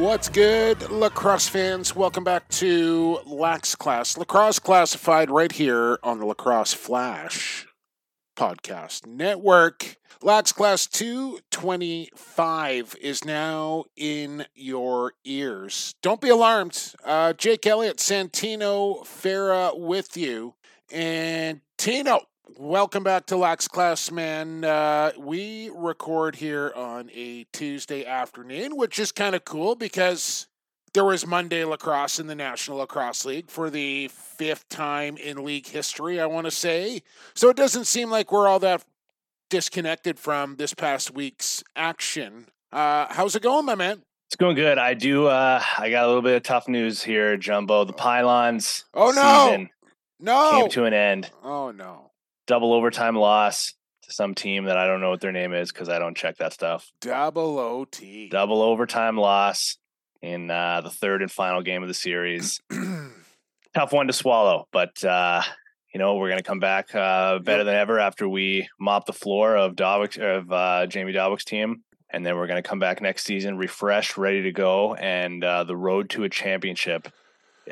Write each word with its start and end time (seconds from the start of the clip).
What's 0.00 0.30
good, 0.30 0.90
lacrosse 0.90 1.46
fans? 1.46 1.94
Welcome 1.94 2.24
back 2.24 2.48
to 2.48 3.18
Lax 3.26 3.74
Class, 3.74 4.16
Lacrosse 4.16 4.58
Classified, 4.58 5.30
right 5.30 5.52
here 5.52 5.98
on 6.02 6.18
the 6.18 6.24
Lacrosse 6.24 6.72
Flash 6.72 7.66
Podcast 8.34 9.06
Network. 9.06 9.98
Lax 10.22 10.52
Class 10.52 10.86
225 10.86 12.96
is 12.98 13.26
now 13.26 13.84
in 13.94 14.46
your 14.54 15.12
ears. 15.26 15.94
Don't 16.00 16.22
be 16.22 16.30
alarmed. 16.30 16.94
Uh, 17.04 17.34
Jake 17.34 17.66
Elliott, 17.66 17.98
Santino 17.98 19.04
Farah 19.04 19.78
with 19.78 20.16
you. 20.16 20.54
And 20.90 21.60
Tino, 21.76 22.20
Welcome 22.58 23.04
back 23.04 23.26
to 23.26 23.36
Lax 23.36 23.68
Class, 23.68 24.10
man. 24.10 24.64
Uh, 24.64 25.12
we 25.18 25.70
record 25.74 26.36
here 26.36 26.72
on 26.74 27.10
a 27.14 27.44
Tuesday 27.52 28.04
afternoon, 28.04 28.76
which 28.76 28.98
is 28.98 29.12
kind 29.12 29.34
of 29.34 29.44
cool 29.44 29.74
because 29.76 30.48
there 30.92 31.04
was 31.04 31.26
Monday 31.26 31.64
lacrosse 31.64 32.18
in 32.18 32.26
the 32.26 32.34
National 32.34 32.78
Lacrosse 32.78 33.24
League 33.24 33.50
for 33.50 33.70
the 33.70 34.08
fifth 34.08 34.68
time 34.68 35.16
in 35.16 35.44
league 35.44 35.66
history, 35.66 36.20
I 36.20 36.26
want 36.26 36.46
to 36.46 36.50
say. 36.50 37.02
So 37.34 37.48
it 37.50 37.56
doesn't 37.56 37.84
seem 37.84 38.10
like 38.10 38.32
we're 38.32 38.48
all 38.48 38.58
that 38.60 38.84
disconnected 39.48 40.18
from 40.18 40.56
this 40.56 40.74
past 40.74 41.14
week's 41.14 41.62
action. 41.76 42.46
Uh, 42.72 43.06
how's 43.10 43.36
it 43.36 43.42
going, 43.42 43.64
my 43.64 43.74
man? 43.74 44.02
It's 44.26 44.36
going 44.36 44.56
good. 44.56 44.78
I 44.78 44.94
do. 44.94 45.26
Uh, 45.26 45.62
I 45.78 45.90
got 45.90 46.04
a 46.04 46.08
little 46.08 46.22
bit 46.22 46.36
of 46.36 46.42
tough 46.42 46.68
news 46.68 47.02
here, 47.02 47.36
Jumbo. 47.36 47.84
The 47.84 47.92
pylons. 47.92 48.84
Oh 48.94 49.10
no! 49.10 49.66
No, 50.20 50.50
came 50.52 50.70
to 50.70 50.84
an 50.84 50.94
end. 50.94 51.30
Oh 51.42 51.70
no! 51.70 52.09
Double 52.50 52.72
overtime 52.72 53.14
loss 53.14 53.74
to 54.02 54.12
some 54.12 54.34
team 54.34 54.64
that 54.64 54.76
I 54.76 54.88
don't 54.88 55.00
know 55.00 55.10
what 55.10 55.20
their 55.20 55.30
name 55.30 55.54
is 55.54 55.70
because 55.70 55.88
I 55.88 56.00
don't 56.00 56.16
check 56.16 56.38
that 56.38 56.52
stuff. 56.52 56.90
Double 57.00 57.60
OT. 57.60 58.28
Double 58.28 58.60
overtime 58.60 59.16
loss 59.16 59.78
in 60.20 60.50
uh, 60.50 60.80
the 60.80 60.90
third 60.90 61.22
and 61.22 61.30
final 61.30 61.62
game 61.62 61.82
of 61.82 61.86
the 61.86 61.94
series. 61.94 62.60
Tough 63.74 63.92
one 63.92 64.08
to 64.08 64.12
swallow, 64.12 64.66
but 64.72 65.04
uh, 65.04 65.42
you 65.94 66.00
know 66.00 66.16
we're 66.16 66.26
going 66.26 66.40
to 66.40 66.44
come 66.44 66.58
back 66.58 66.92
uh, 66.92 67.38
better 67.38 67.62
than 67.62 67.76
ever 67.76 68.00
after 68.00 68.28
we 68.28 68.68
mop 68.80 69.06
the 69.06 69.12
floor 69.12 69.56
of 69.56 69.76
Dobwick, 69.76 70.16
of 70.16 70.50
uh, 70.50 70.88
Jamie 70.88 71.12
Dobwick's 71.12 71.44
team, 71.44 71.84
and 72.12 72.26
then 72.26 72.34
we're 72.34 72.48
going 72.48 72.60
to 72.60 72.68
come 72.68 72.80
back 72.80 73.00
next 73.00 73.26
season 73.26 73.58
refreshed, 73.58 74.18
ready 74.18 74.42
to 74.42 74.50
go, 74.50 74.96
and 74.96 75.44
uh, 75.44 75.62
the 75.62 75.76
road 75.76 76.10
to 76.10 76.24
a 76.24 76.28
championship. 76.28 77.06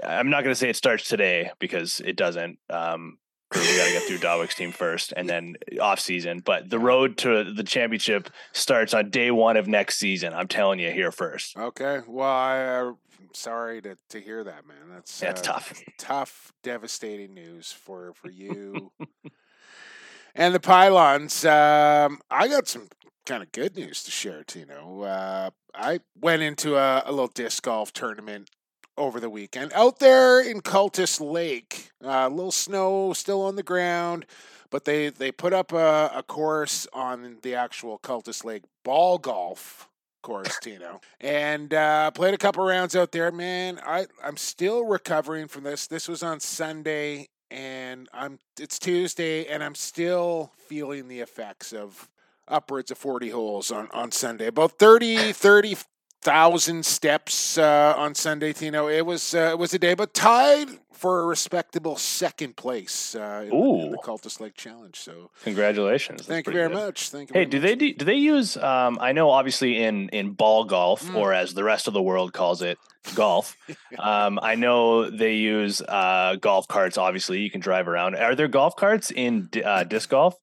I'm 0.04 0.30
not 0.30 0.44
going 0.44 0.52
to 0.52 0.58
say 0.58 0.70
it 0.70 0.76
starts 0.76 1.08
today 1.08 1.50
because 1.58 2.00
it 2.04 2.14
doesn't. 2.14 2.60
Um, 2.70 3.18
we 3.54 3.76
got 3.76 3.86
to 3.86 3.92
get 3.92 4.02
through 4.02 4.18
Dobwick's 4.18 4.54
team 4.54 4.72
first, 4.72 5.12
and 5.16 5.28
then 5.28 5.56
off 5.80 6.00
season. 6.00 6.40
But 6.40 6.68
the 6.68 6.78
road 6.78 7.16
to 7.18 7.44
the 7.44 7.62
championship 7.62 8.30
starts 8.52 8.92
on 8.92 9.10
day 9.10 9.30
one 9.30 9.56
of 9.56 9.66
next 9.66 9.98
season. 9.98 10.34
I'm 10.34 10.48
telling 10.48 10.78
you 10.78 10.90
here 10.90 11.10
first. 11.10 11.56
Okay. 11.56 12.00
Well, 12.06 12.28
I, 12.28 12.56
am 12.58 12.88
uh, 12.88 12.92
sorry 13.32 13.80
to, 13.82 13.96
to 14.10 14.20
hear 14.20 14.44
that, 14.44 14.66
man. 14.66 14.90
That's 14.92 15.18
that's 15.18 15.40
uh, 15.40 15.52
tough. 15.52 15.82
Tough, 15.98 16.52
devastating 16.62 17.34
news 17.34 17.72
for 17.72 18.12
for 18.14 18.30
you 18.30 18.92
and 20.34 20.54
the 20.54 20.60
pylons. 20.60 21.44
Um, 21.44 22.20
I 22.30 22.48
got 22.48 22.68
some 22.68 22.88
kind 23.24 23.42
of 23.42 23.52
good 23.52 23.76
news 23.76 24.02
to 24.04 24.10
share, 24.10 24.44
Tino. 24.44 25.02
Uh, 25.02 25.50
I 25.74 26.00
went 26.20 26.42
into 26.42 26.76
a, 26.76 27.02
a 27.06 27.10
little 27.10 27.28
disc 27.28 27.62
golf 27.62 27.92
tournament 27.92 28.50
over 28.98 29.20
the 29.20 29.30
weekend. 29.30 29.72
Out 29.72 29.98
there 29.98 30.40
in 30.40 30.60
Cultus 30.60 31.20
Lake, 31.20 31.90
uh, 32.04 32.08
a 32.08 32.26
uh, 32.26 32.28
little 32.28 32.52
snow 32.52 33.12
still 33.12 33.42
on 33.42 33.56
the 33.56 33.62
ground, 33.62 34.26
but 34.70 34.84
they, 34.84 35.08
they 35.08 35.32
put 35.32 35.52
up 35.52 35.72
a, 35.72 36.10
a 36.14 36.22
course 36.22 36.86
on 36.92 37.38
the 37.42 37.54
actual 37.54 37.98
Cultus 37.98 38.44
Lake 38.44 38.64
ball 38.84 39.18
golf 39.18 39.88
course, 40.22 40.58
Tino, 40.62 41.00
and 41.20 41.72
uh, 41.72 42.10
played 42.10 42.34
a 42.34 42.38
couple 42.38 42.64
rounds 42.64 42.94
out 42.94 43.12
there. 43.12 43.30
Man, 43.30 43.80
I 43.84 44.06
I'm 44.22 44.36
still 44.36 44.84
recovering 44.84 45.48
from 45.48 45.64
this. 45.64 45.86
This 45.86 46.08
was 46.08 46.22
on 46.22 46.40
Sunday, 46.40 47.28
and 47.50 48.08
I'm 48.12 48.38
it's 48.60 48.78
Tuesday, 48.78 49.46
and 49.46 49.62
I'm 49.62 49.74
still 49.74 50.52
feeling 50.56 51.08
the 51.08 51.20
effects 51.20 51.72
of 51.72 52.08
upwards 52.46 52.90
of 52.90 52.98
40 52.98 53.30
holes 53.30 53.70
on, 53.70 53.88
on 53.92 54.10
Sunday. 54.10 54.46
About 54.46 54.78
30, 54.78 55.32
30, 55.32 55.76
thousand 56.22 56.84
steps 56.84 57.58
uh, 57.58 57.94
on 57.96 58.14
Sunday. 58.14 58.52
Tino, 58.52 58.88
it 58.88 59.06
was 59.06 59.34
uh, 59.34 59.50
it 59.52 59.58
was 59.58 59.74
a 59.74 59.78
day, 59.78 59.94
but 59.94 60.14
tied 60.14 60.68
for 60.92 61.20
a 61.20 61.26
respectable 61.26 61.96
second 61.96 62.56
place 62.56 63.14
uh, 63.14 63.44
in, 63.46 63.52
in, 63.54 63.90
the 63.92 63.98
Cultus 63.98 64.40
Lake 64.40 64.54
Challenge. 64.54 64.96
So 64.96 65.30
congratulations! 65.42 66.20
That's 66.20 66.28
Thank 66.28 66.46
you 66.46 66.52
very 66.52 66.68
good. 66.68 66.74
much. 66.74 67.10
Thank 67.10 67.30
you. 67.30 67.34
Hey, 67.34 67.44
do 67.44 67.58
much. 67.58 67.68
they 67.68 67.74
do, 67.76 67.94
do 67.94 68.04
they 68.04 68.14
use? 68.14 68.56
Um, 68.56 68.98
I 69.00 69.12
know, 69.12 69.30
obviously, 69.30 69.82
in 69.82 70.08
in 70.10 70.32
ball 70.32 70.64
golf, 70.64 71.04
mm. 71.04 71.14
or 71.14 71.32
as 71.32 71.54
the 71.54 71.64
rest 71.64 71.86
of 71.86 71.94
the 71.94 72.02
world 72.02 72.32
calls 72.32 72.62
it, 72.62 72.78
golf. 73.14 73.56
um, 73.98 74.38
I 74.42 74.56
know 74.56 75.10
they 75.10 75.34
use 75.36 75.80
uh, 75.82 76.36
golf 76.40 76.66
carts. 76.68 76.98
Obviously, 76.98 77.40
you 77.40 77.50
can 77.50 77.60
drive 77.60 77.88
around. 77.88 78.16
Are 78.16 78.34
there 78.34 78.48
golf 78.48 78.76
carts 78.76 79.10
in 79.10 79.48
uh, 79.64 79.84
disc 79.84 80.10
golf? 80.10 80.36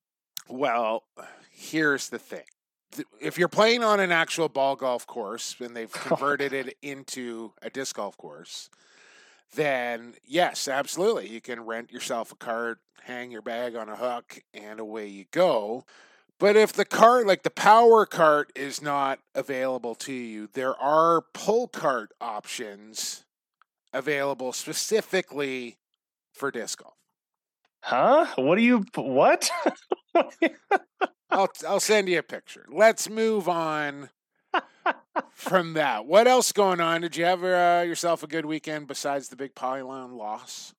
Well, 0.48 1.04
here's 1.52 2.10
the 2.10 2.20
thing 2.20 2.44
if 3.20 3.38
you're 3.38 3.48
playing 3.48 3.84
on 3.84 4.00
an 4.00 4.12
actual 4.12 4.50
ball 4.50 4.76
golf 4.76 5.06
course 5.08 5.56
and 5.60 5.76
they've 5.76 5.92
oh, 5.96 6.08
converted 6.08 6.54
it 6.54 6.78
into 6.82 7.54
a 7.62 7.70
disc 7.70 7.96
golf 7.96 8.18
course, 8.18 8.70
then 9.56 10.14
yes, 10.26 10.68
absolutely, 10.68 11.30
you 11.30 11.42
can 11.42 11.66
rent 11.66 11.92
yourself 11.92 12.32
a 12.32 12.36
cart, 12.36 12.80
hang 13.04 13.32
your 13.32 13.42
bag 13.42 13.76
on 13.76 13.90
a 13.90 13.96
hook, 13.96 14.40
and 14.54 14.80
away 14.80 15.08
you 15.08 15.26
go. 15.32 15.86
But 16.38 16.58
if 16.58 16.74
the 16.74 16.86
cart, 16.86 17.28
like 17.28 17.44
the 17.44 17.50
power 17.50 18.06
cart, 18.06 18.52
is 18.56 18.82
not 18.82 19.20
available 19.34 19.96
to 19.96 20.14
you, 20.14 20.50
there 20.54 20.76
are 20.76 21.22
pull 21.34 21.68
cart 21.68 22.12
options 22.20 23.24
available 23.94 24.52
specifically 24.52 25.78
for 26.34 26.52
disc 26.52 26.84
golf. 26.84 27.05
Huh? 27.86 28.26
What 28.38 28.56
do 28.56 28.64
you 28.64 28.84
what? 28.96 29.48
I'll 31.30 31.50
I'll 31.68 31.80
send 31.80 32.10
you 32.10 32.18
a 32.18 32.24
picture. 32.24 32.66
Let's 32.68 33.08
move 33.08 33.48
on 33.48 34.10
from 35.36 35.74
that. 35.74 36.08
What 36.08 36.28
else 36.28 36.52
going 36.52 36.82
on? 36.82 37.02
Did 37.02 37.16
you 37.16 37.26
have 37.26 37.44
uh, 37.44 37.84
yourself 37.86 38.24
a 38.24 38.28
good 38.28 38.48
weekend 38.48 38.88
besides 38.88 39.30
the 39.30 39.36
big 39.36 39.54
pylon 39.54 40.18
loss? 40.18 40.74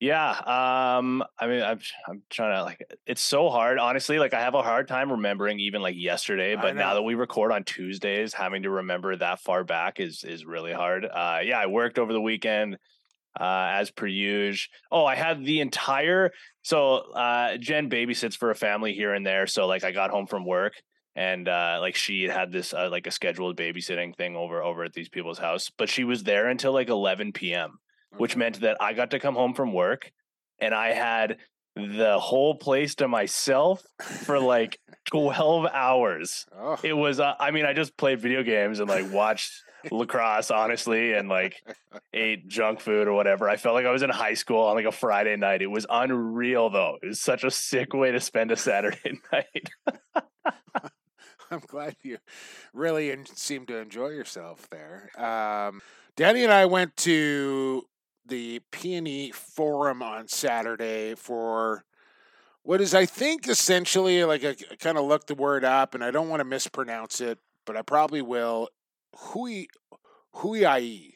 Yeah, 0.00 0.30
um, 0.30 1.22
I 1.38 1.46
mean, 1.46 1.62
I'm 1.62 1.80
I'm 2.08 2.22
trying 2.30 2.56
to 2.56 2.64
like. 2.64 2.82
It's 3.06 3.20
so 3.20 3.50
hard, 3.50 3.78
honestly. 3.78 4.18
Like, 4.18 4.32
I 4.32 4.40
have 4.40 4.54
a 4.54 4.62
hard 4.62 4.88
time 4.88 5.12
remembering 5.12 5.60
even 5.60 5.82
like 5.82 5.96
yesterday. 5.98 6.56
But 6.56 6.76
now 6.76 6.94
that 6.94 7.02
we 7.02 7.14
record 7.14 7.52
on 7.52 7.62
Tuesdays, 7.64 8.32
having 8.32 8.62
to 8.62 8.70
remember 8.70 9.14
that 9.16 9.40
far 9.40 9.64
back 9.64 10.00
is 10.00 10.24
is 10.24 10.46
really 10.46 10.72
hard. 10.72 11.04
Uh, 11.04 11.40
yeah, 11.44 11.58
I 11.58 11.66
worked 11.66 11.98
over 11.98 12.14
the 12.14 12.22
weekend 12.22 12.78
uh, 13.38 13.70
as 13.74 13.90
per 13.90 14.06
usual. 14.06 14.68
Oh, 14.90 15.04
I 15.04 15.14
had 15.14 15.44
the 15.44 15.60
entire. 15.60 16.32
So 16.62 16.96
uh, 17.12 17.56
Jen 17.56 17.90
babysits 17.90 18.36
for 18.36 18.50
a 18.50 18.54
family 18.54 18.92
here 18.92 19.14
and 19.14 19.26
there. 19.26 19.46
So 19.46 19.66
like 19.66 19.84
I 19.84 19.92
got 19.92 20.10
home 20.10 20.26
from 20.26 20.44
work 20.44 20.74
and 21.14 21.48
uh, 21.48 21.78
like 21.80 21.94
she 21.94 22.24
had 22.24 22.52
this 22.52 22.72
uh, 22.72 22.88
like 22.90 23.06
a 23.06 23.10
scheduled 23.10 23.56
babysitting 23.56 24.16
thing 24.16 24.36
over 24.36 24.62
over 24.62 24.84
at 24.84 24.92
these 24.92 25.08
people's 25.08 25.38
house, 25.38 25.70
but 25.76 25.88
she 25.88 26.04
was 26.04 26.22
there 26.22 26.48
until 26.48 26.72
like 26.72 26.88
11 26.88 27.32
p.m., 27.32 27.78
which 28.16 28.36
meant 28.36 28.60
that 28.60 28.78
I 28.80 28.92
got 28.92 29.10
to 29.10 29.20
come 29.20 29.34
home 29.34 29.54
from 29.54 29.72
work 29.72 30.10
and 30.58 30.74
I 30.74 30.92
had 30.92 31.38
the 31.74 32.18
whole 32.18 32.54
place 32.54 32.96
to 32.96 33.08
myself 33.08 33.82
for 34.00 34.38
like 34.38 34.78
12 35.10 35.66
hours. 35.72 36.46
Oh. 36.56 36.78
It 36.82 36.92
was, 36.92 37.18
uh, 37.18 37.34
I 37.38 37.50
mean, 37.50 37.64
I 37.64 37.72
just 37.72 37.96
played 37.96 38.20
video 38.20 38.42
games 38.42 38.78
and 38.78 38.88
like 38.88 39.10
watched 39.10 39.50
lacrosse, 39.90 40.50
honestly, 40.50 41.12
and 41.12 41.28
like 41.28 41.62
ate 42.12 42.48
junk 42.48 42.80
food 42.80 43.08
or 43.08 43.12
whatever. 43.12 43.48
I 43.48 43.56
felt 43.56 43.74
like 43.74 43.86
I 43.86 43.90
was 43.90 44.02
in 44.02 44.10
high 44.10 44.34
school 44.34 44.62
on 44.62 44.76
like 44.76 44.86
a 44.86 44.92
Friday 44.92 45.36
night. 45.36 45.62
It 45.62 45.66
was 45.70 45.86
unreal 45.88 46.70
though. 46.70 46.98
It 47.02 47.08
was 47.08 47.20
such 47.20 47.44
a 47.44 47.50
sick 47.50 47.92
way 47.94 48.12
to 48.12 48.20
spend 48.20 48.50
a 48.50 48.56
Saturday 48.56 49.20
night. 49.32 49.70
I'm 51.50 51.60
glad 51.66 51.96
you 52.02 52.18
really 52.72 53.10
in- 53.10 53.26
seem 53.26 53.66
to 53.66 53.76
enjoy 53.76 54.08
yourself 54.08 54.68
there. 54.70 55.10
Um, 55.18 55.82
Danny 56.16 56.44
and 56.44 56.52
I 56.52 56.66
went 56.66 56.96
to 56.98 57.84
the 58.26 58.60
PNE 58.72 59.34
Forum 59.34 60.02
on 60.02 60.28
Saturday 60.28 61.14
for 61.14 61.84
what 62.62 62.80
is, 62.80 62.94
I 62.94 63.06
think, 63.06 63.48
essentially 63.48 64.24
like 64.24 64.44
I 64.44 64.54
kind 64.78 64.96
of 64.96 65.04
looked 65.04 65.26
the 65.26 65.34
word 65.34 65.64
up, 65.64 65.94
and 65.94 66.02
I 66.04 66.10
don't 66.10 66.28
want 66.28 66.40
to 66.40 66.44
mispronounce 66.44 67.20
it, 67.20 67.38
but 67.66 67.76
I 67.76 67.82
probably 67.82 68.22
will. 68.22 68.68
Hui 69.16 69.66
Huiai, 70.36 71.12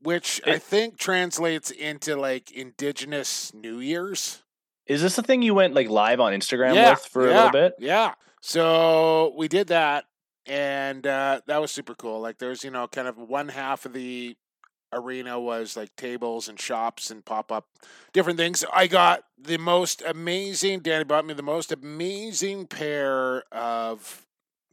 which 0.00 0.40
it, 0.46 0.54
I 0.54 0.58
think 0.58 0.98
translates 0.98 1.70
into 1.70 2.16
like 2.16 2.50
Indigenous 2.50 3.52
New 3.54 3.80
Year's. 3.80 4.42
Is 4.86 5.02
this 5.02 5.16
the 5.16 5.22
thing 5.22 5.42
you 5.42 5.54
went 5.54 5.74
like 5.74 5.88
live 5.88 6.20
on 6.20 6.32
Instagram 6.32 6.74
yeah, 6.74 6.90
with 6.90 7.00
for 7.00 7.28
yeah, 7.28 7.32
a 7.32 7.36
little 7.36 7.50
bit? 7.52 7.74
Yeah. 7.78 8.14
So 8.40 9.34
we 9.36 9.48
did 9.48 9.68
that, 9.68 10.06
and 10.46 11.06
uh, 11.06 11.42
that 11.46 11.60
was 11.60 11.70
super 11.70 11.94
cool. 11.94 12.20
Like, 12.20 12.38
there's 12.38 12.64
you 12.64 12.70
know, 12.70 12.88
kind 12.88 13.06
of 13.06 13.16
one 13.18 13.48
half 13.48 13.84
of 13.86 13.92
the 13.92 14.36
arena 14.92 15.38
was 15.38 15.76
like 15.76 15.94
tables 15.96 16.48
and 16.48 16.60
shops 16.60 17.10
and 17.10 17.24
pop 17.24 17.52
up 17.52 17.66
different 18.12 18.38
things. 18.38 18.64
I 18.72 18.86
got 18.86 19.22
the 19.38 19.58
most 19.58 20.02
amazing. 20.06 20.80
Danny 20.80 21.04
bought 21.04 21.26
me 21.26 21.34
the 21.34 21.42
most 21.42 21.70
amazing 21.70 22.66
pair 22.66 23.44
of 23.52 24.26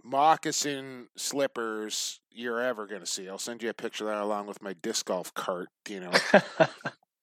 moccasin 0.08 1.08
slippers 1.16 2.20
you're 2.32 2.62
ever 2.62 2.88
going 2.88 3.02
to 3.02 3.08
see. 3.08 3.28
I'll 3.28 3.38
send 3.38 3.64
you 3.64 3.70
a 3.70 3.74
picture 3.74 4.06
of 4.06 4.10
that 4.12 4.24
along 4.24 4.48
with 4.48 4.62
my 4.62 4.74
disc 4.74 5.06
golf 5.06 5.34
cart. 5.34 5.70
You 5.88 6.02
know. 6.02 6.14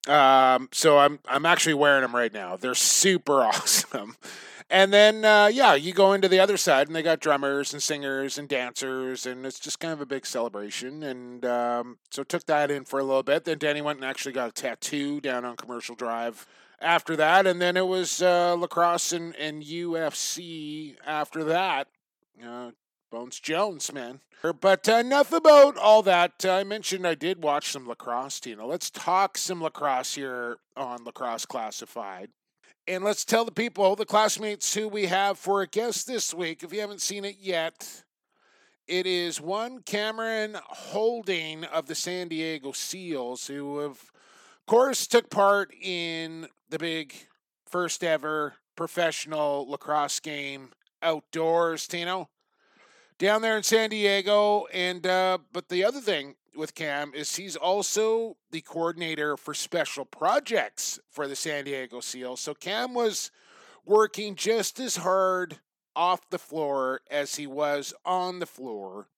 um, 0.12 0.69
so 0.72 0.98
I'm 0.98 1.20
I'm 1.26 1.46
actually 1.46 1.75
wearing 1.75 2.02
them 2.02 2.14
right 2.14 2.32
now. 2.32 2.56
They're 2.56 2.75
super 2.75 3.42
awesome. 3.44 4.16
And 4.70 4.92
then, 4.92 5.25
uh, 5.25 5.50
yeah, 5.52 5.75
you 5.75 5.92
go 5.92 6.14
into 6.14 6.26
the 6.26 6.40
other 6.40 6.56
side, 6.56 6.86
and 6.86 6.96
they 6.96 7.02
got 7.02 7.20
drummers 7.20 7.72
and 7.75 7.82
singers 7.82 8.38
and 8.38 8.48
dancers, 8.48 9.26
and 9.26 9.44
it's 9.44 9.60
just 9.60 9.78
kind 9.78 9.92
of 9.92 10.00
a 10.00 10.06
big 10.06 10.25
celebration. 10.25 11.02
And 11.02 11.44
um, 11.44 11.98
so 12.10 12.25
took 12.25 12.46
that 12.46 12.70
in 12.70 12.84
for 12.84 12.98
a 12.98 13.04
little 13.04 13.22
bit. 13.22 13.44
Then 13.44 13.58
Danny 13.58 13.82
went 13.82 13.98
and 13.98 14.06
actually 14.06 14.32
got 14.32 14.48
a 14.48 14.52
tattoo 14.52 15.20
down 15.20 15.44
on 15.44 15.56
Commercial 15.56 15.94
Drive 15.94 16.46
after 16.81 17.14
that, 17.16 17.46
and 17.46 17.60
then 17.60 17.76
it 17.76 17.86
was 17.86 18.22
uh, 18.22 18.54
lacrosse 18.54 19.12
and, 19.12 19.34
and 19.36 19.62
UFC 19.62 20.96
after 21.06 21.44
that. 21.44 21.88
Uh, 22.42 22.70
Bones 23.10 23.38
Jones, 23.38 23.92
man. 23.92 24.20
But 24.60 24.88
uh, 24.88 24.94
enough 24.94 25.32
about 25.32 25.78
all 25.78 26.02
that. 26.02 26.44
I 26.44 26.64
mentioned 26.64 27.06
I 27.06 27.14
did 27.14 27.42
watch 27.42 27.70
some 27.70 27.86
lacrosse, 27.86 28.40
Tino. 28.40 28.66
Let's 28.66 28.90
talk 28.90 29.38
some 29.38 29.62
lacrosse 29.62 30.14
here 30.14 30.56
on 30.76 31.04
Lacrosse 31.04 31.46
Classified. 31.46 32.31
And 32.86 33.04
let's 33.04 33.25
tell 33.25 33.44
the 33.44 33.52
people, 33.52 33.96
the 33.96 34.04
classmates 34.04 34.75
who 34.75 34.88
we 34.88 35.06
have 35.06 35.38
for 35.38 35.62
a 35.62 35.66
guest 35.66 36.06
this 36.06 36.34
week, 36.34 36.62
if 36.62 36.72
you 36.72 36.81
haven't 36.81 37.00
seen 37.00 37.25
it 37.25 37.36
yet, 37.40 38.02
it 38.86 39.06
is 39.06 39.40
one 39.40 39.81
Cameron 39.82 40.58
Holding 40.66 41.64
of 41.64 41.86
the 41.86 41.94
San 41.94 42.28
Diego 42.28 42.72
Seals, 42.72 43.46
who 43.46 43.78
of 43.78 44.12
course, 44.66 45.06
took 45.06 45.31
part 45.31 45.72
in 45.81 46.48
the 46.69 46.78
big 46.78 47.14
first 47.66 48.04
ever 48.04 48.54
professional 48.76 49.70
lacrosse 49.70 50.20
game 50.20 50.70
outdoors, 51.05 51.87
Tino, 51.87 52.29
down 53.19 53.43
there 53.43 53.56
in 53.56 53.62
San 53.62 53.91
Diego. 53.91 54.67
And 54.73 55.06
uh, 55.06 55.39
but 55.53 55.69
the 55.69 55.85
other 55.85 56.01
thing 56.01 56.35
with 56.56 56.75
Cam 56.75 57.12
is 57.15 57.37
he's 57.37 57.56
also 57.56 58.37
the 58.51 58.61
coordinator 58.61 59.37
for 59.37 59.55
special 59.55 60.05
projects 60.05 60.99
for 61.11 61.29
the 61.29 61.37
San 61.37 61.65
Diego 61.65 62.01
Seals. 62.01 62.41
So 62.41 62.55
Cam 62.55 62.95
was 62.95 63.31
working 63.85 64.35
just 64.35 64.81
as 64.81 64.97
hard 64.97 65.59
off 65.95 66.29
the 66.31 66.39
floor 66.39 67.01
as 67.11 67.37
he 67.37 67.47
was 67.47 67.95
on 68.05 68.39
the 68.39 68.47
floor 68.47 69.09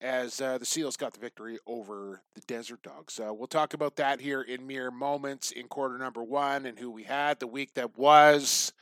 as 0.00 0.40
uh, 0.40 0.58
the 0.58 0.66
Seals 0.66 0.96
got 0.96 1.14
the 1.14 1.20
victory 1.20 1.58
over 1.66 2.22
the 2.34 2.42
Desert 2.42 2.82
Dogs. 2.82 3.18
Uh, 3.18 3.32
we'll 3.32 3.46
talk 3.46 3.72
about 3.72 3.96
that 3.96 4.20
here 4.20 4.42
in 4.42 4.66
mere 4.66 4.90
moments 4.90 5.50
in 5.50 5.66
quarter 5.66 5.96
number 5.96 6.22
one 6.22 6.66
and 6.66 6.78
who 6.78 6.90
we 6.90 7.04
had 7.04 7.40
the 7.40 7.46
week 7.46 7.74
that 7.74 7.96
was. 7.96 8.72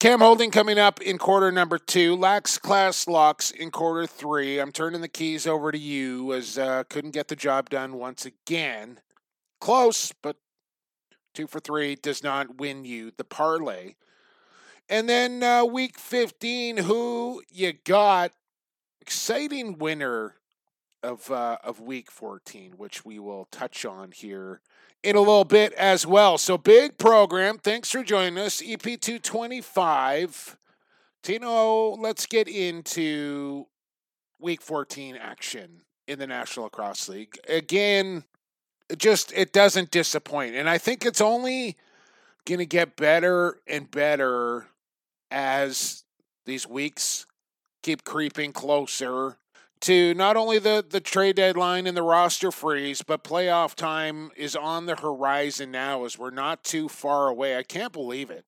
Cam 0.00 0.20
Holding 0.20 0.52
coming 0.52 0.78
up 0.78 1.02
in 1.02 1.18
quarter 1.18 1.50
number 1.50 1.76
two. 1.76 2.14
Lax 2.14 2.56
Class 2.56 3.08
Locks 3.08 3.50
in 3.50 3.72
quarter 3.72 4.06
three. 4.06 4.60
I'm 4.60 4.70
turning 4.70 5.00
the 5.00 5.08
keys 5.08 5.44
over 5.44 5.72
to 5.72 5.78
you 5.78 6.32
as 6.34 6.56
uh, 6.56 6.84
couldn't 6.88 7.10
get 7.10 7.26
the 7.26 7.34
job 7.34 7.68
done 7.68 7.94
once 7.94 8.24
again. 8.24 9.00
Close, 9.60 10.12
but 10.22 10.36
two 11.34 11.48
for 11.48 11.58
three 11.58 11.96
does 11.96 12.22
not 12.22 12.58
win 12.58 12.84
you 12.84 13.10
the 13.16 13.24
parlay. 13.24 13.94
And 14.88 15.08
then 15.08 15.42
uh, 15.42 15.64
week 15.64 15.98
15, 15.98 16.76
who 16.76 17.42
you 17.50 17.72
got? 17.72 18.30
Exciting 19.00 19.78
winner 19.78 20.36
of 21.02 21.28
uh, 21.28 21.58
of 21.64 21.80
week 21.80 22.12
14, 22.12 22.74
which 22.76 23.04
we 23.04 23.18
will 23.18 23.46
touch 23.46 23.84
on 23.84 24.12
here 24.12 24.60
in 25.02 25.16
a 25.16 25.20
little 25.20 25.44
bit 25.44 25.72
as 25.74 26.06
well. 26.06 26.38
So, 26.38 26.58
big 26.58 26.98
program. 26.98 27.58
Thanks 27.58 27.90
for 27.90 28.02
joining 28.02 28.38
us. 28.38 28.62
EP 28.64 28.82
225. 28.82 30.56
Tino, 31.22 31.96
let's 31.96 32.26
get 32.26 32.48
into 32.48 33.66
week 34.40 34.62
14 34.62 35.16
action 35.16 35.82
in 36.06 36.18
the 36.18 36.26
National 36.26 36.64
Lacrosse 36.64 37.08
League. 37.08 37.38
Again, 37.48 38.24
it 38.88 38.98
just 38.98 39.32
it 39.32 39.52
doesn't 39.52 39.90
disappoint. 39.90 40.54
And 40.54 40.68
I 40.68 40.78
think 40.78 41.04
it's 41.04 41.20
only 41.20 41.76
going 42.46 42.58
to 42.58 42.66
get 42.66 42.96
better 42.96 43.58
and 43.66 43.90
better 43.90 44.66
as 45.30 46.04
these 46.46 46.66
weeks 46.66 47.26
keep 47.82 48.04
creeping 48.04 48.52
closer 48.52 49.36
to 49.82 50.14
not 50.14 50.36
only 50.36 50.58
the, 50.58 50.84
the 50.88 51.00
trade 51.00 51.36
deadline 51.36 51.86
and 51.86 51.96
the 51.96 52.02
roster 52.02 52.50
freeze, 52.50 53.02
but 53.02 53.24
playoff 53.24 53.74
time 53.74 54.30
is 54.36 54.56
on 54.56 54.86
the 54.86 54.96
horizon 54.96 55.70
now 55.70 56.04
as 56.04 56.18
we're 56.18 56.30
not 56.30 56.64
too 56.64 56.88
far 56.88 57.28
away. 57.28 57.56
I 57.56 57.62
can't 57.62 57.92
believe 57.92 58.30
it. 58.30 58.44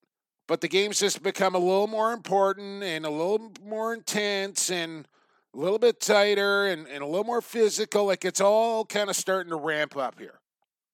But 0.46 0.60
the 0.60 0.68
game's 0.68 0.98
just 0.98 1.22
become 1.22 1.54
a 1.54 1.58
little 1.58 1.86
more 1.86 2.12
important 2.12 2.82
and 2.82 3.06
a 3.06 3.10
little 3.10 3.52
more 3.64 3.94
intense 3.94 4.70
and 4.70 5.06
a 5.54 5.58
little 5.58 5.78
bit 5.78 6.00
tighter 6.00 6.66
and, 6.66 6.88
and 6.88 7.02
a 7.02 7.06
little 7.06 7.24
more 7.24 7.40
physical. 7.40 8.06
Like 8.06 8.24
it's 8.24 8.40
all 8.40 8.84
kind 8.84 9.08
of 9.10 9.16
starting 9.16 9.50
to 9.50 9.56
ramp 9.56 9.96
up 9.96 10.18
here. 10.18 10.40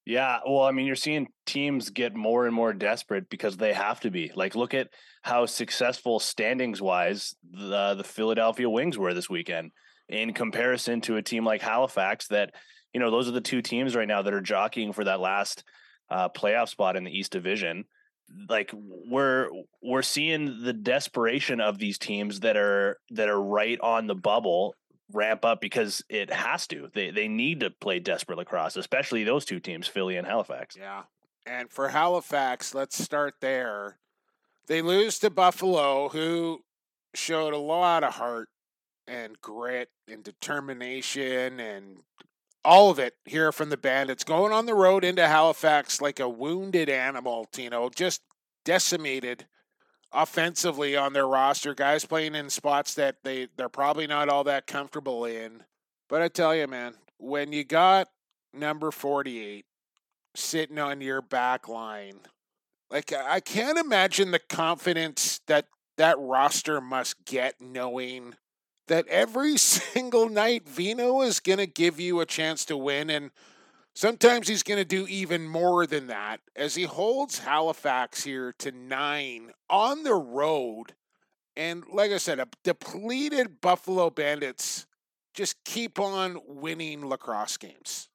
Yeah, 0.04 0.38
well, 0.46 0.62
I 0.62 0.70
mean, 0.70 0.86
you're 0.86 0.94
seeing 0.94 1.26
teams 1.46 1.90
get 1.90 2.14
more 2.14 2.46
and 2.46 2.54
more 2.54 2.72
desperate 2.72 3.28
because 3.28 3.56
they 3.56 3.72
have 3.72 3.98
to 4.00 4.10
be. 4.10 4.30
Like, 4.36 4.54
look 4.54 4.72
at 4.72 4.90
how 5.22 5.46
successful 5.46 6.20
standings 6.20 6.80
wise 6.80 7.34
the 7.42 7.94
the 7.94 8.04
Philadelphia 8.04 8.70
Wings 8.70 8.96
were 8.96 9.14
this 9.14 9.28
weekend 9.28 9.72
in 10.08 10.32
comparison 10.32 11.00
to 11.02 11.16
a 11.16 11.22
team 11.22 11.44
like 11.44 11.62
Halifax 11.62 12.28
that, 12.28 12.54
you 12.92 13.00
know, 13.00 13.10
those 13.10 13.28
are 13.28 13.32
the 13.32 13.40
two 13.40 13.62
teams 13.62 13.96
right 13.96 14.08
now 14.08 14.22
that 14.22 14.34
are 14.34 14.40
jockeying 14.40 14.92
for 14.92 15.04
that 15.04 15.20
last 15.20 15.64
uh, 16.10 16.28
playoff 16.28 16.68
spot 16.68 16.96
in 16.96 17.04
the 17.04 17.10
East 17.10 17.32
Division. 17.32 17.84
Like 18.48 18.72
we're 18.74 19.48
we're 19.82 20.02
seeing 20.02 20.62
the 20.64 20.72
desperation 20.72 21.60
of 21.60 21.78
these 21.78 21.96
teams 21.96 22.40
that 22.40 22.56
are 22.56 22.98
that 23.10 23.28
are 23.28 23.40
right 23.40 23.78
on 23.80 24.08
the 24.08 24.16
bubble 24.16 24.74
ramp 25.12 25.44
up 25.44 25.60
because 25.60 26.02
it 26.08 26.32
has 26.32 26.66
to. 26.68 26.88
They 26.92 27.10
they 27.10 27.28
need 27.28 27.60
to 27.60 27.70
play 27.70 28.00
desperate 28.00 28.38
lacrosse, 28.38 28.76
especially 28.76 29.22
those 29.22 29.44
two 29.44 29.60
teams, 29.60 29.86
Philly 29.86 30.16
and 30.16 30.26
Halifax. 30.26 30.76
Yeah. 30.76 31.02
And 31.46 31.70
for 31.70 31.88
Halifax, 31.88 32.74
let's 32.74 33.00
start 33.00 33.34
there. 33.40 33.98
They 34.66 34.82
lose 34.82 35.20
to 35.20 35.30
Buffalo, 35.30 36.08
who 36.08 36.64
showed 37.14 37.54
a 37.54 37.58
lot 37.58 38.02
of 38.02 38.14
heart 38.14 38.48
and 39.08 39.40
grit 39.40 39.88
and 40.08 40.22
determination 40.22 41.60
and 41.60 41.98
all 42.64 42.90
of 42.90 42.98
it 42.98 43.14
here 43.24 43.52
from 43.52 43.70
the 43.70 43.76
band. 43.76 44.10
It's 44.10 44.24
Going 44.24 44.52
on 44.52 44.66
the 44.66 44.74
road 44.74 45.04
into 45.04 45.26
Halifax 45.26 46.00
like 46.00 46.18
a 46.18 46.28
wounded 46.28 46.88
animal, 46.88 47.46
Tino, 47.52 47.88
just 47.88 48.22
decimated 48.64 49.46
offensively 50.12 50.96
on 50.96 51.12
their 51.12 51.28
roster. 51.28 51.74
Guys 51.74 52.04
playing 52.04 52.34
in 52.34 52.50
spots 52.50 52.94
that 52.94 53.16
they, 53.22 53.48
they're 53.56 53.68
probably 53.68 54.06
not 54.06 54.28
all 54.28 54.44
that 54.44 54.66
comfortable 54.66 55.24
in. 55.24 55.62
But 56.08 56.22
I 56.22 56.28
tell 56.28 56.54
you, 56.54 56.66
man, 56.66 56.94
when 57.18 57.52
you 57.52 57.64
got 57.64 58.08
number 58.52 58.90
48 58.90 59.64
sitting 60.34 60.78
on 60.78 61.00
your 61.00 61.22
back 61.22 61.68
line, 61.68 62.20
like 62.90 63.12
I 63.12 63.40
can't 63.40 63.78
imagine 63.78 64.30
the 64.30 64.38
confidence 64.38 65.40
that 65.46 65.66
that 65.96 66.18
roster 66.18 66.80
must 66.80 67.24
get 67.24 67.60
knowing 67.60 68.34
that 68.88 69.06
every 69.08 69.56
single 69.56 70.28
night 70.28 70.68
Vino 70.68 71.22
is 71.22 71.40
going 71.40 71.58
to 71.58 71.66
give 71.66 72.00
you 72.00 72.20
a 72.20 72.26
chance 72.26 72.64
to 72.66 72.76
win. 72.76 73.10
And 73.10 73.30
sometimes 73.94 74.48
he's 74.48 74.62
going 74.62 74.78
to 74.78 74.84
do 74.84 75.06
even 75.08 75.48
more 75.48 75.86
than 75.86 76.06
that 76.08 76.40
as 76.54 76.74
he 76.74 76.84
holds 76.84 77.40
Halifax 77.40 78.24
here 78.24 78.54
to 78.58 78.72
nine 78.72 79.52
on 79.68 80.02
the 80.02 80.14
road. 80.14 80.94
And 81.56 81.84
like 81.92 82.10
I 82.10 82.18
said, 82.18 82.38
a 82.38 82.48
depleted 82.64 83.60
Buffalo 83.60 84.10
Bandits 84.10 84.86
just 85.34 85.56
keep 85.64 85.98
on 85.98 86.38
winning 86.46 87.06
lacrosse 87.06 87.56
games. 87.56 88.08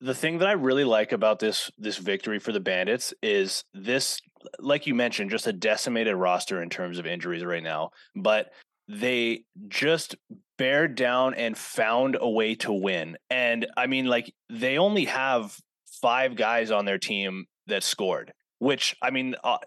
The 0.00 0.14
thing 0.14 0.38
that 0.38 0.48
I 0.48 0.52
really 0.52 0.84
like 0.84 1.12
about 1.12 1.38
this 1.38 1.70
this 1.78 1.96
victory 1.96 2.38
for 2.38 2.52
the 2.52 2.60
Bandits 2.60 3.14
is 3.22 3.64
this 3.72 4.20
like 4.58 4.86
you 4.86 4.94
mentioned 4.94 5.30
just 5.30 5.46
a 5.46 5.52
decimated 5.52 6.14
roster 6.16 6.62
in 6.62 6.68
terms 6.68 6.98
of 6.98 7.06
injuries 7.06 7.44
right 7.44 7.62
now, 7.62 7.90
but 8.14 8.50
they 8.88 9.44
just 9.68 10.16
bared 10.56 10.94
down 10.94 11.34
and 11.34 11.56
found 11.56 12.16
a 12.20 12.28
way 12.28 12.54
to 12.54 12.72
win. 12.72 13.16
And 13.30 13.66
I 13.76 13.86
mean, 13.86 14.06
like, 14.06 14.32
they 14.50 14.78
only 14.78 15.06
have 15.06 15.56
five 16.00 16.36
guys 16.36 16.70
on 16.70 16.84
their 16.84 16.98
team 16.98 17.46
that 17.66 17.82
scored, 17.82 18.32
which, 18.58 18.94
I 19.02 19.10
mean, 19.10 19.34
uh, 19.42 19.58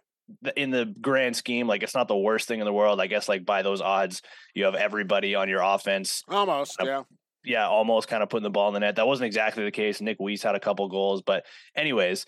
in 0.56 0.72
the 0.72 0.94
grand 1.02 1.36
scheme, 1.36 1.68
like, 1.68 1.84
it's 1.84 1.96
not 1.96 2.08
the 2.08 2.16
worst 2.16 2.48
thing 2.48 2.60
in 2.60 2.66
the 2.66 2.74
world. 2.74 3.02
I 3.02 3.08
guess, 3.08 3.28
like, 3.28 3.46
by 3.46 3.64
those 3.64 3.82
odds, 3.82 4.22
you 4.54 4.66
have 4.66 4.76
everybody 4.76 5.36
on 5.36 5.50
your 5.50 5.62
offense. 5.62 6.24
Almost, 6.30 6.78
yeah. 6.84 7.04
yeah, 7.44 7.68
almost 7.68 8.08
kind 8.08 8.22
of 8.22 8.30
putting 8.30 8.44
the 8.44 8.50
ball 8.50 8.68
in 8.70 8.74
the 8.74 8.80
net. 8.82 8.98
That 8.98 9.08
wasn't 9.08 9.28
exactly 9.28 9.64
the 9.64 9.72
case. 9.72 10.00
Nick 10.00 10.18
Weiss 10.20 10.44
had 10.44 10.56
a 10.56 10.60
couple 10.60 10.88
goals, 10.90 11.22
but 11.22 11.46
anyways, 11.76 12.26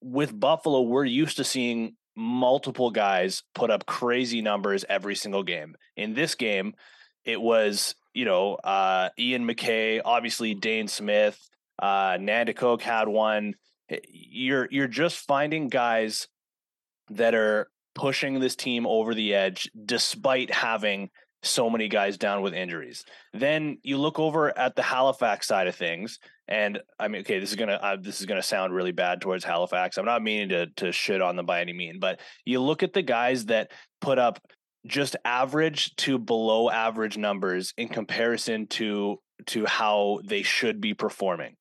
with 0.00 0.38
Buffalo, 0.38 0.82
we're 0.82 1.04
used 1.04 1.38
to 1.38 1.44
seeing 1.44 1.96
multiple 2.18 2.90
guys 2.90 3.44
put 3.54 3.70
up 3.70 3.86
crazy 3.86 4.42
numbers 4.42 4.84
every 4.88 5.14
single 5.14 5.44
game. 5.44 5.76
In 5.96 6.14
this 6.14 6.34
game, 6.34 6.74
it 7.24 7.40
was 7.40 7.94
you 8.12 8.24
know 8.24 8.56
uh, 8.56 9.10
Ian 9.18 9.46
MacKay, 9.46 10.00
obviously 10.00 10.54
Dhane 10.54 10.90
Smith, 10.90 11.38
uh, 11.78 12.18
Nanticoke 12.18 12.82
had 12.82 13.08
one. 13.08 13.54
You're 14.10 14.68
you're 14.70 14.88
just 14.88 15.26
finding 15.26 15.68
guys 15.68 16.28
that 17.10 17.34
are 17.34 17.70
pushing 17.94 18.38
this 18.38 18.56
team 18.56 18.86
over 18.86 19.14
the 19.14 19.34
edge 19.34 19.70
despite 19.84 20.52
having 20.52 21.10
so 21.42 21.70
many 21.70 21.88
guys 21.88 22.18
down 22.18 22.42
with 22.42 22.52
injuries. 22.52 23.04
Then 23.32 23.78
you 23.82 23.96
look 23.98 24.18
over 24.18 24.56
at 24.56 24.76
the 24.76 24.82
Halifax 24.82 25.46
side 25.46 25.68
of 25.68 25.76
things, 25.76 26.18
and 26.48 26.80
I 26.98 27.08
mean, 27.08 27.20
okay, 27.20 27.38
this 27.38 27.50
is 27.50 27.56
gonna 27.56 27.78
uh, 27.80 27.96
this 28.00 28.20
is 28.20 28.26
gonna 28.26 28.42
sound 28.42 28.74
really 28.74 28.92
bad 28.92 29.20
towards 29.20 29.44
Halifax. 29.44 29.98
I'm 29.98 30.06
not 30.06 30.22
meaning 30.22 30.48
to 30.48 30.66
to 30.76 30.92
shit 30.92 31.20
on 31.20 31.36
them 31.36 31.46
by 31.46 31.60
any 31.60 31.74
mean, 31.74 31.98
but 32.00 32.20
you 32.44 32.60
look 32.60 32.82
at 32.82 32.94
the 32.94 33.02
guys 33.02 33.46
that 33.46 33.70
put 34.00 34.18
up 34.18 34.40
just 34.86 35.16
average 35.24 35.94
to 35.96 36.18
below 36.18 36.70
average 36.70 37.18
numbers 37.18 37.74
in 37.76 37.88
comparison 37.88 38.66
to 38.68 39.18
to 39.46 39.66
how 39.66 40.20
they 40.24 40.42
should 40.42 40.80
be 40.80 40.94
performing. 40.94 41.54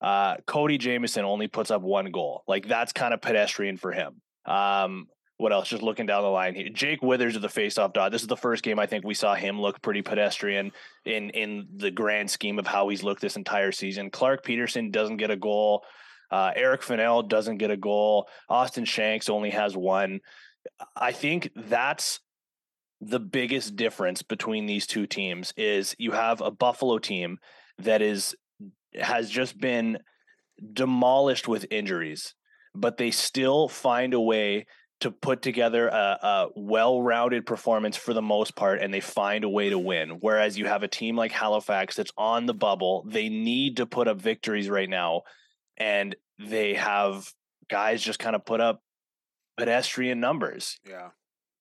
Uh, 0.00 0.36
Cody 0.46 0.78
Jamieson 0.78 1.24
only 1.24 1.46
puts 1.46 1.70
up 1.70 1.82
one 1.82 2.10
goal. 2.10 2.42
Like 2.48 2.66
that's 2.66 2.92
kind 2.92 3.12
of 3.12 3.20
pedestrian 3.20 3.76
for 3.76 3.92
him. 3.92 4.20
Um, 4.46 5.06
what 5.42 5.52
else? 5.52 5.68
Just 5.68 5.82
looking 5.82 6.06
down 6.06 6.22
the 6.22 6.28
line 6.28 6.54
here. 6.54 6.68
Jake 6.68 7.02
Withers 7.02 7.34
of 7.34 7.42
the 7.42 7.48
faceoff 7.48 7.92
dot. 7.92 8.12
This 8.12 8.22
is 8.22 8.28
the 8.28 8.36
first 8.36 8.62
game 8.62 8.78
I 8.78 8.86
think 8.86 9.04
we 9.04 9.12
saw 9.12 9.34
him 9.34 9.60
look 9.60 9.82
pretty 9.82 10.00
pedestrian 10.00 10.70
in 11.04 11.30
in 11.30 11.66
the 11.76 11.90
grand 11.90 12.30
scheme 12.30 12.60
of 12.60 12.66
how 12.66 12.88
he's 12.88 13.02
looked 13.02 13.20
this 13.20 13.36
entire 13.36 13.72
season. 13.72 14.10
Clark 14.10 14.44
Peterson 14.44 14.92
doesn't 14.92 15.16
get 15.16 15.32
a 15.32 15.36
goal. 15.36 15.82
Uh, 16.30 16.52
Eric 16.54 16.82
Fannell 16.82 17.28
doesn't 17.28 17.58
get 17.58 17.72
a 17.72 17.76
goal. 17.76 18.28
Austin 18.48 18.84
Shanks 18.84 19.28
only 19.28 19.50
has 19.50 19.76
one. 19.76 20.20
I 20.94 21.10
think 21.10 21.50
that's 21.56 22.20
the 23.00 23.20
biggest 23.20 23.74
difference 23.74 24.22
between 24.22 24.66
these 24.66 24.86
two 24.86 25.08
teams 25.08 25.52
is 25.56 25.96
you 25.98 26.12
have 26.12 26.40
a 26.40 26.52
Buffalo 26.52 26.98
team 26.98 27.38
that 27.78 28.00
is 28.00 28.36
has 28.94 29.28
just 29.28 29.58
been 29.58 29.98
demolished 30.72 31.48
with 31.48 31.66
injuries, 31.72 32.34
but 32.76 32.96
they 32.96 33.10
still 33.10 33.68
find 33.68 34.14
a 34.14 34.20
way 34.20 34.66
to 35.02 35.10
put 35.10 35.42
together 35.42 35.88
a, 35.88 36.18
a 36.22 36.48
well-rounded 36.54 37.44
performance 37.44 37.96
for 37.96 38.14
the 38.14 38.22
most 38.22 38.54
part 38.54 38.80
and 38.80 38.94
they 38.94 39.00
find 39.00 39.42
a 39.42 39.48
way 39.48 39.68
to 39.68 39.78
win 39.78 40.10
whereas 40.20 40.56
you 40.56 40.66
have 40.66 40.84
a 40.84 40.88
team 40.88 41.16
like 41.16 41.32
halifax 41.32 41.96
that's 41.96 42.12
on 42.16 42.46
the 42.46 42.54
bubble 42.54 43.04
they 43.08 43.28
need 43.28 43.76
to 43.76 43.86
put 43.86 44.06
up 44.06 44.20
victories 44.20 44.70
right 44.70 44.88
now 44.88 45.22
and 45.76 46.14
they 46.38 46.74
have 46.74 47.32
guys 47.68 48.00
just 48.00 48.20
kind 48.20 48.36
of 48.36 48.44
put 48.44 48.60
up 48.60 48.80
pedestrian 49.56 50.20
numbers 50.20 50.78
yeah 50.88 51.08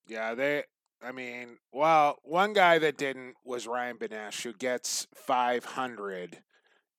yeah 0.07 0.36
they 0.36 0.63
i 1.01 1.12
mean 1.12 1.57
well 1.71 2.19
one 2.24 2.53
guy 2.53 2.77
that 2.77 2.95
didn't 2.95 3.33
was 3.43 3.65
ryan 3.65 3.98
benesh 3.98 4.43
who 4.43 4.53
gets 4.53 5.07
500 5.15 6.38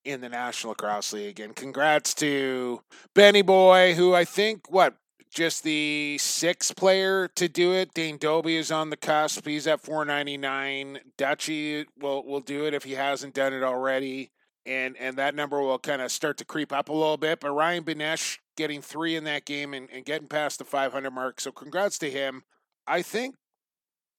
in 0.05 0.19
the 0.19 0.27
National 0.27 0.71
Lacrosse 0.71 1.13
League. 1.13 1.39
And 1.39 1.55
congrats 1.55 2.13
to 2.15 2.81
Benny 3.15 3.41
Boy, 3.41 3.93
who 3.93 4.13
I 4.13 4.25
think, 4.25 4.69
what, 4.69 4.97
just 5.33 5.63
the 5.63 6.17
sixth 6.19 6.75
player 6.75 7.27
to 7.35 7.49
do 7.49 7.73
it. 7.73 7.93
Dane 7.93 8.17
Dobbie 8.17 8.57
is 8.57 8.71
on 8.71 8.89
the 8.89 8.97
cusp. 8.97 9.45
He's 9.45 9.67
at 9.67 9.81
499. 9.81 10.99
Dutchy 11.17 11.85
will 11.99 12.23
will 12.25 12.39
do 12.39 12.65
it 12.65 12.73
if 12.73 12.83
he 12.83 12.93
hasn't 12.93 13.33
done 13.33 13.53
it 13.53 13.63
already. 13.63 14.31
And 14.65 14.95
and 14.97 15.17
that 15.17 15.35
number 15.35 15.61
will 15.61 15.79
kind 15.79 16.01
of 16.01 16.11
start 16.11 16.37
to 16.37 16.45
creep 16.45 16.71
up 16.71 16.89
a 16.89 16.93
little 16.93 17.17
bit. 17.17 17.39
But 17.39 17.51
Ryan 17.51 17.83
Benesh 17.83 18.37
getting 18.55 18.81
three 18.81 19.15
in 19.15 19.23
that 19.23 19.45
game 19.45 19.73
and, 19.73 19.89
and 19.91 20.05
getting 20.05 20.27
past 20.27 20.59
the 20.59 20.65
500 20.65 21.11
mark. 21.11 21.41
So 21.41 21.51
congrats 21.51 21.97
to 21.99 22.11
him. 22.11 22.43
I 22.85 23.01
think, 23.01 23.35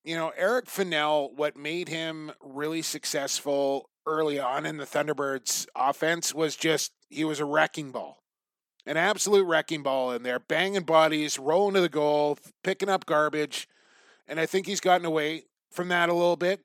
you 0.02 0.16
know, 0.16 0.32
Eric 0.36 0.66
Fannell, 0.66 1.32
what 1.34 1.56
made 1.56 1.88
him 1.88 2.32
really 2.42 2.82
successful 2.82 3.88
early 4.06 4.38
on 4.38 4.66
in 4.66 4.76
the 4.76 4.84
Thunderbirds 4.84 5.66
offense 5.76 6.34
was 6.34 6.56
just 6.56 6.92
he 7.08 7.24
was 7.24 7.40
a 7.40 7.44
wrecking 7.44 7.92
ball 7.92 8.23
an 8.86 8.96
absolute 8.96 9.44
wrecking 9.44 9.82
ball 9.82 10.12
in 10.12 10.22
there, 10.22 10.38
banging 10.38 10.82
bodies, 10.82 11.38
rolling 11.38 11.74
to 11.74 11.80
the 11.80 11.88
goal, 11.88 12.38
picking 12.62 12.88
up 12.88 13.06
garbage. 13.06 13.68
And 14.26 14.38
I 14.38 14.46
think 14.46 14.66
he's 14.66 14.80
gotten 14.80 15.06
away 15.06 15.44
from 15.70 15.88
that 15.88 16.08
a 16.08 16.14
little 16.14 16.36
bit. 16.36 16.60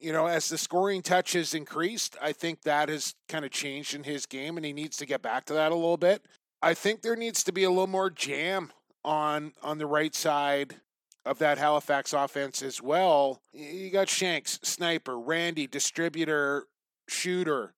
You 0.00 0.12
know, 0.12 0.26
as 0.26 0.48
the 0.48 0.58
scoring 0.58 1.02
touch 1.02 1.32
has 1.32 1.54
increased, 1.54 2.16
I 2.20 2.32
think 2.32 2.62
that 2.62 2.88
has 2.88 3.14
kind 3.28 3.44
of 3.44 3.52
changed 3.52 3.94
in 3.94 4.02
his 4.02 4.26
game, 4.26 4.56
and 4.56 4.66
he 4.66 4.72
needs 4.72 4.96
to 4.96 5.06
get 5.06 5.22
back 5.22 5.44
to 5.46 5.54
that 5.54 5.70
a 5.70 5.76
little 5.76 5.96
bit. 5.96 6.26
I 6.60 6.74
think 6.74 7.02
there 7.02 7.16
needs 7.16 7.44
to 7.44 7.52
be 7.52 7.64
a 7.64 7.70
little 7.70 7.86
more 7.86 8.10
jam 8.10 8.72
on 9.04 9.52
on 9.62 9.78
the 9.78 9.86
right 9.86 10.14
side 10.14 10.76
of 11.24 11.38
that 11.38 11.58
Halifax 11.58 12.12
offense 12.12 12.62
as 12.62 12.82
well. 12.82 13.40
You 13.52 13.90
got 13.90 14.08
Shanks, 14.08 14.58
sniper, 14.62 15.18
Randy, 15.18 15.66
distributor, 15.66 16.66
shooter. 17.08 17.74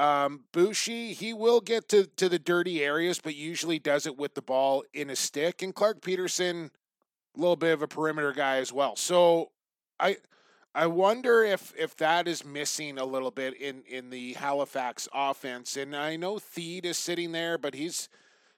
Um, 0.00 0.44
Boushy, 0.52 1.12
he 1.12 1.34
will 1.34 1.60
get 1.60 1.90
to, 1.90 2.06
to 2.06 2.30
the 2.30 2.38
dirty 2.38 2.82
areas, 2.82 3.20
but 3.22 3.34
usually 3.34 3.78
does 3.78 4.06
it 4.06 4.16
with 4.16 4.34
the 4.34 4.40
ball 4.40 4.82
in 4.94 5.10
a 5.10 5.16
stick. 5.16 5.60
And 5.60 5.74
Clark 5.74 6.00
Peterson, 6.00 6.70
a 7.36 7.38
little 7.38 7.54
bit 7.54 7.74
of 7.74 7.82
a 7.82 7.86
perimeter 7.86 8.32
guy 8.32 8.56
as 8.56 8.72
well. 8.72 8.96
So 8.96 9.50
I 10.00 10.16
I 10.74 10.86
wonder 10.86 11.42
if 11.42 11.74
if 11.76 11.96
that 11.96 12.26
is 12.26 12.46
missing 12.46 12.96
a 12.96 13.04
little 13.04 13.30
bit 13.30 13.60
in 13.60 13.82
in 13.86 14.08
the 14.08 14.32
Halifax 14.32 15.06
offense. 15.12 15.76
And 15.76 15.94
I 15.94 16.16
know 16.16 16.38
Theede 16.38 16.86
is 16.86 16.96
sitting 16.96 17.32
there, 17.32 17.58
but 17.58 17.74
he's 17.74 18.08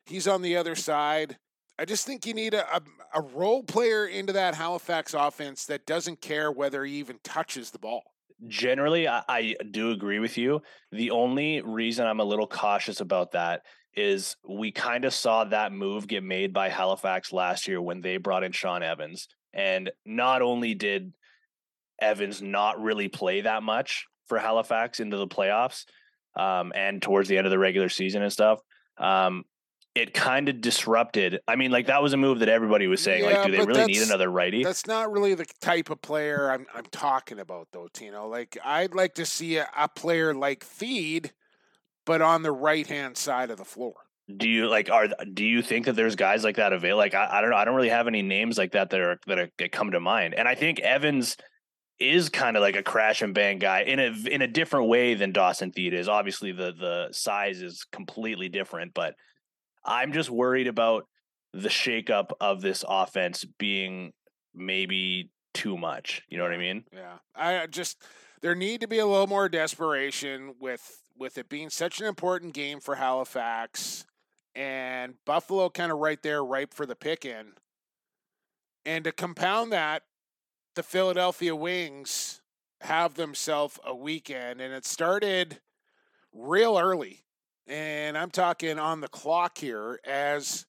he's 0.07 0.29
on 0.29 0.43
the 0.43 0.57
other 0.57 0.77
side. 0.77 1.39
I 1.77 1.87
just 1.87 2.07
think 2.07 2.25
you 2.25 2.35
need 2.35 2.55
a, 2.55 2.73
a, 2.73 2.83
a 3.15 3.21
role 3.21 3.65
player 3.65 4.07
into 4.07 4.33
that 4.35 4.55
Halifax 4.55 5.13
offense 5.13 5.67
that 5.67 5.87
doesn't 5.87 6.21
care 6.21 6.53
whether 6.53 6.85
he 6.85 6.93
even 6.95 7.19
touches 7.25 7.73
the 7.73 7.81
ball 7.81 8.12
generally 8.49 9.09
I, 9.09 9.23
I, 9.29 9.57
do 9.71 9.91
agree 9.91 10.19
with 10.19 10.39
you. 10.39 10.63
The 10.91 11.11
only 11.11 11.61
reason 11.61 12.07
i'm 12.07 12.21
a 12.21 12.25
little 12.25 12.47
cautious 12.47 13.01
about 13.01 13.33
that 13.33 13.63
is 13.95 14.37
we 14.49 14.73
kind 14.73 15.05
of 15.05 15.13
saw 15.13 15.45
that 15.45 15.73
move 15.73 16.07
get 16.07 16.25
made 16.25 16.53
by 16.53 16.69
halifax 16.69 17.33
last 17.33 17.69
year 17.69 17.81
when 17.81 18.01
they 18.01 18.17
brought 18.17 18.43
in 18.43 18.53
shawn 18.53 18.83
evans 18.83 19.29
and 19.53 19.91
not 20.07 20.41
only 20.41 20.75
did 20.75 21.13
evans 22.01 22.41
not 22.41 22.81
really 22.83 23.09
play 23.09 23.43
that 23.43 23.63
much 23.63 24.07
for 24.27 24.39
halifax 24.39 25.01
into 25.01 25.19
the 25.19 25.27
playoffs 25.27 25.85
um, 26.37 26.73
and 26.75 27.03
towards 27.03 27.29
the 27.29 27.37
end 27.37 27.47
of 27.47 27.51
the 27.51 27.59
regular 27.59 27.91
season 27.91 28.23
and 28.23 28.33
stuff 28.33 28.61
um, 28.99 29.45
it 29.95 30.15
kind 30.15 30.49
of 30.49 30.61
disrupted. 30.61 31.41
I 31.47 31.57
mean, 31.57 31.71
like 31.71 31.87
that 31.87 32.03
was 32.03 32.13
a 32.13 32.17
move 32.17 32.39
that 32.39 32.49
everybody 32.49 32.87
was 32.87 33.03
saying, 33.03 33.25
yeah, 33.25 33.39
like, 33.39 33.47
do 33.47 33.53
they 33.53 33.65
really 33.65 33.87
need 33.87 34.03
another 34.03 34.31
righty? 34.31 34.65
That's 34.65 34.87
not 34.87 35.13
really 35.13 35.35
the 35.35 35.47
type 35.61 35.91
of 35.91 36.01
player 36.01 36.51
I'm 36.51 36.67
I'm 36.75 36.87
talking 36.87 37.39
about, 37.39 37.69
though, 37.73 37.89
Tino. 37.93 38.27
Like, 38.27 38.57
I'd 38.65 38.95
like 38.95 39.15
to 39.15 39.27
see 39.27 39.59
a, 39.59 39.69
a 39.77 39.89
player 39.89 40.35
like 40.35 40.65
Theede, 40.65 41.33
but 42.07 42.23
on 42.23 42.43
the 42.43 42.53
right 42.53 42.87
hand 42.87 43.17
side 43.17 43.51
of 43.51 43.59
the 43.59 43.65
floor. 43.65 43.95
Do 44.35 44.49
you 44.49 44.69
like 44.69 44.89
are 44.89 45.09
do 45.35 45.45
you 45.45 45.63
think 45.63 45.87
that 45.87 45.97
there's 45.97 46.17
guys 46.17 46.43
like 46.45 46.57
that 46.57 46.73
available? 46.73 46.99
Like, 46.99 47.15
I, 47.15 47.29
I 47.31 47.41
don't 47.41 47.51
know. 47.51 47.57
I 47.57 47.65
don't 47.65 47.75
really 47.75 47.89
have 47.91 48.07
any 48.07 48.23
names 48.23 48.57
like 48.57 48.73
that 48.73 48.91
that 48.91 49.01
are 49.01 49.19
that, 49.27 49.39
are, 49.39 49.51
that 49.59 49.73
come 49.73 49.91
to 49.91 50.01
mind. 50.01 50.35
And 50.35 50.49
I 50.49 50.55
think 50.55 50.81
Evans 50.81 51.37
is 51.99 52.31
kind 52.31 52.57
of 52.57 52.63
like 52.63 52.77
a 52.77 52.83
crash 52.83 53.21
and 53.21 53.35
bang 53.35 53.59
guy 53.59 53.83
in 53.83 54.01
a 54.01 54.13
in 54.29 54.41
a 54.41 54.49
different 54.49 54.89
way 54.89 55.15
than 55.15 55.33
Dawson 55.33 55.71
Theede 55.71 55.93
is. 55.93 56.09
Obviously, 56.09 56.53
the 56.53 56.73
the 56.73 57.09
size 57.13 57.61
is 57.61 57.85
completely 57.93 58.49
different, 58.49 58.95
but 58.95 59.15
I'm 59.85 60.13
just 60.13 60.31
worried 60.31 60.67
about 60.67 61.07
the 61.53 61.69
shakeup 61.69 62.31
of 62.41 62.61
this 62.61 62.85
offense 62.89 63.45
being 63.59 64.13
maybe 64.55 65.31
too 65.55 65.77
much. 65.77 66.23
You 66.29 66.39
know 66.39 66.45
what 66.45 66.53
I 66.53 66.59
mean? 66.59 66.85
Yeah. 66.93 67.19
I 67.35 67.67
just 67.67 68.03
there 68.41 68.55
need 68.55 68.81
to 68.81 68.89
be 68.89 68.99
a 68.99 69.07
little 69.07 69.27
more 69.27 69.49
desperation 69.49 70.55
with 70.61 71.03
with 71.17 71.39
it 71.39 71.49
being 71.49 71.71
such 71.71 72.01
an 72.01 72.07
important 72.07 72.55
game 72.55 72.81
for 72.81 72.97
Halifax 72.97 74.07
and 74.55 75.15
Buffalo 75.25 75.71
kind 75.71 75.93
of 75.93 75.99
right 75.99 76.23
there 76.23 76.45
ripe 76.45 76.75
for 76.75 76.87
the 76.87 76.97
pick 76.97 77.25
in. 77.25 77.53
And 78.85 79.05
to 79.05 79.13
compound 79.13 79.73
that, 79.73 80.03
the 80.75 80.83
Philadelphia 80.83 81.55
Wings 81.55 82.43
have 82.81 83.15
themselves 83.15 83.79
a 83.85 83.95
weekend 83.95 84.61
and 84.61 84.75
it 84.75 84.85
started 84.85 85.61
real 86.33 86.79
early 86.79 87.23
and 87.67 88.17
I'm 88.19 88.31
talking 88.31 88.79
on 88.79 89.01
the 89.01 89.09
clock 89.09 89.59
here 89.59 90.01
as 90.05 90.67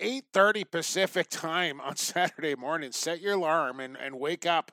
8:30 0.00 0.70
Pacific 0.70 1.28
time 1.28 1.80
on 1.80 1.96
Saturday 1.96 2.54
morning. 2.54 2.92
Set 2.92 3.20
your 3.20 3.34
alarm 3.34 3.80
and, 3.80 3.96
and 3.96 4.18
wake 4.18 4.46
up 4.46 4.72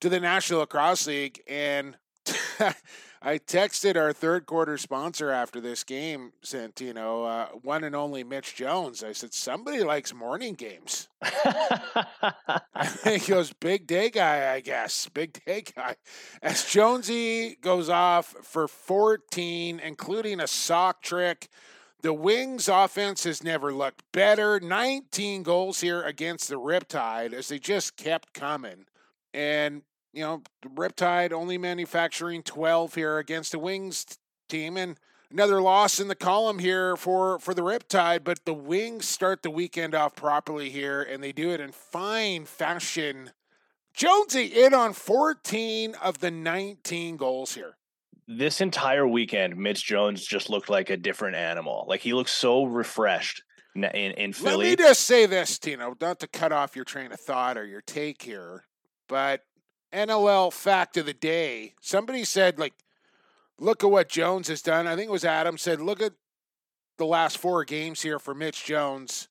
to 0.00 0.08
the 0.08 0.20
National 0.20 0.60
Lacrosse 0.60 1.06
League 1.06 1.42
and 1.46 1.96
I 3.22 3.38
texted 3.38 3.96
our 3.96 4.12
third 4.12 4.46
quarter 4.46 4.78
sponsor 4.78 5.30
after 5.30 5.60
this 5.60 5.84
game, 5.84 6.32
Santino, 6.44 7.26
uh, 7.26 7.48
one 7.62 7.84
and 7.84 7.96
only 7.96 8.24
Mitch 8.24 8.54
Jones. 8.54 9.02
I 9.02 9.12
said, 9.12 9.32
somebody 9.32 9.82
likes 9.82 10.14
morning 10.14 10.54
games. 10.54 11.08
He 13.04 13.18
goes, 13.18 13.52
big 13.52 13.86
day 13.86 14.10
guy, 14.10 14.52
I 14.52 14.60
guess. 14.60 15.08
Big 15.08 15.44
day 15.44 15.62
guy. 15.74 15.96
As 16.42 16.64
Jonesy 16.64 17.56
goes 17.60 17.88
off 17.88 18.26
for 18.42 18.68
14, 18.68 19.80
including 19.80 20.40
a 20.40 20.46
sock 20.46 21.02
trick. 21.02 21.48
The 22.02 22.12
Wings 22.12 22.68
offense 22.68 23.24
has 23.24 23.42
never 23.42 23.72
looked 23.72 24.02
better. 24.12 24.60
19 24.60 25.42
goals 25.42 25.80
here 25.80 26.02
against 26.02 26.48
the 26.48 26.56
Riptide 26.56 27.32
as 27.32 27.48
they 27.48 27.58
just 27.58 27.96
kept 27.96 28.34
coming. 28.34 28.86
And 29.32 29.82
you 30.16 30.22
know, 30.22 30.42
Riptide 30.64 31.30
only 31.32 31.58
manufacturing 31.58 32.42
12 32.42 32.94
here 32.94 33.18
against 33.18 33.52
the 33.52 33.58
Wings 33.58 34.06
team. 34.48 34.78
And 34.78 34.98
another 35.30 35.60
loss 35.60 36.00
in 36.00 36.08
the 36.08 36.14
column 36.14 36.58
here 36.58 36.96
for, 36.96 37.38
for 37.38 37.52
the 37.52 37.60
Riptide, 37.60 38.24
but 38.24 38.46
the 38.46 38.54
Wings 38.54 39.04
start 39.04 39.42
the 39.42 39.50
weekend 39.50 39.94
off 39.94 40.16
properly 40.16 40.70
here, 40.70 41.02
and 41.02 41.22
they 41.22 41.32
do 41.32 41.50
it 41.50 41.60
in 41.60 41.70
fine 41.70 42.46
fashion. 42.46 43.32
Jonesy 43.92 44.46
in 44.46 44.72
on 44.72 44.94
14 44.94 45.94
of 46.02 46.20
the 46.20 46.30
19 46.30 47.18
goals 47.18 47.54
here. 47.54 47.76
This 48.26 48.62
entire 48.62 49.06
weekend, 49.06 49.56
Mitch 49.58 49.84
Jones 49.84 50.24
just 50.24 50.48
looked 50.48 50.70
like 50.70 50.88
a 50.88 50.96
different 50.96 51.36
animal. 51.36 51.84
Like 51.86 52.00
he 52.00 52.14
looks 52.14 52.32
so 52.32 52.64
refreshed 52.64 53.42
in, 53.74 53.84
in 53.84 54.32
Philly. 54.32 54.68
Let 54.68 54.78
me 54.78 54.84
just 54.84 55.02
say 55.02 55.26
this, 55.26 55.58
Tino, 55.58 55.94
not 56.00 56.20
to 56.20 56.26
cut 56.26 56.52
off 56.52 56.74
your 56.74 56.86
train 56.86 57.12
of 57.12 57.20
thought 57.20 57.58
or 57.58 57.66
your 57.66 57.82
take 57.82 58.22
here, 58.22 58.64
but 59.08 59.42
NLL 59.96 60.52
fact 60.52 60.98
of 60.98 61.06
the 61.06 61.14
day. 61.14 61.74
Somebody 61.80 62.24
said, 62.24 62.58
like, 62.58 62.74
look 63.58 63.82
at 63.82 63.90
what 63.90 64.10
Jones 64.10 64.48
has 64.48 64.60
done. 64.60 64.86
I 64.86 64.94
think 64.94 65.08
it 65.08 65.12
was 65.12 65.24
Adam 65.24 65.56
said, 65.56 65.80
look 65.80 66.02
at 66.02 66.12
the 66.98 67.06
last 67.06 67.38
four 67.38 67.64
games 67.64 68.02
here 68.02 68.18
for 68.18 68.34
Mitch 68.34 68.64
Jones, 68.64 69.28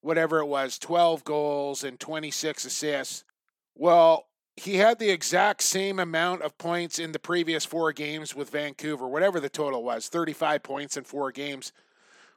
whatever 0.00 0.40
it 0.40 0.46
was, 0.46 0.78
12 0.78 1.22
goals 1.22 1.84
and 1.84 2.00
26 2.00 2.64
assists. 2.64 3.24
Well, 3.76 4.26
he 4.56 4.74
had 4.76 4.98
the 4.98 5.10
exact 5.10 5.62
same 5.62 6.00
amount 6.00 6.42
of 6.42 6.58
points 6.58 6.98
in 6.98 7.12
the 7.12 7.20
previous 7.20 7.64
four 7.64 7.92
games 7.92 8.34
with 8.34 8.50
Vancouver, 8.50 9.06
whatever 9.06 9.38
the 9.38 9.48
total 9.48 9.84
was 9.84 10.08
35 10.08 10.64
points 10.64 10.96
in 10.96 11.04
four 11.04 11.30
games, 11.30 11.72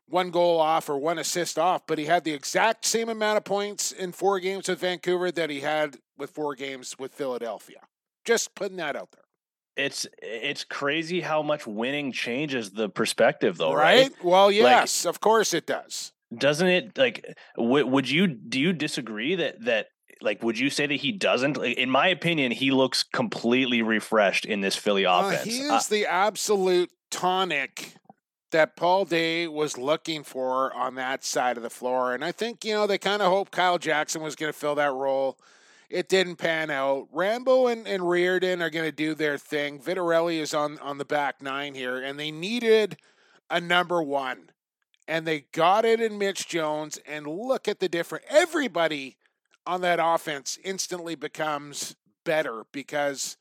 one 0.07 0.29
goal 0.29 0.59
off 0.59 0.87
or 0.87 0.97
one 0.97 1.17
assist 1.17 1.57
off, 1.57 1.87
but 1.87 1.97
he 1.97 2.05
had 2.05 2.23
the 2.23 2.33
exact 2.33 2.85
same 2.85 3.09
amount 3.09 3.37
of 3.37 3.43
points 3.43 3.91
in 3.91 4.11
four 4.11 4.39
games 4.39 4.67
with 4.67 4.79
Vancouver 4.79 5.31
that 5.31 5.49
he 5.49 5.61
had 5.61 5.97
with 6.21 6.29
four 6.29 6.55
games 6.55 6.95
with 6.97 7.13
Philadelphia. 7.13 7.79
Just 8.23 8.55
putting 8.55 8.77
that 8.77 8.95
out 8.95 9.11
there. 9.11 9.25
It's 9.75 10.05
it's 10.21 10.63
crazy 10.63 11.21
how 11.21 11.41
much 11.41 11.65
winning 11.65 12.11
changes 12.11 12.71
the 12.71 12.87
perspective, 12.87 13.57
though, 13.57 13.73
right? 13.73 14.03
right? 14.03 14.23
Well, 14.23 14.51
yes, 14.51 15.05
like, 15.05 15.09
of 15.09 15.19
course 15.19 15.53
it 15.53 15.65
does. 15.65 16.13
Doesn't 16.37 16.67
it? 16.67 16.97
Like, 16.97 17.35
w- 17.57 17.87
would 17.87 18.09
you 18.09 18.27
do 18.27 18.59
you 18.59 18.73
disagree 18.73 19.35
that 19.35 19.63
that 19.65 19.87
like 20.21 20.43
would 20.43 20.59
you 20.59 20.69
say 20.69 20.87
that 20.87 20.95
he 20.95 21.11
doesn't? 21.11 21.57
Like, 21.57 21.77
in 21.77 21.89
my 21.89 22.07
opinion, 22.07 22.51
he 22.51 22.71
looks 22.71 23.03
completely 23.03 23.81
refreshed 23.81 24.45
in 24.45 24.61
this 24.61 24.75
Philly 24.75 25.05
offense. 25.05 25.41
Uh, 25.41 25.49
he 25.49 25.59
is 25.59 25.71
uh, 25.71 25.81
the 25.89 26.05
absolute 26.05 26.91
tonic 27.09 27.95
that 28.51 28.75
Paul 28.75 29.05
Day 29.05 29.47
was 29.47 29.77
looking 29.77 30.23
for 30.23 30.73
on 30.73 30.95
that 30.95 31.23
side 31.23 31.57
of 31.57 31.63
the 31.63 31.69
floor. 31.69 32.13
And 32.13 32.23
I 32.23 32.31
think, 32.31 32.63
you 32.63 32.73
know, 32.73 32.85
they 32.85 32.97
kind 32.97 33.21
of 33.21 33.31
hoped 33.31 33.51
Kyle 33.51 33.77
Jackson 33.77 34.21
was 34.21 34.35
going 34.35 34.51
to 34.51 34.57
fill 34.57 34.75
that 34.75 34.93
role. 34.93 35.37
It 35.91 36.07
didn't 36.07 36.37
pan 36.37 36.69
out. 36.69 37.09
Rambo 37.11 37.67
and, 37.67 37.85
and 37.85 38.03
Reirden 38.03 38.61
are 38.61 38.69
going 38.69 38.85
to 38.85 38.91
do 38.91 39.13
their 39.13 39.37
thing. 39.37 39.79
Vitarelli 39.79 40.37
is 40.37 40.53
on, 40.53 40.79
on 40.79 40.97
the 40.97 41.05
back 41.05 41.41
nine 41.41 41.75
here, 41.75 42.01
and 42.01 42.17
they 42.17 42.31
needed 42.31 42.97
a 43.49 43.59
number 43.59 44.01
one. 44.01 44.51
And 45.07 45.27
they 45.27 45.41
got 45.51 45.83
it 45.83 45.99
in 45.99 46.17
Mitch 46.17 46.47
Jones. 46.47 46.97
And 47.05 47.27
look 47.27 47.67
at 47.67 47.79
the 47.79 47.89
difference. 47.89 48.25
Everybody 48.29 49.17
on 49.67 49.81
that 49.81 49.99
offense 50.01 50.57
instantly 50.63 51.15
becomes 51.15 51.95
better 52.23 52.63
because 52.71 53.35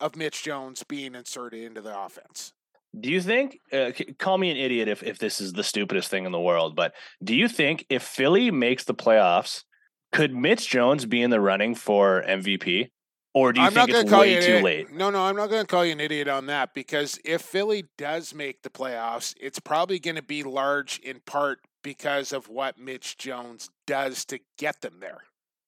of 0.00 0.16
Mitch 0.16 0.42
Jones 0.42 0.82
being 0.82 1.14
inserted 1.14 1.62
into 1.62 1.80
the 1.80 1.96
offense. 1.96 2.52
Do 2.98 3.10
you 3.10 3.22
think? 3.22 3.58
Uh, 3.72 3.92
call 4.18 4.36
me 4.36 4.50
an 4.50 4.56
idiot 4.56 4.88
if 4.88 5.02
if 5.02 5.18
this 5.18 5.40
is 5.40 5.54
the 5.54 5.64
stupidest 5.64 6.10
thing 6.10 6.26
in 6.26 6.32
the 6.32 6.40
world, 6.40 6.76
but 6.76 6.92
do 7.24 7.34
you 7.34 7.48
think 7.48 7.86
if 7.88 8.02
Philly 8.02 8.50
makes 8.50 8.84
the 8.84 8.94
playoffs, 8.94 9.64
could 10.12 10.34
Mitch 10.34 10.68
Jones 10.68 11.06
be 11.06 11.22
in 11.22 11.30
the 11.30 11.40
running 11.40 11.74
for 11.74 12.22
MVP? 12.26 12.90
Or 13.34 13.52
do 13.52 13.60
you 13.60 13.66
I'm 13.66 13.72
think 13.72 13.88
it's 13.88 14.12
way 14.12 14.34
too 14.34 14.40
idiot. 14.40 14.62
late? 14.62 14.92
No, 14.92 15.08
no, 15.08 15.22
I'm 15.22 15.36
not 15.36 15.48
going 15.48 15.62
to 15.62 15.66
call 15.66 15.86
you 15.86 15.92
an 15.92 16.00
idiot 16.00 16.28
on 16.28 16.46
that 16.46 16.74
because 16.74 17.18
if 17.24 17.40
Philly 17.40 17.86
does 17.96 18.34
make 18.34 18.62
the 18.62 18.68
playoffs, 18.68 19.34
it's 19.40 19.58
probably 19.58 19.98
going 19.98 20.16
to 20.16 20.22
be 20.22 20.42
large 20.42 20.98
in 20.98 21.20
part 21.24 21.60
because 21.82 22.32
of 22.32 22.48
what 22.48 22.78
Mitch 22.78 23.16
Jones 23.16 23.70
does 23.86 24.26
to 24.26 24.38
get 24.58 24.82
them 24.82 24.98
there. 25.00 25.22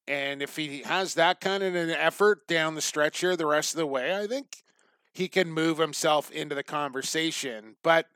And 0.07 0.43
if 0.43 0.57
he 0.57 0.83
has 0.83 1.15
that 1.15 1.41
kind 1.41 1.63
of 1.63 1.75
an 1.75 1.89
effort 1.89 2.47
down 2.47 2.75
the 2.75 2.83
stretch 2.83 3.21
here 3.21 3.35
the 3.35 3.47
rest 3.47 3.73
of 3.73 3.79
the 3.79 3.87
way, 3.87 4.15
I 4.15 4.27
think 4.27 4.63
he 5.15 5.29
can 5.29 5.51
move 5.51 5.79
himself 5.79 6.31
into 6.31 6.55
the 6.55 6.63
conversation. 6.63 7.77
But 7.83 8.09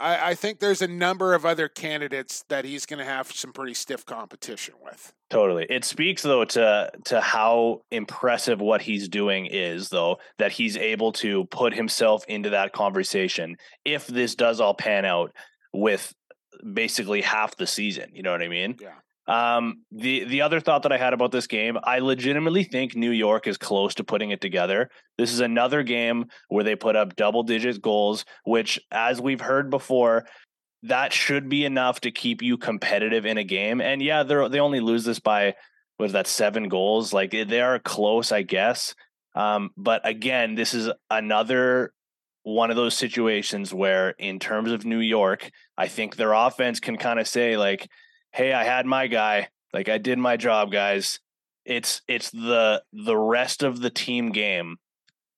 I, 0.00 0.30
I 0.30 0.34
think 0.34 0.58
there's 0.60 0.82
a 0.82 0.88
number 0.88 1.34
of 1.34 1.44
other 1.44 1.68
candidates 1.68 2.44
that 2.48 2.64
he's 2.64 2.86
going 2.86 2.98
to 2.98 3.04
have 3.04 3.30
some 3.30 3.52
pretty 3.52 3.74
stiff 3.74 4.04
competition 4.06 4.74
with. 4.82 5.12
Totally. 5.28 5.66
It 5.68 5.84
speaks 5.84 6.22
though 6.22 6.44
to 6.44 6.90
to 7.04 7.20
how 7.20 7.82
impressive 7.90 8.60
what 8.60 8.82
he's 8.82 9.08
doing 9.08 9.46
is 9.46 9.90
though 9.90 10.18
that 10.38 10.52
he's 10.52 10.76
able 10.76 11.12
to 11.12 11.44
put 11.46 11.74
himself 11.74 12.24
into 12.26 12.50
that 12.50 12.72
conversation 12.72 13.56
if 13.84 14.06
this 14.06 14.34
does 14.34 14.60
all 14.60 14.74
pan 14.74 15.04
out 15.04 15.32
with 15.72 16.12
basically 16.74 17.20
half 17.22 17.56
the 17.56 17.66
season, 17.66 18.10
you 18.12 18.22
know 18.22 18.32
what 18.32 18.42
I 18.42 18.48
mean? 18.48 18.76
Yeah. 18.80 18.94
Um, 19.30 19.84
the 19.92 20.24
the 20.24 20.42
other 20.42 20.58
thought 20.58 20.82
that 20.82 20.92
I 20.92 20.98
had 20.98 21.12
about 21.12 21.30
this 21.30 21.46
game, 21.46 21.78
I 21.84 22.00
legitimately 22.00 22.64
think 22.64 22.96
New 22.96 23.12
York 23.12 23.46
is 23.46 23.56
close 23.56 23.94
to 23.94 24.04
putting 24.04 24.32
it 24.32 24.40
together. 24.40 24.90
This 25.18 25.32
is 25.32 25.38
another 25.38 25.84
game 25.84 26.26
where 26.48 26.64
they 26.64 26.74
put 26.74 26.96
up 26.96 27.14
double 27.14 27.44
digit 27.44 27.80
goals, 27.80 28.24
which, 28.44 28.80
as 28.90 29.20
we've 29.20 29.40
heard 29.40 29.70
before, 29.70 30.26
that 30.82 31.12
should 31.12 31.48
be 31.48 31.64
enough 31.64 32.00
to 32.00 32.10
keep 32.10 32.42
you 32.42 32.58
competitive 32.58 33.24
in 33.24 33.38
a 33.38 33.44
game. 33.44 33.80
And 33.80 34.02
yeah, 34.02 34.24
they 34.24 34.48
they 34.48 34.58
only 34.58 34.80
lose 34.80 35.04
this 35.04 35.20
by 35.20 35.54
was 35.96 36.10
that 36.12 36.26
seven 36.26 36.68
goals. 36.68 37.12
Like 37.12 37.30
they 37.30 37.60
are 37.60 37.78
close, 37.78 38.32
I 38.32 38.42
guess. 38.42 38.96
Um, 39.36 39.70
but 39.76 40.00
again, 40.04 40.56
this 40.56 40.74
is 40.74 40.90
another 41.08 41.92
one 42.42 42.70
of 42.70 42.76
those 42.76 42.96
situations 42.96 43.72
where, 43.72 44.10
in 44.18 44.40
terms 44.40 44.72
of 44.72 44.84
New 44.84 44.98
York, 44.98 45.50
I 45.78 45.86
think 45.86 46.16
their 46.16 46.32
offense 46.32 46.80
can 46.80 46.96
kind 46.96 47.20
of 47.20 47.28
say 47.28 47.56
like 47.56 47.86
hey, 48.32 48.52
I 48.52 48.64
had 48.64 48.86
my 48.86 49.06
guy. 49.06 49.48
Like 49.72 49.88
I 49.88 49.98
did 49.98 50.18
my 50.18 50.36
job, 50.36 50.72
guys. 50.72 51.20
It's 51.64 52.02
it's 52.08 52.30
the 52.30 52.82
the 52.92 53.16
rest 53.16 53.62
of 53.62 53.80
the 53.80 53.90
team 53.90 54.32
game 54.32 54.76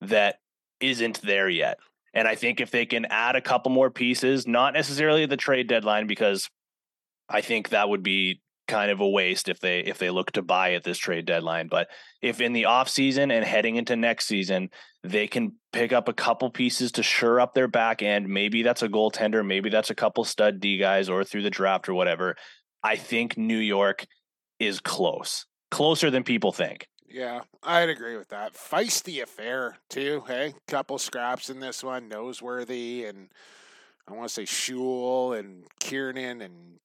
that 0.00 0.36
isn't 0.80 1.20
there 1.22 1.48
yet. 1.48 1.78
And 2.14 2.28
I 2.28 2.34
think 2.34 2.60
if 2.60 2.70
they 2.70 2.86
can 2.86 3.06
add 3.06 3.36
a 3.36 3.40
couple 3.40 3.72
more 3.72 3.90
pieces, 3.90 4.46
not 4.46 4.74
necessarily 4.74 5.26
the 5.26 5.36
trade 5.36 5.66
deadline, 5.66 6.06
because 6.06 6.48
I 7.28 7.40
think 7.40 7.70
that 7.70 7.88
would 7.88 8.02
be 8.02 8.42
kind 8.68 8.90
of 8.90 9.00
a 9.00 9.08
waste 9.08 9.48
if 9.48 9.60
they 9.60 9.80
if 9.80 9.98
they 9.98 10.10
look 10.10 10.32
to 10.32 10.42
buy 10.42 10.74
at 10.74 10.84
this 10.84 10.98
trade 10.98 11.26
deadline. 11.26 11.68
But 11.68 11.88
if 12.20 12.40
in 12.40 12.52
the 12.52 12.66
off 12.66 12.88
season 12.88 13.30
and 13.30 13.44
heading 13.44 13.76
into 13.76 13.96
next 13.96 14.26
season, 14.26 14.70
they 15.02 15.26
can 15.26 15.52
pick 15.72 15.92
up 15.92 16.08
a 16.08 16.12
couple 16.12 16.50
pieces 16.50 16.92
to 16.92 17.02
shore 17.02 17.40
up 17.40 17.54
their 17.54 17.68
back 17.68 18.02
end, 18.02 18.28
maybe 18.28 18.62
that's 18.62 18.82
a 18.82 18.88
goaltender, 18.88 19.44
maybe 19.44 19.68
that's 19.68 19.90
a 19.90 19.94
couple 19.94 20.24
stud 20.24 20.60
D 20.60 20.78
guys 20.78 21.08
or 21.08 21.24
through 21.24 21.42
the 21.42 21.50
draft 21.50 21.88
or 21.88 21.94
whatever. 21.94 22.36
I 22.82 22.96
think 22.96 23.36
New 23.36 23.58
York 23.58 24.06
is 24.58 24.80
close, 24.80 25.46
closer 25.70 26.10
than 26.10 26.24
people 26.24 26.52
think. 26.52 26.88
Yeah, 27.08 27.42
I'd 27.62 27.90
agree 27.90 28.16
with 28.16 28.28
that. 28.28 28.54
Feisty 28.54 29.22
affair 29.22 29.76
too. 29.90 30.24
Hey, 30.26 30.54
couple 30.66 30.98
scraps 30.98 31.50
in 31.50 31.60
this 31.60 31.84
one. 31.84 32.08
Noseworthy 32.08 33.08
and 33.08 33.28
I 34.08 34.12
want 34.14 34.28
to 34.28 34.34
say 34.34 34.44
Schul 34.44 35.38
and 35.38 35.64
Kiernan 35.78 36.40
and 36.40 36.78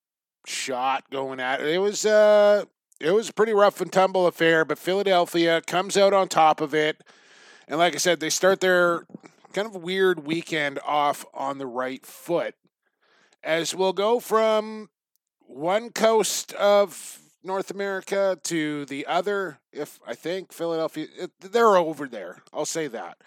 Shot 0.45 1.03
going 1.11 1.41
at 1.41 1.59
it. 1.59 1.67
It 1.67 1.79
was 1.79 2.05
uh, 2.05 2.63
it 3.01 3.11
was 3.11 3.29
a 3.29 3.33
pretty 3.33 3.53
rough 3.53 3.81
and 3.81 3.91
tumble 3.91 4.27
affair, 4.27 4.63
but 4.63 4.77
Philadelphia 4.79 5.61
comes 5.61 5.97
out 5.97 6.13
on 6.13 6.29
top 6.29 6.61
of 6.61 6.73
it. 6.73 7.03
And 7.67 7.79
like 7.79 7.95
I 7.95 7.97
said, 7.97 8.21
they 8.21 8.29
start 8.29 8.61
their 8.61 9.05
kind 9.51 9.67
of 9.67 9.75
weird 9.75 10.25
weekend 10.25 10.79
off 10.85 11.25
on 11.33 11.57
the 11.57 11.67
right 11.67 12.05
foot. 12.05 12.55
As 13.43 13.75
we'll 13.75 13.91
go 13.91 14.21
from 14.21 14.89
one 15.47 15.89
coast 15.89 16.53
of 16.53 17.19
North 17.43 17.71
America 17.71 18.37
to 18.43 18.85
the 18.85 19.05
other. 19.07 19.59
If 19.71 19.99
I 20.05 20.13
think 20.13 20.51
Philadelphia, 20.53 21.07
they're 21.39 21.77
over 21.77 22.07
there. 22.07 22.43
I'll 22.53 22.65
say 22.65 22.87
that. 22.87 23.17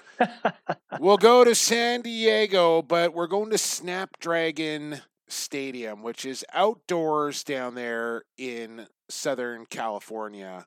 we'll 1.00 1.16
go 1.16 1.42
to 1.44 1.54
San 1.54 2.02
Diego, 2.02 2.82
but 2.82 3.14
we're 3.14 3.26
going 3.26 3.50
to 3.50 3.58
Snapdragon 3.58 5.00
Stadium, 5.28 6.02
which 6.02 6.24
is 6.24 6.44
outdoors 6.52 7.42
down 7.44 7.74
there 7.74 8.24
in 8.36 8.86
Southern 9.08 9.66
California. 9.66 10.66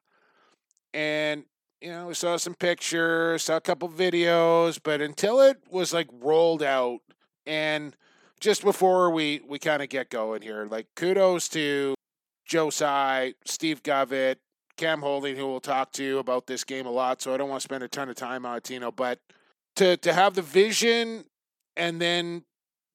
And 0.94 1.46
you 1.82 1.92
know, 1.92 2.08
we 2.08 2.14
saw 2.14 2.38
some 2.38 2.56
pictures, 2.56 3.44
saw 3.44 3.58
a 3.58 3.62
couple 3.62 3.90
videos, 3.90 4.80
but 4.82 5.02
until 5.02 5.42
it 5.42 5.58
was 5.70 5.94
like 5.94 6.08
rolled 6.14 6.64
out 6.64 7.00
and 7.46 7.94
just 8.44 8.62
before 8.62 9.10
we 9.10 9.42
we 9.48 9.58
kind 9.58 9.82
of 9.82 9.88
get 9.88 10.10
going 10.10 10.42
here, 10.42 10.68
like 10.70 10.88
kudos 10.96 11.48
to 11.50 11.96
Joe 12.46 12.70
Tsai, 12.70 13.34
Steve 13.46 13.82
Govett, 13.82 14.36
Cam 14.76 15.02
Holding, 15.02 15.38
who 15.38 15.48
we'll 15.48 15.62
talk 15.62 15.94
to 15.94 16.20
about 16.20 16.46
this 16.46 16.66
game 16.66 16.86
a 16.86 16.92
lot, 16.92 17.22
so 17.22 17.34
I 17.34 17.38
don't 17.38 17.50
want 17.50 17.62
to 17.62 17.64
spend 17.64 17.84
a 17.84 17.88
ton 17.88 18.10
of 18.10 18.16
time 18.16 18.46
on 18.46 18.58
it, 18.58 18.66
Tino, 18.66 18.92
but 18.92 19.20
to 19.78 19.96
to 19.98 20.14
have 20.14 20.34
the 20.34 20.42
vision 20.42 21.24
and 21.78 22.02
then 22.02 22.44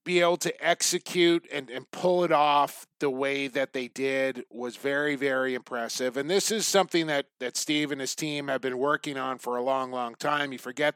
be 0.04 0.20
able 0.20 0.36
to 0.38 0.66
execute 0.66 1.46
and, 1.52 1.70
and 1.70 1.90
pull 1.90 2.24
it 2.24 2.32
off 2.32 2.86
the 3.00 3.10
way 3.10 3.46
that 3.46 3.72
they 3.72 3.88
did 3.88 4.44
was 4.50 4.76
very, 4.76 5.16
very 5.16 5.54
impressive. 5.54 6.16
And 6.16 6.30
this 6.30 6.50
is 6.50 6.66
something 6.66 7.08
that, 7.08 7.26
that 7.40 7.58
Steve 7.58 7.92
and 7.92 8.00
his 8.00 8.14
team 8.14 8.48
have 8.48 8.62
been 8.62 8.78
working 8.78 9.18
on 9.18 9.36
for 9.36 9.56
a 9.58 9.62
long, 9.62 9.92
long 9.92 10.14
time. 10.14 10.50
You 10.50 10.58
forget, 10.58 10.94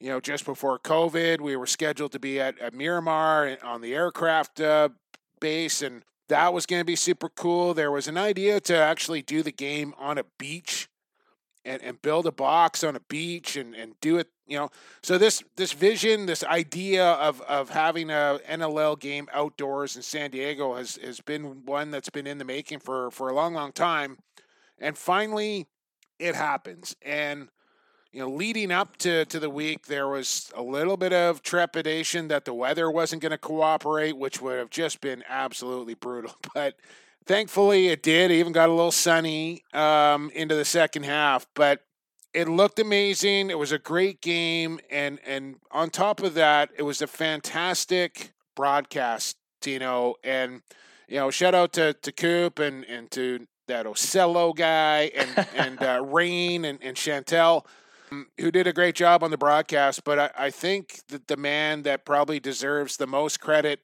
you 0.00 0.08
know, 0.08 0.20
just 0.20 0.44
before 0.44 0.78
COVID, 0.78 1.40
we 1.40 1.56
were 1.56 1.66
scheduled 1.66 2.12
to 2.12 2.18
be 2.18 2.40
at, 2.40 2.58
at 2.58 2.74
Miramar 2.74 3.56
on 3.62 3.80
the 3.80 3.94
aircraft 3.94 4.60
uh, 4.60 4.90
base, 5.40 5.82
and 5.82 6.02
that 6.28 6.52
was 6.52 6.66
going 6.66 6.80
to 6.80 6.86
be 6.86 6.96
super 6.96 7.28
cool. 7.28 7.74
There 7.74 7.90
was 7.90 8.06
an 8.06 8.18
idea 8.18 8.60
to 8.60 8.76
actually 8.76 9.22
do 9.22 9.42
the 9.42 9.52
game 9.52 9.94
on 9.98 10.18
a 10.18 10.24
beach 10.38 10.88
and, 11.64 11.82
and 11.82 12.00
build 12.00 12.26
a 12.26 12.32
box 12.32 12.84
on 12.84 12.96
a 12.96 13.00
beach 13.00 13.56
and, 13.56 13.74
and 13.74 13.94
do 14.00 14.18
it 14.18 14.28
you 14.48 14.56
know. 14.56 14.70
So 15.02 15.18
this 15.18 15.44
this 15.56 15.72
vision 15.72 16.26
this 16.26 16.42
idea 16.42 17.04
of 17.04 17.40
of 17.42 17.70
having 17.70 18.10
a 18.10 18.40
nll 18.48 18.98
game 18.98 19.28
outdoors 19.32 19.94
in 19.94 20.02
san 20.02 20.30
diego 20.30 20.74
has 20.74 20.98
has 21.02 21.20
been 21.20 21.66
one 21.66 21.90
that's 21.90 22.08
been 22.08 22.26
in 22.26 22.38
the 22.38 22.44
making 22.44 22.80
for 22.80 23.10
for 23.10 23.28
a 23.28 23.34
long 23.34 23.54
long 23.54 23.72
time. 23.72 24.18
And 24.78 24.96
finally 24.96 25.66
it 26.18 26.34
happens. 26.34 26.96
And 27.02 27.48
you 28.12 28.20
know 28.20 28.28
leading 28.28 28.70
up 28.70 28.96
to 28.96 29.24
to 29.26 29.38
the 29.38 29.50
week 29.50 29.86
there 29.86 30.08
was 30.08 30.50
a 30.56 30.62
little 30.62 30.96
bit 30.96 31.12
of 31.12 31.42
trepidation 31.42 32.28
that 32.28 32.44
the 32.44 32.54
weather 32.54 32.90
wasn't 32.90 33.20
going 33.20 33.32
to 33.32 33.38
cooperate 33.38 34.16
which 34.16 34.40
would 34.40 34.58
have 34.58 34.70
just 34.70 35.00
been 35.00 35.22
absolutely 35.28 35.94
brutal 35.94 36.34
but 36.54 36.74
thankfully 37.28 37.88
it 37.88 38.02
did. 38.02 38.32
It 38.32 38.36
even 38.36 38.52
got 38.52 38.70
a 38.70 38.72
little 38.72 38.90
sunny 38.90 39.62
um, 39.72 40.30
into 40.34 40.56
the 40.56 40.64
second 40.64 41.04
half, 41.04 41.46
but 41.54 41.82
it 42.34 42.48
looked 42.48 42.78
amazing. 42.78 43.50
It 43.50 43.58
was 43.58 43.70
a 43.70 43.78
great 43.78 44.20
game, 44.20 44.80
and 44.90 45.20
and 45.24 45.56
on 45.70 45.90
top 45.90 46.20
of 46.22 46.34
that, 46.34 46.70
it 46.76 46.82
was 46.82 47.00
a 47.00 47.06
fantastic 47.06 48.32
broadcast, 48.56 49.36
Tino. 49.60 50.14
And 50.24 50.62
you 51.06 51.16
know, 51.16 51.30
shout 51.30 51.54
out 51.54 51.72
to 51.74 51.92
to 51.92 52.12
Coop 52.12 52.58
and 52.58 52.84
and 52.86 53.10
to 53.12 53.46
that 53.68 53.86
Ocello 53.86 54.52
guy 54.52 55.10
and 55.14 55.46
and 55.54 55.82
uh, 55.82 56.02
Rain 56.06 56.64
and 56.64 56.82
and 56.82 56.96
Chantel. 56.96 57.64
Um, 58.10 58.28
who 58.38 58.50
did 58.50 58.66
a 58.66 58.72
great 58.72 58.94
job 58.94 59.22
on 59.22 59.30
the 59.30 59.38
broadcast, 59.38 60.04
but 60.04 60.18
I, 60.18 60.30
I 60.46 60.50
think 60.50 61.00
that 61.08 61.28
the 61.28 61.36
man 61.36 61.82
that 61.82 62.04
probably 62.04 62.40
deserves 62.40 62.96
the 62.96 63.06
most 63.06 63.40
credit 63.40 63.80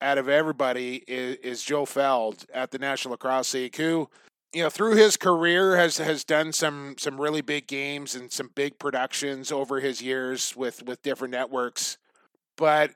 out 0.00 0.18
of 0.18 0.28
everybody 0.28 1.04
is, 1.08 1.36
is 1.36 1.62
Joe 1.62 1.84
Feld 1.84 2.44
at 2.52 2.70
the 2.70 2.78
National 2.78 3.12
Lacrosse 3.12 3.54
League, 3.54 3.76
who, 3.76 4.08
you 4.52 4.62
know, 4.62 4.70
through 4.70 4.94
his 4.94 5.16
career 5.16 5.76
has 5.76 5.98
has 5.98 6.24
done 6.24 6.52
some 6.52 6.94
some 6.98 7.20
really 7.20 7.40
big 7.40 7.66
games 7.66 8.14
and 8.14 8.30
some 8.32 8.50
big 8.54 8.78
productions 8.78 9.52
over 9.52 9.80
his 9.80 10.00
years 10.00 10.56
with 10.56 10.82
with 10.84 11.02
different 11.02 11.32
networks. 11.32 11.98
But 12.56 12.92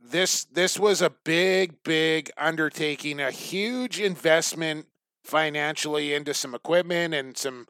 this 0.00 0.44
this 0.44 0.78
was 0.78 1.02
a 1.02 1.10
big 1.10 1.82
big 1.82 2.30
undertaking, 2.36 3.20
a 3.20 3.30
huge 3.30 4.00
investment 4.00 4.86
financially 5.24 6.14
into 6.14 6.34
some 6.34 6.54
equipment 6.54 7.14
and 7.14 7.36
some 7.36 7.66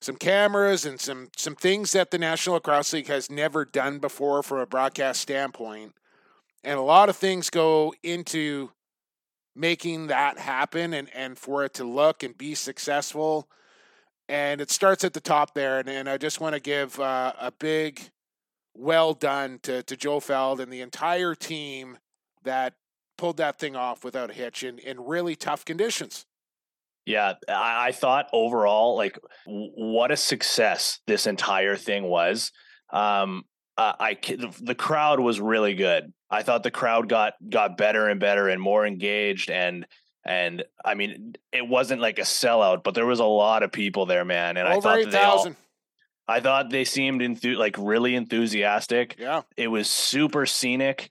some 0.00 0.16
cameras 0.16 0.86
and 0.86 1.00
some 1.00 1.28
some 1.36 1.54
things 1.54 1.92
that 1.92 2.10
the 2.10 2.18
National 2.18 2.54
Lacrosse 2.54 2.92
League 2.92 3.08
has 3.08 3.30
never 3.30 3.64
done 3.64 3.98
before 3.98 4.42
from 4.42 4.58
a 4.58 4.66
broadcast 4.66 5.20
standpoint 5.20 5.94
and 6.62 6.78
a 6.78 6.82
lot 6.82 7.08
of 7.08 7.16
things 7.16 7.50
go 7.50 7.94
into 8.02 8.70
making 9.54 10.08
that 10.08 10.38
happen 10.38 10.94
and, 10.94 11.08
and 11.14 11.38
for 11.38 11.64
it 11.64 11.74
to 11.74 11.84
look 11.84 12.22
and 12.22 12.36
be 12.36 12.54
successful. 12.54 13.48
And 14.28 14.60
it 14.60 14.70
starts 14.70 15.02
at 15.02 15.12
the 15.12 15.20
top 15.20 15.54
there. 15.54 15.78
And, 15.78 15.88
and 15.88 16.08
I 16.08 16.18
just 16.18 16.40
want 16.40 16.54
to 16.54 16.60
give 16.60 17.00
uh, 17.00 17.32
a 17.40 17.50
big 17.50 18.10
well 18.74 19.14
done 19.14 19.58
to, 19.62 19.82
to 19.82 19.96
Joe 19.96 20.20
Feld 20.20 20.60
and 20.60 20.72
the 20.72 20.80
entire 20.80 21.34
team 21.34 21.98
that 22.44 22.74
pulled 23.18 23.38
that 23.38 23.58
thing 23.58 23.74
off 23.74 24.04
without 24.04 24.30
a 24.30 24.34
hitch 24.34 24.62
in, 24.62 24.78
in 24.78 25.04
really 25.04 25.34
tough 25.34 25.64
conditions. 25.64 26.26
Yeah, 27.10 27.34
I, 27.48 27.88
I 27.88 27.92
thought 27.92 28.28
overall, 28.32 28.96
like, 28.96 29.18
w- 29.46 29.72
what 29.74 30.10
a 30.10 30.16
success 30.16 31.00
this 31.06 31.26
entire 31.26 31.76
thing 31.76 32.04
was. 32.04 32.52
Um, 32.92 33.44
uh, 33.76 33.94
I 33.98 34.18
the 34.60 34.74
crowd 34.74 35.20
was 35.20 35.40
really 35.40 35.74
good. 35.74 36.12
I 36.30 36.42
thought 36.42 36.62
the 36.62 36.70
crowd 36.70 37.08
got 37.08 37.34
got 37.48 37.76
better 37.76 38.08
and 38.08 38.20
better 38.20 38.48
and 38.48 38.60
more 38.60 38.86
engaged 38.86 39.50
and 39.50 39.86
and 40.24 40.64
I 40.84 40.94
mean 40.94 41.34
it 41.50 41.66
wasn't 41.66 42.02
like 42.02 42.18
a 42.18 42.22
sellout, 42.22 42.84
but 42.84 42.94
there 42.94 43.06
was 43.06 43.20
a 43.20 43.24
lot 43.24 43.62
of 43.62 43.72
people 43.72 44.06
there, 44.06 44.24
man. 44.24 44.56
And 44.56 44.68
Over 44.68 44.76
I 44.76 44.80
thought 44.80 44.98
8, 44.98 45.10
they 45.10 45.18
all, 45.18 45.50
I 46.28 46.40
thought 46.40 46.70
they 46.70 46.84
seemed 46.84 47.22
enthu- 47.22 47.56
like 47.56 47.76
really 47.78 48.14
enthusiastic. 48.14 49.16
Yeah, 49.18 49.42
it 49.56 49.68
was 49.68 49.88
super 49.88 50.44
scenic. 50.46 51.08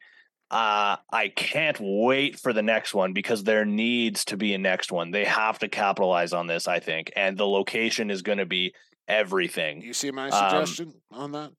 Uh, 0.52 0.98
I 1.12 1.28
can't 1.36 1.78
wait 1.80 2.40
for 2.40 2.54
the 2.54 2.64
next 2.64 2.94
one 2.94 3.14
because 3.14 3.44
there 3.44 3.66
needs 3.66 4.26
to 4.26 4.38
be 4.38 4.54
a 4.54 4.58
next 4.58 4.92
one. 4.92 5.12
They 5.12 5.26
have 5.26 5.60
to 5.60 5.68
capitalize 5.68 6.34
on 6.34 6.48
this, 6.48 6.68
I 6.68 6.80
think, 6.80 7.12
and 7.16 7.38
the 7.38 7.46
location 7.46 8.10
is 8.10 8.24
going 8.24 8.40
to 8.40 8.48
be 8.48 8.74
everything. 9.08 9.82
You 9.82 9.94
see 9.94 10.12
my 10.12 10.30
suggestion 10.30 10.94
um, 11.12 11.22
on 11.22 11.32
that? 11.34 11.52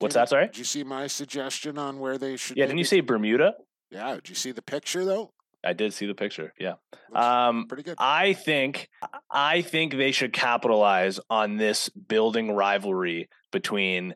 What's 0.00 0.14
that? 0.14 0.28
Sorry. 0.28 0.46
Did 0.46 0.58
you 0.58 0.64
see 0.64 0.82
my 0.82 1.06
suggestion 1.06 1.78
on 1.78 2.00
where 2.00 2.18
they 2.18 2.36
should? 2.36 2.56
Yeah, 2.56 2.66
didn't 2.66 2.78
you 2.78 2.84
say 2.84 3.00
Bermuda? 3.00 3.54
Yeah. 3.90 4.16
Did 4.16 4.28
you 4.28 4.34
see 4.34 4.50
the 4.52 4.62
picture 4.62 5.04
though? 5.04 5.32
I 5.64 5.72
did 5.72 5.94
see 5.94 6.06
the 6.06 6.14
picture. 6.14 6.52
Yeah. 6.58 6.74
Um, 7.14 7.66
pretty 7.68 7.84
good. 7.84 7.96
I 7.98 8.34
think 8.34 8.90
I 9.30 9.62
think 9.62 9.96
they 9.96 10.12
should 10.12 10.32
capitalize 10.32 11.20
on 11.30 11.56
this 11.56 11.88
building 11.88 12.52
rivalry 12.52 13.28
between 13.50 14.14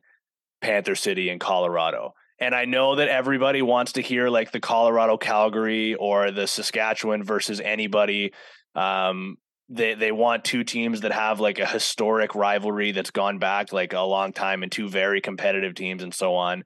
Panther 0.60 0.94
City 0.94 1.30
and 1.30 1.40
Colorado. 1.40 2.14
And 2.40 2.54
I 2.54 2.66
know 2.66 2.94
that 2.96 3.08
everybody 3.08 3.62
wants 3.62 3.92
to 3.92 4.02
hear 4.02 4.28
like 4.28 4.52
the 4.52 4.60
Colorado 4.60 5.16
Calgary 5.16 5.94
or 5.94 6.30
the 6.30 6.46
Saskatchewan 6.46 7.24
versus 7.24 7.60
anybody 7.60 8.32
um, 8.74 9.38
they 9.68 9.94
they 9.94 10.12
want 10.12 10.44
two 10.44 10.64
teams 10.64 11.02
that 11.02 11.12
have 11.12 11.40
like 11.40 11.58
a 11.58 11.66
historic 11.66 12.34
rivalry 12.34 12.92
that's 12.92 13.10
gone 13.10 13.38
back 13.38 13.72
like 13.72 13.92
a 13.92 14.00
long 14.00 14.32
time 14.32 14.62
and 14.62 14.72
two 14.72 14.88
very 14.88 15.20
competitive 15.20 15.74
teams 15.74 16.02
and 16.02 16.14
so 16.14 16.34
on. 16.34 16.64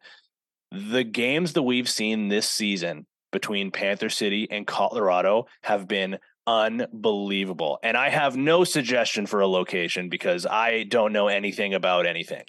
The 0.71 1.05
games 1.05 1.55
that 1.55 1.63
we've 1.63 1.89
seen 1.89 2.29
this 2.29 2.49
season 2.49 3.07
between 3.33 3.71
Panther 3.71 4.09
City 4.09 4.47
and 4.51 4.67
Colorado 4.67 5.47
have 5.63 5.89
been 5.89 6.19
unbelievable. 6.46 7.78
And 7.83 7.96
I 7.96 8.09
have 8.09 8.37
no 8.37 8.64
suggestion 8.64 9.26
for 9.26 9.40
a 9.40 9.46
location 9.46 10.09
because 10.09 10.46
I 10.46 10.85
don't 10.85 11.12
know 11.12 11.28
anything 11.28 11.74
about 11.74 12.07
anything. 12.07 12.44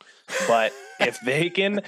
But 0.48 0.74
if 1.00 1.20
they 1.22 1.50
can 1.50 1.82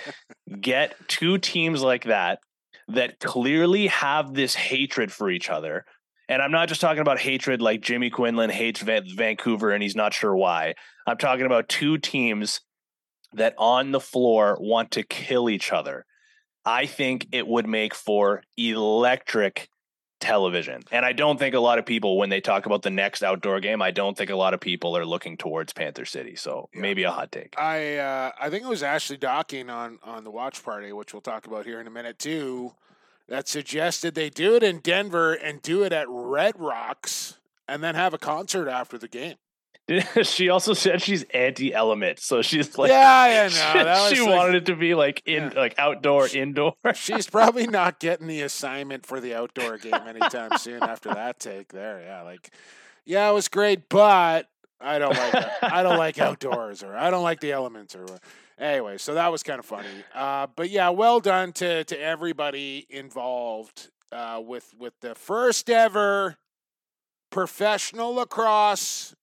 get 0.59 0.95
two 1.07 1.37
teams 1.37 1.81
like 1.81 2.05
that 2.05 2.39
that 2.87 3.19
clearly 3.19 3.87
have 3.87 4.33
this 4.33 4.55
hatred 4.55 5.11
for 5.11 5.29
each 5.29 5.49
other, 5.49 5.85
and 6.27 6.41
I'm 6.41 6.51
not 6.51 6.69
just 6.69 6.81
talking 6.81 7.01
about 7.01 7.19
hatred 7.19 7.61
like 7.61 7.81
Jimmy 7.81 8.09
Quinlan 8.09 8.49
hates 8.49 8.81
Vancouver 8.81 9.71
and 9.71 9.83
he's 9.83 9.95
not 9.95 10.13
sure 10.13 10.35
why. 10.35 10.73
I'm 11.05 11.17
talking 11.17 11.45
about 11.45 11.69
two 11.69 11.97
teams 11.97 12.61
that 13.33 13.53
on 13.57 13.91
the 13.91 13.99
floor 13.99 14.57
want 14.59 14.91
to 14.91 15.03
kill 15.03 15.49
each 15.49 15.71
other. 15.71 16.05
I 16.65 16.87
think 16.87 17.27
it 17.31 17.45
would 17.45 17.67
make 17.67 17.93
for 17.93 18.41
electric 18.57 19.69
television. 20.25 20.83
And 20.91 21.05
I 21.05 21.13
don't 21.13 21.37
think 21.37 21.55
a 21.55 21.59
lot 21.59 21.79
of 21.79 21.85
people, 21.85 22.17
when 22.17 22.29
they 22.29 22.41
talk 22.41 22.65
about 22.65 22.81
the 22.81 22.89
next 22.89 23.23
outdoor 23.23 23.59
game, 23.59 23.81
I 23.81 23.91
don't 23.91 24.17
think 24.17 24.29
a 24.29 24.35
lot 24.35 24.53
of 24.53 24.59
people 24.59 24.97
are 24.97 25.05
looking 25.05 25.37
towards 25.37 25.73
Panther 25.73 26.05
City. 26.05 26.35
So 26.35 26.69
yeah. 26.73 26.81
maybe 26.81 27.03
a 27.03 27.11
hot 27.11 27.31
take. 27.31 27.55
I 27.59 27.97
uh, 27.97 28.31
I 28.39 28.49
think 28.49 28.63
it 28.63 28.69
was 28.69 28.83
Ashley 28.83 29.17
Docking 29.17 29.69
on 29.69 29.99
on 30.03 30.23
the 30.23 30.31
watch 30.31 30.63
party, 30.63 30.91
which 30.91 31.13
we'll 31.13 31.21
talk 31.21 31.47
about 31.47 31.65
here 31.65 31.79
in 31.79 31.87
a 31.87 31.91
minute 31.91 32.19
too 32.19 32.73
that 33.27 33.47
suggested 33.47 34.13
they 34.13 34.29
do 34.29 34.55
it 34.55 34.63
in 34.63 34.79
Denver 34.79 35.33
and 35.33 35.61
do 35.61 35.83
it 35.83 35.91
at 35.91 36.07
Red 36.07 36.59
Rocks 36.59 37.39
and 37.67 37.83
then 37.83 37.95
have 37.95 38.13
a 38.13 38.17
concert 38.17 38.67
after 38.67 38.97
the 38.97 39.07
game. 39.07 39.35
she 40.23 40.49
also 40.49 40.73
said 40.73 41.01
she's 41.01 41.23
anti-element, 41.33 42.19
so 42.19 42.41
she's 42.41 42.75
like, 42.77 42.89
yeah, 42.89 43.49
I 43.75 43.83
know. 43.83 44.09
she, 44.13 44.21
like, 44.21 44.29
wanted 44.29 44.55
it 44.55 44.65
to 44.65 44.75
be 44.75 44.95
like 44.95 45.21
in, 45.25 45.43
yeah. 45.43 45.59
like 45.59 45.75
outdoor, 45.77 46.27
indoor. 46.27 46.73
she's 46.95 47.29
probably 47.29 47.67
not 47.67 47.99
getting 47.99 48.27
the 48.27 48.41
assignment 48.41 49.05
for 49.05 49.19
the 49.19 49.35
outdoor 49.35 49.77
game 49.77 49.93
anytime 49.93 50.57
soon 50.57 50.81
after 50.81 51.13
that 51.13 51.39
take 51.39 51.71
there. 51.71 52.01
Yeah, 52.01 52.23
like, 52.23 52.49
yeah, 53.05 53.29
it 53.29 53.33
was 53.33 53.47
great, 53.47 53.87
but 53.87 54.49
I 54.81 54.97
don't 54.97 55.15
like 55.15 55.45
I 55.61 55.83
don't 55.83 55.97
like 55.97 56.19
outdoors 56.19 56.81
or 56.81 56.95
I 56.95 57.11
don't 57.11 57.23
like 57.23 57.39
the 57.39 57.51
elements 57.51 57.95
or 57.95 58.05
anyway, 58.57 58.97
so 58.97 59.13
that 59.13 59.31
was 59.31 59.43
kind 59.43 59.59
of 59.59 59.65
funny. 59.65 59.87
Uh, 60.15 60.47
but 60.55 60.71
yeah, 60.71 60.89
well 60.89 61.19
done 61.19 61.53
to 61.53 61.83
to 61.83 61.99
everybody 61.99 62.87
involved 62.89 63.91
uh, 64.11 64.41
with 64.43 64.73
with 64.79 64.93
the 65.01 65.13
first 65.13 65.69
ever 65.69 66.37
professional 67.29 68.15
lacrosse 68.15 69.13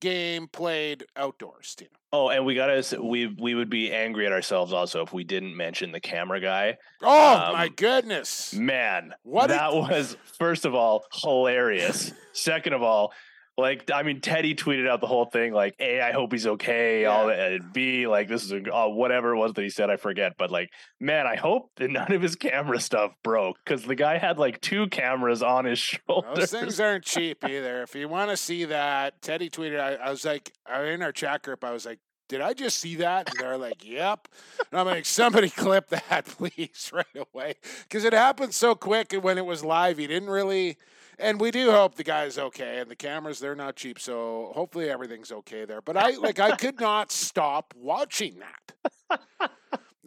game 0.00 0.48
played 0.48 1.04
outdoors, 1.16 1.74
Tino. 1.74 1.90
Oh, 2.12 2.28
and 2.30 2.46
we 2.46 2.54
gotta 2.54 3.02
we 3.02 3.26
we 3.26 3.54
would 3.54 3.68
be 3.68 3.92
angry 3.92 4.26
at 4.26 4.32
ourselves 4.32 4.72
also 4.72 5.02
if 5.02 5.12
we 5.12 5.24
didn't 5.24 5.56
mention 5.56 5.92
the 5.92 6.00
camera 6.00 6.40
guy. 6.40 6.78
Oh 7.02 7.36
um, 7.36 7.52
my 7.52 7.68
goodness, 7.68 8.54
man! 8.54 9.12
What 9.22 9.48
that 9.48 9.72
a- 9.72 9.76
was 9.76 10.16
first 10.38 10.64
of 10.64 10.74
all 10.74 11.04
hilarious. 11.12 12.12
Second 12.32 12.74
of 12.74 12.82
all, 12.82 13.12
like, 13.58 13.90
I 13.92 14.02
mean, 14.02 14.20
Teddy 14.20 14.54
tweeted 14.54 14.88
out 14.88 15.00
the 15.00 15.06
whole 15.06 15.24
thing, 15.24 15.52
like, 15.52 15.74
A, 15.80 16.00
I 16.00 16.12
hope 16.12 16.32
he's 16.32 16.46
okay. 16.46 17.02
Yeah. 17.02 17.08
All 17.08 17.30
and 17.30 17.72
B, 17.72 18.06
like, 18.06 18.28
this 18.28 18.44
is 18.44 18.52
a, 18.52 18.74
uh, 18.74 18.88
whatever 18.88 19.34
it 19.34 19.38
was 19.38 19.54
that 19.54 19.62
he 19.62 19.70
said, 19.70 19.88
I 19.88 19.96
forget. 19.96 20.34
But 20.36 20.50
like, 20.50 20.70
man, 21.00 21.26
I 21.26 21.36
hope 21.36 21.70
that 21.76 21.90
none 21.90 22.12
of 22.12 22.20
his 22.20 22.36
camera 22.36 22.78
stuff 22.80 23.12
broke 23.22 23.56
because 23.64 23.84
the 23.84 23.94
guy 23.94 24.18
had 24.18 24.38
like 24.38 24.60
two 24.60 24.88
cameras 24.88 25.42
on 25.42 25.64
his 25.64 25.78
shoulder. 25.78 26.28
Those 26.34 26.50
things 26.50 26.80
aren't 26.80 27.04
cheap 27.04 27.44
either. 27.44 27.82
If 27.82 27.94
you 27.94 28.08
want 28.08 28.30
to 28.30 28.36
see 28.36 28.64
that, 28.66 29.22
Teddy 29.22 29.48
tweeted, 29.48 29.80
I, 29.80 29.94
I 29.94 30.10
was 30.10 30.24
like, 30.24 30.52
in 30.68 31.02
our 31.02 31.12
chat 31.12 31.42
group, 31.42 31.64
I 31.64 31.72
was 31.72 31.86
like, 31.86 31.98
did 32.28 32.40
I 32.40 32.54
just 32.54 32.78
see 32.78 32.96
that? 32.96 33.30
And 33.30 33.38
they're 33.38 33.56
like, 33.56 33.84
yep. 33.84 34.28
And 34.70 34.80
I'm 34.80 34.86
like, 34.86 35.06
somebody 35.06 35.48
clip 35.56 35.88
that, 35.90 36.26
please, 36.26 36.90
right 36.92 37.06
away. 37.32 37.54
Because 37.84 38.04
it 38.04 38.12
happened 38.12 38.54
so 38.54 38.74
quick 38.74 39.12
And 39.12 39.22
when 39.22 39.38
it 39.38 39.46
was 39.46 39.64
live. 39.64 39.98
He 39.98 40.06
didn't 40.06 40.30
really 40.30 40.76
and 41.18 41.40
we 41.40 41.50
do 41.50 41.70
hope 41.70 41.94
the 41.94 42.04
guy's 42.04 42.38
okay. 42.38 42.78
And 42.78 42.90
the 42.90 42.96
cameras, 42.96 43.38
they're 43.38 43.54
not 43.54 43.76
cheap, 43.76 43.98
so 43.98 44.52
hopefully 44.54 44.90
everything's 44.90 45.32
okay 45.32 45.64
there. 45.64 45.80
But 45.80 45.96
I 45.96 46.10
like 46.10 46.38
I 46.38 46.56
could 46.56 46.80
not 46.80 47.12
stop 47.12 47.74
watching 47.76 48.40
that. 48.40 49.50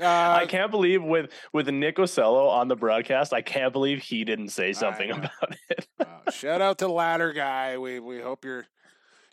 Uh, 0.01 0.37
I 0.41 0.45
can't 0.45 0.71
believe 0.71 1.03
with 1.03 1.29
with 1.51 1.67
Nick 1.67 1.99
Ocello 1.99 2.47
on 2.47 2.69
the 2.69 2.75
broadcast, 2.77 3.33
I 3.33 3.41
can't 3.41 3.73
believe 3.73 4.01
he 4.01 4.23
didn't 4.23 4.47
say 4.47 4.71
something 4.71 5.11
about 5.11 5.55
it. 5.69 5.87
uh, 5.99 6.31
shout 6.31 6.61
out 6.61 6.77
to 6.77 6.85
the 6.85 6.91
ladder 6.91 7.33
guy. 7.33 7.77
We 7.77 7.99
we 7.99 8.21
hope 8.21 8.45
you're 8.45 8.65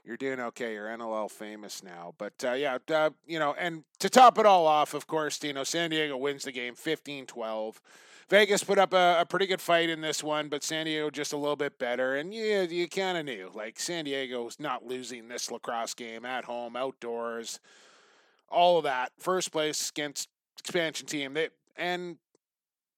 you're 0.05 0.17
doing 0.17 0.41
okay. 0.41 0.73
You're 0.73 0.89
NLL 0.89 1.31
famous 1.31 1.85
now. 1.85 2.15
But 2.19 2.33
uh, 2.45 2.53
yeah, 2.53 2.79
uh, 2.93 3.11
you 3.27 3.39
know, 3.39 3.55
and 3.59 3.85
to 4.01 4.11
top 4.11 4.39
it 4.39 4.47
all 4.47 4.67
off, 4.67 4.93
of 4.95 5.07
course, 5.07 5.43
you 5.45 5.53
know, 5.53 5.65
San 5.65 5.91
Diego 5.91 6.17
wins 6.17 6.45
the 6.45 6.53
game 6.53 6.75
15 6.75 7.27
12. 7.27 7.81
Vegas 8.29 8.65
put 8.65 8.79
up 8.79 8.93
a, 8.93 9.19
a, 9.21 9.27
pretty 9.27 9.47
good 9.47 9.61
fight 9.61 9.89
in 9.89 10.01
this 10.01 10.23
one, 10.23 10.49
but 10.49 10.65
San 10.65 10.87
Diego 10.87 11.11
just 11.11 11.33
a 11.33 11.37
little 11.37 11.57
bit 11.57 11.79
better. 11.79 12.17
And 12.17 12.35
yeah, 12.35 12.63
you 12.63 12.89
kind 12.89 13.17
of 13.17 13.25
knew 13.25 13.51
like 13.55 13.79
San 13.79 14.05
Diego's 14.05 14.59
not 14.59 14.85
losing 14.85 15.29
this 15.29 15.51
lacrosse 15.51 15.95
game 15.95 16.25
at 16.25 16.45
home, 16.45 16.75
outdoors, 16.75 17.61
all 18.49 18.79
of 18.79 18.85
that. 18.85 19.13
First 19.19 19.53
place 19.53 19.91
against 19.91 20.29
expansion 20.59 21.07
team. 21.07 21.35
They 21.35 21.51
and 21.77 22.17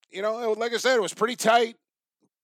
you 0.09 0.23
know, 0.23 0.53
like 0.57 0.73
I 0.73 0.77
said, 0.77 0.95
it 0.95 1.01
was 1.01 1.13
pretty 1.13 1.35
tight, 1.35 1.75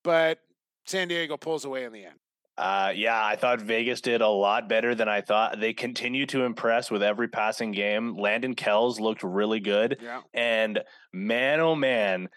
but 0.04 0.40
San 0.86 1.08
Diego 1.08 1.38
pulls 1.38 1.66
away 1.66 1.86
in 1.86 1.92
the 1.92 2.06
end. 2.06 2.20
Uh, 2.58 2.94
yeah, 2.96 3.26
I 3.26 3.36
thought 3.36 3.60
Vegas 3.60 4.00
did 4.00 4.22
a 4.22 4.30
lot 4.30 4.70
better 4.70 4.96
than 4.96 5.10
I 5.10 5.20
thought. 5.20 5.60
They 5.60 5.74
continue 5.74 6.26
to 6.28 6.44
impress 6.44 6.90
with 6.90 7.04
every 7.04 7.28
passing 7.28 7.74
game. 7.74 8.16
Landon 8.16 8.56
Kells 8.56 8.98
looked 8.98 9.24
really 9.24 9.60
good. 9.60 9.98
Yeah. 10.02 10.22
And 10.34 10.82
man, 11.12 11.60
oh 11.60 11.76
man, 11.76 12.30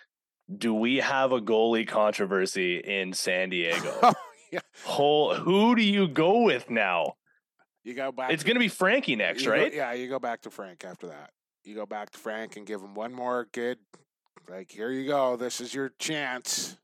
do 0.54 0.74
we 0.74 0.96
have 0.96 1.32
a 1.32 1.40
goalie 1.40 1.86
controversy 1.86 2.78
in 2.78 3.12
San 3.12 3.50
Diego? 3.50 3.98
oh, 4.02 4.14
yeah. 4.50 4.60
Whole, 4.84 5.34
who 5.34 5.74
do 5.74 5.82
you 5.82 6.08
go 6.08 6.42
with 6.42 6.70
now? 6.70 7.14
You 7.84 7.94
go 7.94 8.12
back. 8.12 8.32
It's 8.32 8.44
going 8.44 8.56
to 8.56 8.60
be 8.60 8.68
Frankie 8.68 9.16
next, 9.16 9.46
right? 9.46 9.70
Go, 9.70 9.76
yeah, 9.76 9.92
you 9.92 10.08
go 10.08 10.18
back 10.18 10.42
to 10.42 10.50
Frank 10.50 10.84
after 10.84 11.08
that. 11.08 11.30
You 11.64 11.74
go 11.74 11.86
back 11.86 12.10
to 12.10 12.18
Frank 12.18 12.56
and 12.56 12.66
give 12.66 12.80
him 12.80 12.94
one 12.94 13.12
more 13.12 13.46
good. 13.52 13.78
Like 14.48 14.70
here 14.70 14.90
you 14.90 15.06
go. 15.06 15.36
This 15.36 15.60
is 15.60 15.74
your 15.74 15.92
chance. 15.98 16.76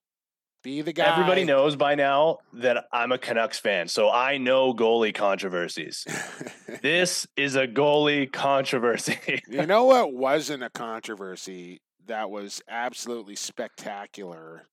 Be 0.62 0.80
the 0.80 0.92
guy. 0.92 1.12
Everybody 1.12 1.44
knows 1.44 1.76
by 1.76 1.94
now 1.94 2.38
that 2.54 2.86
I'm 2.90 3.12
a 3.12 3.18
Canucks 3.18 3.58
fan, 3.58 3.86
so 3.88 4.10
I 4.10 4.38
know 4.38 4.72
goalie 4.72 5.14
controversies. 5.14 6.06
this 6.82 7.26
is 7.36 7.54
a 7.54 7.66
goalie 7.66 8.30
controversy. 8.30 9.42
you 9.48 9.66
know 9.66 9.84
what 9.84 10.14
wasn't 10.14 10.62
a 10.62 10.70
controversy 10.70 11.80
that 12.06 12.30
was 12.30 12.62
absolutely 12.68 13.36
spectacular 13.36 14.66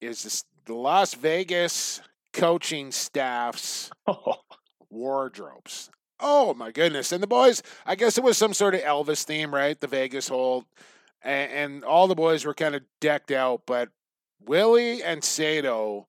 is 0.00 0.22
this, 0.22 0.44
the 0.66 0.74
Las 0.74 1.14
Vegas 1.14 2.00
coaching 2.32 2.90
staff's 2.92 3.90
oh. 4.06 4.36
wardrobes. 4.90 5.90
Oh 6.20 6.54
my 6.54 6.70
goodness. 6.70 7.12
And 7.12 7.22
the 7.22 7.26
boys, 7.26 7.62
I 7.86 7.94
guess 7.94 8.18
it 8.18 8.24
was 8.24 8.38
some 8.38 8.54
sort 8.54 8.74
of 8.74 8.80
Elvis 8.82 9.24
theme, 9.24 9.54
right? 9.54 9.78
The 9.78 9.86
Vegas 9.86 10.28
hold. 10.28 10.64
And, 11.22 11.52
and 11.52 11.84
all 11.84 12.06
the 12.06 12.14
boys 12.14 12.44
were 12.44 12.54
kind 12.54 12.74
of 12.74 12.82
decked 13.00 13.30
out, 13.30 13.62
but 13.66 13.88
Willie 14.44 15.02
and 15.02 15.24
Sato 15.24 16.06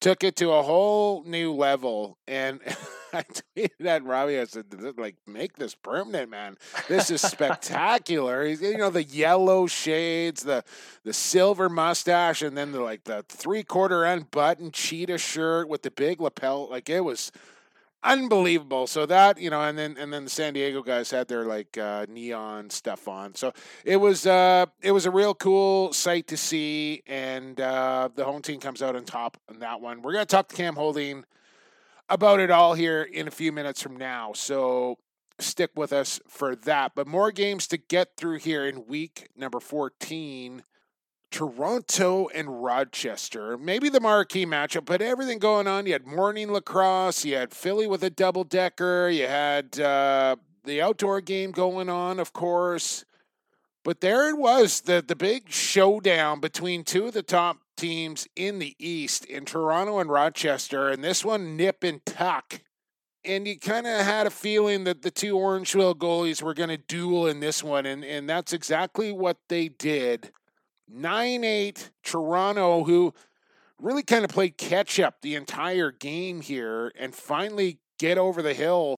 took 0.00 0.24
it 0.24 0.36
to 0.36 0.52
a 0.52 0.62
whole 0.62 1.24
new 1.24 1.52
level. 1.52 2.18
And 2.26 2.60
I 3.12 3.24
tweeted 3.56 3.86
at 3.86 4.04
Robbie, 4.04 4.38
I 4.38 4.44
said, 4.44 4.66
like, 4.96 5.16
make 5.26 5.56
this 5.56 5.74
permanent, 5.74 6.30
man. 6.30 6.56
This 6.88 7.10
is 7.10 7.20
spectacular. 7.22 8.44
you 8.44 8.78
know, 8.78 8.90
the 8.90 9.04
yellow 9.04 9.66
shades, 9.66 10.42
the 10.42 10.64
the 11.04 11.12
silver 11.12 11.68
mustache, 11.68 12.42
and 12.42 12.56
then 12.56 12.72
the 12.72 12.80
like 12.80 13.04
the 13.04 13.24
three 13.28 13.62
quarter 13.62 14.04
end 14.04 14.30
button 14.30 14.70
cheetah 14.70 15.18
shirt 15.18 15.68
with 15.68 15.82
the 15.82 15.90
big 15.90 16.20
lapel. 16.20 16.68
Like 16.68 16.88
it 16.88 17.00
was 17.00 17.30
unbelievable. 18.02 18.86
So 18.86 19.06
that 19.06 19.38
you 19.38 19.50
know, 19.50 19.60
and 19.62 19.76
then 19.78 19.96
and 19.98 20.12
then 20.12 20.24
the 20.24 20.30
San 20.30 20.54
Diego 20.54 20.82
guys 20.82 21.10
had 21.10 21.28
their 21.28 21.44
like 21.44 21.76
uh, 21.76 22.06
neon 22.08 22.70
stuff 22.70 23.08
on. 23.08 23.34
So 23.34 23.52
it 23.84 23.96
was 23.96 24.26
uh, 24.26 24.66
it 24.80 24.92
was 24.92 25.06
a 25.06 25.10
real 25.10 25.34
cool 25.34 25.92
sight 25.92 26.26
to 26.28 26.36
see, 26.36 27.02
and 27.06 27.60
uh, 27.60 28.08
the 28.14 28.24
home 28.24 28.42
team 28.42 28.60
comes 28.60 28.82
out 28.82 28.96
on 28.96 29.04
top 29.04 29.36
on 29.48 29.58
that 29.60 29.80
one. 29.80 30.02
We're 30.02 30.12
gonna 30.12 30.26
talk 30.26 30.48
to 30.48 30.56
Cam 30.56 30.76
Holding 30.76 31.24
about 32.08 32.40
it 32.40 32.50
all 32.50 32.74
here 32.74 33.02
in 33.02 33.28
a 33.28 33.30
few 33.32 33.52
minutes 33.52 33.82
from 33.82 33.96
now. 33.96 34.32
So 34.34 34.98
stick 35.38 35.70
with 35.76 35.92
us 35.92 36.20
for 36.28 36.56
that. 36.56 36.92
But 36.94 37.06
more 37.06 37.30
games 37.30 37.66
to 37.68 37.76
get 37.76 38.16
through 38.16 38.38
here 38.38 38.66
in 38.66 38.86
week 38.86 39.28
number 39.36 39.60
fourteen. 39.60 40.62
Toronto 41.32 42.28
and 42.28 42.62
Rochester. 42.62 43.58
Maybe 43.58 43.88
the 43.88 44.00
marquee 44.00 44.46
matchup, 44.46 44.86
but 44.86 45.02
everything 45.02 45.40
going 45.40 45.66
on. 45.66 45.84
You 45.84 45.92
had 45.92 46.06
morning 46.06 46.52
lacrosse, 46.52 47.24
you 47.24 47.34
had 47.34 47.52
Philly 47.52 47.86
with 47.86 48.02
a 48.04 48.10
double 48.10 48.44
decker, 48.44 49.10
you 49.10 49.26
had 49.26 49.78
uh, 49.78 50.36
the 50.64 50.80
outdoor 50.80 51.20
game 51.20 51.50
going 51.50 51.90
on, 51.90 52.20
of 52.20 52.32
course. 52.32 53.04
But 53.82 54.00
there 54.00 54.30
it 54.30 54.38
was, 54.38 54.82
the, 54.82 55.04
the 55.06 55.16
big 55.16 55.50
showdown 55.50 56.40
between 56.40 56.84
two 56.84 57.06
of 57.06 57.12
the 57.12 57.22
top 57.22 57.58
teams 57.76 58.26
in 58.36 58.58
the 58.58 58.74
East, 58.78 59.24
in 59.24 59.44
Toronto 59.44 59.98
and 59.98 60.10
Rochester, 60.10 60.88
and 60.88 61.04
this 61.04 61.24
one 61.24 61.56
nip 61.56 61.84
and 61.84 62.04
tuck. 62.04 62.60
And 63.24 63.46
you 63.46 63.58
kind 63.58 63.86
of 63.86 64.04
had 64.04 64.26
a 64.26 64.30
feeling 64.30 64.84
that 64.84 65.02
the 65.02 65.10
two 65.10 65.34
Orangeville 65.34 65.96
goalies 65.96 66.42
were 66.42 66.54
going 66.54 66.68
to 66.68 66.76
duel 66.76 67.26
in 67.26 67.40
this 67.40 67.62
one, 67.62 67.84
and, 67.84 68.04
and 68.04 68.28
that's 68.28 68.52
exactly 68.52 69.12
what 69.12 69.38
they 69.48 69.68
did. 69.68 70.30
9 70.88 71.44
8 71.44 71.90
Toronto, 72.04 72.84
who 72.84 73.12
really 73.80 74.02
kind 74.02 74.24
of 74.24 74.30
played 74.30 74.56
catch 74.56 75.00
up 75.00 75.20
the 75.20 75.34
entire 75.34 75.90
game 75.90 76.40
here 76.40 76.92
and 76.98 77.14
finally 77.14 77.80
get 77.98 78.18
over 78.18 78.42
the 78.42 78.54
hill 78.54 78.96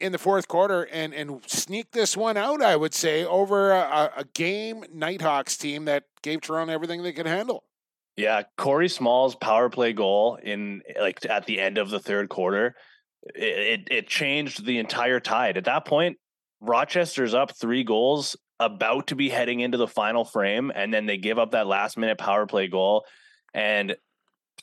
in 0.00 0.12
the 0.12 0.18
fourth 0.18 0.48
quarter 0.48 0.82
and, 0.84 1.14
and 1.14 1.42
sneak 1.46 1.92
this 1.92 2.16
one 2.16 2.36
out, 2.36 2.62
I 2.62 2.76
would 2.76 2.94
say, 2.94 3.24
over 3.24 3.70
a, 3.70 4.12
a 4.16 4.24
game 4.34 4.84
Nighthawks 4.92 5.56
team 5.56 5.84
that 5.86 6.04
gave 6.22 6.40
Toronto 6.40 6.72
everything 6.72 7.02
they 7.02 7.12
could 7.12 7.26
handle. 7.26 7.64
Yeah, 8.16 8.42
Corey 8.56 8.88
Small's 8.88 9.34
power 9.34 9.68
play 9.68 9.92
goal 9.92 10.38
in 10.42 10.82
like 11.00 11.24
at 11.26 11.46
the 11.46 11.60
end 11.60 11.78
of 11.78 11.90
the 11.90 11.98
third 11.98 12.28
quarter, 12.28 12.76
it, 13.34 13.88
it, 13.88 13.88
it 13.90 14.08
changed 14.08 14.64
the 14.64 14.78
entire 14.78 15.18
tide. 15.18 15.56
At 15.56 15.64
that 15.64 15.84
point, 15.84 16.18
Rochester's 16.60 17.34
up 17.34 17.56
three 17.56 17.82
goals 17.82 18.36
about 18.60 19.08
to 19.08 19.16
be 19.16 19.28
heading 19.28 19.60
into 19.60 19.78
the 19.78 19.88
final 19.88 20.24
frame, 20.24 20.70
and 20.74 20.94
then 20.94 21.06
they 21.06 21.16
give 21.16 21.38
up 21.38 21.52
that 21.52 21.66
last 21.66 21.98
minute 21.98 22.18
power 22.18 22.46
play 22.46 22.68
goal. 22.68 23.04
And 23.52 23.96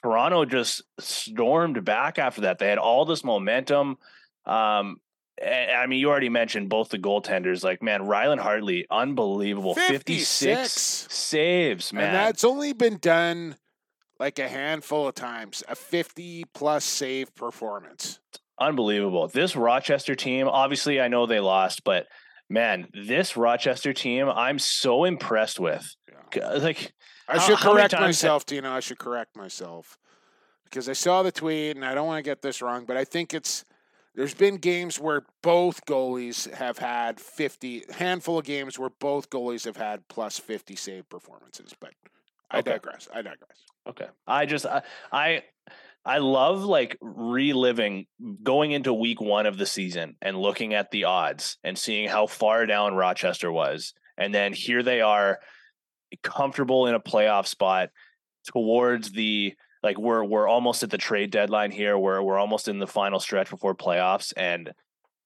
Toronto 0.02 0.46
just 0.46 0.84
stormed 1.00 1.84
back 1.84 2.20
after 2.20 2.42
that. 2.42 2.58
They 2.58 2.70
had 2.70 2.78
all 2.78 3.06
this 3.06 3.24
momentum. 3.24 3.98
Um, 4.46 4.98
Eh, 5.40 5.74
I 5.74 5.88
mean, 5.88 6.00
you 6.00 6.10
already 6.10 6.30
mentioned 6.30 6.70
both 6.70 6.90
the 6.90 7.00
goaltenders. 7.00 7.64
Like, 7.64 7.82
man, 7.82 8.02
Rylan 8.02 8.40
Hartley, 8.40 8.86
unbelievable. 8.90 9.74
56, 9.74 10.40
56 10.40 11.14
saves, 11.14 11.94
man. 11.94 12.06
And 12.06 12.16
that's 12.16 12.44
only 12.44 12.74
been 12.74 12.98
done 12.98 13.56
like 14.20 14.40
a 14.40 14.48
handful 14.48 15.08
of 15.08 15.16
times. 15.16 15.64
A 15.68 15.76
50 15.76 16.46
plus 16.54 16.86
save 16.86 17.34
performance. 17.36 18.20
Unbelievable. 18.60 19.28
This 19.28 19.56
Rochester 19.56 20.16
team, 20.16 20.48
obviously, 20.48 21.02
I 21.02 21.08
know 21.08 21.26
they 21.26 21.40
lost, 21.40 21.84
but 21.84 22.06
man, 22.50 22.88
this 22.94 23.36
Rochester 23.36 23.94
team, 23.94 24.30
I'm 24.30 24.60
so 24.60 25.06
impressed 25.06 25.60
with. 25.60 25.96
Yeah. 26.36 26.50
Like, 26.50 26.94
I 27.28 27.40
should 27.40 27.58
how, 27.58 27.74
correct 27.74 27.94
how 27.94 28.02
myself, 28.02 28.46
Tino. 28.46 28.72
I 28.72 28.80
should 28.80 29.00
correct 29.00 29.36
myself 29.36 29.98
because 30.66 30.88
I 30.88 30.94
saw 30.94 31.24
the 31.24 31.32
tweet 31.32 31.76
and 31.76 31.84
I 31.86 31.96
don't 31.96 32.08
want 32.08 32.24
to 32.24 32.30
get 32.30 32.42
this 32.42 32.62
wrong, 32.62 32.86
but 32.86 32.98
I 32.98 33.06
think 33.06 33.34
it's 33.34 33.66
there's 34.16 34.34
been 34.34 34.58
games 34.58 35.00
where 35.00 35.24
both 35.42 35.86
goalies 35.86 36.52
have 36.54 36.78
had 36.78 37.20
50 37.20 37.86
handful 37.92 38.40
of 38.40 38.46
games 38.46 38.78
where 38.78 38.90
both 39.00 39.30
goalies 39.30 39.66
have 39.66 39.78
had 39.78 40.08
plus 40.08 40.38
50 40.38 40.76
save 40.76 41.10
performances, 41.10 41.74
but 41.80 41.94
I 42.50 42.60
okay. 42.60 42.72
digress. 42.72 43.08
I 43.14 43.22
digress. 43.22 43.58
Okay. 43.88 44.08
I 44.28 44.46
just 44.46 44.66
I, 44.66 44.84
I 45.12 45.44
I 46.06 46.18
love 46.18 46.64
like 46.64 46.98
reliving 47.00 48.08
going 48.44 48.72
into 48.72 48.94
week 48.94 49.22
one 49.22 49.46
of 49.46 49.58
the 49.58 49.66
season 49.66 50.18
and 50.22 50.38
looking 50.38 50.74
at 50.74 50.92
the 50.92 51.06
odds 51.06 51.58
and 51.64 51.78
seeing 51.78 52.10
how 52.10 52.28
far 52.28 52.66
down 52.66 52.96
Rochester 52.96 53.52
was. 53.52 53.94
And 54.18 54.34
then 54.34 54.54
here 54.54 54.84
they 54.84 55.02
are 55.02 55.40
comfortable 56.22 56.88
in 56.88 56.96
a 56.96 57.00
playoff 57.00 57.48
spot 57.48 57.90
towards 58.48 59.12
the 59.12 59.54
like 59.84 59.98
we're 59.98 60.24
we're 60.24 60.48
almost 60.48 60.84
at 60.84 60.90
the 60.90 60.98
trade 60.98 61.32
deadline 61.32 61.72
here. 61.72 61.98
Where 61.98 62.22
we're 62.22 62.40
almost 62.40 62.68
in 62.68 62.80
the 62.80 62.88
final 62.88 63.20
stretch 63.20 63.50
before 63.50 63.76
playoffs. 63.76 64.34
And 64.36 64.74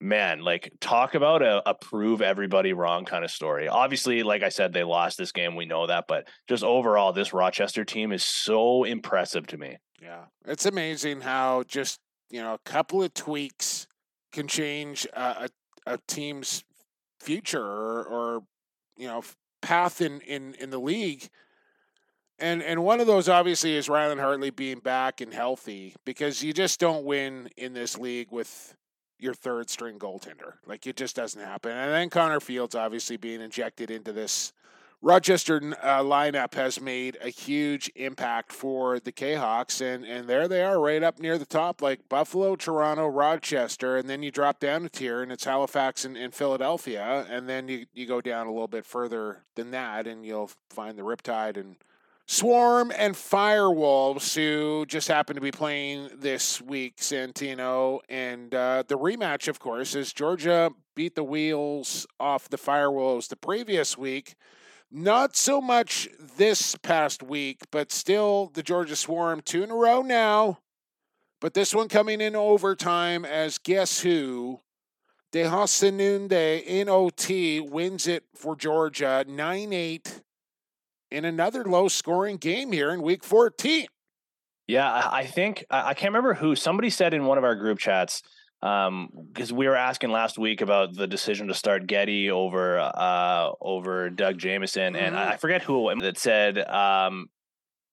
man 0.01 0.41
like 0.41 0.71
talk 0.81 1.15
about 1.15 1.41
a, 1.41 1.67
a 1.67 1.73
prove 1.73 2.21
everybody 2.21 2.73
wrong 2.73 3.05
kind 3.05 3.23
of 3.23 3.31
story. 3.31 3.67
Obviously 3.67 4.23
like 4.23 4.43
i 4.43 4.49
said 4.49 4.73
they 4.73 4.83
lost 4.83 5.17
this 5.17 5.31
game. 5.31 5.55
We 5.55 5.65
know 5.65 5.87
that. 5.87 6.05
But 6.07 6.27
just 6.47 6.63
overall 6.63 7.13
this 7.13 7.33
rochester 7.33 7.85
team 7.85 8.11
is 8.11 8.23
so 8.23 8.83
impressive 8.83 9.47
to 9.47 9.57
me. 9.57 9.77
Yeah. 10.01 10.25
It's 10.45 10.65
amazing 10.65 11.21
how 11.21 11.63
just 11.63 11.99
you 12.29 12.41
know 12.41 12.53
a 12.53 12.69
couple 12.69 13.03
of 13.03 13.13
tweaks 13.13 13.87
can 14.31 14.47
change 14.47 15.07
a, 15.13 15.49
a 15.85 15.97
team's 16.07 16.63
future 17.21 17.63
or, 17.63 18.03
or 18.03 18.43
you 18.97 19.07
know 19.07 19.23
path 19.61 20.01
in 20.01 20.21
in 20.21 20.53
in 20.55 20.69
the 20.69 20.79
league 20.79 21.29
and 22.39 22.61
and 22.61 22.83
one 22.83 22.99
of 22.99 23.07
those 23.07 23.29
obviously 23.29 23.75
is 23.75 23.87
Rylan 23.87 24.19
Hartley 24.19 24.49
being 24.49 24.79
back 24.79 25.21
and 25.21 25.33
healthy 25.33 25.95
because 26.05 26.43
you 26.43 26.53
just 26.53 26.79
don't 26.79 27.05
win 27.05 27.49
in 27.57 27.73
this 27.73 27.97
league 27.97 28.31
with 28.31 28.75
your 29.19 29.33
third 29.33 29.69
string 29.69 29.97
goaltender. 29.97 30.53
Like 30.65 30.85
it 30.87 30.97
just 30.97 31.15
doesn't 31.15 31.41
happen. 31.41 31.71
And 31.71 31.91
then 31.91 32.09
Connor 32.09 32.39
Fields 32.39 32.75
obviously 32.75 33.17
being 33.17 33.41
injected 33.41 33.89
into 33.89 34.11
this 34.11 34.51
Rochester 35.01 35.57
uh, 35.83 35.99
lineup 35.99 36.55
has 36.55 36.81
made 36.81 37.17
a 37.21 37.29
huge 37.29 37.91
impact 37.95 38.51
for 38.51 38.99
the 38.99 39.11
K-Hawks, 39.11 39.79
and, 39.79 40.03
and 40.03 40.27
there 40.27 40.47
they 40.47 40.63
are 40.63 40.79
right 40.79 41.03
up 41.03 41.19
near 41.19 41.37
the 41.37 41.45
top, 41.45 41.81
like 41.81 42.09
Buffalo, 42.09 42.55
Toronto, 42.55 43.05
Rochester, 43.05 43.97
and 43.97 44.09
then 44.09 44.23
you 44.23 44.31
drop 44.31 44.59
down 44.59 44.83
a 44.83 44.89
tier, 44.89 45.21
and 45.21 45.31
it's 45.31 45.43
Halifax 45.43 46.05
and, 46.05 46.17
and 46.17 46.33
Philadelphia, 46.33 47.23
and 47.29 47.47
then 47.47 47.67
you, 47.67 47.85
you 47.93 48.07
go 48.07 48.19
down 48.19 48.47
a 48.47 48.51
little 48.51 48.67
bit 48.67 48.83
further 48.83 49.43
than 49.53 49.69
that, 49.71 50.07
and 50.07 50.25
you'll 50.25 50.49
find 50.71 50.97
the 50.97 51.03
Riptide 51.03 51.57
and 51.57 51.75
Swarm 52.27 52.91
and 52.95 53.13
Firewolves, 53.13 54.33
who 54.35 54.85
just 54.87 55.07
happen 55.07 55.35
to 55.35 55.41
be 55.41 55.51
playing 55.51 56.09
this 56.15 56.59
week, 56.59 56.97
Santino. 56.97 57.99
And 58.09 58.53
uh, 58.53 58.83
the 58.87 58.97
rematch, 58.97 59.47
of 59.47 59.59
course, 59.59 59.93
is 59.93 60.11
Georgia 60.11 60.71
beat 60.95 61.13
the 61.13 61.23
wheels 61.23 62.07
off 62.19 62.49
the 62.49 62.57
Firewolves 62.57 63.27
the 63.27 63.35
previous 63.35 63.97
week. 63.97 64.35
Not 64.91 65.35
so 65.35 65.61
much 65.61 66.07
this 66.37 66.75
past 66.75 67.21
week, 67.21 67.61
but 67.71 67.91
still 67.91 68.49
the 68.53 68.63
Georgia 68.63 68.95
Swarm 68.95 69.41
two 69.41 69.61
in 69.63 69.69
a 69.69 69.75
row 69.75 70.01
now. 70.01 70.59
But 71.41 71.53
this 71.53 71.75
one 71.75 71.89
coming 71.89 72.21
in 72.21 72.35
overtime 72.35 73.23
as 73.23 73.59
guess 73.59 73.99
who? 73.99 74.61
De 75.31 75.43
Hasenunde 75.43 76.63
in 76.65 76.87
OT 76.87 77.59
wins 77.59 78.07
it 78.07 78.23
for 78.33 78.55
Georgia 78.55 79.25
9 79.27 79.73
8 79.73 80.21
in 81.11 81.25
another 81.25 81.63
low 81.63 81.87
scoring 81.87 82.37
game 82.37 82.71
here 82.71 82.91
in 82.91 83.01
week 83.01 83.23
14. 83.23 83.87
Yeah, 84.67 85.09
I 85.11 85.25
think 85.25 85.63
I 85.69 85.93
can't 85.93 86.09
remember 86.09 86.33
who 86.33 86.55
somebody 86.55 86.89
said 86.89 87.13
in 87.13 87.25
one 87.25 87.37
of 87.37 87.43
our 87.43 87.55
group 87.55 87.77
chats 87.77 88.23
because 88.61 89.51
um, 89.51 89.57
we 89.57 89.67
were 89.67 89.75
asking 89.75 90.11
last 90.11 90.39
week 90.39 90.61
about 90.61 90.95
the 90.95 91.05
decision 91.05 91.47
to 91.49 91.53
start 91.53 91.85
Getty 91.85 92.31
over 92.31 92.79
uh, 92.79 93.51
over 93.61 94.09
Doug 94.09 94.39
Jamieson, 94.39 94.93
mm-hmm. 94.93 95.05
and 95.05 95.15
I 95.15 95.37
forget 95.37 95.61
who 95.61 95.93
that 95.99 96.17
said 96.17 96.57
um, 96.57 97.27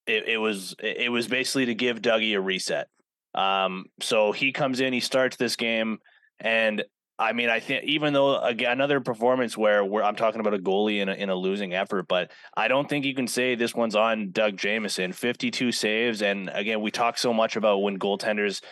it, 0.07 0.29
it, 0.29 0.38
was 0.38 0.75
it 0.83 1.12
was 1.12 1.29
basically 1.29 1.66
to 1.66 1.75
give 1.75 2.01
Dougie 2.01 2.37
a 2.37 2.40
reset. 2.40 2.88
Um, 3.35 3.87
so 4.01 4.33
he 4.33 4.53
comes 4.53 4.81
in, 4.81 4.94
he 4.94 5.01
starts 5.01 5.37
this 5.37 5.57
game, 5.57 5.98
and 6.40 6.83
I 7.22 7.32
mean, 7.32 7.48
I 7.48 7.61
think 7.61 7.85
even 7.85 8.12
though 8.12 8.40
again 8.40 8.72
another 8.72 9.00
performance 9.00 9.56
where, 9.56 9.85
where 9.85 10.02
I'm 10.02 10.16
talking 10.16 10.40
about 10.40 10.54
a 10.54 10.58
goalie 10.58 11.00
in 11.00 11.08
a, 11.08 11.12
in 11.12 11.30
a 11.30 11.35
losing 11.35 11.72
effort, 11.72 12.08
but 12.08 12.30
I 12.56 12.68
don't 12.68 12.88
think 12.88 13.04
you 13.04 13.14
can 13.14 13.28
say 13.28 13.54
this 13.54 13.74
one's 13.74 13.94
on 13.94 14.32
Doug 14.32 14.56
Jamieson. 14.56 15.12
52 15.12 15.72
saves, 15.72 16.22
and 16.22 16.50
again, 16.52 16.80
we 16.80 16.90
talk 16.90 17.18
so 17.18 17.32
much 17.32 17.56
about 17.56 17.78
when 17.78 17.98
goaltenders 17.98 18.62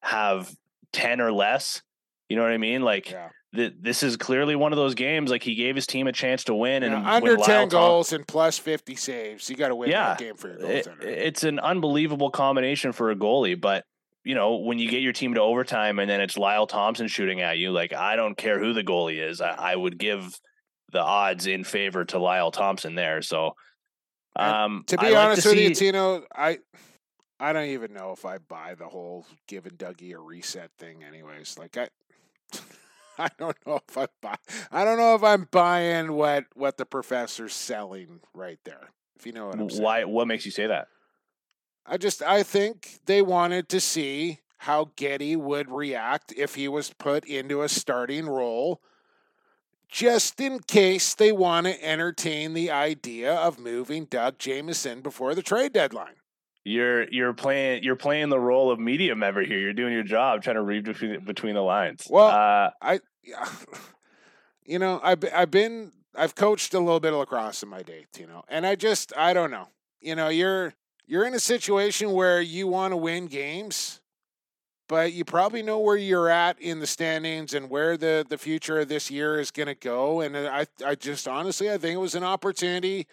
have 0.00 0.50
10 0.92 1.20
or 1.20 1.32
less. 1.32 1.82
You 2.28 2.36
know 2.36 2.42
what 2.42 2.52
I 2.52 2.58
mean? 2.58 2.82
Like 2.82 3.10
yeah. 3.10 3.28
th- 3.54 3.74
this 3.80 4.02
is 4.02 4.16
clearly 4.16 4.56
one 4.56 4.72
of 4.72 4.76
those 4.76 4.94
games. 4.94 5.30
Like 5.30 5.42
he 5.42 5.54
gave 5.54 5.74
his 5.76 5.86
team 5.86 6.06
a 6.06 6.12
chance 6.12 6.44
to 6.44 6.54
win, 6.54 6.82
and 6.82 6.94
under 6.94 7.36
10 7.36 7.68
goals 7.68 8.12
and 8.12 8.26
plus 8.26 8.58
50 8.58 8.96
saves, 8.96 9.50
you 9.50 9.56
got 9.56 9.68
to 9.68 9.76
win 9.76 9.90
yeah, 9.90 10.08
that 10.08 10.18
game 10.18 10.36
for 10.36 10.48
your 10.48 10.58
goaltender. 10.58 11.02
It, 11.02 11.18
it's 11.18 11.44
an 11.44 11.58
unbelievable 11.58 12.30
combination 12.30 12.92
for 12.92 13.10
a 13.10 13.16
goalie, 13.16 13.60
but 13.60 13.84
you 14.24 14.34
know, 14.34 14.56
when 14.56 14.78
you 14.78 14.90
get 14.90 15.02
your 15.02 15.12
team 15.12 15.34
to 15.34 15.40
overtime 15.40 15.98
and 15.98 16.08
then 16.08 16.20
it's 16.20 16.36
Lyle 16.36 16.66
Thompson 16.66 17.08
shooting 17.08 17.40
at 17.40 17.58
you, 17.58 17.70
like 17.70 17.92
I 17.92 18.16
don't 18.16 18.36
care 18.36 18.58
who 18.58 18.72
the 18.72 18.84
goalie 18.84 19.26
is, 19.26 19.40
I, 19.40 19.50
I 19.50 19.76
would 19.76 19.98
give 19.98 20.38
the 20.92 21.00
odds 21.00 21.46
in 21.46 21.64
favor 21.64 22.04
to 22.06 22.18
Lyle 22.18 22.50
Thompson 22.50 22.94
there. 22.94 23.22
So, 23.22 23.54
um, 24.36 24.84
to 24.88 24.96
be 24.98 25.14
honest 25.14 25.46
like 25.46 25.56
with 25.56 25.58
see... 25.58 25.68
you, 25.68 25.74
Tino, 25.74 26.24
I 26.34 26.58
I 27.40 27.52
don't 27.52 27.66
even 27.66 27.92
know 27.92 28.12
if 28.12 28.24
I 28.24 28.38
buy 28.38 28.74
the 28.74 28.88
whole 28.88 29.26
giving 29.46 29.72
Dougie 29.72 30.14
a 30.14 30.18
reset 30.18 30.70
thing. 30.78 31.04
Anyways, 31.04 31.58
like 31.58 31.76
I. 31.76 31.88
I 33.20 33.28
don't 33.36 33.56
know 33.66 33.80
if 33.88 33.98
I 33.98 34.06
buy. 34.22 34.36
I 34.70 34.84
don't 34.84 34.96
know 34.96 35.16
if 35.16 35.24
I'm 35.24 35.48
buying 35.50 36.12
what 36.12 36.44
what 36.54 36.76
the 36.76 36.86
professor's 36.86 37.52
selling 37.52 38.20
right 38.32 38.60
there. 38.64 38.90
If 39.18 39.26
you 39.26 39.32
know 39.32 39.48
what 39.48 39.58
I'm 39.58 39.68
saying. 39.68 39.82
Why? 39.82 40.04
What 40.04 40.28
makes 40.28 40.44
you 40.44 40.52
say 40.52 40.68
that? 40.68 40.86
I 41.88 41.96
just 41.96 42.22
I 42.22 42.42
think 42.42 43.00
they 43.06 43.22
wanted 43.22 43.68
to 43.70 43.80
see 43.80 44.40
how 44.58 44.90
Getty 44.96 45.36
would 45.36 45.70
react 45.70 46.32
if 46.36 46.54
he 46.54 46.68
was 46.68 46.92
put 46.92 47.24
into 47.24 47.62
a 47.62 47.68
starting 47.68 48.26
role 48.26 48.82
just 49.88 50.38
in 50.40 50.60
case 50.60 51.14
they 51.14 51.32
want 51.32 51.66
to 51.66 51.82
entertain 51.82 52.52
the 52.52 52.70
idea 52.70 53.34
of 53.34 53.58
moving 53.58 54.04
Doug 54.04 54.38
Jamieson 54.38 55.00
before 55.00 55.34
the 55.34 55.42
trade 55.42 55.72
deadline. 55.72 56.16
You're 56.64 57.08
you're 57.10 57.32
playing 57.32 57.82
you're 57.82 57.96
playing 57.96 58.28
the 58.28 58.38
role 58.38 58.70
of 58.70 58.78
media 58.78 59.16
member 59.16 59.42
here. 59.42 59.58
You're 59.58 59.72
doing 59.72 59.94
your 59.94 60.02
job, 60.02 60.42
trying 60.42 60.56
to 60.56 60.62
read 60.62 60.84
between 60.84 61.24
between 61.24 61.54
the 61.54 61.62
lines. 61.62 62.06
Well, 62.10 62.26
uh, 62.26 62.70
I, 62.82 63.00
you 64.66 64.78
know, 64.78 65.00
I've 65.02 65.24
I've 65.32 65.50
been 65.50 65.92
I've 66.14 66.34
coached 66.34 66.74
a 66.74 66.78
little 66.78 67.00
bit 67.00 67.14
of 67.14 67.20
lacrosse 67.20 67.62
in 67.62 67.70
my 67.70 67.82
day, 67.82 68.04
you 68.18 68.26
know, 68.26 68.42
and 68.48 68.66
I 68.66 68.74
just 68.74 69.16
I 69.16 69.32
don't 69.32 69.50
know. 69.50 69.68
You 70.00 70.14
know, 70.14 70.28
you're 70.28 70.74
you're 71.08 71.26
in 71.26 71.34
a 71.34 71.40
situation 71.40 72.12
where 72.12 72.40
you 72.40 72.68
want 72.68 72.92
to 72.92 72.96
win 72.96 73.26
games, 73.26 74.00
but 74.88 75.14
you 75.14 75.24
probably 75.24 75.62
know 75.62 75.78
where 75.78 75.96
you're 75.96 76.28
at 76.28 76.60
in 76.60 76.80
the 76.80 76.86
standings 76.86 77.54
and 77.54 77.70
where 77.70 77.96
the, 77.96 78.26
the 78.28 78.36
future 78.36 78.78
of 78.78 78.88
this 78.88 79.10
year 79.10 79.40
is 79.40 79.50
going 79.50 79.68
to 79.68 79.74
go. 79.74 80.20
And 80.20 80.36
I, 80.36 80.66
I 80.86 80.94
just 80.94 81.26
honestly, 81.26 81.70
I 81.70 81.78
think 81.78 81.94
it 81.94 82.00
was 82.00 82.14
an 82.14 82.24
opportunity 82.24 83.06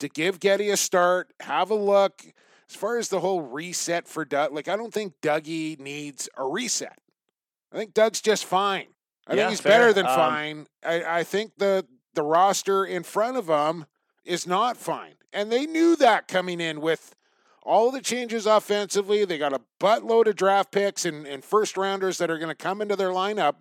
to 0.00 0.08
give 0.08 0.40
Getty 0.40 0.70
a 0.70 0.76
start, 0.76 1.32
have 1.40 1.70
a 1.70 1.76
look. 1.76 2.24
As 2.68 2.76
far 2.76 2.98
as 2.98 3.08
the 3.08 3.20
whole 3.20 3.40
reset 3.40 4.06
for 4.06 4.24
Doug, 4.24 4.52
like 4.52 4.68
I 4.68 4.76
don't 4.76 4.92
think 4.92 5.14
Dougie 5.22 5.78
needs 5.80 6.28
a 6.36 6.44
reset. 6.44 6.98
I 7.72 7.78
think 7.78 7.94
Doug's 7.94 8.20
just 8.20 8.44
fine. 8.44 8.88
I 9.26 9.34
yeah, 9.34 9.42
think 9.42 9.50
he's 9.50 9.60
fair. 9.60 9.72
better 9.72 9.92
than 9.92 10.06
um, 10.06 10.14
fine. 10.14 10.66
I, 10.84 11.20
I 11.20 11.24
think 11.24 11.52
the 11.56 11.86
the 12.14 12.22
roster 12.22 12.84
in 12.84 13.04
front 13.04 13.36
of 13.36 13.48
him 13.48 13.86
is 14.24 14.46
not 14.46 14.76
fine. 14.76 15.14
And 15.32 15.52
they 15.52 15.66
knew 15.66 15.96
that 15.96 16.28
coming 16.28 16.60
in 16.60 16.80
with 16.80 17.14
all 17.62 17.90
the 17.90 18.00
changes 18.00 18.46
offensively. 18.46 19.24
They 19.24 19.38
got 19.38 19.52
a 19.52 19.60
buttload 19.80 20.26
of 20.26 20.36
draft 20.36 20.72
picks 20.72 21.04
and, 21.04 21.26
and 21.26 21.44
first 21.44 21.76
rounders 21.76 22.18
that 22.18 22.30
are 22.30 22.38
going 22.38 22.48
to 22.48 22.54
come 22.54 22.80
into 22.80 22.96
their 22.96 23.10
lineup. 23.10 23.56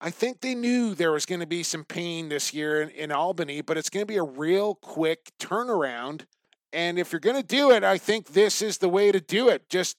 I 0.00 0.10
think 0.10 0.40
they 0.40 0.54
knew 0.54 0.94
there 0.94 1.10
was 1.10 1.26
going 1.26 1.40
to 1.40 1.46
be 1.46 1.62
some 1.62 1.84
pain 1.84 2.28
this 2.28 2.54
year 2.54 2.82
in, 2.82 2.90
in 2.90 3.12
Albany, 3.12 3.62
but 3.62 3.76
it's 3.76 3.90
going 3.90 4.02
to 4.02 4.12
be 4.12 4.16
a 4.16 4.22
real 4.22 4.76
quick 4.76 5.32
turnaround. 5.40 6.26
And 6.72 6.98
if 6.98 7.12
you're 7.12 7.20
going 7.20 7.40
to 7.40 7.46
do 7.46 7.70
it, 7.70 7.82
I 7.82 7.98
think 7.98 8.28
this 8.28 8.62
is 8.62 8.78
the 8.78 8.88
way 8.88 9.10
to 9.10 9.20
do 9.20 9.48
it. 9.48 9.68
Just 9.68 9.96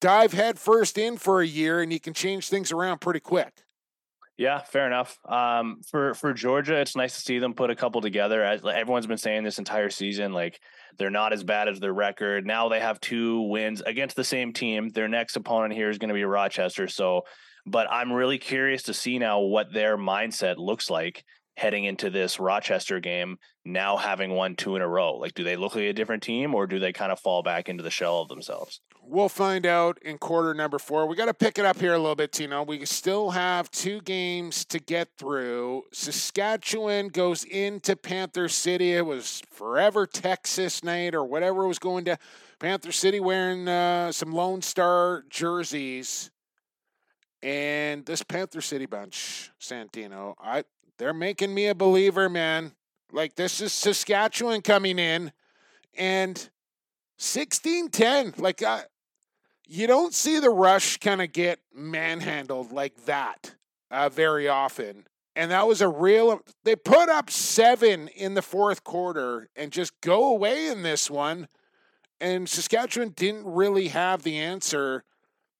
dive 0.00 0.32
headfirst 0.32 0.96
in 0.96 1.18
for 1.18 1.40
a 1.40 1.46
year 1.46 1.80
and 1.80 1.92
you 1.92 2.00
can 2.00 2.14
change 2.14 2.48
things 2.48 2.72
around 2.72 3.00
pretty 3.00 3.20
quick. 3.20 3.62
Yeah, 4.38 4.60
fair 4.60 4.86
enough. 4.86 5.18
Um, 5.24 5.80
for 5.90 6.12
for 6.12 6.34
Georgia, 6.34 6.76
it's 6.76 6.94
nice 6.94 7.14
to 7.14 7.20
see 7.20 7.38
them 7.38 7.54
put 7.54 7.70
a 7.70 7.76
couple 7.76 8.02
together. 8.02 8.44
As 8.44 8.60
everyone's 8.64 9.06
been 9.06 9.16
saying 9.16 9.44
this 9.44 9.58
entire 9.58 9.88
season, 9.88 10.32
like 10.34 10.60
they're 10.98 11.08
not 11.08 11.32
as 11.32 11.42
bad 11.42 11.68
as 11.68 11.80
their 11.80 11.94
record. 11.94 12.46
Now 12.46 12.68
they 12.68 12.80
have 12.80 13.00
two 13.00 13.40
wins 13.42 13.80
against 13.80 14.14
the 14.14 14.24
same 14.24 14.52
team. 14.52 14.90
Their 14.90 15.08
next 15.08 15.36
opponent 15.36 15.72
here 15.72 15.88
is 15.88 15.96
going 15.96 16.08
to 16.08 16.14
be 16.14 16.24
Rochester. 16.24 16.86
So, 16.86 17.22
but 17.64 17.90
I'm 17.90 18.12
really 18.12 18.36
curious 18.36 18.84
to 18.84 18.94
see 18.94 19.18
now 19.18 19.40
what 19.40 19.72
their 19.72 19.96
mindset 19.96 20.56
looks 20.58 20.90
like 20.90 21.24
heading 21.56 21.84
into 21.84 22.10
this 22.10 22.38
Rochester 22.38 23.00
game, 23.00 23.38
now 23.64 23.96
having 23.96 24.30
won 24.30 24.56
two 24.56 24.76
in 24.76 24.82
a 24.82 24.88
row? 24.88 25.16
Like, 25.16 25.34
do 25.34 25.42
they 25.42 25.56
look 25.56 25.74
like 25.74 25.84
a 25.84 25.92
different 25.92 26.22
team 26.22 26.54
or 26.54 26.66
do 26.66 26.78
they 26.78 26.92
kind 26.92 27.10
of 27.10 27.18
fall 27.18 27.42
back 27.42 27.68
into 27.68 27.82
the 27.82 27.90
shell 27.90 28.20
of 28.20 28.28
themselves? 28.28 28.80
We'll 29.02 29.28
find 29.28 29.64
out 29.64 29.98
in 30.02 30.18
quarter 30.18 30.52
number 30.52 30.78
four. 30.78 31.06
We 31.06 31.16
got 31.16 31.26
to 31.26 31.34
pick 31.34 31.58
it 31.58 31.64
up 31.64 31.78
here 31.80 31.94
a 31.94 31.98
little 31.98 32.16
bit, 32.16 32.32
Tino. 32.32 32.62
We 32.62 32.84
still 32.84 33.30
have 33.30 33.70
two 33.70 34.00
games 34.02 34.64
to 34.66 34.78
get 34.78 35.08
through. 35.16 35.84
Saskatchewan 35.92 37.08
goes 37.08 37.44
into 37.44 37.96
Panther 37.96 38.48
City. 38.48 38.92
It 38.92 39.06
was 39.06 39.42
forever 39.50 40.06
Texas 40.06 40.84
night 40.84 41.14
or 41.14 41.24
whatever 41.24 41.66
was 41.66 41.78
going 41.78 42.04
to 42.06 42.18
Panther 42.58 42.92
City 42.92 43.20
wearing 43.20 43.68
uh, 43.68 44.12
some 44.12 44.32
Lone 44.32 44.60
Star 44.60 45.24
jerseys. 45.30 46.30
And 47.42 48.04
this 48.04 48.22
Panther 48.22 48.60
City 48.60 48.86
bunch, 48.86 49.52
Santino, 49.60 50.34
I 50.40 50.64
they're 50.98 51.14
making 51.14 51.54
me 51.54 51.66
a 51.66 51.74
believer, 51.74 52.28
man. 52.28 52.72
Like 53.12 53.36
this 53.36 53.60
is 53.60 53.72
Saskatchewan 53.72 54.62
coming 54.62 54.98
in 54.98 55.32
and 55.96 56.48
16-10. 57.18 58.38
Like 58.40 58.62
uh, 58.62 58.82
you 59.66 59.86
don't 59.86 60.14
see 60.14 60.38
the 60.38 60.50
rush 60.50 60.98
kind 60.98 61.22
of 61.22 61.32
get 61.32 61.60
manhandled 61.74 62.72
like 62.72 63.04
that 63.04 63.54
uh, 63.90 64.08
very 64.08 64.48
often. 64.48 65.06
And 65.34 65.50
that 65.50 65.66
was 65.68 65.82
a 65.82 65.88
real 65.88 66.40
they 66.64 66.76
put 66.76 67.08
up 67.08 67.30
7 67.30 68.08
in 68.08 68.34
the 68.34 68.42
fourth 68.42 68.84
quarter 68.84 69.48
and 69.54 69.70
just 69.70 69.92
go 70.00 70.30
away 70.30 70.68
in 70.68 70.82
this 70.82 71.10
one. 71.10 71.48
And 72.20 72.48
Saskatchewan 72.48 73.10
didn't 73.10 73.44
really 73.44 73.88
have 73.88 74.22
the 74.22 74.38
answer. 74.38 75.04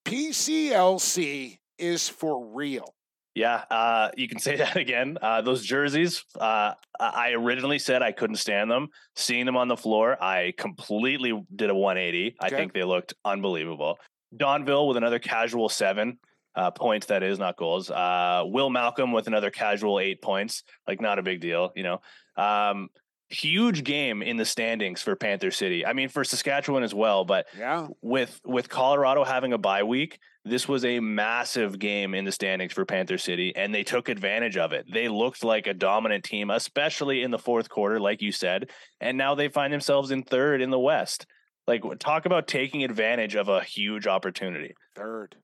PCLC 0.07 1.59
is 1.79 2.09
for 2.09 2.47
real. 2.47 2.96
Yeah, 3.37 3.65
uh, 3.71 4.11
you 4.17 4.29
can 4.29 4.39
say 4.47 4.57
that 4.57 4.77
again. 4.77 5.19
Uh, 5.21 5.43
those 5.43 5.63
jerseys, 5.63 6.25
uh, 6.41 6.73
I 6.99 7.33
originally 7.33 7.79
said 7.79 8.03
I 8.03 8.11
couldn't 8.11 8.37
stand 8.37 8.71
them. 8.71 8.89
Seeing 9.15 9.45
them 9.45 9.57
on 9.57 9.69
the 9.69 9.77
floor, 9.77 10.21
I 10.21 10.55
completely 10.57 11.45
did 11.55 11.71
a 11.71 11.75
180. 11.75 12.37
I 12.41 12.49
think 12.49 12.73
they 12.73 12.83
looked 12.83 13.15
unbelievable. 13.25 13.99
Donville 14.35 14.89
with 14.89 14.97
another 14.97 15.19
casual 15.19 15.69
seven 15.69 16.19
uh, 16.57 16.71
points, 16.71 17.07
that 17.09 17.23
is, 17.23 17.39
not 17.39 17.59
goals. 17.59 17.91
Uh, 17.91 18.45
Will 18.47 18.71
Malcom 18.71 19.13
with 19.13 19.27
another 19.27 19.51
casual 19.51 20.01
eight 20.01 20.23
points, 20.23 20.63
like 20.89 21.03
not 21.03 21.19
a 21.19 21.23
big 21.23 21.41
deal, 21.43 21.73
you 21.77 21.83
know. 21.83 22.01
Um, 22.37 22.89
huge 23.29 23.85
game 23.85 24.23
in 24.23 24.37
the 24.37 24.45
standings 24.45 25.03
for 25.03 25.17
Panther 25.17 25.51
City. 25.51 25.85
I 25.85 25.93
mean, 25.93 26.09
for 26.09 26.25
Saskatchewan 26.25 26.83
as 26.83 26.95
well, 26.95 27.25
but 27.25 27.47
yeah, 27.59 27.89
with 28.03 28.41
with 28.45 28.69
Colorado 28.69 29.25
having 29.25 29.53
a 29.53 29.59
bye 29.59 29.83
week, 29.83 30.19
this 30.45 30.69
was 30.69 30.85
a 30.85 31.01
massive 31.01 31.79
game 31.79 32.15
in 32.15 32.25
the 32.25 32.33
standings 32.33 32.73
for 32.73 32.85
Panther 32.85 33.19
City, 33.19 33.55
and 33.57 33.75
they 33.75 33.83
took 33.83 34.09
advantage 34.09 34.57
of 34.57 34.73
it. 34.73 34.87
They 34.93 35.09
looked 35.09 35.43
like 35.43 35.67
a 35.67 35.75
dominant 35.75 36.25
team, 36.25 36.51
especially 36.51 37.23
in 37.23 37.31
the 37.31 37.39
fourth 37.39 37.69
quarter, 37.69 37.99
like 37.99 38.23
you 38.23 38.33
said, 38.33 38.71
and 39.01 39.19
now 39.19 39.35
they 39.35 39.49
find 39.49 39.73
themselves 39.73 40.11
in 40.11 40.23
third 40.23 40.63
in 40.63 40.71
the 40.71 40.79
West. 40.79 41.27
Like, 41.67 41.83
talk 41.99 42.27
about 42.27 42.47
taking 42.47 42.85
advantage 42.85 43.35
of 43.35 43.49
a 43.49 43.61
huge 43.61 44.07
opportunity. 44.07 44.73
Third, 44.95 45.35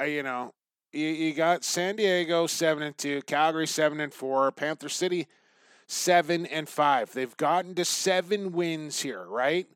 uh, 0.00 0.04
you 0.04 0.22
know, 0.22 0.52
you, 0.92 1.08
you 1.08 1.34
got 1.34 1.64
San 1.64 1.96
Diego 1.96 2.46
seven 2.46 2.84
and 2.84 2.96
two, 2.96 3.20
Calgary 3.22 3.66
seven 3.66 4.00
and 4.00 4.14
four, 4.14 4.52
Panther 4.52 4.88
City 4.88 5.26
seven 5.86 6.46
and 6.46 6.68
five. 6.68 7.12
They've 7.12 7.36
gotten 7.36 7.74
to 7.76 7.84
seven 7.84 8.52
wins 8.52 9.00
here, 9.00 9.24
right? 9.24 9.66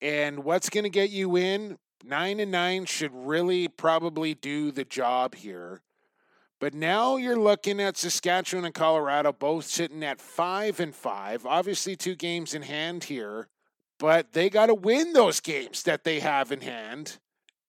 And 0.00 0.44
what's 0.44 0.70
going 0.70 0.84
to 0.84 0.90
get 0.90 1.10
you 1.10 1.36
in? 1.36 1.78
Nine 2.04 2.40
and 2.40 2.50
nine 2.50 2.86
should 2.86 3.12
really 3.12 3.68
probably 3.68 4.34
do 4.34 4.70
the 4.70 4.84
job 4.84 5.34
here. 5.34 5.82
But 6.58 6.74
now 6.74 7.16
you're 7.16 7.38
looking 7.38 7.80
at 7.80 7.96
Saskatchewan 7.96 8.66
and 8.66 8.74
Colorado 8.74 9.32
both 9.32 9.64
sitting 9.64 10.04
at 10.04 10.20
five 10.20 10.78
and 10.78 10.94
five. 10.94 11.46
Obviously, 11.46 11.96
two 11.96 12.14
games 12.14 12.54
in 12.54 12.62
hand 12.62 13.04
here, 13.04 13.48
but 13.98 14.32
they 14.32 14.50
got 14.50 14.66
to 14.66 14.74
win 14.74 15.14
those 15.14 15.40
games 15.40 15.82
that 15.84 16.04
they 16.04 16.20
have 16.20 16.52
in 16.52 16.60
hand. 16.60 17.18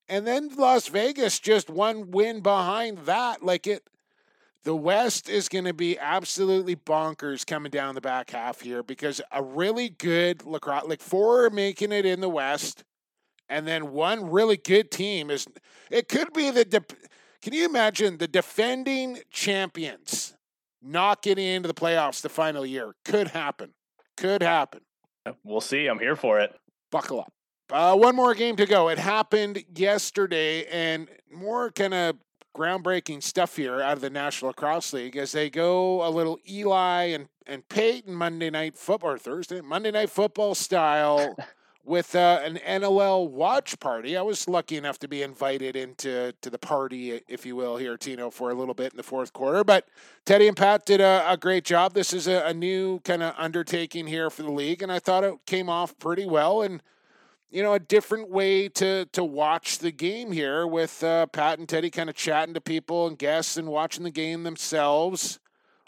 And 0.08 0.26
then 0.26 0.50
Las 0.56 0.88
Vegas 0.88 1.40
just 1.40 1.70
one 1.70 2.10
win 2.10 2.40
behind 2.40 2.98
that. 3.06 3.42
Like 3.42 3.66
it, 3.66 3.82
the 4.64 4.76
West 4.76 5.28
is 5.28 5.48
going 5.48 5.64
to 5.64 5.74
be 5.74 5.98
absolutely 5.98 6.76
bonkers 6.76 7.46
coming 7.46 7.70
down 7.70 7.94
the 7.94 8.00
back 8.00 8.30
half 8.30 8.60
here 8.60 8.82
because 8.82 9.20
a 9.32 9.42
really 9.42 9.88
good 9.88 10.44
lacrosse, 10.44 10.84
like 10.86 11.00
four 11.00 11.46
are 11.46 11.50
making 11.50 11.92
it 11.92 12.06
in 12.06 12.20
the 12.20 12.28
West, 12.28 12.84
and 13.48 13.66
then 13.66 13.92
one 13.92 14.30
really 14.30 14.56
good 14.56 14.90
team 14.90 15.30
is. 15.30 15.46
It 15.90 16.08
could 16.08 16.32
be 16.32 16.50
the. 16.50 16.64
De- 16.64 16.84
can 17.42 17.52
you 17.52 17.64
imagine 17.64 18.18
the 18.18 18.28
defending 18.28 19.18
champions 19.30 20.34
not 20.80 21.22
getting 21.22 21.46
into 21.46 21.66
the 21.66 21.74
playoffs 21.74 22.22
the 22.22 22.28
final 22.28 22.64
year? 22.64 22.94
Could 23.04 23.28
happen. 23.28 23.74
Could 24.16 24.42
happen. 24.42 24.82
We'll 25.42 25.60
see. 25.60 25.86
I'm 25.86 25.98
here 25.98 26.16
for 26.16 26.38
it. 26.38 26.54
Buckle 26.90 27.20
up. 27.20 27.32
Uh, 27.70 27.96
one 27.96 28.14
more 28.14 28.34
game 28.34 28.54
to 28.56 28.66
go. 28.66 28.88
It 28.88 28.98
happened 28.98 29.64
yesterday, 29.74 30.66
and 30.66 31.08
more 31.32 31.70
kind 31.72 31.94
of 31.94 32.16
groundbreaking 32.54 33.22
stuff 33.22 33.56
here 33.56 33.80
out 33.80 33.94
of 33.94 34.00
the 34.00 34.10
National 34.10 34.48
Lacrosse 34.50 34.92
League 34.92 35.16
as 35.16 35.32
they 35.32 35.50
go 35.50 36.06
a 36.06 36.10
little 36.10 36.38
Eli 36.48 37.04
and, 37.04 37.28
and 37.46 37.68
Peyton 37.68 38.14
Monday 38.14 38.50
night 38.50 38.76
football 38.76 39.12
or 39.12 39.18
Thursday, 39.18 39.60
Monday 39.60 39.90
night 39.90 40.10
football 40.10 40.54
style 40.54 41.36
with 41.84 42.14
uh, 42.14 42.40
an 42.44 42.58
NLL 42.66 43.28
watch 43.28 43.78
party. 43.80 44.16
I 44.16 44.22
was 44.22 44.48
lucky 44.48 44.76
enough 44.76 44.98
to 45.00 45.08
be 45.08 45.22
invited 45.22 45.74
into 45.74 46.32
to 46.40 46.50
the 46.50 46.58
party, 46.58 47.20
if 47.28 47.44
you 47.44 47.56
will, 47.56 47.76
here, 47.76 47.96
Tino, 47.96 48.30
for 48.30 48.50
a 48.50 48.54
little 48.54 48.74
bit 48.74 48.92
in 48.92 48.96
the 48.96 49.02
fourth 49.02 49.32
quarter. 49.32 49.64
But 49.64 49.88
Teddy 50.24 50.46
and 50.46 50.56
Pat 50.56 50.86
did 50.86 51.00
a, 51.00 51.24
a 51.28 51.36
great 51.36 51.64
job. 51.64 51.94
This 51.94 52.12
is 52.12 52.28
a, 52.28 52.44
a 52.46 52.54
new 52.54 53.00
kind 53.00 53.22
of 53.22 53.34
undertaking 53.36 54.06
here 54.06 54.30
for 54.30 54.42
the 54.42 54.52
league, 54.52 54.82
and 54.82 54.92
I 54.92 54.98
thought 54.98 55.24
it 55.24 55.34
came 55.46 55.68
off 55.68 55.98
pretty 55.98 56.26
well. 56.26 56.62
And 56.62 56.82
you 57.52 57.62
know, 57.62 57.74
a 57.74 57.78
different 57.78 58.30
way 58.30 58.68
to 58.70 59.04
to 59.12 59.22
watch 59.22 59.78
the 59.78 59.92
game 59.92 60.32
here 60.32 60.66
with 60.66 61.04
uh, 61.04 61.26
Pat 61.26 61.58
and 61.58 61.68
Teddy 61.68 61.90
kind 61.90 62.08
of 62.08 62.16
chatting 62.16 62.54
to 62.54 62.60
people 62.60 63.06
and 63.06 63.18
guests 63.18 63.58
and 63.58 63.68
watching 63.68 64.04
the 64.04 64.10
game 64.10 64.42
themselves. 64.42 65.38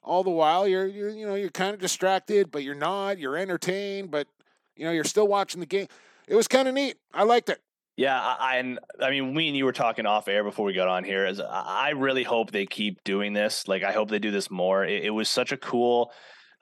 All 0.03 0.23
the 0.23 0.31
while, 0.31 0.69
you're 0.69 0.87
you're 0.87 1.09
you 1.09 1.27
know 1.27 1.35
you're 1.35 1.51
kind 1.51 1.73
of 1.73 1.81
distracted, 1.81 2.51
but 2.51 2.62
you're 2.62 2.75
not. 2.75 3.19
You're 3.19 3.39
entertained, 3.39 4.11
but 4.11 4.29
you 4.77 4.85
know 4.85 4.93
you're 4.93 5.05
still 5.05 5.27
watching 5.27 5.61
the 5.61 5.67
game. 5.67 5.87
It 6.29 6.35
was 6.35 6.47
kind 6.47 6.69
of 6.69 6.75
neat. 6.75 6.99
I 7.15 7.23
liked 7.23 7.49
it. 7.49 7.61
Yeah, 7.97 8.19
I, 8.19 8.57
and 8.57 8.81
I 9.01 9.11
mean, 9.11 9.35
we 9.35 9.49
and 9.49 9.57
you 9.57 9.65
were 9.65 9.73
talking 9.73 10.05
off 10.05 10.29
air 10.29 10.45
before 10.45 10.67
we 10.67 10.75
got 10.75 10.89
on 10.89 11.05
here. 11.05 11.25
Is 11.27 11.41
I 11.41 11.91
really 11.91 12.25
hope 12.25 12.51
they 12.51 12.67
keep 12.67 13.03
doing 13.05 13.33
this. 13.33 13.69
Like, 13.69 13.83
I 13.85 13.93
hope 13.93 14.11
they 14.11 14.19
do 14.19 14.31
this 14.31 14.51
more. 14.51 14.85
It, 14.85 15.05
it 15.05 15.11
was 15.11 15.31
such 15.31 15.53
a 15.53 15.57
cool 15.57 16.12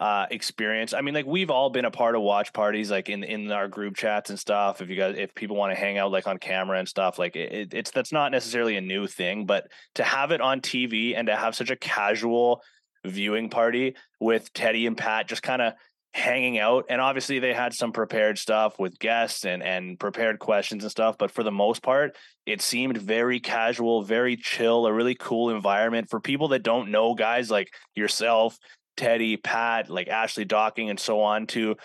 uh, 0.00 0.26
experience. 0.30 0.92
I 0.94 1.00
mean, 1.00 1.14
like 1.14 1.26
we've 1.26 1.50
all 1.50 1.70
been 1.70 1.84
a 1.84 1.90
part 1.90 2.14
of 2.14 2.22
watch 2.22 2.52
parties, 2.52 2.90
like 2.90 3.08
in 3.08 3.22
in 3.24 3.50
our 3.52 3.68
group 3.68 3.96
chats 3.96 4.30
and 4.30 4.38
stuff. 4.38 4.80
If 4.80 4.88
you 4.88 4.96
guys, 4.96 5.16
if 5.18 5.34
people 5.34 5.56
want 5.56 5.72
to 5.72 5.78
hang 5.78 5.98
out 5.98 6.10
like 6.10 6.26
on 6.26 6.38
camera 6.38 6.78
and 6.78 6.88
stuff, 6.88 7.18
like 7.18 7.36
it, 7.36 7.72
it's 7.72 7.90
that's 7.90 8.12
not 8.12 8.32
necessarily 8.32 8.76
a 8.76 8.80
new 8.80 9.06
thing, 9.06 9.46
but 9.46 9.68
to 9.94 10.02
have 10.04 10.30
it 10.30 10.40
on 10.40 10.60
TV 10.60 11.16
and 11.16 11.26
to 11.26 11.36
have 11.36 11.54
such 11.54 11.70
a 11.70 11.76
casual 11.76 12.62
viewing 13.04 13.50
party 13.50 13.96
with 14.20 14.52
Teddy 14.52 14.86
and 14.86 14.96
Pat 14.96 15.28
just 15.28 15.42
kind 15.42 15.62
of 15.62 15.74
hanging 16.14 16.58
out 16.58 16.84
and 16.90 17.00
obviously 17.00 17.38
they 17.38 17.54
had 17.54 17.72
some 17.72 17.90
prepared 17.90 18.36
stuff 18.36 18.78
with 18.78 18.98
guests 18.98 19.46
and 19.46 19.62
and 19.62 19.98
prepared 19.98 20.38
questions 20.38 20.84
and 20.84 20.90
stuff 20.90 21.16
but 21.16 21.30
for 21.30 21.42
the 21.42 21.50
most 21.50 21.82
part 21.82 22.14
it 22.44 22.60
seemed 22.60 22.98
very 22.98 23.40
casual 23.40 24.02
very 24.02 24.36
chill 24.36 24.86
a 24.86 24.92
really 24.92 25.14
cool 25.14 25.48
environment 25.48 26.10
for 26.10 26.20
people 26.20 26.48
that 26.48 26.62
don't 26.62 26.90
know 26.90 27.14
guys 27.14 27.50
like 27.50 27.72
yourself 27.94 28.58
Teddy, 28.96 29.36
Pat, 29.36 29.88
like 29.88 30.08
Ashley 30.08 30.44
Docking, 30.44 30.90
and 30.90 30.98
so 30.98 31.20
on 31.20 31.46
to 31.48 31.76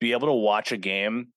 be 0.00 0.12
able 0.12 0.28
to 0.28 0.34
watch 0.34 0.72
a 0.72 0.76
game 0.76 1.28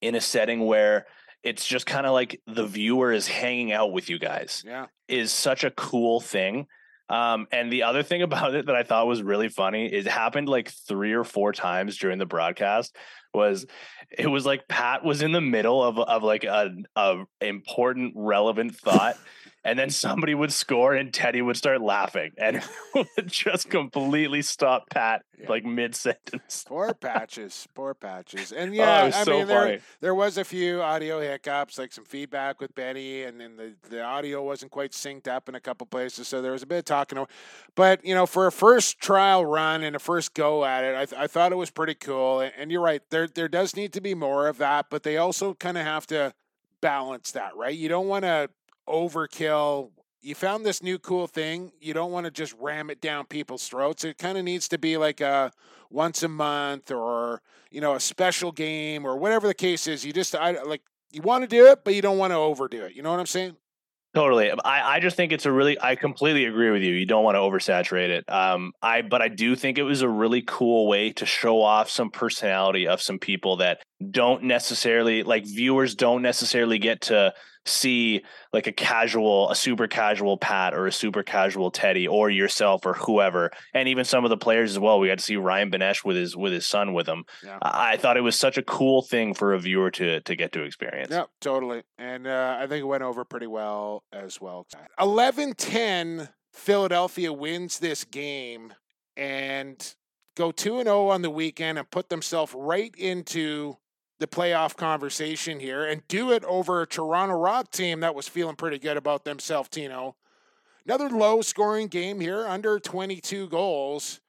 in 0.00 0.14
a 0.14 0.20
setting 0.20 0.60
where 0.64 1.06
it's 1.42 1.66
just 1.66 1.86
kind 1.86 2.06
of 2.06 2.12
like 2.12 2.40
the 2.46 2.66
viewer 2.66 3.12
is 3.12 3.26
hanging 3.26 3.72
out 3.72 3.92
with 3.92 4.08
you 4.08 4.18
guys. 4.18 4.62
Yeah. 4.66 4.86
Is 5.08 5.32
such 5.32 5.64
a 5.64 5.70
cool 5.70 6.20
thing. 6.20 6.66
Um, 7.08 7.46
and 7.52 7.70
the 7.70 7.82
other 7.82 8.02
thing 8.02 8.22
about 8.22 8.54
it 8.54 8.66
that 8.66 8.74
I 8.74 8.82
thought 8.82 9.06
was 9.06 9.22
really 9.22 9.48
funny, 9.48 9.86
it 9.86 10.06
happened 10.06 10.48
like 10.48 10.70
three 10.70 11.12
or 11.12 11.24
four 11.24 11.52
times 11.52 11.96
during 11.98 12.18
the 12.18 12.26
broadcast. 12.26 12.96
Was 13.34 13.66
it 14.10 14.26
was 14.26 14.44
like 14.44 14.68
Pat 14.68 15.04
was 15.04 15.22
in 15.22 15.32
the 15.32 15.40
middle 15.40 15.82
of 15.82 15.98
of 15.98 16.22
like 16.22 16.44
a, 16.44 16.70
a 16.96 17.24
important 17.40 18.12
relevant 18.14 18.76
thought, 18.76 19.16
and 19.64 19.78
then 19.78 19.90
somebody 19.90 20.34
would 20.34 20.52
score 20.52 20.94
and 20.94 21.12
Teddy 21.12 21.40
would 21.40 21.56
start 21.56 21.80
laughing 21.80 22.32
and 22.36 22.62
would 22.94 23.26
just 23.26 23.70
completely 23.70 24.42
stop 24.42 24.90
Pat 24.90 25.22
yeah. 25.38 25.48
like 25.48 25.64
mid 25.64 25.94
sentence. 25.94 26.64
Poor 26.66 26.92
patches, 27.00 27.68
poor 27.74 27.94
patches, 27.94 28.52
and 28.52 28.72
oh, 28.72 28.74
yeah, 28.74 29.02
oh, 29.02 29.18
I 29.18 29.24
so 29.24 29.30
mean 29.30 29.46
there 29.46 29.80
there 30.00 30.14
was 30.14 30.38
a 30.38 30.44
few 30.44 30.82
audio 30.82 31.20
hiccups, 31.20 31.78
like 31.78 31.92
some 31.92 32.04
feedback 32.04 32.60
with 32.60 32.74
Benny, 32.74 33.22
and 33.22 33.40
then 33.40 33.56
the 33.56 33.74
the 33.88 34.02
audio 34.02 34.42
wasn't 34.42 34.72
quite 34.72 34.92
synced 34.92 35.28
up 35.28 35.48
in 35.48 35.54
a 35.54 35.60
couple 35.60 35.86
places, 35.86 36.28
so 36.28 36.42
there 36.42 36.52
was 36.52 36.62
a 36.62 36.66
bit 36.66 36.78
of 36.78 36.84
talking. 36.84 37.24
But 37.74 38.04
you 38.04 38.14
know, 38.14 38.26
for 38.26 38.46
a 38.46 38.52
first 38.52 38.98
trial 38.98 39.46
run 39.46 39.84
and 39.84 39.94
a 39.94 40.00
first 40.00 40.34
go 40.34 40.64
at 40.64 40.84
it, 40.84 40.96
I 40.96 41.04
th- 41.06 41.20
I 41.20 41.26
thought 41.26 41.52
it 41.52 41.56
was 41.56 41.70
pretty 41.70 41.94
cool. 41.94 42.40
And 42.56 42.70
you're 42.72 42.82
right, 42.82 43.02
there 43.10 43.28
there 43.28 43.48
does 43.48 43.76
need 43.76 43.92
to 43.92 44.00
be 44.00 44.14
more 44.14 44.48
of 44.48 44.58
that, 44.58 44.86
but 44.90 45.04
they 45.04 45.16
also 45.16 45.54
kind 45.54 45.78
of 45.78 45.84
have 45.84 46.06
to 46.08 46.34
balance 46.80 47.30
that, 47.32 47.56
right? 47.56 47.76
You 47.76 47.88
don't 47.88 48.08
want 48.08 48.24
to 48.24 48.50
overkill 48.88 49.90
you 50.22 50.36
found 50.36 50.64
this 50.64 50.82
new 50.82 50.98
cool 50.98 51.26
thing. 51.26 51.72
You 51.80 51.92
don't 51.92 52.12
want 52.12 52.24
to 52.24 52.30
just 52.30 52.54
ram 52.58 52.90
it 52.90 53.00
down 53.00 53.26
people's 53.26 53.68
throats. 53.68 54.04
It 54.04 54.18
kind 54.18 54.38
of 54.38 54.44
needs 54.44 54.68
to 54.68 54.78
be 54.78 54.96
like 54.96 55.20
a 55.20 55.50
once 55.90 56.22
a 56.22 56.28
month 56.28 56.90
or 56.90 57.42
you 57.70 57.80
know 57.80 57.94
a 57.94 58.00
special 58.00 58.52
game 58.52 59.04
or 59.04 59.16
whatever 59.16 59.48
the 59.48 59.54
case 59.54 59.86
is. 59.86 60.04
You 60.04 60.12
just 60.12 60.34
I 60.34 60.62
like 60.62 60.82
you 61.10 61.22
want 61.22 61.42
to 61.42 61.48
do 61.48 61.66
it, 61.66 61.84
but 61.84 61.94
you 61.94 62.02
don't 62.02 62.18
want 62.18 62.30
to 62.30 62.36
overdo 62.36 62.84
it. 62.84 62.94
You 62.94 63.02
know 63.02 63.10
what 63.10 63.20
I'm 63.20 63.26
saying? 63.26 63.56
Totally. 64.14 64.50
I, 64.50 64.96
I 64.96 65.00
just 65.00 65.16
think 65.16 65.32
it's 65.32 65.46
a 65.46 65.52
really 65.52 65.80
I 65.80 65.96
completely 65.96 66.44
agree 66.44 66.70
with 66.70 66.82
you. 66.82 66.92
You 66.92 67.06
don't 67.06 67.24
want 67.24 67.34
to 67.34 67.40
oversaturate 67.40 68.10
it. 68.10 68.30
Um 68.30 68.72
I 68.80 69.02
but 69.02 69.22
I 69.22 69.28
do 69.28 69.56
think 69.56 69.78
it 69.78 69.82
was 69.82 70.02
a 70.02 70.08
really 70.08 70.42
cool 70.42 70.86
way 70.86 71.12
to 71.14 71.26
show 71.26 71.62
off 71.62 71.90
some 71.90 72.10
personality 72.10 72.86
of 72.86 73.02
some 73.02 73.18
people 73.18 73.56
that 73.56 73.82
don't 74.10 74.44
necessarily 74.44 75.22
like 75.22 75.46
viewers 75.46 75.94
don't 75.94 76.22
necessarily 76.22 76.78
get 76.78 77.02
to 77.02 77.32
see 77.64 78.22
like 78.52 78.66
a 78.66 78.72
casual, 78.72 79.50
a 79.50 79.56
super 79.56 79.86
casual 79.86 80.36
Pat 80.36 80.74
or 80.74 80.86
a 80.86 80.92
super 80.92 81.22
casual 81.22 81.70
Teddy 81.70 82.08
or 82.08 82.30
yourself 82.30 82.84
or 82.84 82.94
whoever, 82.94 83.50
and 83.74 83.88
even 83.88 84.04
some 84.04 84.24
of 84.24 84.30
the 84.30 84.36
players 84.36 84.72
as 84.72 84.78
well. 84.78 84.98
We 84.98 85.08
got 85.08 85.18
to 85.18 85.24
see 85.24 85.36
Ryan 85.36 85.70
Benesch 85.70 86.04
with 86.04 86.16
his 86.16 86.36
with 86.36 86.52
his 86.52 86.66
son 86.66 86.92
with 86.92 87.08
him. 87.08 87.24
Yeah. 87.44 87.58
I 87.62 87.96
thought 87.96 88.16
it 88.16 88.22
was 88.22 88.38
such 88.38 88.58
a 88.58 88.62
cool 88.62 89.02
thing 89.02 89.34
for 89.34 89.54
a 89.54 89.58
viewer 89.58 89.90
to 89.92 90.20
to 90.20 90.36
get 90.36 90.52
to 90.52 90.62
experience. 90.62 91.10
Yeah, 91.10 91.24
totally. 91.40 91.82
And 91.98 92.26
uh, 92.26 92.56
I 92.60 92.66
think 92.66 92.82
it 92.82 92.86
went 92.86 93.02
over 93.02 93.24
pretty 93.24 93.46
well 93.46 94.04
as 94.12 94.40
well. 94.40 94.66
11-10, 94.98 96.28
Philadelphia 96.52 97.32
wins 97.32 97.78
this 97.78 98.04
game 98.04 98.72
and 99.16 99.94
go 100.36 100.50
2 100.50 100.78
and 100.78 100.86
0 100.86 101.08
on 101.08 101.22
the 101.22 101.30
weekend 101.30 101.78
and 101.78 101.90
put 101.90 102.08
themselves 102.08 102.54
right 102.56 102.94
into 102.96 103.76
the 104.22 104.28
playoff 104.28 104.76
conversation 104.76 105.58
here 105.58 105.84
and 105.84 106.06
do 106.06 106.30
it 106.30 106.44
over 106.44 106.80
a 106.80 106.86
Toronto 106.86 107.34
Rock 107.34 107.72
team 107.72 108.00
that 108.00 108.14
was 108.14 108.28
feeling 108.28 108.54
pretty 108.54 108.78
good 108.78 108.96
about 108.96 109.24
themselves, 109.24 109.68
Tino. 109.68 110.14
Another 110.86 111.10
low 111.10 111.42
scoring 111.42 111.88
game 111.88 112.20
here, 112.20 112.46
under 112.46 112.78
22 112.78 113.48
goals. 113.48 114.20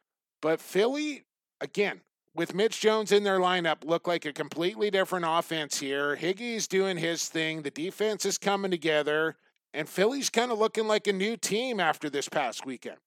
But 0.41 0.59
Philly, 0.59 1.25
again, 1.61 2.01
with 2.35 2.55
Mitch 2.55 2.81
Jones 2.81 3.11
in 3.11 3.23
their 3.23 3.37
lineup, 3.37 3.85
look 3.85 4.07
like 4.07 4.25
a 4.25 4.33
completely 4.33 4.89
different 4.89 5.25
offense 5.27 5.79
here. 5.79 6.15
Higgy's 6.15 6.67
doing 6.67 6.97
his 6.97 7.29
thing. 7.29 7.61
The 7.61 7.69
defense 7.71 8.25
is 8.25 8.39
coming 8.39 8.71
together. 8.71 9.37
And 9.75 9.87
Philly's 9.87 10.31
kind 10.31 10.51
of 10.51 10.57
looking 10.57 10.87
like 10.87 11.05
a 11.05 11.13
new 11.13 11.37
team 11.37 11.79
after 11.79 12.09
this 12.09 12.27
past 12.27 12.65
weekend. 12.65 12.97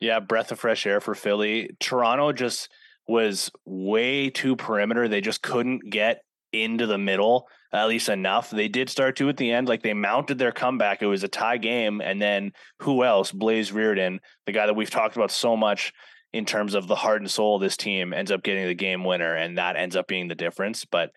Yeah, 0.00 0.20
breath 0.20 0.52
of 0.52 0.60
fresh 0.60 0.86
air 0.86 1.00
for 1.00 1.14
Philly. 1.14 1.70
Toronto 1.80 2.32
just 2.32 2.68
was 3.08 3.50
way 3.64 4.30
too 4.30 4.56
perimeter. 4.56 5.08
They 5.08 5.20
just 5.20 5.42
couldn't 5.42 5.90
get 5.90 6.22
into 6.52 6.86
the 6.86 6.98
middle 6.98 7.48
at 7.72 7.88
least 7.88 8.08
enough. 8.08 8.50
They 8.50 8.68
did 8.68 8.88
start 8.88 9.16
to 9.16 9.28
at 9.28 9.36
the 9.36 9.50
end, 9.52 9.68
like 9.68 9.82
they 9.82 9.94
mounted 9.94 10.38
their 10.38 10.52
comeback. 10.52 11.02
It 11.02 11.06
was 11.06 11.24
a 11.24 11.28
tie 11.28 11.58
game, 11.58 12.00
and 12.00 12.20
then 12.20 12.52
who 12.80 13.04
else? 13.04 13.32
Blaze 13.32 13.70
Riorden, 13.70 14.18
the 14.46 14.52
guy 14.52 14.66
that 14.66 14.74
we've 14.74 14.90
talked 14.90 15.16
about 15.16 15.30
so 15.30 15.56
much 15.56 15.92
in 16.32 16.44
terms 16.44 16.74
of 16.74 16.86
the 16.86 16.96
heart 16.96 17.20
and 17.20 17.30
soul 17.30 17.56
of 17.56 17.62
this 17.62 17.76
team, 17.76 18.12
ends 18.12 18.30
up 18.30 18.42
getting 18.42 18.66
the 18.66 18.74
game 18.74 19.04
winner, 19.04 19.34
and 19.34 19.58
that 19.58 19.76
ends 19.76 19.96
up 19.96 20.06
being 20.06 20.28
the 20.28 20.34
difference. 20.34 20.84
But 20.84 21.10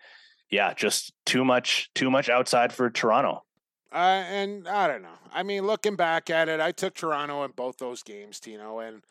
yeah, 0.50 0.74
just 0.74 1.12
too 1.24 1.44
much, 1.44 1.90
too 1.94 2.10
much 2.10 2.28
outside 2.28 2.72
for 2.72 2.90
Toronto. 2.90 3.44
Uh, 3.92 4.24
and 4.28 4.68
I 4.68 4.86
don't 4.86 5.02
know. 5.02 5.08
I 5.32 5.42
mean, 5.42 5.66
looking 5.66 5.96
back 5.96 6.30
at 6.30 6.48
it, 6.48 6.60
I 6.60 6.72
took 6.72 6.94
Toronto 6.94 7.44
in 7.44 7.52
both 7.52 7.78
those 7.78 8.02
games, 8.02 8.38
Tino, 8.38 8.78
and 8.78 9.02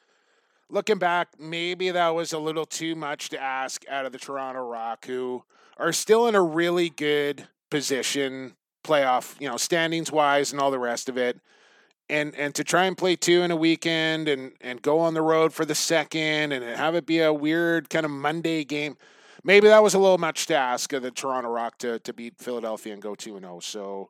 looking 0.70 1.00
back, 1.00 1.30
maybe 1.38 1.92
that 1.92 2.10
was 2.10 2.32
a 2.32 2.40
little 2.40 2.66
too 2.66 2.96
much 2.96 3.30
to 3.30 3.42
ask 3.42 3.84
out 3.90 4.06
of 4.06 4.12
the 4.12 4.20
Toronto 4.20 4.62
Rock, 4.62 5.06
who 5.06 5.44
are 5.80 5.94
still 5.94 6.28
in 6.28 6.36
a 6.36 6.42
really 6.42 6.90
good 6.90 7.48
position, 7.72 8.56
playoff, 8.84 9.40
you 9.40 9.50
know, 9.50 9.58
standings 9.58 10.12
wise 10.12 10.52
and 10.52 10.62
all 10.62 10.70
the 10.70 10.80
rest 10.80 11.10
of 11.10 11.18
it. 11.18 11.40
And 12.10 12.36
and 12.36 12.54
to 12.56 12.64
try 12.64 12.86
and 12.86 12.98
play 12.98 13.16
two 13.16 13.44
in 13.44 13.52
a 13.52 13.56
weekend 13.56 14.28
and 14.28 14.54
and 14.62 14.82
go 14.82 15.00
on 15.00 15.14
the 15.14 15.22
road 15.22 15.54
for 15.54 15.64
the 15.64 15.76
second 15.76 16.52
and 16.52 16.64
have 16.64 16.96
it 16.96 17.06
be 17.06 17.20
a 17.20 17.32
weird 17.32 17.90
kind 17.90 18.06
of 18.06 18.12
Monday 18.12 18.64
game. 18.64 18.98
Maybe 19.44 19.68
that 19.68 19.84
was 19.84 19.94
a 19.94 20.00
little 20.00 20.18
much 20.18 20.48
to 20.48 20.56
ask 20.56 20.92
of 20.92 21.04
the 21.04 21.12
Toronto 21.12 21.50
Rock 21.50 21.78
to 21.80 22.00
to 22.00 22.14
beat 22.14 22.40
Philadelphia 22.40 22.94
and 22.94 23.02
go 23.02 23.14
2 23.16 23.36
and 23.36 23.46
0. 23.46 23.60
So 23.60 24.10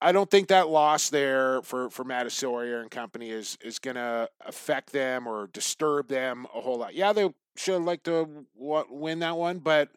I 0.00 0.12
don't 0.12 0.30
think 0.30 0.48
that 0.48 0.68
loss 0.68 1.10
there 1.10 1.62
for 1.62 1.90
for 1.90 2.04
Matt 2.04 2.30
Sawyer 2.30 2.80
and 2.80 2.90
company 2.90 3.30
is 3.30 3.58
is 3.60 3.80
going 3.80 3.96
to 3.96 4.28
affect 4.46 4.92
them 4.92 5.26
or 5.26 5.48
disturb 5.48 6.06
them 6.08 6.46
a 6.54 6.60
whole 6.60 6.78
lot. 6.78 6.94
Yeah, 6.94 7.12
they 7.12 7.34
should 7.56 7.82
like 7.82 8.04
to 8.04 8.46
win 8.54 9.18
that 9.18 9.36
one, 9.36 9.58
but 9.58 9.90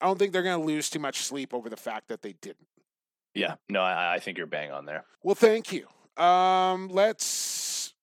I 0.00 0.06
don't 0.06 0.18
think 0.18 0.32
they're 0.32 0.42
going 0.42 0.60
to 0.60 0.66
lose 0.66 0.90
too 0.90 0.98
much 0.98 1.22
sleep 1.22 1.54
over 1.54 1.68
the 1.68 1.76
fact 1.76 2.08
that 2.08 2.22
they 2.22 2.34
didn't. 2.34 2.66
Yeah, 3.34 3.56
no, 3.68 3.80
I, 3.80 4.14
I 4.14 4.18
think 4.18 4.38
you're 4.38 4.46
bang 4.46 4.72
on 4.72 4.86
there. 4.86 5.04
Well, 5.22 5.34
thank 5.34 5.72
you. 5.72 5.86
Um, 6.22 6.88
let's 6.88 7.94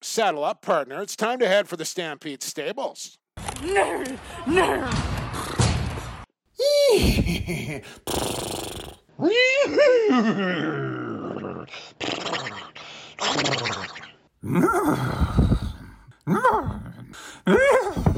saddle 0.00 0.44
up, 0.44 0.62
partner. 0.62 1.02
It's 1.02 1.16
time 1.16 1.38
to 1.40 1.48
head 1.48 1.68
for 1.68 1.76
the 1.76 1.84
Stampede 1.84 2.42
Stables. 2.42 3.18
No, 3.62 4.04
no. 4.46 4.90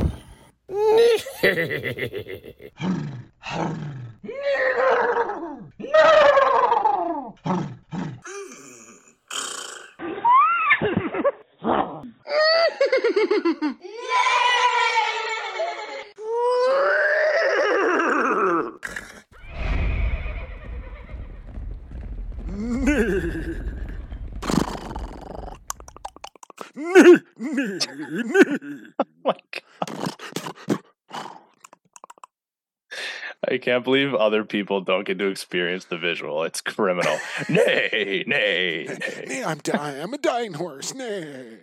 oh 0.71 0.85
my 29.25 29.35
god. 29.53 29.68
I 33.51 33.57
can't 33.57 33.82
believe 33.82 34.14
other 34.14 34.44
people 34.44 34.82
don't 34.82 35.07
get 35.07 35.18
to 35.18 35.26
experience 35.26 35.86
the 35.86 35.96
visual. 35.96 36.44
It's 36.44 36.61
criminal. 36.61 37.18
nay, 37.49 38.24
nay, 38.26 38.86
nay, 38.86 39.24
nay. 39.26 39.44
I'm 39.44 39.59
dying. 39.59 40.03
I'm 40.03 40.12
a 40.12 40.18
dying 40.18 40.53
horse. 40.53 40.92
Nay. 40.92 41.57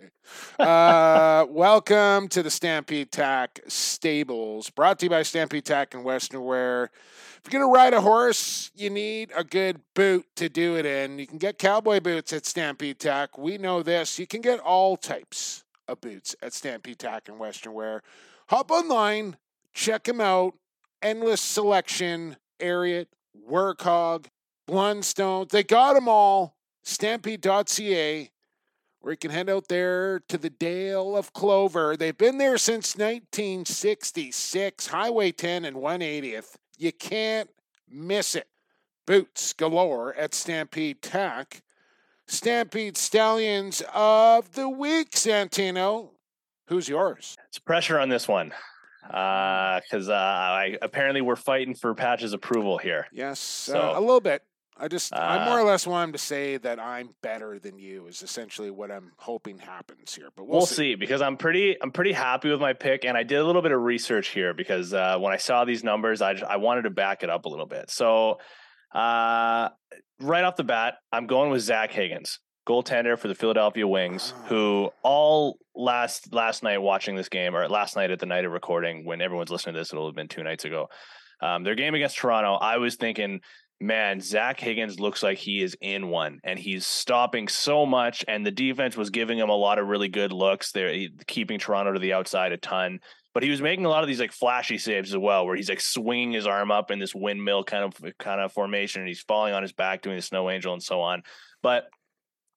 Uh, 0.58 1.46
welcome 1.50 2.26
to 2.28 2.42
the 2.42 2.50
Stampede 2.50 3.12
Tack 3.12 3.60
Stables, 3.68 4.68
brought 4.70 4.98
to 4.98 5.06
you 5.06 5.10
by 5.10 5.22
Stampede 5.22 5.64
Tack 5.64 5.94
and 5.94 6.02
Western 6.02 6.42
Wear. 6.42 6.90
If 7.44 7.52
you're 7.52 7.60
going 7.60 7.72
to 7.72 7.76
ride 7.76 7.94
a 7.94 8.00
horse, 8.00 8.72
you 8.74 8.90
need 8.90 9.30
a 9.36 9.44
good 9.44 9.80
boot 9.94 10.26
to 10.36 10.48
do 10.48 10.76
it 10.76 10.86
in. 10.86 11.20
You 11.20 11.28
can 11.28 11.38
get 11.38 11.58
cowboy 11.58 12.00
boots 12.00 12.32
at 12.32 12.46
Stampede 12.46 12.98
Tack. 12.98 13.38
We 13.38 13.58
know 13.58 13.84
this. 13.84 14.18
You 14.18 14.26
can 14.26 14.40
get 14.40 14.58
all 14.58 14.96
types 14.96 15.62
of 15.86 16.00
boots 16.00 16.34
at 16.42 16.52
Stampede 16.52 16.98
Tack 16.98 17.28
and 17.28 17.38
Western 17.38 17.74
Wear. 17.74 18.02
Hop 18.48 18.72
online, 18.72 19.36
check 19.72 20.04
them 20.04 20.20
out 20.20 20.54
endless 21.02 21.40
selection, 21.40 22.36
Ariat, 22.60 23.06
Workhog, 23.48 24.26
Blundstone. 24.68 25.48
They 25.48 25.62
got 25.62 25.94
them 25.94 26.08
all. 26.08 26.56
Stampede.ca, 26.84 28.30
where 29.00 29.12
you 29.12 29.16
can 29.16 29.30
head 29.32 29.50
out 29.50 29.66
there 29.66 30.20
to 30.28 30.38
the 30.38 30.50
Dale 30.50 31.16
of 31.16 31.32
Clover. 31.32 31.96
They've 31.96 32.16
been 32.16 32.38
there 32.38 32.58
since 32.58 32.96
1966, 32.96 34.86
Highway 34.86 35.32
10 35.32 35.64
and 35.64 35.76
180th. 35.76 36.54
You 36.78 36.92
can't 36.92 37.50
miss 37.88 38.36
it. 38.36 38.46
Boots 39.04 39.52
galore 39.52 40.14
at 40.14 40.34
Stampede 40.34 41.02
Tack. 41.02 41.62
Stampede 42.28 42.96
Stallions 42.96 43.82
of 43.92 44.52
the 44.52 44.68
Week, 44.68 45.10
Santino. 45.12 46.10
Who's 46.68 46.88
yours? 46.88 47.36
It's 47.48 47.58
pressure 47.58 47.98
on 47.98 48.08
this 48.08 48.26
one 48.28 48.52
because 49.08 50.08
uh, 50.08 50.12
uh, 50.12 50.14
I 50.14 50.76
apparently 50.82 51.20
we're 51.20 51.36
fighting 51.36 51.74
for 51.74 51.94
Patch's 51.94 52.32
approval 52.32 52.78
here. 52.78 53.06
Yes, 53.12 53.38
so, 53.38 53.94
uh, 53.94 53.98
a 53.98 54.00
little 54.00 54.20
bit. 54.20 54.42
I 54.78 54.88
just 54.88 55.14
I 55.14 55.46
more 55.46 55.58
or 55.58 55.62
uh 55.62 55.64
less 55.64 55.86
want 55.86 56.08
him 56.08 56.12
to 56.12 56.18
say 56.18 56.58
that 56.58 56.78
I'm 56.78 57.14
better 57.22 57.58
than 57.58 57.78
you 57.78 58.08
is 58.08 58.22
essentially 58.22 58.70
what 58.70 58.90
I'm 58.90 59.12
hoping 59.16 59.58
happens 59.58 60.14
here. 60.14 60.28
But 60.36 60.44
we'll, 60.46 60.58
we'll 60.58 60.66
see. 60.66 60.74
see. 60.74 60.94
because 60.96 61.22
I'm 61.22 61.38
pretty 61.38 61.76
I'm 61.80 61.92
pretty 61.92 62.12
happy 62.12 62.50
with 62.50 62.60
my 62.60 62.74
pick, 62.74 63.06
and 63.06 63.16
I 63.16 63.22
did 63.22 63.38
a 63.38 63.44
little 63.44 63.62
bit 63.62 63.72
of 63.72 63.80
research 63.80 64.28
here 64.28 64.52
because 64.52 64.92
uh, 64.92 65.16
when 65.18 65.32
I 65.32 65.38
saw 65.38 65.64
these 65.64 65.82
numbers, 65.82 66.20
I 66.20 66.34
just, 66.34 66.44
I 66.44 66.58
wanted 66.58 66.82
to 66.82 66.90
back 66.90 67.22
it 67.22 67.30
up 67.30 67.46
a 67.46 67.48
little 67.48 67.66
bit. 67.66 67.90
So 67.90 68.38
uh, 68.94 69.70
right 70.20 70.44
off 70.44 70.56
the 70.56 70.64
bat, 70.64 70.96
I'm 71.10 71.26
going 71.26 71.50
with 71.50 71.62
Zach 71.62 71.90
Higgins 71.90 72.38
goaltender 72.66 73.18
for 73.18 73.28
the 73.28 73.34
Philadelphia 73.34 73.86
Wings, 73.86 74.34
who 74.46 74.90
all 75.02 75.58
last 75.74 76.32
last 76.32 76.62
night 76.62 76.78
watching 76.78 77.16
this 77.16 77.28
game, 77.28 77.54
or 77.54 77.68
last 77.68 77.96
night 77.96 78.10
at 78.10 78.18
the 78.18 78.26
night 78.26 78.44
of 78.44 78.52
recording, 78.52 79.04
when 79.04 79.20
everyone's 79.20 79.50
listening 79.50 79.74
to 79.74 79.80
this, 79.80 79.92
it'll 79.92 80.06
have 80.06 80.14
been 80.16 80.28
two 80.28 80.42
nights 80.42 80.64
ago. 80.64 80.88
Um, 81.40 81.64
their 81.64 81.74
game 81.74 81.94
against 81.94 82.16
Toronto, 82.16 82.54
I 82.54 82.78
was 82.78 82.96
thinking 82.96 83.40
man, 83.80 84.20
Zach 84.20 84.58
Higgins 84.58 84.98
looks 84.98 85.22
like 85.22 85.38
he 85.38 85.62
is 85.62 85.76
in 85.80 86.08
one 86.08 86.40
and 86.44 86.58
he's 86.58 86.86
stopping 86.86 87.48
so 87.48 87.84
much. 87.84 88.24
And 88.26 88.44
the 88.44 88.50
defense 88.50 88.96
was 88.96 89.10
giving 89.10 89.38
him 89.38 89.50
a 89.50 89.56
lot 89.56 89.78
of 89.78 89.86
really 89.86 90.08
good 90.08 90.32
looks. 90.32 90.72
They're 90.72 91.08
keeping 91.26 91.58
Toronto 91.58 91.92
to 91.92 91.98
the 91.98 92.12
outside 92.12 92.52
a 92.52 92.56
ton. 92.56 93.00
But 93.34 93.42
he 93.42 93.50
was 93.50 93.60
making 93.60 93.84
a 93.84 93.90
lot 93.90 94.02
of 94.02 94.08
these 94.08 94.20
like 94.20 94.32
flashy 94.32 94.78
saves 94.78 95.12
as 95.12 95.18
well, 95.18 95.44
where 95.44 95.56
he's 95.56 95.68
like 95.68 95.82
swinging 95.82 96.32
his 96.32 96.46
arm 96.46 96.70
up 96.70 96.90
in 96.90 96.98
this 96.98 97.14
windmill 97.14 97.64
kind 97.64 97.84
of 97.84 98.18
kind 98.18 98.40
of 98.40 98.50
formation, 98.50 99.02
and 99.02 99.08
he's 99.08 99.20
falling 99.20 99.52
on 99.52 99.60
his 99.60 99.74
back 99.74 100.00
doing 100.00 100.16
the 100.16 100.22
snow 100.22 100.48
angel 100.48 100.72
and 100.72 100.82
so 100.82 101.02
on. 101.02 101.22
But 101.62 101.84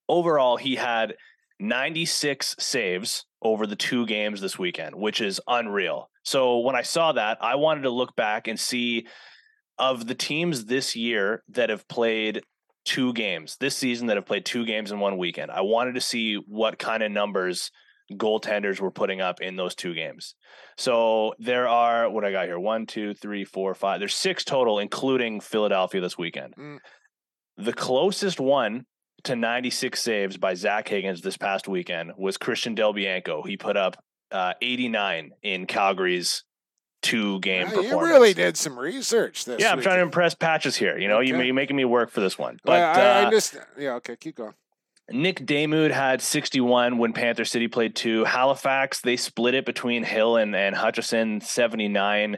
overall, 0.10 0.57
he 0.57 0.76
had 0.76 1.16
96 1.60 2.55
saves 2.60 3.26
over 3.41 3.66
the 3.66 3.76
two 3.76 4.05
games 4.05 4.41
this 4.41 4.60
weekend, 4.60 4.95
which 4.95 5.22
is 5.22 5.39
unreal. 5.47 6.10
So 6.24 6.60
when 6.60 6.76
I 6.76 6.82
saw 6.82 7.14
that, 7.14 7.38
I 7.41 7.55
wanted 7.55 7.82
to 7.82 7.89
look 7.89 8.16
back 8.16 8.47
and 8.47 8.60
see 8.60 9.07
of 9.78 10.07
the 10.07 10.16
teams 10.16 10.66
this 10.66 10.95
year 10.95 11.43
that 11.49 11.70
have 11.70 11.88
played 11.88 12.41
two 12.86 13.14
games 13.14 13.57
this 13.60 13.76
season 13.76 14.07
that 14.07 14.18
have 14.18 14.26
played 14.26 14.45
two 14.45 14.66
games 14.66 14.91
in 14.91 14.99
one 14.99 15.18
weekend. 15.18 15.51
I 15.51 15.62
wanted 15.62 15.95
to 15.95 16.01
see 16.01 16.36
what 16.36 16.80
kind 16.80 17.03
of 17.03 17.12
numbers 17.12 17.72
goaltenders 18.14 18.80
were 18.80 18.91
putting 18.91 19.22
up 19.22 19.41
in 19.41 19.55
those 19.55 19.76
two 19.76 19.93
games. 19.93 20.34
So 20.78 21.36
there 21.38 21.68
are 21.68 22.10
what 22.10 22.26
I 22.26 22.32
got 22.32 22.45
here 22.45 22.60
one, 22.60 22.88
two, 22.88 23.14
three, 23.14 23.45
four, 23.45 23.76
five. 23.76 23.99
There's 23.99 24.16
six 24.16 24.43
total, 24.43 24.80
including 24.80 25.39
Philadelphia 25.39 26.01
this 26.01 26.18
weekend. 26.18 26.55
Mm. 26.57 26.80
The 27.57 27.74
closest 27.74 28.39
one 28.39 28.86
to 29.24 29.36
96 29.36 30.01
saves 30.01 30.38
by 30.38 30.53
Zach 30.53 30.88
Higgins 30.88 31.22
this 31.22 31.38
past 31.38 31.67
weekend 31.67 32.13
was 32.17 32.38
Christian 32.38 32.76
Del 32.76 32.93
Bianco. 32.93 33.43
He 33.43 33.57
put 33.57 33.78
up 33.78 34.03
uh, 34.32 34.53
89 34.61 35.32
in 35.43 35.65
Calgary's 35.65 36.43
two 37.01 37.39
game 37.39 37.67
yeah, 37.67 37.70
performance. 37.70 37.91
You 37.91 38.01
really 38.01 38.34
did 38.34 38.57
some 38.57 38.78
research 38.78 39.45
this. 39.45 39.61
Yeah, 39.61 39.72
I'm 39.72 39.82
trying 39.82 39.97
to 39.97 40.03
impress 40.03 40.36
Patches 40.36 40.76
here. 40.76 40.97
You 40.97 41.07
know, 41.07 41.20
okay. 41.20 41.28
you, 41.28 41.51
are 41.51 41.53
making 41.53 41.76
me 41.76 41.86
work 41.86 42.11
for 42.11 42.20
this 42.20 42.38
one. 42.38 42.59
But 42.63 42.72
well, 42.72 42.99
I, 42.99 43.24
uh, 43.24 43.28
I 43.28 43.30
just 43.32 43.57
yeah, 43.78 43.93
okay, 43.95 44.15
keep 44.15 44.36
going. 44.36 44.53
Nick 45.11 45.45
Damude 45.45 45.91
had 45.91 46.22
61 46.22 46.97
when 46.97 47.13
Panther 47.13 47.45
City 47.45 47.67
played 47.67 47.95
two. 47.95 48.24
Halifax, 48.26 49.01
they 49.01 49.17
split 49.17 49.55
it 49.55 49.65
between 49.65 50.03
Hill 50.03 50.38
and, 50.38 50.55
and 50.55 50.76
Hutchison, 50.76 51.41
79. 51.41 52.38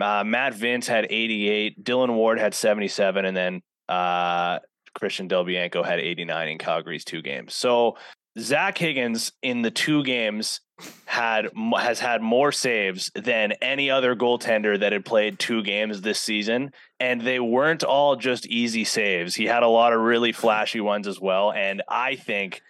Uh, 0.00 0.24
Matt 0.24 0.54
Vince 0.54 0.86
had 0.86 1.06
88. 1.10 1.84
Dylan 1.84 2.14
Ward 2.14 2.38
had 2.38 2.54
77. 2.54 3.24
And 3.24 3.36
then 3.36 3.62
uh, 3.88 4.60
Christian 4.96 5.28
Del 5.28 5.44
Bianco 5.44 5.82
had 5.82 6.00
89 6.00 6.48
in 6.48 6.58
Calgary's 6.58 7.04
two 7.04 7.22
games. 7.22 7.54
So 7.54 7.96
Zach 8.38 8.76
Higgins 8.78 9.32
in 9.42 9.62
the 9.62 9.70
two 9.70 10.02
games 10.02 10.60
had 11.06 11.48
has 11.78 12.00
had 12.00 12.20
more 12.20 12.52
saves 12.52 13.10
than 13.14 13.52
any 13.62 13.90
other 13.90 14.14
goaltender 14.14 14.78
that 14.78 14.92
had 14.92 15.06
played 15.06 15.38
two 15.38 15.62
games 15.62 16.02
this 16.02 16.20
season 16.20 16.70
and 17.00 17.22
they 17.22 17.40
weren't 17.40 17.82
all 17.82 18.16
just 18.16 18.46
easy 18.46 18.84
saves. 18.84 19.34
He 19.34 19.46
had 19.46 19.62
a 19.62 19.68
lot 19.68 19.94
of 19.94 20.00
really 20.00 20.32
flashy 20.32 20.80
ones 20.80 21.08
as 21.08 21.18
well 21.18 21.50
and 21.50 21.82
I 21.88 22.16
think 22.16 22.60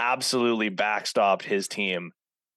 absolutely 0.00 0.70
backstopped 0.70 1.42
his 1.42 1.68
team 1.68 2.12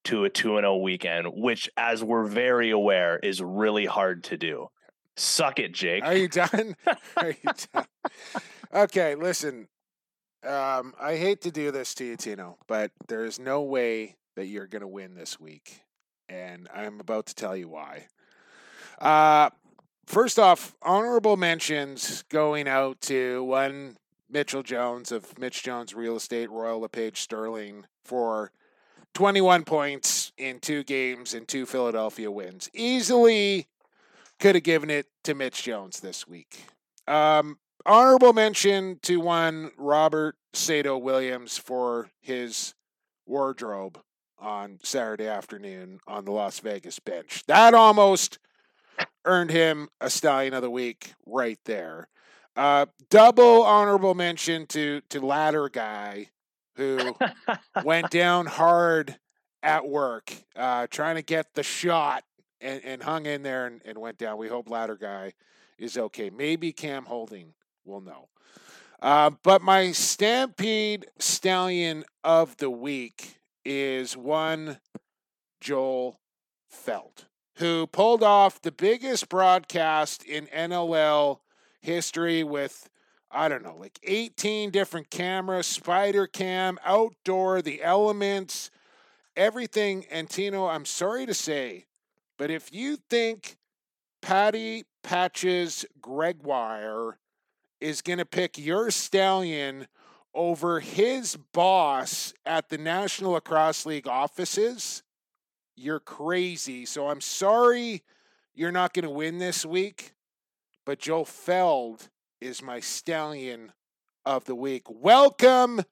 to 0.05 0.26
a 0.26 0.30
2 0.30 0.55
0 0.57 0.78
weekend, 0.78 1.28
which 1.34 1.69
as 1.78 2.03
we're 2.03 2.26
very 2.26 2.71
aware 2.71 3.19
is 3.19 3.41
really 3.41 3.86
hard 3.86 4.23
to 4.26 4.38
do. 4.38 4.69
Suck 5.17 5.59
it, 5.59 5.71
Jake. 5.71 6.03
Are 6.03 6.15
you 6.15 6.28
done? 6.28 6.76
Are 7.17 7.30
you 7.30 7.51
done? 7.73 7.86
Okay, 8.74 9.16
listen. 9.16 9.68
Um, 10.43 10.93
I 10.99 11.16
hate 11.16 11.41
to 11.41 11.51
do 11.51 11.72
this 11.72 11.95
to 11.95 12.05
you, 12.05 12.18
Tino, 12.18 12.57
but 12.68 12.91
there 13.07 13.26
is 13.26 13.39
no 13.39 13.63
way 13.63 14.16
that 14.36 14.45
you're 14.45 14.68
going 14.68 14.82
to 14.82 14.88
win 14.88 15.16
this 15.16 15.39
week. 15.39 15.82
And 16.30 16.68
I'm 16.74 16.99
about 16.99 17.26
to 17.28 17.36
tell 17.36 17.55
you 17.55 17.68
why. 17.68 18.07
Uh, 18.99 19.49
first 20.05 20.38
off, 20.38 20.76
honorable 20.82 21.38
mentions 21.38 22.24
going 22.30 22.68
out 22.68 23.01
to 23.01 23.43
one 23.43 23.97
Mitchell 24.30 24.63
Jones 24.63 25.11
of 25.11 25.38
Mitch 25.39 25.63
Jones 25.63 25.93
Real 25.93 26.16
Estate, 26.16 26.49
Royal 26.49 26.80
LePage 26.80 27.22
Sterling 27.22 27.86
for 28.03 28.51
21 29.13 29.63
points 29.63 30.32
in 30.38 30.59
two 30.59 30.84
games 30.84 31.34
and 31.34 31.47
two 31.47 31.66
Philadelphia 31.66 32.30
wins. 32.30 32.70
Easily 32.74 33.68
could 34.39 34.55
have 34.55 34.63
given 34.63 34.89
it 34.89 35.07
to 35.24 35.34
Mitch 35.34 35.63
Jones 35.63 36.01
this 36.01 36.28
week. 36.28 36.66
Um, 37.07 37.57
honorable 37.86 38.34
mention 38.34 39.00
to 39.04 39.20
one 39.20 39.72
Robert 39.78 40.36
Sato 40.54 40.98
Williams 40.98 41.58
for 41.58 42.10
his 42.22 42.74
wardrobe 43.26 44.00
on 44.40 44.80
Saturday 44.84 45.28
afternoon 45.28 46.00
on 46.08 46.26
the 46.26 46.32
Las 46.32 46.60
Vegas 46.60 47.00
bench. 47.00 47.44
That 47.48 47.74
almost 47.74 48.40
earned 49.26 49.52
him 49.52 49.90
a 50.02 50.10
Stallion 50.10 50.54
of 50.54 50.62
the 50.62 50.70
Week 50.70 51.14
right 51.26 51.60
there. 51.66 52.08
Uh, 52.56 52.86
double 53.10 53.64
honorable 53.64 54.14
mention 54.14 54.66
to 54.68 55.02
to 55.10 55.20
ladder 55.20 55.68
guy 55.68 56.30
who 56.76 57.16
went 57.84 58.10
down 58.12 58.46
hard 58.46 59.18
at 59.62 59.88
work, 59.88 60.32
uh, 60.56 60.88
trying 60.90 61.16
to 61.16 61.22
get 61.22 61.54
the 61.54 61.64
shot 61.64 62.24
and, 62.62 62.82
and 62.86 63.04
hung 63.04 63.26
in 63.26 63.44
there 63.44 63.66
and, 63.66 63.82
and 63.84 63.98
went 63.98 64.18
down. 64.18 64.38
We 64.38 64.48
hope 64.48 64.70
ladder 64.70 64.96
guy 64.96 65.34
is 65.78 65.98
okay. 65.98 66.30
Maybe 66.30 66.72
Cam 66.72 67.06
Holding 67.06 67.54
will 67.86 68.02
know. 68.02 68.30
Uh, 69.02 69.32
but 69.44 69.62
my 69.62 69.92
Stampede 69.92 71.06
Stallion 71.20 72.06
of 72.24 72.58
the 72.58 72.70
week 72.70 73.38
is 73.64 74.16
one 74.16 74.80
Joel 75.62 76.20
Felt, 76.70 77.26
who 77.58 77.88
pulled 77.88 78.24
off 78.24 78.62
the 78.62 78.72
biggest 78.72 79.30
broadcast 79.30 80.24
in 80.24 80.48
NLL 80.48 81.40
history 81.82 82.44
with, 82.44 82.90
I 83.32 83.48
don't 83.48 83.64
know, 83.64 83.76
like 83.78 84.00
18 84.04 84.72
different 84.72 85.10
cameras, 85.10 85.68
spider 85.68 86.28
cam, 86.28 86.80
outdoor, 86.84 87.62
the 87.62 87.84
elements, 87.84 88.72
everything. 89.36 90.06
And 90.10 90.30
Tino, 90.30 90.68
I'm 90.68 90.86
sorry 90.86 91.26
to 91.26 91.34
say, 91.34 91.86
but 92.38 92.52
if 92.52 92.74
you 92.74 92.98
think 93.10 93.58
Patty 94.22 94.86
Patches 95.04 95.86
Gregoire 96.02 97.20
is 97.86 98.02
going 98.02 98.18
to 98.18 98.26
pick 98.26 98.58
your 98.58 98.90
stallion 98.90 99.86
over 100.34 100.80
his 100.80 101.38
boss 101.54 102.34
at 102.44 102.70
the 102.70 102.80
National 102.80 103.34
Lacrosse 103.34 103.86
League 103.86 104.08
offices, 104.08 105.04
you're 105.76 106.00
crazy. 106.00 106.88
So 106.88 107.10
I'm 107.10 107.22
sorry 107.22 108.02
you're 108.56 108.72
not 108.72 108.96
going 108.96 109.04
to 109.04 109.12
win 109.12 109.38
this 109.38 109.64
week, 109.68 110.14
but 110.84 110.98
Joe 110.98 111.26
Feld 111.26 112.10
is 112.42 112.64
my 112.64 112.80
stallion 112.80 113.72
of 114.26 114.46
the 114.46 114.56
week. 114.56 114.86
Welcome 114.90 115.84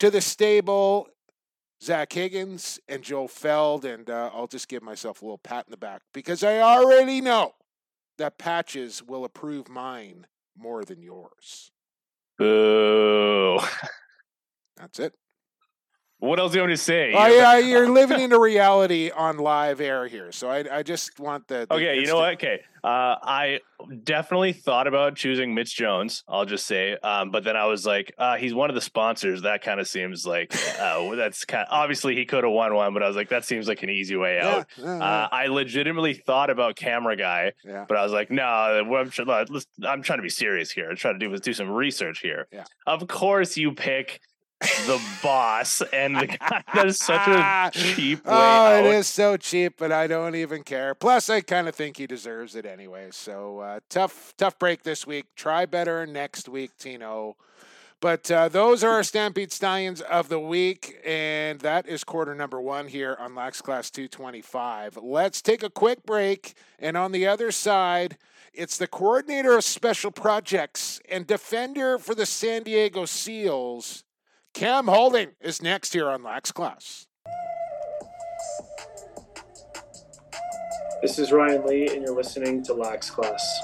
to 0.00 0.10
the 0.10 0.22
stable, 0.22 1.06
Zach 1.80 2.12
Higgins 2.12 2.80
and 2.88 3.04
Joe 3.04 3.28
Feld. 3.28 3.84
And 3.84 4.10
uh, 4.10 4.30
I'll 4.34 4.48
just 4.48 4.66
give 4.66 4.82
myself 4.82 5.22
a 5.22 5.24
little 5.24 5.38
pat 5.38 5.66
in 5.68 5.70
the 5.70 5.76
back 5.76 6.02
because 6.12 6.42
I 6.42 6.58
already 6.58 7.20
know 7.20 7.54
that 8.18 8.36
Patches 8.36 9.00
will 9.00 9.24
approve 9.24 9.68
mine 9.68 10.26
more 10.56 10.84
than 10.84 11.02
yours. 11.02 11.70
Boo. 12.38 13.58
That's 14.76 14.98
it. 14.98 15.14
What 16.18 16.38
else 16.38 16.52
do 16.52 16.58
you 16.58 16.62
want 16.62 16.72
to 16.72 16.78
say? 16.78 17.12
Oh, 17.12 17.26
yeah, 17.26 17.58
you're 17.66 17.90
living 17.90 18.20
in 18.20 18.32
a 18.32 18.38
reality 18.38 19.10
on 19.10 19.36
live 19.36 19.82
air 19.82 20.06
here, 20.06 20.32
so 20.32 20.48
I, 20.48 20.78
I 20.78 20.82
just 20.82 21.20
want 21.20 21.46
the. 21.46 21.66
the 21.68 21.74
okay, 21.74 21.98
you 21.98 22.06
know 22.06 22.16
what? 22.16 22.34
Okay, 22.34 22.60
uh, 22.82 23.16
I 23.22 23.60
definitely 24.02 24.54
thought 24.54 24.86
about 24.86 25.16
choosing 25.16 25.54
Mitch 25.54 25.76
Jones. 25.76 26.24
I'll 26.26 26.46
just 26.46 26.66
say, 26.66 26.96
um, 27.02 27.30
but 27.30 27.44
then 27.44 27.54
I 27.54 27.66
was 27.66 27.84
like, 27.84 28.14
uh, 28.16 28.36
he's 28.36 28.54
one 28.54 28.70
of 28.70 28.74
the 28.74 28.80
sponsors. 28.80 29.42
That 29.42 29.62
kind 29.62 29.78
of 29.78 29.88
seems 29.88 30.26
like 30.26 30.54
uh, 30.80 31.14
that's 31.16 31.44
kind. 31.44 31.66
Of, 31.68 31.68
obviously, 31.70 32.16
he 32.16 32.24
could 32.24 32.44
have 32.44 32.52
won 32.52 32.74
one, 32.74 32.94
but 32.94 33.02
I 33.02 33.08
was 33.08 33.16
like, 33.16 33.28
that 33.28 33.44
seems 33.44 33.68
like 33.68 33.82
an 33.82 33.90
easy 33.90 34.16
way 34.16 34.40
out. 34.40 34.68
Yeah, 34.78 34.84
yeah, 34.84 34.98
yeah. 34.98 35.04
Uh, 35.04 35.28
I 35.30 35.46
legitimately 35.48 36.14
thought 36.14 36.48
about 36.48 36.76
camera 36.76 37.16
guy, 37.16 37.52
but 37.62 37.98
I 37.98 38.02
was 38.02 38.12
like, 38.12 38.30
no, 38.30 38.42
I'm, 38.42 38.90
I'm 39.86 40.02
trying 40.02 40.18
to 40.18 40.22
be 40.22 40.30
serious 40.30 40.70
here. 40.70 40.88
I'm 40.88 40.96
trying 40.96 41.18
to 41.20 41.28
do 41.28 41.36
do 41.36 41.52
some 41.52 41.68
research 41.68 42.20
here. 42.20 42.48
Of 42.86 43.06
course, 43.06 43.58
you 43.58 43.72
pick 43.72 44.20
the 44.60 45.00
boss 45.22 45.82
and 45.92 46.16
the 46.16 46.26
guy 46.26 46.62
that 46.74 46.86
is 46.86 46.98
such 46.98 47.28
a 47.28 47.70
cheap 47.72 48.24
way 48.24 48.32
oh 48.32 48.36
out. 48.36 48.84
it 48.84 48.86
is 48.86 49.06
so 49.06 49.36
cheap 49.36 49.74
but 49.76 49.92
i 49.92 50.06
don't 50.06 50.34
even 50.34 50.62
care 50.62 50.94
plus 50.94 51.28
i 51.28 51.42
kind 51.42 51.68
of 51.68 51.74
think 51.74 51.98
he 51.98 52.06
deserves 52.06 52.54
it 52.56 52.64
anyway 52.64 53.08
so 53.10 53.58
uh, 53.58 53.80
tough 53.90 54.32
tough 54.38 54.58
break 54.58 54.82
this 54.82 55.06
week 55.06 55.26
try 55.36 55.66
better 55.66 56.06
next 56.06 56.48
week 56.48 56.70
tino 56.78 57.36
but 58.00 58.30
uh, 58.30 58.48
those 58.50 58.84
are 58.84 58.90
our 58.90 59.02
Stampede 59.02 59.50
Stallions 59.50 60.02
of 60.02 60.28
the 60.28 60.38
week, 60.38 61.00
and 61.04 61.60
that 61.60 61.88
is 61.88 62.04
quarter 62.04 62.34
number 62.34 62.60
one 62.60 62.88
here 62.88 63.16
on 63.18 63.34
Lax 63.34 63.62
Class 63.62 63.90
225. 63.90 64.98
Let's 65.02 65.40
take 65.40 65.62
a 65.62 65.70
quick 65.70 66.04
break, 66.04 66.54
and 66.78 66.94
on 66.96 67.12
the 67.12 67.26
other 67.26 67.50
side, 67.50 68.18
it's 68.52 68.76
the 68.76 68.86
coordinator 68.86 69.56
of 69.56 69.64
special 69.64 70.10
projects 70.10 71.00
and 71.10 71.26
defender 71.26 71.98
for 71.98 72.14
the 72.14 72.26
San 72.26 72.64
Diego 72.64 73.06
Seals, 73.06 74.04
Cam 74.56 74.86
Holding 74.86 75.32
is 75.38 75.60
next 75.60 75.92
here 75.92 76.08
on 76.08 76.22
Lax 76.22 76.50
Class. 76.50 77.08
This 81.02 81.18
is 81.18 81.30
Ryan 81.30 81.66
Lee, 81.66 81.88
and 81.88 82.02
you're 82.02 82.16
listening 82.16 82.62
to 82.62 82.72
Lax 82.72 83.10
Class. 83.10 83.60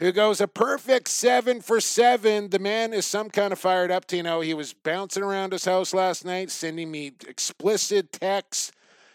who 0.00 0.12
goes 0.12 0.40
a 0.40 0.48
perfect 0.48 1.08
seven 1.08 1.60
for 1.60 1.80
seven. 1.80 2.48
The 2.48 2.58
man 2.58 2.92
is 2.92 3.06
some 3.06 3.30
kind 3.30 3.52
of 3.52 3.58
fired 3.58 3.90
up, 3.90 4.06
Tino. 4.06 4.40
He 4.40 4.54
was 4.54 4.72
bouncing 4.72 5.22
around 5.22 5.52
his 5.52 5.66
house 5.66 5.94
last 5.94 6.24
night, 6.24 6.50
sending 6.50 6.90
me 6.90 7.12
explicit 7.28 8.10
texts. 8.12 8.72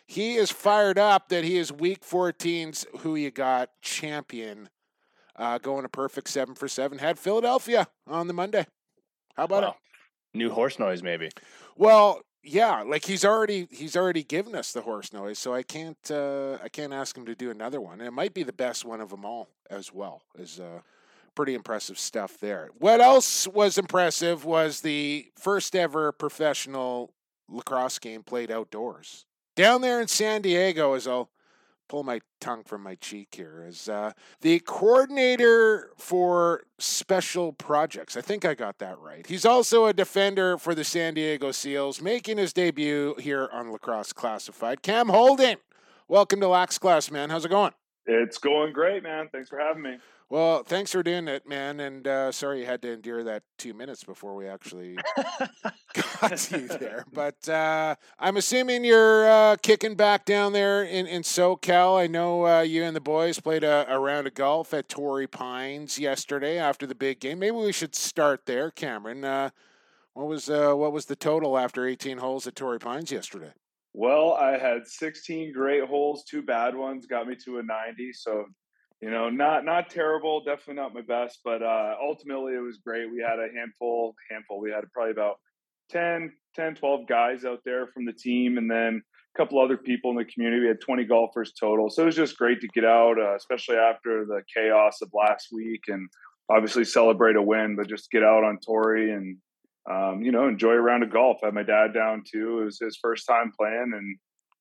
He 0.07 0.36
is 0.36 0.51
fired 0.51 0.99
up 0.99 1.29
that 1.29 1.43
he 1.43 1.57
is 1.57 1.71
week 1.71 2.05
14's 2.05 2.86
who 2.99 3.15
you 3.15 3.31
got 3.31 3.71
champion, 3.81 4.69
uh, 5.36 5.57
going 5.57 5.83
a 5.86 5.89
perfect 5.89 6.29
seven 6.29 6.53
for 6.53 6.67
seven. 6.67 6.99
Had 6.99 7.17
Philadelphia 7.17 7.88
on 8.07 8.27
the 8.27 8.33
Monday. 8.33 8.67
How 9.36 9.45
about 9.45 9.63
Wow. 9.63 9.75
New 10.36 10.51
horse 10.51 10.77
noise, 10.77 11.01
maybe. 11.01 11.29
Well, 11.77 12.21
yeah, 12.46 12.84
like 12.84 13.06
he's 13.06 13.26
already 13.26 13.68
he's 13.72 13.98
already 13.98 14.24
given 14.24 14.56
us 14.56 14.72
the 14.72 14.82
horse 14.82 15.12
noise, 15.12 15.39
so 15.39 15.54
I 15.54 15.64
can't 15.64 15.98
uh, 16.12 16.58
I 16.64 16.70
can't 16.70 16.93
ask 16.93 17.18
him 17.18 17.26
to 17.26 17.36
do 17.36 17.50
another 17.50 17.82
one. 17.82 18.00
And 18.00 18.08
it 18.08 18.12
might 18.12 18.34
be 18.34 18.43
the 18.43 18.54
best 18.54 18.86
one 18.86 19.02
of 19.02 19.10
them 19.10 19.26
all 19.26 19.50
as 19.70 19.93
well. 19.93 20.22
Is 20.38 20.60
uh, 20.60 20.82
pretty 21.34 21.56
impressive 21.56 21.98
stuff 21.98 22.38
there. 22.39 22.70
What 22.78 23.02
else 23.02 23.48
was 23.48 23.78
impressive 23.78 24.46
was 24.46 24.82
the 24.82 25.28
first 25.36 25.76
ever 25.76 26.12
professional 26.12 27.12
lacrosse 27.50 28.00
game 28.00 28.24
played 28.24 28.52
outdoors 28.52 29.26
down 29.56 29.82
there 29.82 30.00
in 30.00 30.08
San 30.08 30.41
Diego. 30.41 30.93
Is 30.93 31.08
I'll 31.08 31.30
pull 31.88 32.03
my 32.03 32.21
tongue 32.39 32.63
from 32.63 32.83
my 32.83 32.95
cheek 32.95 33.29
here, 33.36 33.65
is 33.67 33.88
uh, 33.89 34.11
the 34.41 34.59
coordinator 34.59 35.91
for 35.97 36.63
special 36.79 37.53
projects. 37.53 38.17
I 38.17 38.21
think 38.21 38.45
I 38.45 38.53
got 38.53 38.79
that 38.79 38.99
right. 38.99 39.25
He's 39.25 39.45
also 39.45 39.86
a 39.86 39.93
defender 39.93 40.57
for 40.57 40.75
the 40.75 40.83
San 40.83 41.13
Diego 41.13 41.51
Seals, 41.51 42.01
making 42.01 42.38
his 42.38 42.53
debut 42.53 43.15
here 43.19 43.49
on 43.51 43.71
Lacrosse 43.71 44.13
Classified. 44.13 44.81
Cam 44.81 45.09
Holding, 45.09 45.57
welcome 46.07 46.39
to 46.41 46.47
Lax 46.47 46.77
Class, 46.77 47.11
man. 47.11 47.29
How's 47.29 47.45
it 47.45 47.49
going? 47.49 47.71
It's 48.05 48.38
going 48.38 48.73
great, 48.73 49.03
man. 49.03 49.29
Thanks 49.31 49.49
for 49.49 49.59
having 49.59 49.81
me. 49.81 49.97
Well, 50.36 50.63
thanks 50.63 50.91
for 50.91 51.01
doing 51.01 51.29
it, 51.29 51.47
man. 51.47 51.79
And 51.79 52.05
uh, 52.05 52.29
sorry 52.29 52.59
you 52.59 52.65
had 52.65 52.81
to 52.81 52.91
endure 52.91 53.23
that 53.23 53.43
two 53.57 53.73
minutes 53.73 54.03
before 54.03 54.36
we 54.36 54.49
actually 54.49 54.97
got 55.93 56.36
to 56.36 56.59
you 56.59 56.67
there. 56.67 57.05
But 57.13 57.47
uh, 57.47 57.95
I'm 58.19 58.36
assuming 58.36 58.83
you're 58.83 59.29
uh, 59.29 59.55
kicking 59.55 59.95
back 59.95 60.25
down 60.25 60.51
there 60.51 60.83
in, 60.83 61.07
in 61.07 61.21
SoCal. 61.21 61.97
I 61.97 62.07
know 62.07 62.45
uh, 62.45 62.59
you 62.63 62.83
and 62.83 62.93
the 62.93 62.99
boys 62.99 63.39
played 63.39 63.63
a, 63.63 63.86
a 63.88 63.97
round 63.97 64.27
of 64.27 64.33
golf 64.33 64.73
at 64.73 64.89
Torrey 64.89 65.25
Pines 65.25 65.97
yesterday 65.97 66.57
after 66.57 66.86
the 66.86 66.95
big 66.95 67.21
game. 67.21 67.39
Maybe 67.39 67.55
we 67.55 67.71
should 67.71 67.95
start 67.95 68.45
there, 68.45 68.71
Cameron. 68.71 69.23
Uh, 69.23 69.51
what 70.15 70.27
was 70.27 70.49
uh, 70.49 70.73
what 70.73 70.91
was 70.91 71.05
the 71.05 71.15
total 71.15 71.57
after 71.57 71.88
18 71.88 72.17
holes 72.17 72.45
at 72.45 72.57
Torrey 72.57 72.79
Pines 72.79 73.09
yesterday? 73.09 73.53
Well, 73.93 74.33
I 74.33 74.57
had 74.57 74.86
16 74.86 75.53
great 75.53 75.86
holes, 75.86 76.25
two 76.25 76.41
bad 76.41 76.75
ones, 76.75 77.05
got 77.05 77.25
me 77.25 77.38
to 77.45 77.59
a 77.59 77.63
90. 77.63 78.11
So, 78.11 78.47
you 79.06 79.12
know, 79.12 79.30
not 79.30 79.64
not 79.64 79.91
terrible, 79.91 80.43
definitely 80.43 80.82
not 80.82 80.95
my 80.95 81.01
best, 81.01 81.41
but 81.45 81.62
uh, 81.62 81.93
ultimately 82.01 82.56
it 82.56 82.60
was 82.60 82.78
great. 82.78 83.06
We 83.12 83.22
had 83.22 83.38
a 83.38 83.47
handful, 83.56 84.16
handful. 84.32 84.60
We 84.60 84.72
had 84.72 84.91
probably 84.91 85.12
about 85.12 85.36
10, 85.91 86.34
10, 86.56 86.74
12 86.74 87.08
guys 87.08 87.45
out 87.45 87.60
there 87.64 87.86
from 87.86 88.06
the 88.06 88.14
team, 88.14 88.58
and 88.58 88.70
then 88.70 89.03
a 89.36 89.38
couple 89.38 89.62
other 89.62 89.78
people 89.78 90.10
in 90.10 90.18
the 90.18 90.26
community. 90.26 90.64
We 90.64 90.70
had 90.70 90.82
20 90.82 91.03
golfers 91.03 91.53
total. 91.53 91.91
So 91.91 92.01
it 92.01 92.06
was 92.08 92.16
just 92.16 92.36
great 92.36 92.62
to 92.62 92.68
get 92.70 92.84
out, 92.84 93.20
uh, 93.20 93.36
especially 93.36 93.76
after 93.76 94.26
the 94.26 94.41
chaos 94.51 95.03
of 95.03 95.10
last 95.14 95.49
week, 95.51 95.84
and 95.88 96.10
obviously 96.49 96.84
celebrate 96.84 97.36
a 97.36 97.41
win, 97.43 97.76
but 97.76 97.88
just 97.88 98.10
get 98.10 98.24
out 98.24 98.43
on 98.43 98.58
Torrey 98.58 99.12
and 99.12 99.38
um, 99.88 100.24
you 100.24 100.32
know, 100.32 100.47
enjoy 100.47 100.72
a 100.72 100.82
round 100.82 101.03
of 101.03 101.14
golf. 101.14 101.38
I 101.43 101.47
had 101.47 101.53
my 101.53 101.62
dad 101.62 101.93
down 101.93 102.24
too. 102.28 102.62
It 102.62 102.66
was 102.66 102.80
his 102.80 102.97
first 102.99 103.28
time 103.28 103.51
playing, 103.56 103.91
and 103.93 104.18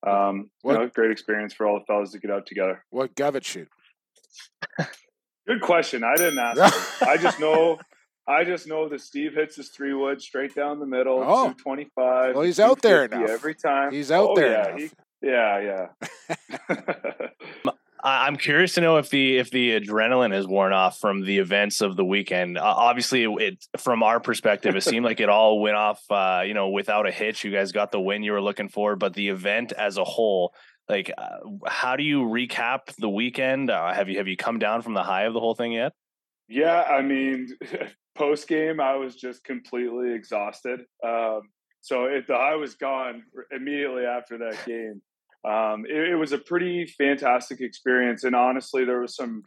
um, 0.06 0.50
What- 0.60 0.74
you 0.74 0.78
know, 0.80 0.90
great 0.94 1.12
experience 1.12 1.54
for 1.54 1.66
all 1.66 1.78
the 1.78 1.84
fellas 1.86 2.10
to 2.10 2.18
get 2.18 2.30
out 2.30 2.44
together. 2.44 2.84
What 2.90 3.14
Govett 3.14 3.42
shoot? 3.42 3.70
Good 5.46 5.60
question. 5.60 6.02
I 6.04 6.14
didn't 6.16 6.38
ask. 6.38 7.02
I 7.02 7.16
just 7.16 7.38
know. 7.40 7.78
I 8.26 8.44
just 8.44 8.66
know 8.66 8.88
that 8.88 9.02
Steve 9.02 9.34
hits 9.34 9.56
his 9.56 9.68
three 9.68 9.92
wood 9.92 10.22
straight 10.22 10.54
down 10.54 10.80
the 10.80 10.86
middle, 10.86 11.22
Oh. 11.22 11.48
two 11.48 11.54
twenty 11.62 11.88
five. 11.94 12.34
Well, 12.34 12.44
he's 12.44 12.58
out 12.60 12.80
there 12.80 13.06
now. 13.08 13.24
every 13.24 13.54
time. 13.54 13.92
He's 13.92 14.10
out 14.10 14.30
Oh, 14.30 14.34
there 14.36 14.50
Yeah, 14.52 14.68
enough. 14.68 14.80
he- 14.80 14.90
yeah, 15.28 15.86
yeah. 16.68 16.68
I- 18.02 18.26
I'm 18.26 18.36
curious 18.36 18.74
to 18.74 18.80
know 18.82 18.96
if 18.98 19.08
the 19.10 19.38
if 19.38 19.50
the 19.50 19.78
adrenaline 19.80 20.32
has 20.32 20.46
worn 20.46 20.72
off 20.72 20.98
from 20.98 21.22
the 21.24 21.38
events 21.38 21.80
of 21.80 21.96
the 21.96 22.04
weekend. 22.04 22.58
Uh, 22.58 22.62
obviously, 22.64 23.24
it, 23.24 23.30
it 23.74 23.80
from 23.80 24.02
our 24.02 24.20
perspective, 24.20 24.76
it 24.76 24.82
seemed 24.82 25.04
like 25.04 25.20
it 25.20 25.28
all 25.30 25.60
went 25.60 25.76
off, 25.76 26.02
uh, 26.10 26.42
you 26.46 26.52
know, 26.54 26.68
without 26.68 27.06
a 27.06 27.10
hitch. 27.10 27.44
You 27.44 27.50
guys 27.50 27.72
got 27.72 27.92
the 27.92 28.00
win 28.00 28.22
you 28.22 28.32
were 28.32 28.42
looking 28.42 28.68
for, 28.68 28.96
but 28.96 29.14
the 29.14 29.28
event 29.28 29.72
as 29.72 29.96
a 29.96 30.04
whole, 30.04 30.54
like, 30.88 31.10
uh, 31.16 31.38
how 31.66 31.96
do 31.96 32.02
you 32.02 32.22
recap 32.22 32.94
the 32.98 33.08
weekend? 33.08 33.70
Uh, 33.70 33.92
have 33.92 34.08
you 34.08 34.18
have 34.18 34.28
you 34.28 34.36
come 34.36 34.58
down 34.58 34.82
from 34.82 34.94
the 34.94 35.02
high 35.02 35.24
of 35.24 35.32
the 35.34 35.40
whole 35.40 35.54
thing 35.54 35.72
yet? 35.72 35.92
Yeah, 36.48 36.82
I 36.82 37.02
mean, 37.02 37.48
post 38.14 38.48
game, 38.48 38.80
I 38.80 38.96
was 38.96 39.16
just 39.16 39.44
completely 39.44 40.12
exhausted. 40.14 40.80
Um, 41.04 41.42
so 41.80 42.06
if 42.06 42.26
the 42.26 42.34
high 42.34 42.56
was 42.56 42.74
gone 42.74 43.24
immediately 43.54 44.04
after 44.04 44.38
that 44.38 44.58
game, 44.66 45.02
um, 45.44 45.84
it, 45.86 46.10
it 46.10 46.16
was 46.16 46.32
a 46.32 46.38
pretty 46.38 46.86
fantastic 46.86 47.60
experience. 47.60 48.24
And 48.24 48.34
honestly, 48.34 48.84
there 48.84 49.00
was 49.00 49.16
some, 49.16 49.42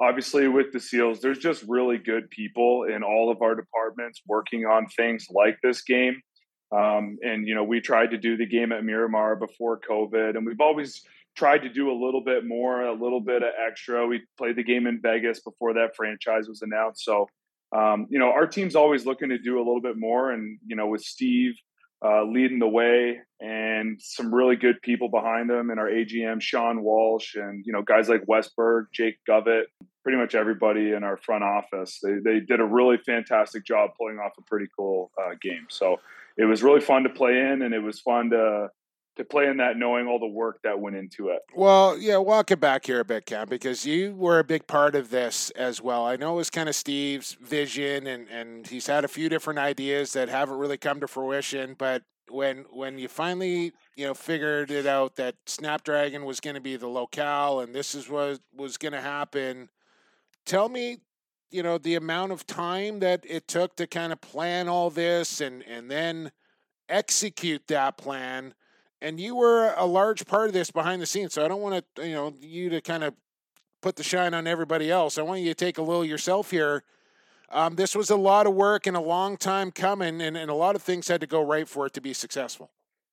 obviously, 0.00 0.46
with 0.48 0.72
the 0.72 0.80
SEALs, 0.80 1.20
there's 1.20 1.38
just 1.38 1.64
really 1.66 1.98
good 1.98 2.30
people 2.30 2.84
in 2.84 3.02
all 3.02 3.30
of 3.30 3.42
our 3.42 3.54
departments 3.54 4.22
working 4.26 4.66
on 4.66 4.86
things 4.96 5.26
like 5.30 5.58
this 5.62 5.82
game. 5.82 6.20
Um, 6.72 7.18
and, 7.22 7.48
you 7.48 7.54
know, 7.54 7.64
we 7.64 7.80
tried 7.80 8.10
to 8.10 8.18
do 8.18 8.36
the 8.36 8.46
game 8.46 8.72
at 8.72 8.84
Miramar 8.84 9.36
before 9.36 9.80
COVID, 9.80 10.36
and 10.36 10.46
we've 10.46 10.60
always 10.60 11.02
tried 11.36 11.58
to 11.58 11.68
do 11.68 11.90
a 11.90 11.96
little 12.04 12.22
bit 12.22 12.44
more, 12.44 12.82
a 12.82 12.92
little 12.92 13.20
bit 13.20 13.42
of 13.42 13.50
extra. 13.58 14.06
We 14.06 14.22
played 14.36 14.56
the 14.56 14.62
game 14.62 14.86
in 14.86 15.00
Vegas 15.00 15.40
before 15.40 15.74
that 15.74 15.96
franchise 15.96 16.48
was 16.48 16.62
announced. 16.62 17.04
So, 17.04 17.28
um, 17.72 18.06
you 18.10 18.18
know, 18.18 18.30
our 18.30 18.46
team's 18.46 18.76
always 18.76 19.06
looking 19.06 19.28
to 19.30 19.38
do 19.38 19.56
a 19.56 19.64
little 19.64 19.80
bit 19.80 19.96
more. 19.96 20.32
And, 20.32 20.58
you 20.66 20.76
know, 20.76 20.88
with 20.88 21.02
Steve 21.02 21.54
uh, 22.04 22.24
leading 22.24 22.58
the 22.58 22.68
way 22.68 23.20
and 23.40 24.00
some 24.00 24.34
really 24.34 24.56
good 24.56 24.80
people 24.82 25.08
behind 25.08 25.50
him 25.50 25.70
and 25.70 25.78
our 25.78 25.88
AGM, 25.88 26.40
Sean 26.40 26.82
Walsh, 26.82 27.34
and, 27.36 27.64
you 27.66 27.72
know, 27.72 27.82
guys 27.82 28.08
like 28.08 28.24
Westberg, 28.26 28.86
Jake 28.92 29.18
Govett, 29.28 29.64
pretty 30.02 30.18
much 30.18 30.34
everybody 30.34 30.92
in 30.92 31.04
our 31.04 31.16
front 31.16 31.44
office. 31.44 32.00
They, 32.02 32.14
they 32.24 32.40
did 32.40 32.60
a 32.60 32.64
really 32.64 32.96
fantastic 32.98 33.64
job 33.64 33.90
pulling 33.98 34.18
off 34.18 34.32
a 34.38 34.42
pretty 34.42 34.66
cool 34.76 35.10
uh, 35.20 35.34
game. 35.40 35.66
So 35.68 36.00
it 36.40 36.46
was 36.46 36.62
really 36.62 36.80
fun 36.80 37.02
to 37.02 37.10
play 37.10 37.38
in 37.38 37.60
and 37.60 37.74
it 37.74 37.82
was 37.82 38.00
fun 38.00 38.30
to, 38.30 38.68
to 39.16 39.24
play 39.24 39.46
in 39.46 39.58
that 39.58 39.76
knowing 39.76 40.06
all 40.06 40.18
the 40.18 40.26
work 40.26 40.58
that 40.64 40.80
went 40.80 40.96
into 40.96 41.28
it. 41.28 41.40
Well, 41.54 41.98
yeah, 41.98 42.16
walk 42.16 42.50
it 42.50 42.58
back 42.58 42.86
here 42.86 43.00
a 43.00 43.04
bit, 43.04 43.26
Cam, 43.26 43.46
because 43.46 43.84
you 43.84 44.14
were 44.14 44.38
a 44.38 44.44
big 44.44 44.66
part 44.66 44.94
of 44.94 45.10
this 45.10 45.50
as 45.50 45.82
well. 45.82 46.06
I 46.06 46.16
know 46.16 46.32
it 46.32 46.36
was 46.36 46.48
kind 46.48 46.70
of 46.70 46.74
Steve's 46.74 47.34
vision, 47.42 48.06
and, 48.06 48.26
and 48.30 48.66
he's 48.66 48.86
had 48.86 49.04
a 49.04 49.08
few 49.08 49.28
different 49.28 49.58
ideas 49.58 50.14
that 50.14 50.30
haven't 50.30 50.56
really 50.56 50.78
come 50.78 50.98
to 51.00 51.06
fruition. 51.06 51.74
But 51.76 52.04
when 52.30 52.64
when 52.70 52.96
you 52.96 53.08
finally 53.08 53.72
you 53.96 54.06
know 54.06 54.14
figured 54.14 54.70
it 54.70 54.86
out 54.86 55.16
that 55.16 55.34
Snapdragon 55.46 56.24
was 56.24 56.40
going 56.40 56.54
to 56.54 56.60
be 56.60 56.76
the 56.76 56.86
locale 56.86 57.58
and 57.58 57.74
this 57.74 57.92
is 57.92 58.08
what 58.08 58.38
was 58.56 58.78
going 58.78 58.92
to 58.92 59.00
happen, 59.00 59.68
tell 60.46 60.70
me 60.70 60.98
you 61.50 61.62
know 61.62 61.78
the 61.78 61.94
amount 61.94 62.32
of 62.32 62.46
time 62.46 63.00
that 63.00 63.24
it 63.28 63.48
took 63.48 63.76
to 63.76 63.86
kind 63.86 64.12
of 64.12 64.20
plan 64.20 64.68
all 64.68 64.90
this 64.90 65.40
and 65.40 65.62
and 65.64 65.90
then 65.90 66.30
execute 66.88 67.66
that 67.68 67.96
plan 67.96 68.54
and 69.00 69.20
you 69.20 69.36
were 69.36 69.72
a 69.76 69.86
large 69.86 70.26
part 70.26 70.48
of 70.48 70.52
this 70.52 70.70
behind 70.70 71.00
the 71.00 71.06
scenes 71.06 71.34
so 71.34 71.44
i 71.44 71.48
don't 71.48 71.62
want 71.62 71.84
to 71.94 72.06
you 72.06 72.14
know 72.14 72.32
you 72.40 72.68
to 72.68 72.80
kind 72.80 73.04
of 73.04 73.14
put 73.80 73.96
the 73.96 74.02
shine 74.02 74.34
on 74.34 74.46
everybody 74.46 74.90
else 74.90 75.18
i 75.18 75.22
want 75.22 75.40
you 75.40 75.48
to 75.48 75.54
take 75.54 75.78
a 75.78 75.82
little 75.82 76.04
yourself 76.04 76.50
here 76.50 76.82
um, 77.52 77.74
this 77.74 77.96
was 77.96 78.10
a 78.10 78.16
lot 78.16 78.46
of 78.46 78.54
work 78.54 78.86
and 78.86 78.96
a 78.96 79.00
long 79.00 79.36
time 79.36 79.72
coming 79.72 80.20
and, 80.22 80.36
and 80.36 80.50
a 80.50 80.54
lot 80.54 80.76
of 80.76 80.82
things 80.82 81.08
had 81.08 81.20
to 81.20 81.26
go 81.26 81.42
right 81.42 81.68
for 81.68 81.86
it 81.86 81.92
to 81.92 82.00
be 82.00 82.12
successful 82.12 82.70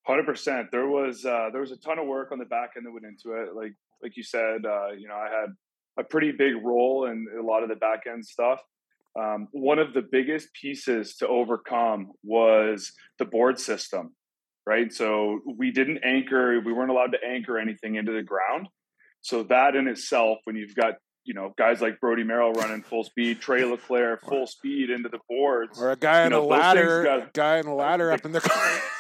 Hundred 0.08 0.26
percent. 0.26 0.72
There 0.72 0.88
was 0.88 1.26
uh, 1.26 1.50
there 1.52 1.60
was 1.60 1.72
a 1.72 1.76
ton 1.76 2.00
of 2.00 2.08
work 2.08 2.32
on 2.32 2.40
the 2.40 2.46
back 2.46 2.76
end 2.78 2.86
that 2.86 2.94
went 2.94 3.06
into 3.06 3.34
it. 3.34 3.54
Like 3.54 3.74
like 4.02 4.16
you 4.16 4.24
said, 4.24 4.66
uh, 4.66 4.92
you 4.98 5.06
know, 5.06 5.16
I 5.16 5.30
had 5.30 5.54
a 5.98 6.04
pretty 6.04 6.32
big 6.32 6.54
role 6.64 7.06
in 7.06 7.28
a 7.40 7.42
lot 7.42 7.64
of 7.64 7.70
the 7.70 7.76
back 7.76 8.04
end 8.08 8.26
stuff. 8.26 8.62
Um, 9.20 9.48
one 9.52 9.80
of 9.80 9.94
the 9.94 10.04
biggest 10.04 10.54
pieces 10.54 11.16
to 11.18 11.28
overcome 11.28 12.12
was 12.24 12.92
the 13.18 13.26
board 13.26 13.60
system, 13.60 14.16
right? 14.66 14.94
So 14.94 15.40
we 15.58 15.72
didn't 15.72 16.00
anchor, 16.04 16.60
we 16.60 16.72
weren't 16.72 16.92
allowed 16.92 17.14
to 17.14 17.24
anchor 17.28 17.58
anything 17.58 17.96
into 17.96 18.12
the 18.12 18.22
ground. 18.22 18.68
So 19.22 19.44
that 19.44 19.76
in 19.76 19.88
itself, 19.88 20.40
when 20.44 20.56
you've 20.56 20.76
got 20.76 20.96
you 21.24 21.34
know 21.34 21.54
guys 21.58 21.82
like 21.82 22.00
Brody 22.00 22.24
Merrill 22.24 22.54
running 22.54 22.84
full 22.84 23.04
speed, 23.04 23.42
Trey 23.42 23.66
Leclaire 23.66 24.18
full 24.18 24.48
speed 24.48 24.90
into 24.90 25.10
the 25.10 25.20
boards, 25.28 25.82
or 25.82 25.92
a 25.92 25.96
guy 25.96 26.26
on 26.26 26.34
a 26.34 26.40
ladder, 26.40 27.04
got, 27.04 27.34
guy 27.34 27.60
on 27.60 27.66
a 27.66 27.76
ladder 27.76 28.12
up 28.12 28.24
in 28.26 28.32
the. 28.32 28.40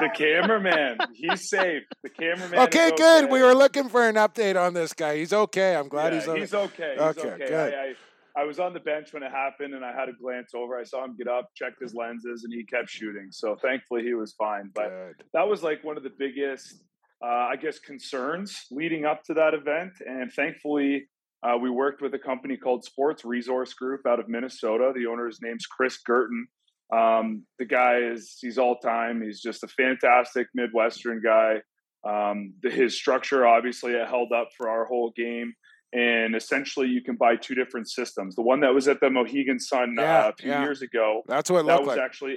the 0.00 0.08
cameraman, 0.14 0.98
he's 1.14 1.48
safe. 1.48 1.82
The 2.02 2.10
cameraman. 2.10 2.58
Okay, 2.60 2.92
good. 2.96 3.30
We 3.30 3.42
were 3.42 3.54
looking 3.54 3.88
for 3.88 4.06
an 4.08 4.16
update 4.16 4.60
on 4.60 4.74
this 4.74 4.92
guy. 4.92 5.16
He's 5.16 5.32
okay. 5.32 5.76
I'm 5.76 5.88
glad 5.88 6.12
yeah, 6.12 6.20
he's 6.20 6.28
okay. 6.28 6.40
He's 6.40 6.54
okay. 6.54 6.90
He's 6.92 7.00
okay. 7.00 7.28
okay. 7.28 7.46
Good. 7.48 7.74
I, 7.74 7.76
I, 7.76 8.42
I 8.42 8.44
was 8.44 8.58
on 8.58 8.72
the 8.72 8.80
bench 8.80 9.12
when 9.12 9.22
it 9.22 9.30
happened, 9.30 9.74
and 9.74 9.84
I 9.84 9.92
had 9.92 10.08
a 10.08 10.12
glance 10.12 10.54
over. 10.54 10.78
I 10.78 10.84
saw 10.84 11.04
him 11.04 11.16
get 11.16 11.28
up, 11.28 11.50
checked 11.54 11.80
his 11.80 11.94
lenses, 11.94 12.44
and 12.44 12.52
he 12.52 12.64
kept 12.64 12.88
shooting. 12.88 13.28
So 13.30 13.56
thankfully, 13.56 14.02
he 14.02 14.14
was 14.14 14.32
fine. 14.32 14.70
But 14.74 14.88
good. 14.88 15.24
that 15.34 15.46
was 15.46 15.62
like 15.62 15.84
one 15.84 15.96
of 15.96 16.02
the 16.02 16.12
biggest, 16.18 16.82
uh, 17.22 17.26
I 17.26 17.56
guess, 17.56 17.78
concerns 17.78 18.66
leading 18.70 19.04
up 19.04 19.22
to 19.24 19.34
that 19.34 19.54
event. 19.54 19.92
And 20.06 20.32
thankfully, 20.32 21.08
uh, 21.42 21.58
we 21.58 21.68
worked 21.70 22.00
with 22.00 22.14
a 22.14 22.18
company 22.18 22.56
called 22.56 22.84
Sports 22.84 23.24
Resource 23.24 23.74
Group 23.74 24.06
out 24.06 24.20
of 24.20 24.28
Minnesota. 24.28 24.92
The 24.94 25.06
owner's 25.06 25.40
name's 25.42 25.66
Chris 25.66 25.98
Girton. 25.98 26.46
Um, 26.92 27.44
the 27.58 27.64
guy 27.64 27.98
is 27.98 28.36
he's 28.40 28.58
all 28.58 28.76
time. 28.78 29.22
He's 29.22 29.40
just 29.40 29.64
a 29.64 29.68
fantastic 29.68 30.48
Midwestern 30.54 31.22
guy. 31.24 31.62
Um, 32.04 32.54
the, 32.62 32.70
his 32.70 32.96
structure 32.96 33.46
obviously 33.46 33.92
it 33.92 34.08
held 34.08 34.32
up 34.32 34.48
for 34.56 34.68
our 34.68 34.84
whole 34.84 35.12
game. 35.16 35.54
And 35.94 36.34
essentially, 36.34 36.88
you 36.88 37.02
can 37.02 37.16
buy 37.16 37.36
two 37.36 37.54
different 37.54 37.88
systems. 37.88 38.34
The 38.34 38.42
one 38.42 38.60
that 38.60 38.72
was 38.72 38.88
at 38.88 39.00
the 39.00 39.10
Mohegan 39.10 39.60
Sun 39.60 39.96
uh, 39.98 40.02
yeah, 40.02 40.24
uh, 40.24 40.28
a 40.30 40.32
few 40.40 40.50
yeah. 40.50 40.62
years 40.62 40.80
ago. 40.80 41.22
That's 41.26 41.50
what 41.50 41.58
I 41.58 41.60
love. 41.60 41.66
that 41.66 41.80
was 41.80 41.96
like. 41.96 42.00
actually. 42.00 42.36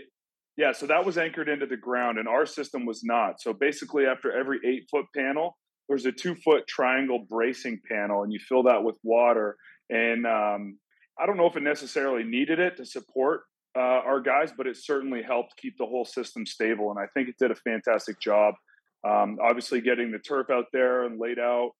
Yeah, 0.57 0.71
so 0.73 0.87
that 0.87 1.05
was 1.05 1.17
anchored 1.17 1.49
into 1.49 1.65
the 1.65 1.77
ground, 1.77 2.17
and 2.17 2.27
our 2.27 2.45
system 2.45 2.85
was 2.85 3.01
not. 3.03 3.41
So 3.41 3.53
basically, 3.53 4.05
after 4.05 4.37
every 4.37 4.59
eight 4.65 4.87
foot 4.91 5.05
panel, 5.15 5.57
there's 5.87 6.05
a 6.05 6.11
two 6.11 6.35
foot 6.35 6.67
triangle 6.67 7.25
bracing 7.29 7.79
panel, 7.89 8.23
and 8.23 8.33
you 8.33 8.39
fill 8.39 8.63
that 8.63 8.83
with 8.83 8.97
water. 9.03 9.55
And 9.89 10.25
um, 10.25 10.77
I 11.19 11.25
don't 11.25 11.37
know 11.37 11.45
if 11.45 11.55
it 11.55 11.63
necessarily 11.63 12.23
needed 12.23 12.59
it 12.59 12.77
to 12.77 12.85
support 12.85 13.43
uh, 13.75 14.01
our 14.05 14.21
guys, 14.21 14.51
but 14.55 14.67
it 14.67 14.77
certainly 14.77 15.21
helped 15.21 15.57
keep 15.57 15.77
the 15.77 15.85
whole 15.85 16.05
system 16.05 16.45
stable. 16.45 16.91
And 16.91 16.99
I 16.99 17.07
think 17.13 17.29
it 17.29 17.35
did 17.39 17.51
a 17.51 17.55
fantastic 17.55 18.19
job. 18.19 18.55
Um, 19.07 19.37
obviously, 19.41 19.81
getting 19.81 20.11
the 20.11 20.19
turf 20.19 20.49
out 20.49 20.65
there 20.73 21.05
and 21.05 21.19
laid 21.19 21.39
out. 21.39 21.71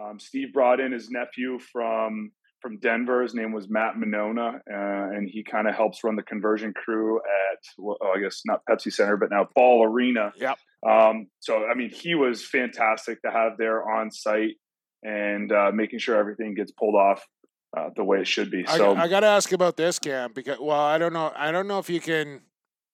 Um, 0.00 0.18
Steve 0.18 0.52
brought 0.52 0.80
in 0.80 0.92
his 0.92 1.08
nephew 1.10 1.58
from 1.72 2.32
from 2.60 2.78
Denver. 2.78 3.22
His 3.22 3.34
name 3.34 3.52
was 3.52 3.68
Matt 3.68 3.98
Monona, 3.98 4.54
uh, 4.70 5.16
and 5.16 5.28
he 5.28 5.44
kind 5.44 5.68
of 5.68 5.74
helps 5.74 6.02
run 6.02 6.16
the 6.16 6.22
conversion 6.22 6.72
crew 6.72 7.18
at, 7.18 7.58
well, 7.76 7.98
I 8.02 8.20
guess 8.20 8.40
not 8.46 8.62
Pepsi 8.68 8.90
Center, 8.90 9.18
but 9.18 9.28
now 9.30 9.46
Ball 9.54 9.84
Arena. 9.84 10.32
Yep. 10.36 10.58
Um, 10.88 11.26
so, 11.40 11.66
I 11.66 11.74
mean, 11.74 11.90
he 11.90 12.14
was 12.14 12.42
fantastic 12.42 13.20
to 13.20 13.30
have 13.30 13.52
there 13.58 13.86
on 13.86 14.10
site 14.10 14.54
and 15.02 15.52
uh, 15.52 15.72
making 15.74 15.98
sure 15.98 16.16
everything 16.16 16.54
gets 16.54 16.72
pulled 16.72 16.94
off 16.94 17.22
uh, 17.76 17.90
the 17.94 18.04
way 18.04 18.20
it 18.20 18.26
should 18.26 18.50
be. 18.50 18.64
So 18.66 18.94
I, 18.94 19.04
I 19.04 19.08
got 19.08 19.20
to 19.20 19.26
ask 19.26 19.52
about 19.52 19.76
this, 19.76 19.98
Cam, 19.98 20.32
because 20.32 20.58
well, 20.60 20.80
I 20.80 20.98
don't 20.98 21.12
know, 21.12 21.32
I 21.36 21.50
don't 21.50 21.66
know 21.66 21.78
if 21.78 21.90
you 21.90 22.00
can 22.00 22.42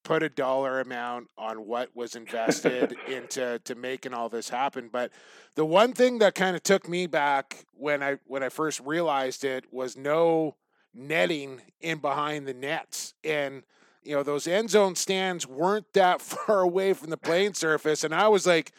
put 0.02 0.22
a 0.22 0.28
dollar 0.28 0.80
amount 0.80 1.28
on 1.36 1.66
what 1.66 1.94
was 1.94 2.16
invested 2.16 2.96
into 3.08 3.60
to 3.64 3.74
making 3.74 4.14
all 4.14 4.28
this 4.28 4.48
happen, 4.48 4.88
but 4.90 5.10
the 5.54 5.64
one 5.64 5.92
thing 5.92 6.18
that 6.18 6.34
kind 6.34 6.56
of 6.56 6.62
took 6.62 6.88
me 6.88 7.06
back 7.06 7.64
when 7.74 8.02
I 8.02 8.16
when 8.26 8.42
I 8.42 8.48
first 8.48 8.80
realized 8.80 9.44
it 9.44 9.64
was 9.72 9.96
no 9.96 10.56
netting 10.94 11.60
in 11.80 11.98
behind 11.98 12.46
the 12.46 12.54
nets 12.54 13.14
and 13.22 13.62
you 14.02 14.14
know 14.14 14.22
those 14.22 14.46
end 14.46 14.70
zone 14.70 14.94
stands 14.94 15.46
weren't 15.46 15.92
that 15.92 16.20
far 16.22 16.60
away 16.60 16.92
from 16.92 17.10
the 17.10 17.16
playing 17.16 17.54
surface 17.54 18.02
and 18.02 18.14
i 18.14 18.26
was 18.26 18.46
like 18.46 18.72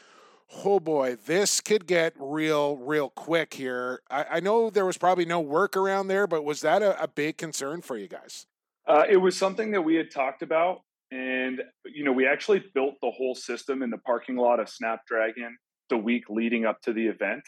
oh 0.64 0.80
boy, 0.80 1.18
this 1.26 1.62
could 1.62 1.88
get 1.88 2.14
real, 2.20 2.78
real 2.78 3.10
quick 3.10 3.54
here. 3.54 4.02
I, 4.10 4.26
I 4.32 4.40
know 4.40 4.70
there 4.70 4.86
was 4.86 4.98
probably 4.98 5.26
no 5.26 5.40
work 5.40 5.76
around 5.78 6.08
there, 6.08 6.28
but 6.28 6.44
was 6.44 6.62
that 6.62 6.82
a, 6.82 7.02
a 7.02 7.08
big 7.08 7.38
concern 7.38 7.82
for 7.82 7.98
you 7.98 8.08
guys? 8.08 8.46
Uh, 8.88 9.04
it 9.10 9.18
was 9.18 9.38
something 9.38 9.72
that 9.72 9.82
we 9.82 9.96
had 9.96 10.12
talked 10.12 10.42
about. 10.42 10.82
And, 11.12 11.62
you 11.86 12.04
know, 12.04 12.14
we 12.14 12.26
actually 12.26 12.64
built 12.74 12.96
the 13.02 13.12
whole 13.12 13.36
system 13.36 13.84
in 13.84 13.90
the 13.90 13.98
parking 13.98 14.38
lot 14.38 14.60
of 14.60 14.70
Snapdragon 14.70 15.58
the 15.90 15.98
week 15.98 16.24
leading 16.30 16.66
up 16.66 16.82
to 16.84 16.94
the 16.94 17.08
event 17.08 17.44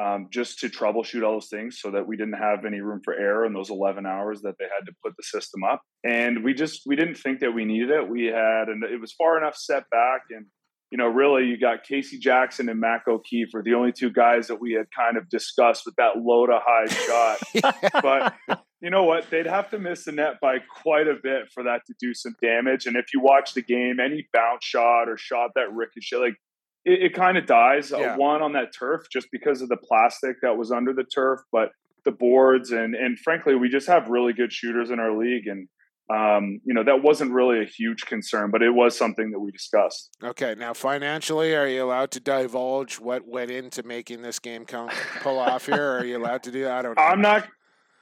um, 0.00 0.28
just 0.30 0.60
to 0.60 0.68
troubleshoot 0.68 1.24
all 1.24 1.32
those 1.32 1.48
things 1.48 1.80
so 1.80 1.90
that 1.90 2.06
we 2.06 2.16
didn't 2.16 2.34
have 2.34 2.64
any 2.64 2.80
room 2.80 3.00
for 3.04 3.14
error 3.14 3.44
in 3.44 3.52
those 3.52 3.70
11 3.70 4.06
hours 4.06 4.42
that 4.42 4.54
they 4.58 4.64
had 4.64 4.86
to 4.86 4.92
put 5.04 5.14
the 5.16 5.24
system 5.24 5.64
up. 5.64 5.82
And 6.04 6.44
we 6.44 6.54
just, 6.54 6.82
we 6.86 6.94
didn't 6.94 7.16
think 7.16 7.40
that 7.40 7.52
we 7.52 7.64
needed 7.64 7.90
it. 7.90 8.08
We 8.08 8.26
had, 8.26 8.68
and 8.68 8.84
it 8.84 9.00
was 9.00 9.12
far 9.12 9.36
enough 9.38 9.56
set 9.56 9.90
back 9.90 10.22
and 10.30 10.46
you 10.90 10.98
know, 10.98 11.06
really, 11.06 11.46
you 11.46 11.56
got 11.56 11.84
Casey 11.84 12.18
Jackson 12.18 12.68
and 12.68 12.80
Mac 12.80 13.06
O'Keefe 13.06 13.54
are 13.54 13.62
the 13.62 13.74
only 13.74 13.92
two 13.92 14.10
guys 14.10 14.48
that 14.48 14.60
we 14.60 14.72
had 14.72 14.86
kind 14.96 15.16
of 15.16 15.28
discussed 15.28 15.86
with 15.86 15.94
that 15.96 16.18
low 16.18 16.46
to 16.46 16.58
high 16.60 16.86
shot. 17.62 18.02
But 18.02 18.58
you 18.80 18.90
know 18.90 19.04
what? 19.04 19.30
They'd 19.30 19.46
have 19.46 19.70
to 19.70 19.78
miss 19.78 20.04
the 20.04 20.12
net 20.12 20.34
by 20.40 20.58
quite 20.58 21.06
a 21.06 21.14
bit 21.22 21.50
for 21.52 21.62
that 21.62 21.82
to 21.86 21.94
do 22.00 22.12
some 22.12 22.34
damage. 22.42 22.86
And 22.86 22.96
if 22.96 23.06
you 23.14 23.20
watch 23.20 23.54
the 23.54 23.62
game, 23.62 23.98
any 24.00 24.26
bounce 24.32 24.64
shot 24.64 25.08
or 25.08 25.16
shot 25.16 25.50
that 25.54 25.72
ricochet, 25.72 26.16
like 26.16 26.36
it, 26.84 27.02
it 27.04 27.14
kind 27.14 27.38
of 27.38 27.46
dies. 27.46 27.92
Yeah. 27.92 28.14
Uh, 28.14 28.16
one 28.16 28.42
on 28.42 28.52
that 28.54 28.72
turf 28.76 29.02
just 29.12 29.28
because 29.30 29.62
of 29.62 29.68
the 29.68 29.76
plastic 29.76 30.36
that 30.42 30.56
was 30.56 30.72
under 30.72 30.92
the 30.92 31.04
turf, 31.04 31.40
but 31.52 31.70
the 32.04 32.10
boards 32.10 32.72
and 32.72 32.94
and 32.94 33.18
frankly, 33.18 33.54
we 33.54 33.68
just 33.68 33.86
have 33.86 34.08
really 34.08 34.32
good 34.32 34.52
shooters 34.52 34.90
in 34.90 34.98
our 34.98 35.16
league 35.16 35.46
and 35.46 35.68
um, 36.10 36.60
you 36.64 36.74
know, 36.74 36.82
that 36.82 37.02
wasn't 37.02 37.30
really 37.30 37.60
a 37.60 37.64
huge 37.64 38.04
concern, 38.06 38.50
but 38.50 38.62
it 38.62 38.70
was 38.70 38.96
something 38.96 39.30
that 39.30 39.38
we 39.38 39.52
discussed. 39.52 40.16
Okay, 40.22 40.56
now 40.58 40.72
financially, 40.72 41.54
are 41.54 41.68
you 41.68 41.84
allowed 41.84 42.10
to 42.12 42.20
divulge 42.20 42.98
what 42.98 43.26
went 43.26 43.50
into 43.50 43.82
making 43.84 44.22
this 44.22 44.38
game 44.38 44.64
come 44.64 44.90
pull 45.20 45.38
off 45.38 45.66
here? 45.66 45.98
are 45.98 46.04
you 46.04 46.18
allowed 46.18 46.42
to 46.44 46.50
do 46.50 46.64
that? 46.64 46.78
I 46.78 46.82
don't. 46.82 46.98
I'm 46.98 47.20
not. 47.20 47.46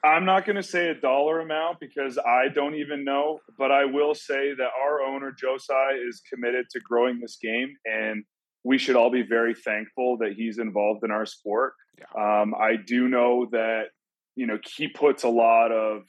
I'm 0.05 0.25
not 0.25 0.47
going 0.47 0.57
to 0.57 0.63
say 0.63 0.89
a 0.89 0.95
dollar 0.95 1.41
amount 1.41 1.81
because 1.81 2.19
I 2.19 2.49
don't 2.55 2.77
even 2.77 3.05
know, 3.05 3.41
but 3.59 3.73
I 3.73 3.85
will 3.85 4.15
say 4.15 4.55
that 4.55 4.69
our 4.81 5.01
owner 5.01 5.33
Joe 5.33 5.57
Tsai 5.59 5.99
is 6.09 6.23
committed 6.33 6.67
to 6.71 6.81
growing 6.81 7.19
this 7.21 7.37
game, 7.43 7.75
and 7.85 8.23
we 8.63 8.79
should 8.79 8.95
all 8.95 9.11
be 9.11 9.23
very 9.23 9.55
thankful 9.55 10.17
that 10.19 10.35
he's 10.35 10.59
involved 10.59 11.05
in 11.05 11.11
our 11.11 11.27
sport. 11.27 11.73
Yeah. 11.99 12.41
Um, 12.43 12.55
I 12.55 12.77
do 12.77 13.09
know 13.09 13.49
that 13.51 13.87
you 14.35 14.47
know 14.47 14.59
he 14.77 14.89
puts 14.89 15.25
a 15.25 15.29
lot 15.29 15.73
of 15.73 16.05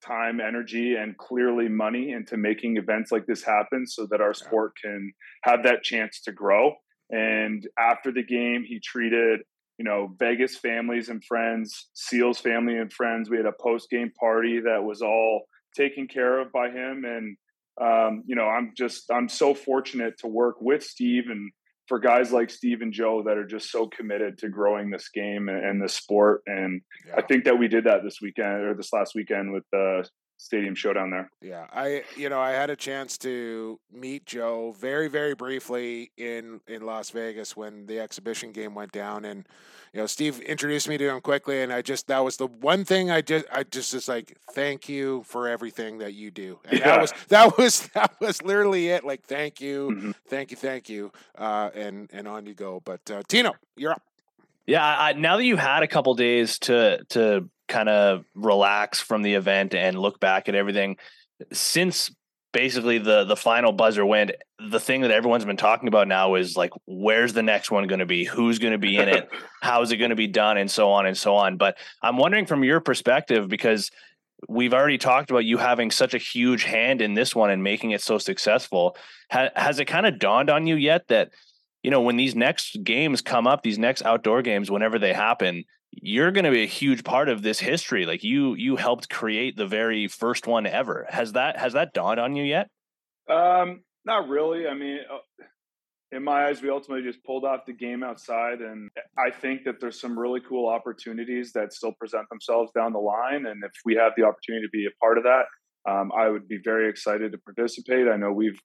time, 0.00 0.40
energy, 0.40 0.96
and 0.96 1.16
clearly 1.16 1.68
money 1.68 2.12
into 2.12 2.36
making 2.36 2.76
events 2.76 3.12
like 3.12 3.26
this 3.26 3.42
happen 3.42 3.86
so 3.86 4.06
that 4.10 4.20
our 4.20 4.34
sport 4.34 4.72
can 4.82 5.12
have 5.44 5.62
that 5.64 5.82
chance 5.82 6.20
to 6.22 6.32
grow. 6.32 6.74
And 7.10 7.66
after 7.78 8.12
the 8.12 8.22
game, 8.22 8.64
he 8.66 8.80
treated, 8.80 9.40
you 9.78 9.84
know, 9.84 10.14
Vegas 10.18 10.56
families 10.56 11.08
and 11.08 11.24
friends, 11.24 11.88
Seals 11.94 12.38
family 12.38 12.76
and 12.76 12.92
friends. 12.92 13.28
We 13.28 13.36
had 13.36 13.46
a 13.46 13.52
post 13.52 13.90
game 13.90 14.12
party 14.18 14.60
that 14.60 14.82
was 14.84 15.02
all 15.02 15.42
taken 15.76 16.06
care 16.06 16.40
of 16.40 16.52
by 16.52 16.70
him. 16.70 17.04
And, 17.04 17.36
um, 17.80 18.22
you 18.26 18.36
know, 18.36 18.46
I'm 18.46 18.72
just, 18.76 19.10
I'm 19.10 19.28
so 19.28 19.54
fortunate 19.54 20.18
to 20.18 20.26
work 20.26 20.56
with 20.60 20.82
Steve 20.82 21.24
and 21.30 21.50
for 21.90 21.98
guys 21.98 22.30
like 22.30 22.50
Steve 22.50 22.82
and 22.82 22.92
Joe 22.92 23.20
that 23.26 23.36
are 23.36 23.44
just 23.44 23.72
so 23.72 23.88
committed 23.88 24.38
to 24.38 24.48
growing 24.48 24.90
this 24.90 25.08
game 25.08 25.48
and, 25.48 25.64
and 25.64 25.82
this 25.82 25.92
sport. 25.92 26.42
And 26.46 26.80
yeah. 27.04 27.16
I 27.16 27.22
think 27.22 27.42
that 27.44 27.58
we 27.58 27.66
did 27.66 27.82
that 27.82 28.04
this 28.04 28.20
weekend 28.22 28.62
or 28.62 28.74
this 28.74 28.92
last 28.92 29.16
weekend 29.16 29.52
with 29.52 29.64
the 29.72 30.08
stadium 30.36 30.76
showdown 30.76 31.10
there. 31.10 31.28
Yeah, 31.42 31.66
I 31.72 32.04
you 32.16 32.28
know 32.28 32.38
I 32.38 32.52
had 32.52 32.70
a 32.70 32.76
chance 32.76 33.18
to 33.18 33.80
meet 33.92 34.24
Joe 34.24 34.72
very 34.78 35.08
very 35.08 35.34
briefly 35.34 36.12
in 36.16 36.60
in 36.68 36.86
Las 36.86 37.10
Vegas 37.10 37.56
when 37.56 37.86
the 37.86 37.98
exhibition 37.98 38.52
game 38.52 38.72
went 38.72 38.92
down, 38.92 39.24
and 39.24 39.48
you 39.92 40.00
know 40.00 40.06
Steve 40.06 40.40
introduced 40.40 40.88
me 40.88 40.98
to 40.98 41.08
him 41.08 41.20
quickly, 41.20 41.62
and 41.62 41.72
I 41.72 41.82
just 41.82 42.06
that 42.08 42.20
was 42.24 42.36
the 42.36 42.46
one 42.46 42.84
thing 42.84 43.10
I 43.10 43.20
just 43.20 43.46
I 43.52 43.64
just 43.64 43.94
was 43.94 44.08
like 44.08 44.36
thank 44.52 44.88
you 44.88 45.24
for 45.26 45.48
everything 45.48 45.98
that 45.98 46.14
you 46.14 46.30
do, 46.30 46.58
and 46.64 46.78
yeah. 46.78 46.86
that 46.86 47.00
was 47.00 47.12
that 47.28 47.58
was 47.58 47.88
that 47.94 48.12
was 48.20 48.42
literally 48.42 48.88
it. 48.88 49.04
Like 49.04 49.24
thank 49.24 49.60
you, 49.60 49.90
mm-hmm. 49.90 50.10
thank 50.28 50.50
you, 50.50 50.56
thank 50.56 50.88
you, 50.88 51.12
uh, 51.36 51.70
and 51.74 52.08
and 52.12 52.28
on 52.28 52.46
you 52.46 52.54
go. 52.54 52.80
But 52.84 53.10
uh, 53.10 53.22
Tino, 53.28 53.54
you're 53.76 53.92
up. 53.92 54.02
Yeah, 54.66 54.86
I, 54.86 55.14
now 55.14 55.36
that 55.36 55.44
you 55.44 55.56
had 55.56 55.82
a 55.82 55.88
couple 55.88 56.14
days 56.14 56.58
to 56.60 57.02
to 57.10 57.48
kind 57.66 57.88
of 57.88 58.24
relax 58.34 59.00
from 59.00 59.22
the 59.22 59.34
event 59.34 59.74
and 59.74 59.98
look 59.98 60.20
back 60.20 60.48
at 60.48 60.54
everything 60.54 60.96
since 61.52 62.10
basically 62.52 62.98
the 62.98 63.24
the 63.24 63.36
final 63.36 63.72
buzzer 63.72 64.04
went. 64.04 64.32
The 64.58 64.80
thing 64.80 65.02
that 65.02 65.10
everyone's 65.10 65.44
been 65.44 65.56
talking 65.56 65.88
about 65.88 66.08
now 66.08 66.34
is 66.34 66.56
like 66.56 66.72
where's 66.86 67.32
the 67.32 67.42
next 67.42 67.70
one 67.70 67.86
going 67.86 68.00
to 68.00 68.06
be? 68.06 68.24
Who's 68.24 68.58
going 68.58 68.72
to 68.72 68.78
be 68.78 68.96
in 68.96 69.08
it? 69.08 69.28
How's 69.62 69.92
it 69.92 69.96
going 69.96 70.10
to 70.10 70.16
be 70.16 70.26
done? 70.26 70.56
And 70.56 70.70
so 70.70 70.90
on 70.90 71.06
and 71.06 71.16
so 71.16 71.34
on. 71.36 71.56
But 71.56 71.76
i'm 72.02 72.16
wondering 72.16 72.46
from 72.46 72.64
your 72.64 72.80
perspective 72.80 73.48
because 73.48 73.90
we've 74.48 74.72
already 74.72 74.98
talked 74.98 75.30
about 75.30 75.44
you 75.44 75.58
having 75.58 75.90
such 75.90 76.14
a 76.14 76.18
huge 76.18 76.64
hand 76.64 77.02
in 77.02 77.14
this 77.14 77.34
one 77.34 77.50
and 77.50 77.62
making 77.62 77.90
it 77.90 78.02
so 78.02 78.18
successful. 78.18 78.96
Ha- 79.30 79.50
has 79.54 79.78
it 79.78 79.84
kind 79.84 80.06
of 80.06 80.18
dawned 80.18 80.50
on 80.50 80.66
you 80.66 80.76
yet 80.76 81.08
that 81.08 81.30
you 81.82 81.90
know 81.90 82.00
when 82.00 82.16
these 82.16 82.34
next 82.34 82.82
games 82.84 83.20
come 83.20 83.46
up 83.46 83.62
these 83.62 83.78
next 83.78 84.02
outdoor 84.02 84.42
games 84.42 84.70
whenever 84.70 84.98
they 84.98 85.12
happen 85.12 85.64
you're 85.92 86.30
going 86.30 86.44
to 86.44 86.50
be 86.50 86.62
a 86.62 86.66
huge 86.66 87.04
part 87.04 87.28
of 87.28 87.42
this 87.42 87.58
history. 87.58 88.06
Like 88.06 88.22
you 88.22 88.54
you 88.54 88.76
helped 88.76 89.08
create 89.08 89.56
the 89.56 89.66
very 89.66 90.08
first 90.08 90.46
one 90.46 90.66
ever. 90.66 91.06
Has 91.08 91.32
that 91.32 91.58
has 91.58 91.72
that 91.72 91.92
dawned 91.92 92.20
on 92.20 92.36
you 92.36 92.44
yet? 92.44 92.68
Um 93.28 93.82
not 94.04 94.28
really. 94.28 94.66
I 94.66 94.74
mean 94.74 95.00
uh, 95.12 95.44
in 96.12 96.24
my 96.24 96.46
eyes 96.46 96.62
we 96.62 96.70
ultimately 96.70 97.04
just 97.04 97.24
pulled 97.24 97.44
off 97.44 97.66
the 97.66 97.72
game 97.72 98.02
outside 98.02 98.60
and 98.60 98.90
i 99.16 99.30
think 99.30 99.62
that 99.62 99.80
there's 99.80 100.00
some 100.00 100.18
really 100.18 100.40
cool 100.40 100.68
opportunities 100.68 101.52
that 101.52 101.72
still 101.72 101.92
present 102.00 102.28
themselves 102.30 102.68
down 102.74 102.92
the 102.92 102.98
line 102.98 103.46
and 103.46 103.62
if 103.62 103.70
we 103.84 103.94
have 103.94 104.10
the 104.16 104.24
opportunity 104.24 104.66
to 104.66 104.70
be 104.72 104.86
a 104.86 104.96
part 105.00 105.18
of 105.18 105.22
that 105.22 105.44
um, 105.88 106.10
i 106.18 106.28
would 106.28 106.48
be 106.48 106.58
very 106.64 106.90
excited 106.90 107.30
to 107.30 107.38
participate. 107.38 108.08
I 108.08 108.16
know 108.16 108.32
we've 108.32 108.60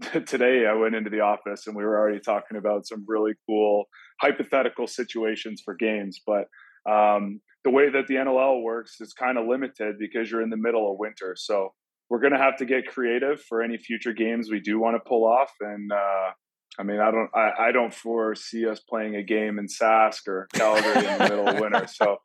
today 0.26 0.66
I 0.66 0.74
went 0.74 0.94
into 0.94 1.10
the 1.10 1.20
office 1.20 1.66
and 1.66 1.76
we 1.76 1.84
were 1.84 1.98
already 1.98 2.20
talking 2.20 2.56
about 2.56 2.86
some 2.86 3.04
really 3.06 3.32
cool 3.46 3.84
hypothetical 4.20 4.86
situations 4.86 5.62
for 5.64 5.74
games. 5.74 6.20
But 6.26 6.44
um, 6.88 7.40
the 7.64 7.70
way 7.70 7.90
that 7.90 8.06
the 8.06 8.14
NLL 8.14 8.62
works 8.62 9.00
is 9.00 9.12
kind 9.12 9.38
of 9.38 9.46
limited 9.46 9.96
because 9.98 10.30
you're 10.30 10.42
in 10.42 10.50
the 10.50 10.56
middle 10.56 10.90
of 10.90 10.98
winter. 10.98 11.34
So 11.36 11.74
we're 12.08 12.20
going 12.20 12.32
to 12.32 12.38
have 12.38 12.56
to 12.58 12.64
get 12.64 12.86
creative 12.86 13.40
for 13.42 13.62
any 13.62 13.78
future 13.78 14.12
games 14.12 14.50
we 14.50 14.60
do 14.60 14.78
want 14.78 14.96
to 14.96 15.08
pull 15.08 15.24
off. 15.24 15.52
And 15.60 15.92
uh, 15.92 16.30
I 16.78 16.82
mean, 16.82 17.00
I 17.00 17.10
don't, 17.10 17.30
I, 17.34 17.68
I, 17.68 17.72
don't 17.72 17.92
foresee 17.92 18.66
us 18.66 18.80
playing 18.80 19.16
a 19.16 19.22
game 19.22 19.58
in 19.58 19.66
Sask 19.66 20.26
or 20.26 20.48
Calgary 20.52 21.06
in 21.06 21.18
the 21.18 21.28
middle 21.28 21.48
of 21.48 21.60
winter. 21.60 21.86
So 21.86 22.18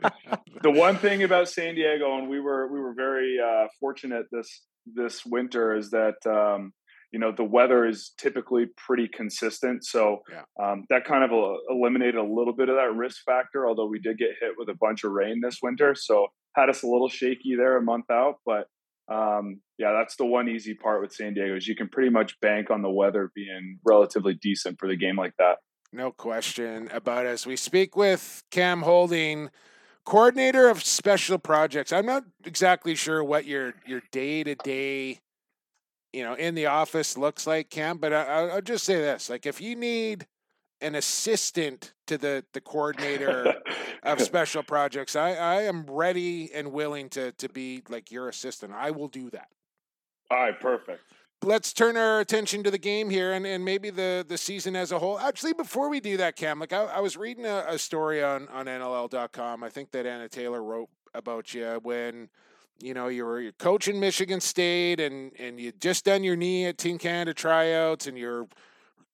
the 0.64 0.72
one 0.72 0.97
thing 0.97 1.24
about 1.24 1.49
San 1.49 1.76
Diego, 1.76 2.18
and 2.18 2.30
we 2.30 2.39
were, 2.39 2.72
we 2.72 2.80
were 2.80 2.93
very 2.93 3.38
uh, 3.39 3.68
fortunate 3.80 4.26
this 4.32 4.64
this 4.86 5.26
winter, 5.26 5.76
is 5.76 5.89
that 5.91 6.16
um, 6.28 6.72
you 7.16 7.20
know 7.20 7.32
the 7.32 7.45
weather 7.45 7.86
is 7.86 8.11
typically 8.18 8.66
pretty 8.76 9.07
consistent 9.07 9.86
so 9.86 10.20
yeah. 10.30 10.43
um, 10.61 10.84
that 10.89 11.05
kind 11.05 11.24
of 11.24 11.32
eliminated 11.70 12.16
a 12.16 12.22
little 12.22 12.53
bit 12.53 12.68
of 12.68 12.76
that 12.76 12.93
risk 12.93 13.24
factor 13.26 13.66
although 13.66 13.86
we 13.86 13.99
did 13.99 14.18
get 14.18 14.32
hit 14.41 14.51
with 14.57 14.68
a 14.68 14.74
bunch 14.74 15.05
of 15.05 15.13
rain 15.13 15.39
this 15.41 15.59
winter 15.63 15.95
so 15.95 16.28
had 16.57 16.70
us 16.70 16.84
a 16.84 16.86
little 16.86 17.07
shaky 17.07 17.55
there 17.55 17.78
a 17.78 17.82
month 17.82 18.11
out 18.11 18.36
but 18.45 18.68
um, 19.09 19.61
yeah 19.78 19.93
that's 19.93 20.18
the 20.18 20.26
one 20.26 20.49
easy 20.49 20.74
part 20.74 21.01
with 21.01 21.13
san 21.13 21.34
diego 21.34 21.55
is 21.55 21.66
you 21.70 21.76
can 21.76 21.88
pretty 21.88 22.09
much 22.09 22.38
bank 22.41 22.70
on 22.70 22.82
the 22.82 22.89
weather 22.89 23.32
being 23.34 23.80
relatively 23.86 24.34
decent 24.34 24.78
for 24.78 24.89
the 24.89 24.97
game 24.97 25.16
like 25.16 25.34
that 25.39 25.59
no 25.93 26.11
question 26.11 26.89
about 26.91 27.26
us 27.26 27.45
we 27.45 27.55
speak 27.55 27.95
with 27.95 28.43
cam 28.51 28.82
holding 28.82 29.49
coordinator 30.03 30.68
of 30.68 30.84
special 30.84 31.38
projects 31.38 31.93
i'm 31.93 32.05
not 32.05 32.26
exactly 32.43 32.93
sure 32.93 33.24
what 33.24 33.45
your 33.45 33.74
your 33.86 34.01
day-to-day 34.11 35.18
you 36.16 36.24
know, 36.24 36.34
in 36.34 36.55
the 36.55 36.68
office 36.68 37.18
looks 37.18 37.45
like 37.45 37.70
Cam. 37.70 37.97
But 37.97 38.13
I, 38.13 38.55
will 38.55 38.61
just 38.61 38.86
say 38.86 38.95
this: 38.95 39.30
like, 39.30 39.45
if 39.45 39.59
you 39.59 39.76
need 39.76 40.26
an 40.82 40.95
assistant 40.95 41.93
to 42.07 42.18
the 42.18 42.45
the 42.53 42.61
coordinator 42.61 43.55
of 44.03 44.22
special 44.22 44.63
projects, 44.63 45.16
I 45.16 45.32
I 45.34 45.61
am 45.63 45.86
ready 45.88 46.51
and 46.53 46.72
willing 46.72 47.09
to 47.09 47.34
to 47.34 47.49
be 47.49 47.84
like 47.89 48.11
your 48.11 48.30
assistant. 48.30 48.74
I 48.74 48.91
will 48.91 49.09
do 49.09 49.30
that. 49.32 49.49
All 50.32 50.38
right, 50.38 50.59
perfect. 50.59 51.01
Let's 51.43 51.74
turn 51.74 51.97
our 51.97 52.22
attention 52.22 52.63
to 52.63 52.72
the 52.72 52.78
game 52.78 53.09
here 53.09 53.34
and, 53.34 53.45
and 53.45 53.63
maybe 53.63 53.91
the, 53.91 54.26
the 54.28 54.38
season 54.38 54.76
as 54.76 54.91
a 54.91 54.97
whole. 54.97 55.20
Actually, 55.20 55.53
before 55.53 55.89
we 55.89 55.99
do 55.99 56.18
that, 56.18 56.36
Cam, 56.36 56.59
like 56.59 56.74
I, 56.74 56.86
I 56.86 56.99
was 57.01 57.18
reading 57.18 57.45
a, 57.45 57.66
a 57.68 57.78
story 57.78 58.24
on, 58.24 58.47
on 58.47 58.66
NLL.com. 58.66 59.63
I 59.63 59.70
think 59.70 59.91
that 59.91 60.07
Anna 60.07 60.28
Taylor 60.28 60.63
wrote 60.63 60.89
about 61.13 61.53
you 61.53 61.80
when 61.84 62.30
you 62.80 62.93
know, 62.93 63.07
you 63.07 63.26
were 63.26 63.51
coaching 63.57 63.99
Michigan 63.99 64.41
State 64.41 64.99
and 64.99 65.32
and 65.39 65.59
you 65.59 65.71
just 65.71 66.05
done 66.05 66.23
your 66.23 66.36
knee 66.36 66.65
at 66.65 66.78
Team 66.78 66.97
Canada 66.97 67.34
tryouts 67.34 68.07
and 68.07 68.17
you're 68.17 68.47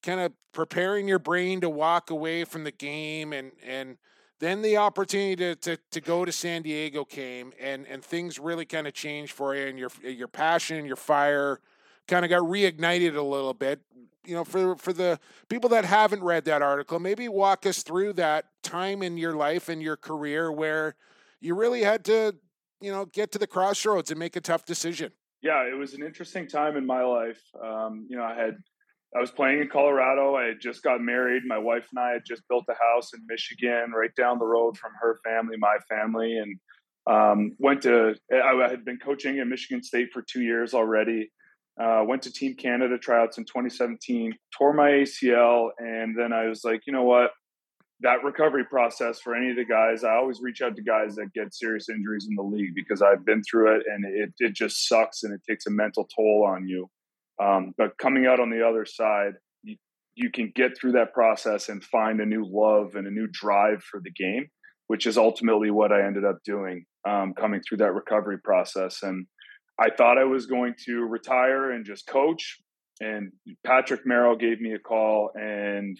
kind 0.01 0.20
of 0.20 0.34
preparing 0.51 1.07
your 1.07 1.20
brain 1.20 1.62
to 1.62 1.70
walk 1.70 2.09
away 2.09 2.43
from 2.43 2.64
the 2.64 2.72
game 2.72 3.34
and 3.34 3.51
and 3.66 3.97
then 4.39 4.64
the 4.64 4.76
opportunity 4.76 5.36
to, 5.36 5.55
to, 5.55 5.78
to 5.91 6.01
go 6.01 6.26
to 6.26 6.32
San 6.32 6.64
Diego 6.64 7.05
came 7.05 7.53
and, 7.59 7.86
and 7.86 8.03
things 8.03 8.39
really 8.39 8.66
kind 8.66 8.88
of 8.88 8.93
changed 8.93 9.34
for 9.34 9.55
you 9.55 9.68
and 9.68 9.78
your 9.78 9.91
your 10.03 10.28
passion 10.28 10.78
and 10.78 10.88
your 10.88 10.95
fire 10.95 11.59
kind 12.07 12.26
of 12.26 12.30
got 12.30 12.41
reignited 12.41 13.16
a 13.16 13.22
little 13.22 13.53
bit. 13.53 13.80
You 14.26 14.36
know, 14.36 14.43
for 14.43 14.76
for 14.76 14.93
the 14.93 15.20
people 15.49 15.70
that 15.70 15.86
haven't 15.86 16.24
read 16.24 16.45
that 16.45 16.64
article, 16.64 16.99
maybe 16.99 17.28
walk 17.28 17.66
us 17.68 17.84
through 17.84 18.14
that 18.14 18.45
time 18.64 19.03
in 19.03 19.18
your 19.18 19.34
life 19.34 19.70
and 19.70 19.82
your 19.82 19.97
career 19.97 20.51
where 20.51 20.95
you 21.39 21.53
really 21.55 21.84
had 21.84 22.03
to 22.05 22.36
you 22.82 22.92
know, 22.92 23.06
get 23.06 23.32
to 23.32 23.40
the 23.40 23.48
crossroads 23.48 24.12
and 24.12 24.20
make 24.20 24.36
a 24.36 24.42
tough 24.42 24.66
decision. 24.66 25.12
Yeah, 25.42 25.64
it 25.64 25.78
was 25.78 25.94
an 25.94 26.04
interesting 26.04 26.48
time 26.48 26.78
in 26.78 26.86
my 26.86 27.04
life. 27.04 27.42
Um, 27.64 28.06
you 28.10 28.18
know, 28.18 28.24
I 28.24 28.36
had 28.36 28.58
I 29.16 29.20
was 29.20 29.32
playing 29.32 29.60
in 29.60 29.68
Colorado. 29.68 30.36
I 30.36 30.46
had 30.46 30.62
just 30.62 30.84
got 30.84 31.02
married. 31.02 31.44
My 31.46 31.58
wife 31.58 31.86
and 31.92 32.00
I 32.00 32.12
had 32.12 32.22
just 32.26 32.44
built 32.48 32.66
a 32.70 32.74
house 32.74 33.12
in 33.14 33.20
Michigan, 33.28 33.92
right 33.92 34.14
down 34.16 34.40
the 34.40 34.46
road 34.46 34.78
from 34.78 34.92
her 35.02 35.20
family, 35.26 35.58
my 35.58 35.78
family, 35.90 36.38
and 36.38 36.60
um, 37.08 37.56
went 37.60 37.82
to. 37.84 38.16
I 38.32 38.70
had 38.70 38.86
been 38.86 39.00
coaching 39.00 39.40
at 39.40 39.48
Michigan 39.48 39.84
State 39.84 40.10
for 40.14 40.22
two 40.22 40.42
years 40.42 40.74
already. 40.74 41.32
Uh, 41.82 42.04
went 42.06 42.22
to 42.22 42.32
Team 42.32 42.56
Canada 42.56 42.98
tryouts 42.98 43.38
in 43.38 43.44
2017. 43.46 44.34
Tore 44.58 44.74
my 44.74 44.90
ACL, 44.92 45.70
and 45.80 46.18
then 46.18 46.32
I 46.32 46.48
was 46.48 46.64
like, 46.64 46.82
you 46.86 46.94
know 46.94 47.04
what? 47.04 47.32
That 48.02 48.24
recovery 48.24 48.66
process 48.66 49.20
for 49.20 49.36
any 49.36 49.52
of 49.52 49.56
the 49.56 49.66
guys, 49.66 50.04
I 50.04 50.16
always 50.16 50.41
reach 50.41 50.62
out 50.62 50.76
to 50.76 50.82
guys 50.82 51.16
that 51.16 51.34
get 51.34 51.54
serious 51.54 51.89
injuries 51.89 52.28
in 52.30 52.36
the 52.36 52.43
league 52.43 52.74
because 52.76 53.02
I've 53.02 53.26
been 53.26 53.43
through 53.43 53.76
it 53.76 53.84
and 53.88 54.06
it, 54.06 54.34
it 54.39 54.54
just 54.54 54.88
sucks 54.88 55.24
and 55.24 55.34
it 55.34 55.41
takes 55.47 55.68
a 55.68 55.72
mental 55.72 56.08
toll 56.16 56.45
on 56.47 56.68
you. 56.68 56.89
Um, 57.41 57.74
but 57.78 57.97
coming 57.97 58.26
out 58.26 58.39
on 58.39 58.49
the 58.49 58.68
other 58.68 58.86
side, 58.86 59.34
you, 59.64 59.78
you 60.16 60.32
can 60.32 60.52
get 60.56 60.78
through 60.78 60.93
that 60.93 61.14
process 61.14 61.70
and 61.70 61.84
find 61.84 62.20
a 62.20 62.26
new 62.26 62.45
love 62.45 62.95
and 62.95 63.08
a 63.08 63.12
new 63.12 63.28
drive 63.32 63.84
for 63.84 63.99
the 64.04 64.12
game, 64.12 64.47
which 64.88 65.06
is 65.06 65.18
ultimately 65.18 65.70
what 65.70 65.91
I 65.91 66.06
ended 66.06 66.26
up 66.26 66.39
doing 66.43 66.86
um, 67.08 67.34
coming 67.34 67.62
through 67.62 67.80
that 67.80 67.93
recovery 67.93 68.39
process. 68.39 69.04
And 69.04 69.28
I 69.80 69.89
thought 69.89 70.18
I 70.18 70.26
was 70.26 70.45
going 70.47 70.74
to 70.86 71.06
retire 71.06 71.72
and 71.72 71.86
just 71.86 72.08
coach. 72.08 72.60
And 72.99 73.32
Patrick 73.66 74.06
Merrill 74.06 74.36
gave 74.36 74.60
me 74.62 74.74
a 74.74 74.80
call 74.80 75.32
and 75.36 75.99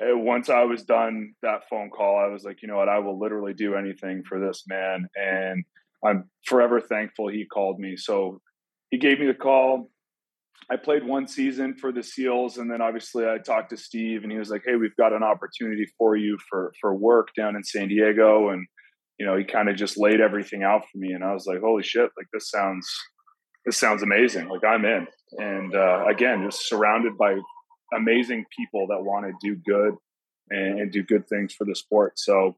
once 0.00 0.50
I 0.50 0.64
was 0.64 0.82
done 0.82 1.34
that 1.42 1.68
phone 1.70 1.90
call, 1.90 2.18
I 2.18 2.28
was 2.28 2.44
like, 2.44 2.62
you 2.62 2.68
know 2.68 2.76
what, 2.76 2.88
I 2.88 2.98
will 2.98 3.18
literally 3.18 3.54
do 3.54 3.74
anything 3.74 4.22
for 4.28 4.38
this 4.38 4.64
man. 4.68 5.08
And 5.14 5.64
I'm 6.04 6.30
forever 6.44 6.80
thankful 6.80 7.28
he 7.28 7.46
called 7.46 7.78
me. 7.78 7.96
So 7.96 8.40
he 8.90 8.98
gave 8.98 9.20
me 9.20 9.26
the 9.26 9.34
call. 9.34 9.90
I 10.70 10.76
played 10.76 11.04
one 11.04 11.28
season 11.28 11.76
for 11.76 11.92
the 11.92 12.02
Seals, 12.02 12.58
and 12.58 12.70
then 12.70 12.80
obviously 12.80 13.24
I 13.26 13.38
talked 13.38 13.70
to 13.70 13.76
Steve, 13.76 14.22
and 14.22 14.32
he 14.32 14.38
was 14.38 14.50
like, 14.50 14.62
"Hey, 14.66 14.74
we've 14.74 14.96
got 14.96 15.12
an 15.12 15.22
opportunity 15.22 15.86
for 15.96 16.16
you 16.16 16.38
for 16.48 16.72
for 16.80 16.94
work 16.94 17.28
down 17.36 17.54
in 17.54 17.62
San 17.62 17.88
Diego," 17.88 18.48
and 18.50 18.66
you 19.18 19.26
know, 19.26 19.36
he 19.36 19.44
kind 19.44 19.68
of 19.68 19.76
just 19.76 19.96
laid 19.96 20.20
everything 20.20 20.62
out 20.62 20.82
for 20.90 20.98
me, 20.98 21.12
and 21.12 21.22
I 21.22 21.32
was 21.32 21.46
like, 21.46 21.60
"Holy 21.60 21.82
shit! 21.82 22.10
Like 22.16 22.26
this 22.32 22.50
sounds 22.50 22.90
this 23.64 23.76
sounds 23.76 24.02
amazing! 24.02 24.48
Like 24.48 24.64
I'm 24.64 24.84
in." 24.84 25.06
And 25.38 25.74
uh, 25.74 26.06
again, 26.08 26.42
just 26.44 26.68
surrounded 26.68 27.16
by 27.16 27.36
amazing 27.92 28.46
people 28.56 28.88
that 28.88 29.02
want 29.02 29.26
to 29.26 29.32
do 29.40 29.56
good 29.56 29.94
and, 30.50 30.80
and, 30.80 30.92
do 30.92 31.02
good 31.02 31.28
things 31.28 31.52
for 31.52 31.64
the 31.64 31.74
sport. 31.74 32.18
So, 32.18 32.56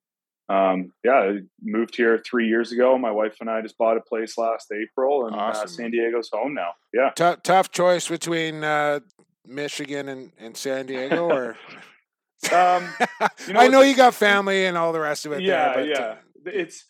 um, 0.49 0.93
yeah, 1.05 1.12
I 1.12 1.39
moved 1.62 1.97
here 1.97 2.22
three 2.24 2.49
years 2.49 2.72
ago. 2.72 2.97
My 2.99 3.11
wife 3.11 3.37
and 3.41 3.51
I 3.51 3.61
just 3.61 3.76
bought 3.76 3.97
a 3.97 4.01
place 4.01 4.39
last 4.39 4.72
April, 4.72 5.26
and 5.26 5.35
uh, 5.35 5.39
awesome. 5.39 5.64
uh, 5.64 5.66
San 5.66 5.91
Diego's 5.91 6.31
home 6.33 6.55
now. 6.55 6.70
Yeah, 6.93 7.11
T- 7.11 7.41
tough 7.43 7.70
choice 7.70 8.09
between 8.09 8.64
uh, 8.64 9.01
Michigan 9.47 10.09
and, 10.09 10.33
and 10.39 10.57
San 10.57 10.87
Diego, 10.87 11.29
or 11.29 11.57
um, 12.53 12.89
you 13.47 13.53
know, 13.53 13.61
I 13.61 13.68
know 13.68 13.83
you 13.83 13.95
got 13.95 14.14
family 14.14 14.64
and 14.64 14.76
all 14.76 14.93
the 14.93 15.01
rest 15.01 15.26
of 15.26 15.33
it. 15.33 15.43
Yeah, 15.43 15.74
there, 15.74 15.87
yeah. 15.87 16.14
It's 16.47 16.85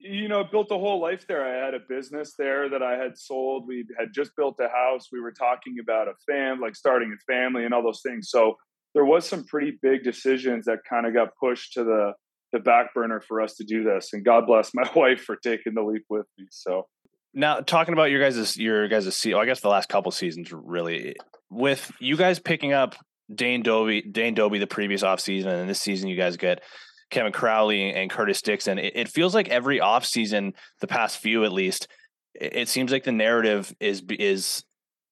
you 0.00 0.28
know, 0.28 0.42
built 0.44 0.68
a 0.70 0.78
whole 0.78 1.00
life 1.00 1.26
there. 1.26 1.44
I 1.44 1.64
had 1.64 1.74
a 1.74 1.80
business 1.88 2.34
there 2.38 2.70
that 2.70 2.82
I 2.82 2.96
had 2.96 3.18
sold. 3.18 3.66
We 3.66 3.84
had 3.98 4.08
just 4.14 4.34
built 4.34 4.58
a 4.58 4.68
house. 4.68 5.08
We 5.12 5.20
were 5.20 5.32
talking 5.32 5.76
about 5.80 6.08
a 6.08 6.14
fam, 6.26 6.60
like 6.60 6.74
starting 6.74 7.14
a 7.14 7.32
family 7.32 7.64
and 7.64 7.74
all 7.74 7.82
those 7.82 8.00
things. 8.04 8.30
So 8.30 8.56
there 8.94 9.04
was 9.04 9.28
some 9.28 9.44
pretty 9.44 9.78
big 9.82 10.02
decisions 10.02 10.64
that 10.64 10.78
kind 10.88 11.06
of 11.06 11.14
got 11.14 11.36
pushed 11.38 11.74
to 11.74 11.84
the 11.84 12.12
the 12.52 12.58
back 12.58 12.92
burner 12.94 13.20
for 13.20 13.40
us 13.40 13.54
to 13.54 13.64
do 13.64 13.84
this. 13.84 14.12
And 14.12 14.24
God 14.24 14.46
bless 14.46 14.72
my 14.74 14.88
wife 14.96 15.20
for 15.20 15.36
taking 15.36 15.74
the 15.74 15.82
leap 15.82 16.04
with 16.08 16.26
me. 16.36 16.46
So 16.50 16.88
now 17.32 17.60
talking 17.60 17.92
about 17.92 18.10
your 18.10 18.20
guys' 18.20 18.56
your 18.56 18.88
guys' 18.88 19.14
season, 19.16 19.38
I 19.38 19.44
guess 19.44 19.60
the 19.60 19.68
last 19.68 19.88
couple 19.88 20.10
seasons 20.12 20.50
really 20.52 21.14
with 21.50 21.92
you 22.00 22.16
guys 22.16 22.38
picking 22.38 22.72
up 22.72 22.96
Dane 23.32 23.62
Dobbie, 23.62 24.02
Dane 24.02 24.34
Dobbie 24.34 24.58
the 24.58 24.66
previous 24.66 25.02
off 25.02 25.20
season, 25.20 25.50
and 25.50 25.68
this 25.68 25.80
season 25.80 26.08
you 26.08 26.16
guys 26.16 26.36
get 26.36 26.62
Kevin 27.10 27.32
Crowley 27.32 27.92
and 27.92 28.10
Curtis 28.10 28.42
Dixon. 28.42 28.78
It, 28.78 28.92
it 28.94 29.08
feels 29.08 29.34
like 29.34 29.48
every 29.48 29.78
offseason, 29.78 30.54
the 30.80 30.86
past 30.86 31.18
few 31.18 31.44
at 31.44 31.52
least, 31.52 31.88
it, 32.34 32.56
it 32.56 32.68
seems 32.68 32.92
like 32.92 33.04
the 33.04 33.12
narrative 33.12 33.74
is 33.80 34.02
is 34.08 34.64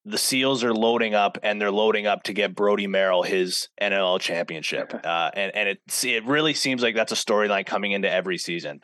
the 0.05 0.19
Seals 0.19 0.65
are 0.65 0.73
loading 0.73 1.15
up 1.15 1.39
and 1.43 1.61
they're 1.61 1.71
loading 1.71 2.07
up 2.07 2.23
to 2.25 2.33
get 2.33 2.55
Brody 2.55 2.87
Merrill 2.87 3.23
his 3.23 3.69
NLL 3.81 4.21
championship. 4.21 4.95
Uh, 5.05 5.31
and 5.35 5.55
and 5.55 5.69
it 5.69 5.81
it 6.05 6.25
really 6.25 6.55
seems 6.55 6.83
like 6.83 6.95
that's 6.95 7.13
a 7.13 7.17
storyline 7.17 7.67
coming 7.67 7.93
into 7.93 8.11
every 8.11 8.39
season. 8.39 8.81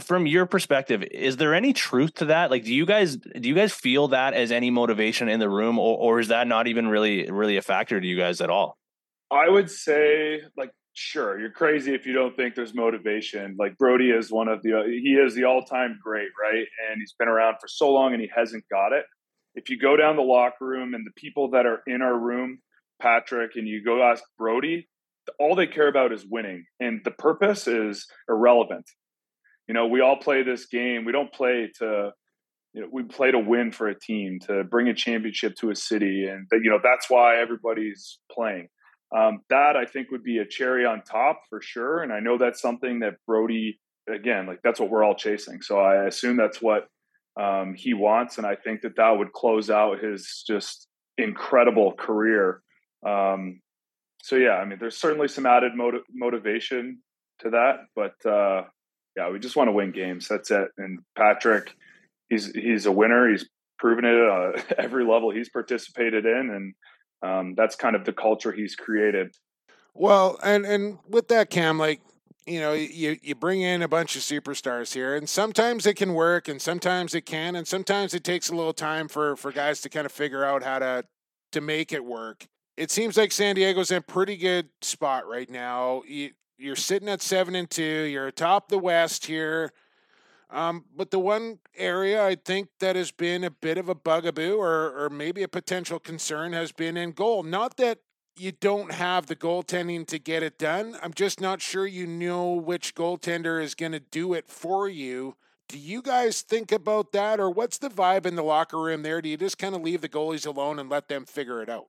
From 0.00 0.26
your 0.26 0.46
perspective, 0.46 1.02
is 1.10 1.36
there 1.36 1.54
any 1.54 1.74
truth 1.74 2.14
to 2.14 2.26
that? 2.26 2.50
Like, 2.50 2.64
do 2.64 2.72
you 2.72 2.86
guys 2.86 3.16
do 3.16 3.48
you 3.48 3.54
guys 3.54 3.72
feel 3.72 4.08
that 4.08 4.34
as 4.34 4.50
any 4.50 4.70
motivation 4.70 5.28
in 5.28 5.38
the 5.38 5.50
room, 5.50 5.78
or, 5.78 5.98
or 5.98 6.20
is 6.20 6.28
that 6.28 6.46
not 6.46 6.66
even 6.66 6.88
really 6.88 7.30
really 7.30 7.56
a 7.56 7.62
factor 7.62 8.00
to 8.00 8.06
you 8.06 8.16
guys 8.16 8.40
at 8.40 8.48
all? 8.48 8.78
I 9.30 9.48
would 9.48 9.70
say, 9.70 10.42
like, 10.56 10.72
sure, 10.92 11.38
you're 11.40 11.50
crazy 11.50 11.94
if 11.94 12.06
you 12.06 12.12
don't 12.12 12.36
think 12.36 12.54
there's 12.54 12.74
motivation. 12.74 13.56
Like 13.58 13.76
brody 13.78 14.10
is 14.10 14.30
one 14.30 14.48
of 14.48 14.62
the 14.62 14.80
uh, 14.80 14.84
he 14.84 15.14
is 15.14 15.34
the 15.34 15.44
all 15.44 15.62
time 15.62 15.98
great, 16.02 16.28
right? 16.40 16.66
And 16.90 17.00
he's 17.00 17.14
been 17.18 17.28
around 17.28 17.56
for 17.60 17.68
so 17.68 17.90
long 17.90 18.12
and 18.12 18.20
he 18.20 18.30
hasn't 18.34 18.64
got 18.70 18.92
it 18.92 19.04
if 19.54 19.68
you 19.68 19.78
go 19.78 19.96
down 19.96 20.16
the 20.16 20.22
locker 20.22 20.64
room 20.66 20.94
and 20.94 21.06
the 21.06 21.12
people 21.20 21.50
that 21.50 21.66
are 21.66 21.82
in 21.86 22.02
our 22.02 22.18
room, 22.18 22.58
Patrick, 23.00 23.52
and 23.56 23.68
you 23.68 23.84
go 23.84 24.02
ask 24.02 24.22
brody 24.38 24.88
all 25.38 25.54
they 25.54 25.66
care 25.66 25.88
about 25.88 26.12
is 26.12 26.26
winning. 26.28 26.64
And 26.80 27.00
the 27.04 27.10
purpose 27.10 27.66
is 27.66 28.06
irrelevant. 28.28 28.84
You 29.68 29.74
know, 29.74 29.86
we 29.86 30.00
all 30.00 30.16
play 30.16 30.42
this 30.42 30.66
game. 30.66 31.04
We 31.04 31.12
don't 31.12 31.32
play 31.32 31.70
to, 31.78 32.10
you 32.74 32.82
know, 32.82 32.88
we 32.90 33.04
play 33.04 33.30
to 33.30 33.38
win 33.38 33.72
for 33.72 33.88
a 33.88 33.98
team, 33.98 34.38
to 34.48 34.64
bring 34.64 34.88
a 34.88 34.94
championship 34.94 35.54
to 35.60 35.70
a 35.70 35.76
city. 35.76 36.26
And, 36.26 36.46
that, 36.50 36.60
you 36.64 36.70
know, 36.70 36.80
that's 36.82 37.08
why 37.08 37.38
everybody's 37.40 38.18
playing. 38.30 38.68
Um, 39.16 39.40
that 39.50 39.76
I 39.76 39.84
think 39.84 40.10
would 40.10 40.24
be 40.24 40.38
a 40.38 40.46
cherry 40.46 40.86
on 40.86 41.02
top 41.02 41.42
for 41.50 41.60
sure. 41.60 42.02
And 42.02 42.12
I 42.12 42.20
know 42.20 42.38
that's 42.38 42.62
something 42.62 43.00
that 43.00 43.16
Brody, 43.26 43.78
again, 44.08 44.46
like 44.46 44.60
that's 44.64 44.80
what 44.80 44.88
we're 44.88 45.04
all 45.04 45.14
chasing. 45.14 45.60
So 45.60 45.78
I 45.78 46.06
assume 46.06 46.36
that's 46.36 46.62
what 46.62 46.86
um, 47.40 47.74
he 47.74 47.94
wants, 47.94 48.38
and 48.38 48.46
I 48.46 48.56
think 48.56 48.82
that 48.82 48.96
that 48.96 49.10
would 49.10 49.32
close 49.32 49.70
out 49.70 50.02
his 50.02 50.44
just 50.46 50.86
incredible 51.18 51.92
career. 51.92 52.62
Um, 53.06 53.60
so 54.22 54.36
yeah, 54.36 54.52
I 54.52 54.64
mean, 54.64 54.78
there's 54.78 54.98
certainly 54.98 55.28
some 55.28 55.46
added 55.46 55.74
motiv- 55.74 56.02
motivation 56.12 56.98
to 57.40 57.50
that, 57.50 57.86
but 57.96 58.14
uh, 58.30 58.64
yeah, 59.16 59.30
we 59.30 59.38
just 59.38 59.56
want 59.56 59.68
to 59.68 59.72
win 59.72 59.92
games. 59.92 60.28
That's 60.28 60.50
it. 60.50 60.68
And 60.78 61.00
Patrick, 61.16 61.74
he's 62.28 62.52
he's 62.52 62.86
a 62.86 62.92
winner. 62.92 63.30
He's 63.30 63.48
proven 63.78 64.04
it 64.04 64.14
at 64.14 64.72
every 64.78 65.04
level 65.04 65.30
he's 65.30 65.48
participated 65.48 66.24
in, 66.24 66.50
and 66.50 66.74
um, 67.22 67.54
that's 67.56 67.76
kind 67.76 67.96
of 67.96 68.04
the 68.04 68.12
culture 68.12 68.52
he's 68.52 68.74
created. 68.74 69.34
Well, 69.94 70.38
and 70.42 70.64
and 70.64 70.98
with 71.08 71.28
that, 71.28 71.50
Cam, 71.50 71.78
like 71.78 72.00
you 72.46 72.60
know, 72.60 72.72
you 72.72 73.18
you 73.22 73.34
bring 73.34 73.60
in 73.60 73.82
a 73.82 73.88
bunch 73.88 74.16
of 74.16 74.22
superstars 74.22 74.94
here, 74.94 75.14
and 75.14 75.28
sometimes 75.28 75.86
it 75.86 75.94
can 75.94 76.14
work, 76.14 76.48
and 76.48 76.60
sometimes 76.60 77.14
it 77.14 77.22
can, 77.22 77.54
and 77.54 77.66
sometimes 77.66 78.14
it 78.14 78.24
takes 78.24 78.48
a 78.48 78.54
little 78.54 78.72
time 78.72 79.08
for 79.08 79.36
for 79.36 79.52
guys 79.52 79.80
to 79.82 79.88
kind 79.88 80.06
of 80.06 80.12
figure 80.12 80.44
out 80.44 80.62
how 80.62 80.78
to 80.78 81.04
to 81.52 81.60
make 81.60 81.92
it 81.92 82.04
work. 82.04 82.46
It 82.76 82.90
seems 82.90 83.16
like 83.16 83.32
San 83.32 83.54
Diego's 83.54 83.90
in 83.90 83.98
a 83.98 84.02
pretty 84.02 84.36
good 84.36 84.70
spot 84.80 85.28
right 85.28 85.48
now. 85.48 86.02
You, 86.08 86.30
you're 86.58 86.74
sitting 86.74 87.08
at 87.08 87.20
seven 87.20 87.54
and 87.54 87.68
two. 87.68 87.82
You're 87.82 88.28
atop 88.28 88.68
the 88.68 88.78
West 88.78 89.26
here. 89.26 89.72
Um, 90.52 90.84
but 90.94 91.10
the 91.10 91.18
one 91.18 91.58
area 91.76 92.24
I 92.24 92.34
think 92.34 92.68
that 92.80 92.94
has 92.94 93.10
been 93.10 93.42
a 93.42 93.50
bit 93.50 93.78
of 93.78 93.88
a 93.88 93.94
bugaboo 93.94 94.56
or, 94.56 95.04
or 95.04 95.10
maybe 95.10 95.42
a 95.42 95.48
potential 95.48 95.98
concern 95.98 96.52
has 96.52 96.72
been 96.72 96.96
in 96.96 97.12
goal. 97.12 97.42
Not 97.42 97.78
that 97.78 98.00
you 98.36 98.52
don't 98.52 98.92
have 98.92 99.26
the 99.26 99.36
goaltending 99.36 100.06
to 100.08 100.18
get 100.18 100.42
it 100.42 100.58
done. 100.58 100.96
I'm 101.02 101.14
just 101.14 101.40
not 101.40 101.62
sure 101.62 101.86
you 101.86 102.06
know 102.06 102.52
which 102.52 102.94
goaltender 102.94 103.62
is 103.62 103.74
going 103.74 103.92
to 103.92 104.00
do 104.00 104.34
it 104.34 104.48
for 104.48 104.88
you. 104.88 105.36
Do 105.68 105.78
you 105.78 106.02
guys 106.02 106.42
think 106.42 106.70
about 106.70 107.12
that, 107.12 107.40
or 107.40 107.50
what's 107.50 107.78
the 107.78 107.88
vibe 107.88 108.26
in 108.26 108.36
the 108.36 108.42
locker 108.42 108.78
room 108.78 109.02
there? 109.02 109.22
Do 109.22 109.30
you 109.30 109.38
just 109.38 109.56
kind 109.56 109.74
of 109.74 109.80
leave 109.80 110.02
the 110.02 110.08
goalies 110.08 110.46
alone 110.46 110.78
and 110.78 110.90
let 110.90 111.08
them 111.08 111.24
figure 111.24 111.62
it 111.62 111.70
out? 111.70 111.86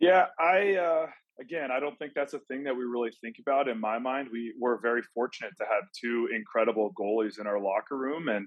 Yeah, 0.00 0.26
I 0.38 0.74
uh, 0.74 1.06
again, 1.40 1.70
I 1.70 1.80
don't 1.80 1.98
think 1.98 2.12
that's 2.14 2.34
a 2.34 2.38
thing 2.40 2.64
that 2.64 2.76
we 2.76 2.84
really 2.84 3.10
think 3.20 3.36
about. 3.40 3.68
In 3.68 3.80
my 3.80 3.98
mind, 3.98 4.28
we 4.32 4.54
we're 4.58 4.80
very 4.80 5.02
fortunate 5.14 5.52
to 5.58 5.64
have 5.64 5.84
two 5.98 6.28
incredible 6.34 6.92
goalies 6.98 7.40
in 7.40 7.46
our 7.46 7.60
locker 7.60 7.96
room, 7.96 8.28
and 8.28 8.46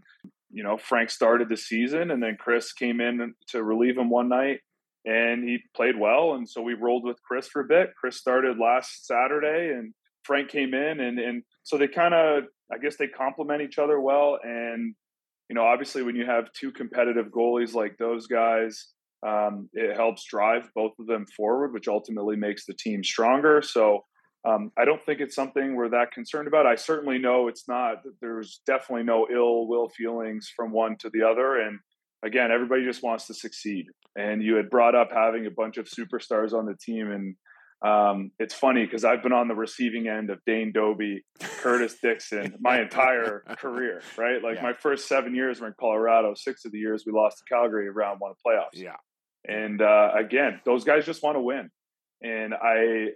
you 0.51 0.63
know, 0.63 0.77
Frank 0.77 1.09
started 1.09 1.49
the 1.49 1.57
season, 1.57 2.11
and 2.11 2.21
then 2.21 2.38
Chris 2.39 2.71
came 2.73 3.01
in 3.01 3.33
to 3.49 3.63
relieve 3.63 3.97
him 3.97 4.09
one 4.09 4.29
night 4.29 4.59
and 5.05 5.43
he 5.43 5.59
played 5.75 5.97
well. 5.97 6.33
And 6.33 6.49
so 6.49 6.61
we 6.61 6.73
rolled 6.73 7.03
with 7.05 7.21
Chris 7.21 7.47
for 7.47 7.61
a 7.61 7.65
bit. 7.65 7.93
Chris 7.99 8.17
started 8.17 8.57
last 8.57 9.05
Saturday, 9.05 9.71
and 9.73 9.93
Frank 10.23 10.49
came 10.49 10.73
in, 10.73 10.99
and 10.99 11.19
and 11.19 11.43
so 11.63 11.77
they 11.77 11.88
kind 11.88 12.13
of, 12.13 12.45
I 12.73 12.77
guess, 12.79 12.97
they 12.97 13.07
complement 13.07 13.61
each 13.61 13.77
other 13.77 13.99
well. 13.99 14.39
And 14.43 14.95
you 15.49 15.55
know, 15.55 15.63
obviously, 15.63 16.01
when 16.01 16.15
you 16.15 16.25
have 16.25 16.51
two 16.53 16.71
competitive 16.71 17.27
goalies 17.27 17.73
like 17.73 17.97
those 17.97 18.27
guys, 18.27 18.88
um, 19.26 19.70
it 19.74 19.95
helps 19.95 20.26
drive 20.26 20.70
both 20.74 20.93
of 20.99 21.07
them 21.07 21.26
forward, 21.38 21.74
which 21.74 21.88
ultimately 21.88 22.36
makes 22.36 22.66
the 22.66 22.74
team 22.74 23.03
stronger. 23.03 23.61
So. 23.61 24.05
Um, 24.47 24.72
I 24.78 24.86
don't 24.86 25.03
think 25.03 25.22
it's 25.22 25.34
something 25.34 25.74
we're 25.74 25.89
that 25.89 26.11
concerned 26.11 26.47
about. 26.47 26.68
I 26.68 26.76
certainly 26.76 27.18
know 27.18 27.47
it's 27.47 27.68
not. 27.68 28.03
There's 28.22 28.61
definitely 28.68 29.03
no 29.03 29.26
ill 29.34 29.68
will 29.68 29.89
feelings 29.89 30.53
from 30.55 30.72
one 30.72 30.97
to 30.97 31.09
the 31.11 31.24
other, 31.24 31.59
and 31.61 31.80
again, 32.24 32.51
everybody 32.51 32.84
just 32.86 33.01
wants 33.01 33.26
to 33.26 33.34
succeed. 33.34 33.88
And 34.16 34.43
you 34.43 34.55
had 34.55 34.70
brought 34.70 34.93
up 34.93 35.09
having 35.11 35.47
a 35.47 35.49
bunch 35.51 35.78
of 35.78 35.88
superstars 35.88 36.53
on 36.53 36.68
the 36.68 36.76
team, 36.76 37.11
and 37.11 37.36
um, 37.82 38.32
it's 38.39 38.53
funny 38.53 38.86
because 38.86 39.03
I've 39.03 39.21
been 39.21 39.34
on 39.34 39.47
the 39.47 39.55
receiving 39.55 40.07
end 40.07 40.30
of 40.30 40.39
Dane 40.45 40.71
Dobbie, 40.71 41.23
Curtis 41.39 41.97
Dixon, 42.01 42.55
my 42.59 42.82
entire 42.82 43.43
career. 43.57 44.01
Right, 44.17 44.41
like 44.41 44.55
yeah. 44.55 44.63
my 44.63 44.73
first 44.73 45.07
seven 45.07 45.36
years 45.36 45.59
were 45.59 45.67
in 45.67 45.73
Colorado. 45.80 46.34
Six 46.36 46.65
of 46.65 46.71
the 46.71 46.80
years 46.80 47.03
we 47.05 47.11
lost 47.11 47.39
to 47.39 47.43
Calgary 47.45 47.89
round 47.89 48.19
one 48.19 48.32
of 48.32 48.38
playoffs. 48.45 48.73
Yeah, 48.73 48.95
and 49.47 49.82
uh, 49.82 50.11
again, 50.15 50.61
those 50.65 50.84
guys 50.84 51.05
just 51.05 51.21
want 51.21 51.36
to 51.36 51.41
win, 51.41 51.69
and 52.23 52.53
I, 52.53 53.09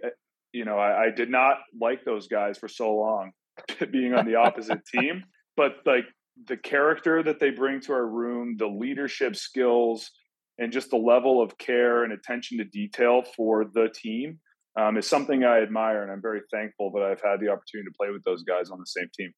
you 0.52 0.64
know, 0.64 0.78
I, 0.78 1.06
I 1.06 1.10
did 1.10 1.30
not 1.30 1.58
like 1.80 2.04
those 2.04 2.28
guys 2.28 2.58
for 2.58 2.68
so 2.68 2.94
long, 2.94 3.32
being 3.90 4.14
on 4.14 4.26
the 4.26 4.36
opposite 4.36 4.84
team. 4.86 5.24
But 5.56 5.78
like 5.84 6.04
the 6.46 6.56
character 6.56 7.22
that 7.22 7.40
they 7.40 7.50
bring 7.50 7.80
to 7.82 7.92
our 7.92 8.06
room, 8.06 8.56
the 8.58 8.68
leadership 8.68 9.36
skills, 9.36 10.10
and 10.58 10.70
just 10.70 10.90
the 10.90 10.96
level 10.96 11.42
of 11.42 11.58
care 11.58 12.04
and 12.04 12.12
attention 12.12 12.58
to 12.58 12.64
detail 12.64 13.22
for 13.36 13.64
the 13.64 13.88
team 13.92 14.38
um, 14.80 14.96
is 14.96 15.08
something 15.08 15.44
I 15.44 15.60
admire, 15.60 16.02
and 16.02 16.10
I'm 16.10 16.22
very 16.22 16.40
thankful 16.50 16.90
that 16.92 17.02
I've 17.02 17.20
had 17.20 17.40
the 17.40 17.48
opportunity 17.48 17.88
to 17.88 17.94
play 17.98 18.10
with 18.10 18.24
those 18.24 18.42
guys 18.42 18.70
on 18.70 18.78
the 18.78 18.86
same 18.86 19.10
team. 19.16 19.32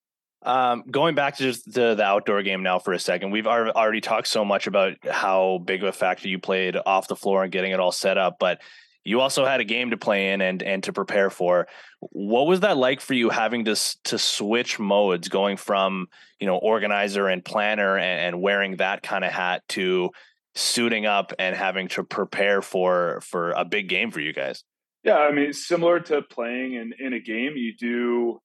Um, 0.45 0.85
going 0.91 1.15
back 1.15 1.37
to 1.37 1.43
just 1.43 1.73
the, 1.73 1.95
the 1.95 2.03
outdoor 2.03 2.43
game 2.43 2.63
now 2.63 2.79
for 2.79 2.93
a 2.93 2.99
second, 2.99 3.31
we've 3.31 3.47
already 3.47 4.01
talked 4.01 4.27
so 4.27 4.45
much 4.45 4.67
about 4.67 4.95
how 5.09 5.61
big 5.65 5.83
of 5.83 5.89
a 5.89 5.93
factor 5.93 6.29
you 6.29 6.39
played 6.39 6.77
off 6.85 7.09
the 7.09 7.17
floor 7.17 7.45
and 7.45 7.53
getting 7.53 7.73
it 7.73 7.81
all 7.81 7.93
set 7.93 8.19
up, 8.19 8.37
but 8.41 8.61
you 9.05 9.21
also 9.21 9.45
had 9.45 9.61
a 9.61 9.65
game 9.65 9.91
to 9.91 9.97
play 9.97 10.33
in 10.33 10.41
and 10.41 10.63
and 10.63 10.85
to 10.85 10.93
prepare 10.93 11.29
for. 11.29 11.67
What 12.01 12.47
was 12.47 12.61
that 12.61 12.77
like 12.77 13.01
for 13.01 13.15
you 13.15 13.31
having 13.31 13.65
to 13.65 13.77
to 14.05 14.19
switch 14.19 14.79
modes, 14.79 15.29
going 15.29 15.57
from 15.57 16.07
you 16.39 16.47
know 16.47 16.57
organizer 16.57 17.27
and 17.29 17.45
planner 17.45 17.97
and, 17.97 18.21
and 18.21 18.43
wearing 18.43 18.77
that 18.77 19.03
kind 19.03 19.25
of 19.25 19.33
hat 19.33 19.63
to 19.71 20.11
suiting 20.55 21.07
up 21.07 21.33
and 21.39 21.57
having 21.57 21.89
to 21.89 22.05
prepare 22.05 22.63
for 22.63 23.21
for 23.23 23.51
a 23.53 23.65
big 23.65 23.89
game 23.89 24.13
for 24.13 24.21
you 24.21 24.33
guys? 24.33 24.63
Yeah, 25.05 25.17
I 25.17 25.33
mean, 25.33 25.53
similar 25.53 25.99
to 26.01 26.23
playing 26.23 26.75
in 26.75 26.93
in 26.99 27.13
a 27.13 27.21
game, 27.21 27.55
you 27.57 27.75
do. 27.77 28.41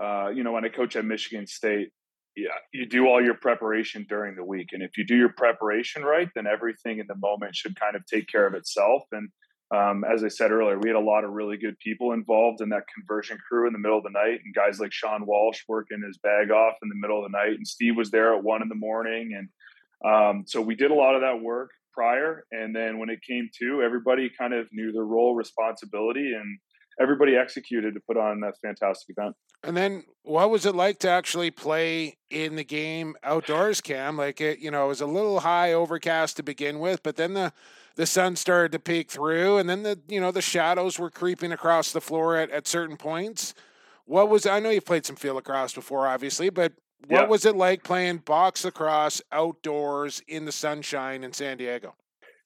Uh, 0.00 0.28
you 0.28 0.42
know, 0.42 0.52
when 0.52 0.64
I 0.64 0.68
coach 0.68 0.96
at 0.96 1.04
Michigan 1.04 1.46
State, 1.46 1.90
yeah, 2.34 2.48
you 2.72 2.86
do 2.86 3.06
all 3.06 3.22
your 3.22 3.34
preparation 3.34 4.06
during 4.08 4.34
the 4.34 4.44
week, 4.44 4.68
and 4.72 4.82
if 4.82 4.96
you 4.96 5.04
do 5.04 5.16
your 5.16 5.32
preparation 5.36 6.02
right, 6.02 6.28
then 6.34 6.46
everything 6.46 7.00
in 7.00 7.06
the 7.06 7.16
moment 7.16 7.54
should 7.54 7.78
kind 7.78 7.96
of 7.96 8.06
take 8.06 8.28
care 8.28 8.46
of 8.46 8.54
itself. 8.54 9.02
And 9.12 9.28
um, 9.74 10.04
as 10.04 10.24
I 10.24 10.28
said 10.28 10.52
earlier, 10.52 10.78
we 10.78 10.88
had 10.88 10.96
a 10.96 11.00
lot 11.00 11.24
of 11.24 11.32
really 11.32 11.58
good 11.58 11.78
people 11.78 12.12
involved 12.12 12.62
in 12.62 12.70
that 12.70 12.84
conversion 12.94 13.36
crew 13.46 13.66
in 13.66 13.74
the 13.74 13.78
middle 13.78 13.98
of 13.98 14.04
the 14.04 14.10
night, 14.10 14.40
and 14.42 14.54
guys 14.54 14.80
like 14.80 14.92
Sean 14.92 15.26
Walsh 15.26 15.60
working 15.68 16.02
his 16.06 16.18
bag 16.18 16.50
off 16.50 16.76
in 16.82 16.88
the 16.88 16.94
middle 16.94 17.22
of 17.22 17.30
the 17.30 17.36
night, 17.36 17.56
and 17.56 17.66
Steve 17.66 17.96
was 17.96 18.10
there 18.10 18.34
at 18.34 18.42
one 18.42 18.62
in 18.62 18.70
the 18.70 18.74
morning, 18.74 19.32
and 19.36 19.48
um, 20.02 20.44
so 20.46 20.62
we 20.62 20.74
did 20.74 20.90
a 20.90 20.94
lot 20.94 21.14
of 21.14 21.20
that 21.20 21.42
work 21.42 21.70
prior, 21.92 22.44
and 22.52 22.74
then 22.74 22.98
when 22.98 23.10
it 23.10 23.20
came 23.28 23.48
to, 23.60 23.82
everybody 23.82 24.30
kind 24.38 24.54
of 24.54 24.66
knew 24.72 24.92
their 24.92 25.04
role, 25.04 25.34
responsibility, 25.34 26.32
and 26.34 26.58
everybody 27.00 27.36
executed 27.36 27.94
to 27.94 28.00
put 28.06 28.16
on 28.16 28.42
a 28.42 28.52
fantastic 28.66 29.16
event. 29.16 29.34
And 29.62 29.76
then, 29.76 30.04
what 30.22 30.50
was 30.50 30.64
it 30.66 30.74
like 30.74 30.98
to 31.00 31.10
actually 31.10 31.50
play 31.50 32.16
in 32.30 32.56
the 32.56 32.64
game 32.64 33.14
outdoors, 33.22 33.80
Cam? 33.80 34.16
Like 34.16 34.40
it, 34.40 34.58
you 34.58 34.70
know, 34.70 34.86
it 34.86 34.88
was 34.88 35.00
a 35.00 35.06
little 35.06 35.40
high 35.40 35.72
overcast 35.72 36.36
to 36.36 36.42
begin 36.42 36.78
with, 36.78 37.02
but 37.02 37.16
then 37.16 37.34
the 37.34 37.52
the 37.96 38.06
sun 38.06 38.36
started 38.36 38.72
to 38.72 38.78
peek 38.78 39.10
through, 39.10 39.58
and 39.58 39.68
then 39.68 39.82
the 39.82 40.00
you 40.08 40.20
know 40.20 40.30
the 40.30 40.40
shadows 40.40 40.98
were 40.98 41.10
creeping 41.10 41.52
across 41.52 41.92
the 41.92 42.00
floor 42.00 42.36
at, 42.36 42.50
at 42.50 42.66
certain 42.66 42.96
points. 42.96 43.54
What 44.06 44.28
was 44.28 44.46
I 44.46 44.60
know 44.60 44.70
you've 44.70 44.86
played 44.86 45.04
some 45.04 45.16
field 45.16 45.36
lacrosse 45.36 45.74
before, 45.74 46.06
obviously, 46.06 46.48
but 46.48 46.72
what 47.08 47.28
was 47.28 47.44
it 47.44 47.56
like 47.56 47.82
playing 47.82 48.18
box 48.18 48.64
lacrosse 48.64 49.22
outdoors 49.32 50.22
in 50.28 50.44
the 50.44 50.52
sunshine 50.52 51.24
in 51.24 51.32
San 51.32 51.56
Diego? 51.56 51.94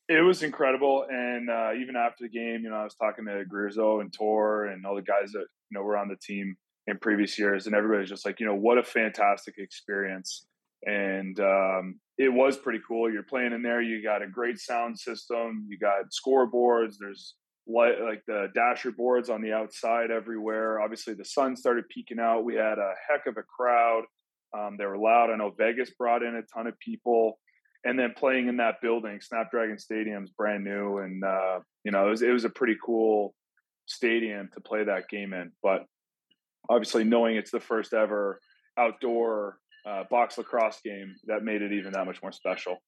It 0.09 0.21
was 0.21 0.43
incredible, 0.43 1.07
and 1.09 1.49
uh, 1.49 1.71
even 1.81 1.97
after 1.97 2.25
the 2.25 2.29
game, 2.29 2.63
you 2.63 2.71
know, 2.71 2.77
I 2.77 2.85
was 2.85 2.95
talking 2.95 3.25
to 3.25 3.45
Grizzo 3.47 4.01
and 4.01 4.13
Tor 4.13 4.67
and 4.67 4.85
all 4.85 4.95
the 4.95 5.03
guys 5.03 5.33
that 5.33 5.47
you 5.71 5.79
know 5.79 5.83
were 5.83 5.97
on 5.97 6.09
the 6.09 6.17
team 6.17 6.57
in 6.87 6.99
previous 6.99 7.39
years, 7.39 7.67
and 7.67 7.75
everybody's 7.75 8.11
just 8.11 8.27
like, 8.27 8.41
you 8.41 8.47
know, 8.47 8.55
what 8.55 8.79
a 8.79 8.83
fantastic 8.83 9.55
experience. 9.59 10.47
And 10.87 11.41
um, 11.41 11.99
it 12.19 12.31
was 12.31 12.59
pretty 12.59 12.81
cool. 12.87 13.11
You're 13.11 13.23
playing 13.23 13.53
in 13.53 13.63
there. 13.63 13.81
You 13.81 14.03
got 14.03 14.23
a 14.23 14.29
great 14.29 14.59
sound 14.59 14.99
system. 14.99 15.67
You 15.69 15.79
got 15.79 16.11
scoreboards. 16.11 16.97
There's 17.01 17.35
light, 17.67 18.01
like 18.03 18.23
the 18.27 18.49
dasher 18.55 18.93
boards 18.93 19.31
on 19.31 19.41
the 19.41 19.53
outside 19.53 20.11
everywhere. 20.11 20.81
Obviously, 20.81 21.15
the 21.15 21.25
sun 21.25 21.57
started 21.57 21.89
peeking 21.89 22.21
out. 22.21 22.45
We 22.45 22.55
had 22.57 22.79
a 22.79 22.93
heck 23.09 23.27
of 23.27 23.39
a 23.39 23.43
crowd. 23.43 24.03
Um, 24.57 24.77
they 24.79 24.87
were 24.87 24.99
loud. 24.99 25.31
I 25.31 25.37
know 25.37 25.51
Vegas 25.51 25.91
brought 25.91 26.23
in 26.23 26.37
a 26.37 26.43
ton 26.43 26.67
of 26.67 26.79
people, 26.79 27.39
and 27.85 27.99
then 27.99 28.15
playing 28.17 28.49
in 28.49 28.59
that 28.59 28.81
building, 28.81 29.21
Snapdragon 29.21 29.79
Stadium's 29.79 30.31
brand 30.31 30.65
new, 30.65 30.99
and 30.99 31.25
uh, 31.25 31.61
you 31.85 31.91
know 31.91 32.07
it 32.07 32.11
was 32.11 32.23
it 32.23 32.31
was 32.31 32.45
a 32.45 32.51
pretty 32.51 32.77
cool 32.85 33.35
stadium 33.87 34.49
to 34.55 34.61
play 34.61 34.85
that 34.85 35.09
game 35.09 35.33
in. 35.33 35.53
But 35.63 35.85
obviously, 36.69 37.05
knowing 37.05 37.37
it's 37.37 37.51
the 37.51 37.61
first 37.61 37.93
ever 37.93 38.41
outdoor 38.79 39.59
uh, 39.87 40.05
box 40.11 40.39
lacrosse 40.39 40.81
game, 40.85 41.17
that 41.27 41.43
made 41.43 41.63
it 41.63 41.73
even 41.73 41.93
that 41.93 42.07
much 42.07 42.23
more 42.23 42.33
special. 42.33 42.79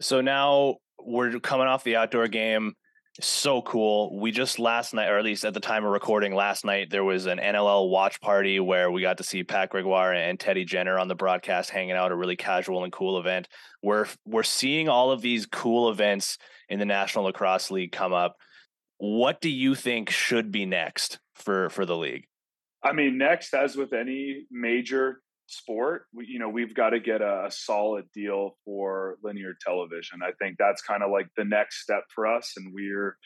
So 0.00 0.20
now 0.20 0.76
we're 0.98 1.38
coming 1.40 1.66
off 1.66 1.84
the 1.84 1.96
outdoor 1.96 2.28
game 2.28 2.74
so 3.20 3.62
cool. 3.62 4.18
We 4.18 4.30
just 4.30 4.58
last 4.58 4.94
night, 4.94 5.08
or 5.08 5.18
at 5.18 5.24
least 5.24 5.44
at 5.44 5.54
the 5.54 5.60
time 5.60 5.84
of 5.84 5.92
recording 5.92 6.34
last 6.34 6.64
night, 6.64 6.90
there 6.90 7.04
was 7.04 7.26
an 7.26 7.38
NLL 7.38 7.88
watch 7.88 8.20
party 8.20 8.60
where 8.60 8.90
we 8.90 9.02
got 9.02 9.18
to 9.18 9.24
see 9.24 9.44
Pat 9.44 9.70
Gregoire 9.70 10.12
and 10.12 10.38
Teddy 10.38 10.64
Jenner 10.64 10.98
on 10.98 11.08
the 11.08 11.14
broadcast 11.14 11.70
hanging 11.70 11.92
out, 11.92 12.12
a 12.12 12.16
really 12.16 12.36
casual 12.36 12.84
and 12.84 12.92
cool 12.92 13.18
event. 13.18 13.48
We're 13.82 14.06
we're 14.24 14.42
seeing 14.42 14.88
all 14.88 15.10
of 15.10 15.22
these 15.22 15.46
cool 15.46 15.90
events 15.90 16.38
in 16.68 16.78
the 16.78 16.84
National 16.84 17.24
Lacrosse 17.24 17.70
League 17.70 17.92
come 17.92 18.12
up. 18.12 18.36
What 18.98 19.40
do 19.40 19.50
you 19.50 19.74
think 19.74 20.10
should 20.10 20.50
be 20.50 20.66
next 20.66 21.18
for 21.34 21.70
for 21.70 21.86
the 21.86 21.96
league? 21.96 22.26
I 22.82 22.92
mean, 22.92 23.18
next, 23.18 23.54
as 23.54 23.76
with 23.76 23.92
any 23.92 24.46
major 24.50 25.20
sport, 25.46 26.06
we, 26.12 26.26
you 26.26 26.38
know, 26.38 26.48
we've 26.48 26.74
got 26.74 26.90
to 26.90 27.00
get 27.00 27.20
a, 27.22 27.46
a, 27.46 27.50
solid 27.50 28.04
deal 28.14 28.56
for 28.64 29.16
linear 29.22 29.54
television. 29.64 30.20
I 30.22 30.32
think 30.40 30.56
that's 30.58 30.82
kind 30.82 31.02
of 31.02 31.10
like 31.10 31.28
the 31.36 31.44
next 31.44 31.82
step 31.82 32.04
for 32.14 32.26
us, 32.26 32.54
and 32.56 32.72
we're 32.74 33.16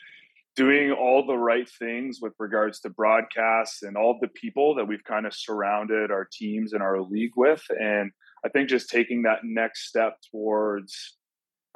doing 0.55 0.91
all 0.91 1.25
the 1.25 1.37
right 1.37 1.69
things 1.79 2.19
with 2.21 2.33
regards 2.37 2.79
to 2.81 2.89
broadcasts 2.89 3.83
and 3.83 3.95
all 3.95 4.17
the 4.21 4.27
people 4.27 4.75
that 4.75 4.85
we've 4.85 5.03
kind 5.03 5.25
of 5.25 5.33
surrounded 5.33 6.11
our 6.11 6.27
teams 6.31 6.73
and 6.73 6.83
our 6.83 7.01
league 7.01 7.31
with. 7.37 7.63
And 7.69 8.11
I 8.45 8.49
think 8.49 8.69
just 8.69 8.89
taking 8.89 9.23
that 9.23 9.39
next 9.43 9.87
step 9.87 10.17
towards 10.31 11.17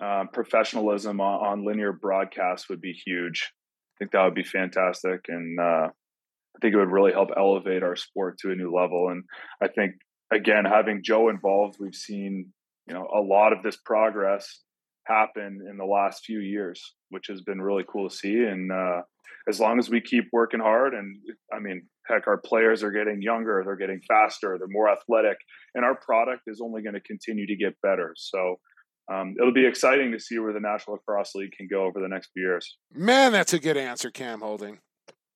um, 0.01 0.30
professionalism 0.34 1.22
on, 1.22 1.45
on, 1.45 1.65
linear 1.65 1.93
broadcast 1.93 2.69
would 2.69 2.81
be 2.81 2.91
huge. 2.91 3.51
I 3.95 3.95
think 3.99 4.11
that 4.11 4.26
would 4.26 4.35
be 4.35 4.43
fantastic, 4.43 5.22
and 5.30 5.57
uh, 5.57 5.88
I 6.55 6.59
think 6.61 6.73
it 6.73 6.77
would 6.77 6.91
really 6.91 7.13
help 7.13 7.30
elevate 7.35 7.81
our 7.81 7.95
sport 7.95 8.38
to 8.39 8.51
a 8.51 8.55
new 8.55 8.76
level. 8.76 9.07
And 9.09 9.23
I 9.61 9.69
think 9.69 9.93
again, 10.36 10.66
having 10.66 11.03
Joe 11.03 11.30
involved, 11.30 11.78
we've 11.80 11.95
seen 11.95 12.52
you 12.88 12.94
know 12.94 13.07
a 13.14 13.22
lot 13.22 13.53
of 13.53 13.64
this 13.64 13.78
progress 13.78 14.62
happen 15.06 15.66
in 15.70 15.78
the 15.78 15.86
last 15.86 16.26
few 16.26 16.40
years, 16.40 16.95
which 17.10 17.28
has 17.28 17.41
been 17.41 17.62
really 17.62 17.84
cool 17.88 18.10
to 18.10 18.16
see. 18.16 18.44
And 18.44 18.72
uh, 18.72 19.02
as 19.48 19.60
long 19.60 19.80
as 19.80 19.90
we 19.90 20.02
keep 20.02 20.26
working 20.32 20.60
hard, 20.60 20.94
and 20.94 21.20
I 21.53 21.60
mean, 21.60 21.88
heck, 22.07 22.28
our 22.28 22.38
players 22.38 22.84
are 22.84 22.91
getting 22.91 23.22
younger, 23.22 23.64
they're 23.66 23.76
getting 23.76 24.02
faster, 24.07 24.57
they're 24.57 24.68
more 24.68 24.90
athletic, 24.90 25.38
and 25.74 25.86
our 25.86 25.95
product 25.95 26.44
is 26.48 26.62
only 26.62 26.82
going 26.82 26.95
to 26.95 27.02
continue 27.02 27.48
to 27.48 27.56
get 27.56 27.76
better. 27.82 28.14
So. 28.18 28.57
Um, 29.07 29.36
it'll 29.40 29.53
be 29.53 29.68
exciting 29.68 30.14
to 30.14 30.20
see 30.20 30.40
where 30.40 30.52
the 30.52 30.60
National 30.60 30.95
Lacrosse 30.95 31.36
League 31.36 31.52
can 31.52 31.68
go 31.68 31.84
over 31.84 31.99
the 32.02 32.07
next 32.07 32.32
few 32.34 32.41
years. 32.41 32.76
Man, 32.91 33.34
that's 33.34 33.53
a 33.53 33.60
good 33.60 33.78
answer, 33.78 34.10
Cam 34.10 34.41
Holding. 34.41 34.80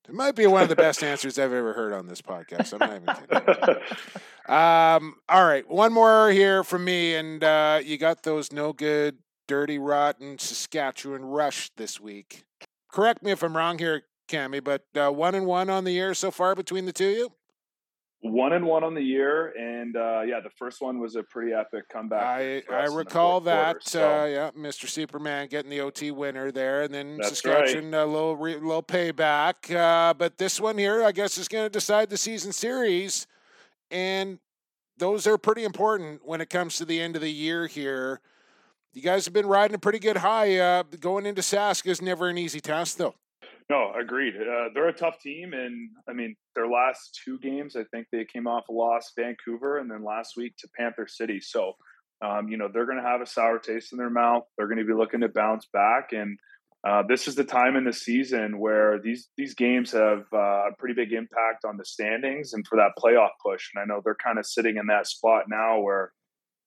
It 0.08 0.14
might 0.14 0.34
be 0.34 0.46
one 0.46 0.62
of 0.62 0.68
the 0.68 0.76
best 0.76 1.04
answers 1.04 1.38
I've 1.38 1.52
ever 1.52 1.72
heard 1.72 1.92
on 1.92 2.06
this 2.06 2.20
podcast. 2.20 2.72
I'm 2.72 2.78
not 2.78 3.02
even 3.02 3.54
kidding. 3.66 3.82
Um, 4.48 5.14
all 5.28 5.44
right, 5.44 5.68
one 5.70 5.92
more 5.92 6.30
here 6.30 6.64
from 6.64 6.84
me, 6.84 7.14
and 7.14 7.44
uh, 7.44 7.80
you 7.84 7.98
got 7.98 8.24
those 8.24 8.50
no 8.50 8.72
good, 8.72 9.18
dirty, 9.46 9.78
rotten 9.78 10.40
Saskatchewan 10.40 11.24
Rush 11.24 11.70
this 11.76 12.00
week. 12.00 12.42
Correct 12.90 13.22
me 13.22 13.30
if 13.30 13.44
I'm 13.44 13.56
wrong 13.56 13.78
here, 13.78 14.02
Cammy, 14.28 14.64
but 14.64 14.86
uh, 14.96 15.12
one 15.12 15.36
and 15.36 15.46
one 15.46 15.70
on 15.70 15.84
the 15.84 15.92
year 15.92 16.14
so 16.14 16.32
far 16.32 16.56
between 16.56 16.84
the 16.84 16.92
two 16.92 17.10
of 17.10 17.16
you 17.16 17.32
one 18.22 18.52
and 18.52 18.66
one 18.66 18.84
on 18.84 18.94
the 18.94 19.02
year, 19.02 19.48
and 19.58 19.96
uh, 19.96 20.20
yeah, 20.26 20.40
the 20.40 20.50
first 20.50 20.82
one 20.82 20.98
was 20.98 21.16
a 21.16 21.22
pretty 21.22 21.52
epic 21.52 21.88
comeback. 21.88 22.22
I 22.22 22.62
I 22.70 22.84
recall 22.84 23.40
that. 23.42 23.76
Quarter, 23.76 23.80
so. 23.84 24.20
uh, 24.20 24.24
yeah, 24.26 24.50
Mr. 24.50 24.88
Superman 24.88 25.48
getting 25.48 25.70
the 25.70 25.80
OT 25.80 26.10
winner 26.10 26.52
there, 26.52 26.82
and 26.82 26.92
then 26.92 27.16
That's 27.16 27.30
Saskatchewan 27.30 27.92
right. 27.92 28.02
a 28.02 28.04
little 28.04 28.36
re, 28.36 28.54
little 28.56 28.82
payback. 28.82 29.74
Uh, 29.74 30.12
but 30.12 30.36
this 30.36 30.60
one 30.60 30.76
here, 30.76 31.02
I 31.02 31.12
guess, 31.12 31.38
is 31.38 31.48
going 31.48 31.64
to 31.64 31.70
decide 31.70 32.10
the 32.10 32.18
season 32.18 32.52
series, 32.52 33.26
and 33.90 34.38
those 34.98 35.26
are 35.26 35.38
pretty 35.38 35.64
important 35.64 36.20
when 36.22 36.42
it 36.42 36.50
comes 36.50 36.76
to 36.76 36.84
the 36.84 37.00
end 37.00 37.16
of 37.16 37.22
the 37.22 37.32
year 37.32 37.66
here. 37.66 38.20
You 38.92 39.00
guys 39.02 39.24
have 39.24 39.32
been 39.32 39.46
riding 39.46 39.74
a 39.74 39.78
pretty 39.78 39.98
good 39.98 40.18
high. 40.18 40.58
Uh, 40.58 40.82
going 41.00 41.24
into 41.24 41.40
Sask 41.40 41.86
is 41.86 42.02
never 42.02 42.28
an 42.28 42.36
easy 42.36 42.60
task, 42.60 42.98
though. 42.98 43.14
No, 43.70 43.92
agreed. 43.96 44.34
Uh, 44.34 44.70
they're 44.74 44.88
a 44.88 44.92
tough 44.92 45.20
team, 45.20 45.52
and 45.52 45.90
I 46.08 46.12
mean, 46.12 46.34
their 46.56 46.66
last 46.66 47.20
two 47.24 47.38
games, 47.38 47.76
I 47.76 47.84
think 47.84 48.08
they 48.10 48.24
came 48.24 48.48
off 48.48 48.68
a 48.68 48.72
loss, 48.72 49.12
Vancouver, 49.16 49.78
and 49.78 49.88
then 49.88 50.02
last 50.02 50.36
week 50.36 50.56
to 50.58 50.68
Panther 50.76 51.06
City. 51.06 51.40
So, 51.40 51.74
um, 52.20 52.48
you 52.48 52.56
know, 52.56 52.68
they're 52.70 52.84
going 52.84 52.98
to 52.98 53.08
have 53.08 53.20
a 53.20 53.26
sour 53.26 53.60
taste 53.60 53.92
in 53.92 53.98
their 53.98 54.10
mouth. 54.10 54.42
They're 54.58 54.66
going 54.66 54.78
to 54.78 54.84
be 54.84 54.92
looking 54.92 55.20
to 55.20 55.28
bounce 55.28 55.68
back, 55.72 56.08
and 56.10 56.36
uh, 56.84 57.04
this 57.08 57.28
is 57.28 57.36
the 57.36 57.44
time 57.44 57.76
in 57.76 57.84
the 57.84 57.92
season 57.92 58.58
where 58.58 58.98
these 59.00 59.28
these 59.36 59.54
games 59.54 59.92
have 59.92 60.24
uh, 60.32 60.70
a 60.70 60.72
pretty 60.76 60.94
big 60.94 61.12
impact 61.12 61.64
on 61.64 61.76
the 61.76 61.84
standings 61.84 62.54
and 62.54 62.66
for 62.66 62.74
that 62.74 63.00
playoff 63.00 63.30
push. 63.40 63.68
And 63.72 63.80
I 63.80 63.84
know 63.86 64.00
they're 64.02 64.16
kind 64.16 64.40
of 64.40 64.46
sitting 64.46 64.78
in 64.78 64.86
that 64.86 65.06
spot 65.06 65.44
now 65.48 65.78
where 65.78 66.10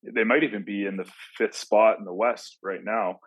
they 0.04 0.24
might 0.24 0.46
even 0.46 0.64
be 0.64 0.86
in 0.86 0.96
the 0.96 1.12
fifth 1.38 1.56
spot 1.56 2.00
in 2.00 2.06
the 2.06 2.14
West 2.14 2.60
right 2.64 2.82
now. 2.82 3.20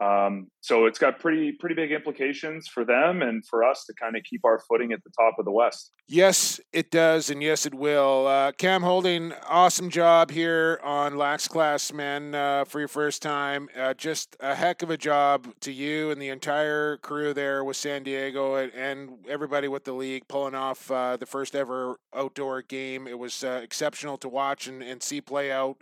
Um, 0.00 0.48
so 0.60 0.86
it's 0.86 0.98
got 0.98 1.18
pretty 1.18 1.52
pretty 1.52 1.74
big 1.74 1.90
implications 1.90 2.68
for 2.68 2.84
them 2.84 3.22
and 3.22 3.44
for 3.46 3.64
us 3.64 3.84
to 3.86 3.94
kind 3.94 4.16
of 4.16 4.22
keep 4.22 4.44
our 4.44 4.60
footing 4.68 4.92
at 4.92 5.02
the 5.02 5.10
top 5.18 5.34
of 5.38 5.44
the 5.44 5.50
West. 5.50 5.92
Yes, 6.06 6.60
it 6.72 6.90
does, 6.90 7.30
and 7.30 7.42
yes, 7.42 7.66
it 7.66 7.74
will. 7.74 8.26
Uh, 8.26 8.52
Cam 8.52 8.82
Holding, 8.82 9.32
awesome 9.48 9.90
job 9.90 10.30
here 10.30 10.80
on 10.84 11.16
Lax 11.16 11.48
Class, 11.48 11.92
man, 11.92 12.34
uh, 12.34 12.64
for 12.64 12.78
your 12.78 12.88
first 12.88 13.22
time. 13.22 13.68
Uh, 13.76 13.92
just 13.94 14.36
a 14.40 14.54
heck 14.54 14.82
of 14.82 14.90
a 14.90 14.96
job 14.96 15.48
to 15.60 15.72
you 15.72 16.10
and 16.10 16.22
the 16.22 16.28
entire 16.28 16.98
crew 16.98 17.34
there 17.34 17.64
with 17.64 17.76
San 17.76 18.04
Diego 18.04 18.54
and, 18.54 18.72
and 18.74 19.10
everybody 19.28 19.68
with 19.68 19.84
the 19.84 19.92
league 19.92 20.28
pulling 20.28 20.54
off 20.54 20.90
uh, 20.90 21.16
the 21.16 21.26
first 21.26 21.56
ever 21.56 21.96
outdoor 22.14 22.62
game. 22.62 23.08
It 23.08 23.18
was 23.18 23.42
uh, 23.42 23.60
exceptional 23.62 24.16
to 24.18 24.28
watch 24.28 24.68
and, 24.68 24.82
and 24.82 25.02
see 25.02 25.20
play 25.20 25.50
out. 25.50 25.78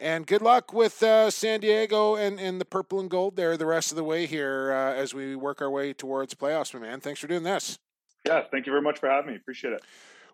And 0.00 0.26
good 0.26 0.42
luck 0.42 0.72
with 0.72 1.02
uh, 1.02 1.30
San 1.30 1.60
Diego 1.60 2.16
and, 2.16 2.40
and 2.40 2.60
the 2.60 2.64
purple 2.64 2.98
and 2.98 3.08
gold 3.08 3.36
there 3.36 3.56
the 3.56 3.66
rest 3.66 3.92
of 3.92 3.96
the 3.96 4.04
way 4.04 4.26
here 4.26 4.72
uh, 4.72 4.94
as 4.94 5.14
we 5.14 5.36
work 5.36 5.62
our 5.62 5.70
way 5.70 5.92
towards 5.92 6.34
playoffs, 6.34 6.74
my 6.74 6.80
man. 6.80 7.00
Thanks 7.00 7.20
for 7.20 7.28
doing 7.28 7.44
this. 7.44 7.78
Yeah, 8.26 8.42
thank 8.50 8.66
you 8.66 8.72
very 8.72 8.82
much 8.82 8.98
for 8.98 9.08
having 9.08 9.30
me. 9.30 9.36
Appreciate 9.36 9.74
it. 9.74 9.82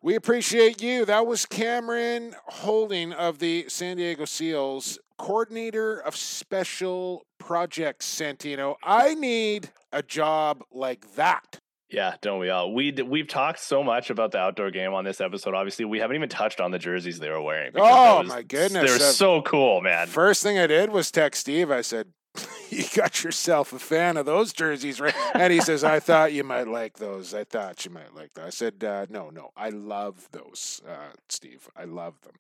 We 0.01 0.15
appreciate 0.15 0.81
you. 0.81 1.05
That 1.05 1.27
was 1.27 1.45
Cameron 1.45 2.37
Holding 2.47 3.13
of 3.13 3.41
the 3.41 3.67
San 3.69 3.97
Diego 3.97 4.27
Seals, 4.27 4.99
coordinator 5.17 5.99
of 5.99 6.15
special 6.15 7.27
projects, 7.39 8.07
Santino. 8.07 8.77
I 8.83 9.15
need 9.15 9.71
a 9.93 10.03
job 10.03 10.63
like 10.71 11.15
that. 11.17 11.61
Yeah, 11.91 12.17
don't 12.21 12.39
we 12.39 12.51
all? 12.51 12.75
We 12.75 12.93
we've 12.93 13.29
talked 13.29 13.61
so 13.61 13.83
much 13.83 14.11
about 14.11 14.33
the 14.33 14.39
outdoor 14.39 14.71
game 14.71 14.93
on 14.93 15.05
this 15.05 15.23
episode. 15.23 15.55
Obviously, 15.55 15.87
we 15.87 15.99
haven't 15.99 16.17
even 16.17 16.29
touched 16.29 16.61
on 16.61 16.71
the 16.71 16.79
jerseys 16.79 17.19
they 17.19 17.31
were 17.31 17.41
wearing. 17.41 17.73
Oh 17.77 18.21
was, 18.21 18.29
my 18.29 18.43
goodness, 18.43 18.99
they're 18.99 19.13
so 19.13 19.41
cool, 19.41 19.81
man. 19.81 20.07
First 20.07 20.43
thing 20.43 20.59
I 20.59 20.67
did 20.67 20.91
was 20.91 21.11
text 21.11 21.41
Steve. 21.41 21.71
I 21.71 21.81
said, 21.81 22.09
you 22.71 22.85
got 22.95 23.25
yourself 23.25 23.73
a 23.73 23.79
fan 23.79 24.17
of 24.17 24.27
those 24.27 24.53
jerseys, 24.53 25.01
right? 25.01 25.15
And 25.35 25.53
he 25.53 25.61
says, 25.61 25.85
I 25.85 26.01
thought 26.09 26.33
you 26.33 26.45
might 26.45 26.69
like 26.69 26.99
those. 26.99 27.35
I 27.35 27.45
thought 27.45 27.85
you 27.85 27.91
might 27.91 28.15
like 28.15 28.35
those. 28.35 28.47
I 28.47 28.51
said, 28.51 28.85
uh, 28.85 29.07
no, 29.09 29.31
no, 29.31 29.51
I 29.57 29.71
love 29.71 30.29
those, 30.33 30.83
uh, 30.89 31.13
Steve. 31.29 31.69
I 31.77 31.85
love 31.85 32.21
them. 32.23 32.35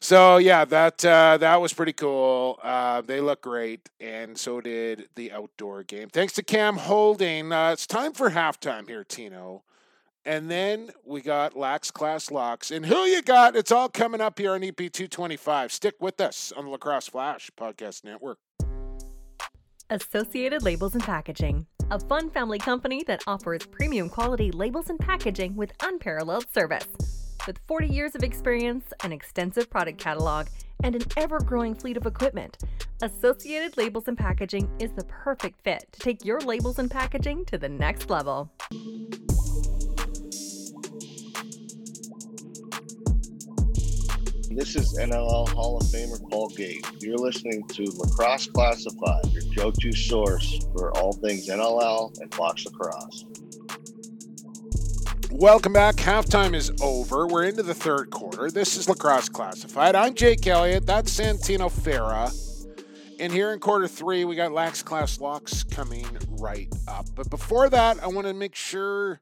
So 0.00 0.38
yeah, 0.38 0.64
that 0.66 1.04
uh, 1.04 1.36
that 1.38 1.60
was 1.60 1.72
pretty 1.72 1.92
cool. 1.92 2.58
Uh, 2.62 3.02
they 3.02 3.20
look 3.20 3.42
great, 3.42 3.88
and 4.00 4.38
so 4.38 4.60
did 4.60 5.08
the 5.14 5.32
outdoor 5.32 5.82
game. 5.82 6.08
Thanks 6.08 6.32
to 6.34 6.42
Cam 6.42 6.76
Holding. 6.76 7.52
Uh, 7.52 7.72
it's 7.72 7.86
time 7.86 8.12
for 8.12 8.30
halftime 8.30 8.88
here, 8.88 9.04
Tino. 9.04 9.62
And 10.24 10.50
then 10.50 10.90
we 11.06 11.22
got 11.22 11.56
Lax 11.56 11.90
Class 11.90 12.30
Locks. 12.30 12.70
And 12.70 12.84
who 12.84 13.04
you 13.04 13.22
got? 13.22 13.56
It's 13.56 13.72
all 13.72 13.88
coming 13.88 14.20
up 14.20 14.38
here 14.38 14.52
on 14.52 14.62
EP 14.62 14.76
225. 14.76 15.72
Stick 15.72 15.94
with 16.00 16.20
us 16.20 16.52
on 16.54 16.66
the 16.66 16.70
Lacrosse 16.70 17.08
Flash 17.08 17.50
Podcast 17.56 18.04
Network. 18.04 18.38
Associated 19.90 20.62
Labels 20.62 20.94
and 20.94 21.02
Packaging, 21.02 21.64
a 21.90 21.98
fun 21.98 22.28
family 22.28 22.58
company 22.58 23.02
that 23.06 23.22
offers 23.26 23.64
premium 23.64 24.10
quality 24.10 24.50
labels 24.50 24.90
and 24.90 24.98
packaging 24.98 25.56
with 25.56 25.72
unparalleled 25.82 26.44
service. 26.52 26.86
With 27.46 27.58
40 27.66 27.86
years 27.86 28.14
of 28.14 28.22
experience, 28.22 28.84
an 29.02 29.12
extensive 29.12 29.70
product 29.70 29.98
catalog, 29.98 30.48
and 30.84 30.94
an 30.94 31.04
ever 31.16 31.40
growing 31.40 31.74
fleet 31.74 31.96
of 31.96 32.04
equipment, 32.04 32.58
Associated 33.00 33.78
Labels 33.78 34.08
and 34.08 34.18
Packaging 34.18 34.68
is 34.78 34.92
the 34.92 35.04
perfect 35.04 35.64
fit 35.64 35.86
to 35.92 36.00
take 36.00 36.22
your 36.22 36.40
labels 36.40 36.78
and 36.78 36.90
packaging 36.90 37.46
to 37.46 37.56
the 37.56 37.68
next 37.70 38.10
level. 38.10 38.52
This 44.58 44.74
is 44.74 44.98
NLL 44.98 45.48
Hall 45.50 45.76
of 45.76 45.84
Famer 45.84 46.18
Paul 46.30 46.48
Gait. 46.48 46.84
You're 46.98 47.16
listening 47.16 47.64
to 47.68 47.84
Lacrosse 47.94 48.48
Classified, 48.48 49.26
your 49.26 49.44
go-to 49.54 49.92
source 49.92 50.66
for 50.72 50.90
all 50.98 51.12
things 51.12 51.46
NLL 51.46 52.20
and 52.20 52.28
box 52.36 52.66
lacrosse. 52.66 53.24
Welcome 55.30 55.72
back. 55.72 55.94
Halftime 55.94 56.56
is 56.56 56.72
over. 56.82 57.28
We're 57.28 57.44
into 57.44 57.62
the 57.62 57.72
third 57.72 58.10
quarter. 58.10 58.50
This 58.50 58.76
is 58.76 58.88
Lacrosse 58.88 59.28
Classified. 59.28 59.94
I'm 59.94 60.14
Jake 60.14 60.44
Elliott. 60.44 60.86
That's 60.86 61.16
Santino 61.16 61.70
Farah. 61.70 62.34
And 63.20 63.32
here 63.32 63.52
in 63.52 63.60
quarter 63.60 63.86
three, 63.86 64.24
we 64.24 64.34
got 64.34 64.50
Lax 64.50 64.82
Class 64.82 65.20
Locks 65.20 65.62
coming 65.62 66.04
right 66.30 66.66
up. 66.88 67.06
But 67.14 67.30
before 67.30 67.70
that, 67.70 68.02
I 68.02 68.08
want 68.08 68.26
to 68.26 68.34
make 68.34 68.56
sure 68.56 69.20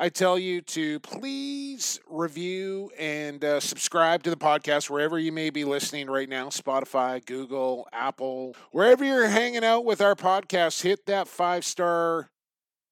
I 0.00 0.10
tell 0.10 0.38
you 0.38 0.60
to 0.60 1.00
please 1.00 1.98
review 2.08 2.88
and 2.96 3.44
uh, 3.44 3.58
subscribe 3.58 4.22
to 4.22 4.30
the 4.30 4.36
podcast 4.36 4.88
wherever 4.88 5.18
you 5.18 5.32
may 5.32 5.50
be 5.50 5.64
listening 5.64 6.06
right 6.08 6.28
now 6.28 6.50
Spotify, 6.50 7.24
Google, 7.26 7.88
Apple, 7.92 8.54
wherever 8.70 9.04
you're 9.04 9.26
hanging 9.26 9.64
out 9.64 9.84
with 9.84 10.00
our 10.00 10.14
podcast. 10.14 10.82
Hit 10.82 11.06
that 11.06 11.26
five 11.26 11.64
star 11.64 12.30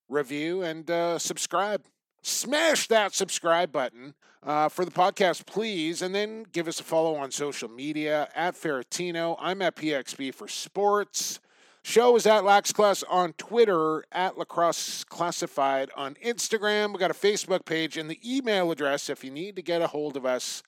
review 0.08 0.62
and 0.62 0.90
uh, 0.90 1.20
subscribe. 1.20 1.84
Smash 2.22 2.88
that 2.88 3.14
subscribe 3.14 3.70
button 3.70 4.14
uh, 4.42 4.68
for 4.68 4.84
the 4.84 4.90
podcast, 4.90 5.46
please. 5.46 6.02
And 6.02 6.12
then 6.12 6.44
give 6.50 6.66
us 6.66 6.80
a 6.80 6.84
follow 6.84 7.14
on 7.14 7.30
social 7.30 7.68
media 7.68 8.28
at 8.34 8.56
Ferratino. 8.56 9.36
I'm 9.38 9.62
at 9.62 9.76
PXB 9.76 10.34
for 10.34 10.48
Sports. 10.48 11.38
Show 11.88 12.16
is 12.16 12.26
at 12.26 12.44
Lax 12.44 12.72
Class 12.72 13.04
on 13.04 13.32
Twitter, 13.34 14.04
at 14.10 14.36
Lacrosse 14.36 15.04
Classified 15.04 15.88
on 15.96 16.16
Instagram. 16.16 16.92
We 16.92 16.98
got 16.98 17.12
a 17.12 17.14
Facebook 17.14 17.64
page 17.64 17.96
and 17.96 18.10
the 18.10 18.18
email 18.28 18.72
address 18.72 19.08
if 19.08 19.22
you 19.22 19.30
need 19.30 19.54
to 19.54 19.62
get 19.62 19.80
a 19.80 19.86
hold 19.86 20.16
of 20.16 20.26
us 20.26 20.64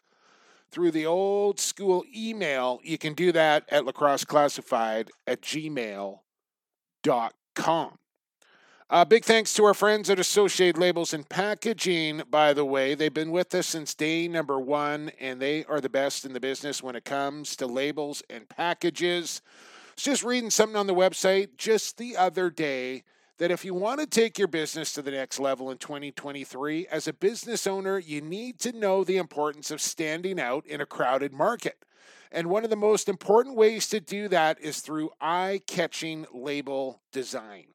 through 0.71 0.93
the 0.93 1.07
old 1.07 1.59
school 1.59 2.05
email. 2.17 2.79
You 2.85 2.99
can 2.99 3.15
do 3.15 3.33
that 3.33 3.65
at 3.69 3.85
lacrosse 3.85 4.25
classified 4.25 5.11
at 5.27 5.43
gmail.com. 5.43 6.21
Uh, 8.91 9.05
big 9.05 9.25
thanks 9.25 9.53
to 9.55 9.65
our 9.65 9.75
friends 9.75 10.09
at 10.09 10.21
Associated 10.21 10.79
Labels 10.79 11.13
and 11.13 11.29
Packaging, 11.29 12.23
by 12.31 12.53
the 12.53 12.65
way. 12.65 12.95
They've 12.95 13.13
been 13.13 13.33
with 13.33 13.53
us 13.57 13.67
since 13.67 13.93
day 13.93 14.29
number 14.29 14.61
one, 14.61 15.11
and 15.19 15.43
they 15.43 15.65
are 15.65 15.81
the 15.81 15.89
best 15.89 16.25
in 16.25 16.33
the 16.33 16.39
business 16.39 16.81
when 16.81 16.95
it 16.95 17.05
comes 17.05 17.57
to 17.57 17.67
labels 17.67 18.23
and 18.31 18.49
packages 18.49 19.43
was 19.99 20.05
just 20.05 20.23
reading 20.23 20.49
something 20.49 20.77
on 20.77 20.87
the 20.87 20.95
website 20.95 21.57
just 21.57 21.99
the 21.99 22.17
other 22.17 22.51
day 22.51 23.03
that 23.39 23.51
if 23.51 23.65
you 23.65 23.75
want 23.75 23.99
to 23.99 24.07
take 24.07 24.39
your 24.39 24.47
business 24.47 24.93
to 24.93 25.03
the 25.03 25.11
next 25.11 25.41
level 25.41 25.73
in 25.73 25.79
2023, 25.79 26.87
as 26.87 27.09
a 27.09 27.13
business 27.13 27.67
owner, 27.67 27.99
you 27.99 28.21
need 28.21 28.61
to 28.61 28.71
know 28.71 29.03
the 29.03 29.17
importance 29.17 29.73
of 29.73 29.81
standing 29.81 30.39
out 30.39 30.65
in 30.67 30.81
a 30.81 30.87
crowded 30.87 31.33
market. 31.33 31.85
And 32.31 32.47
one 32.47 32.63
of 32.63 32.71
the 32.71 32.77
most 32.77 33.09
important 33.09 33.57
ways 33.57 33.89
to 33.89 33.99
do 33.99 34.29
that 34.29 34.61
is 34.61 34.79
through 34.79 35.11
eye 35.21 35.63
catching 35.67 36.27
label 36.33 37.03
design. 37.11 37.67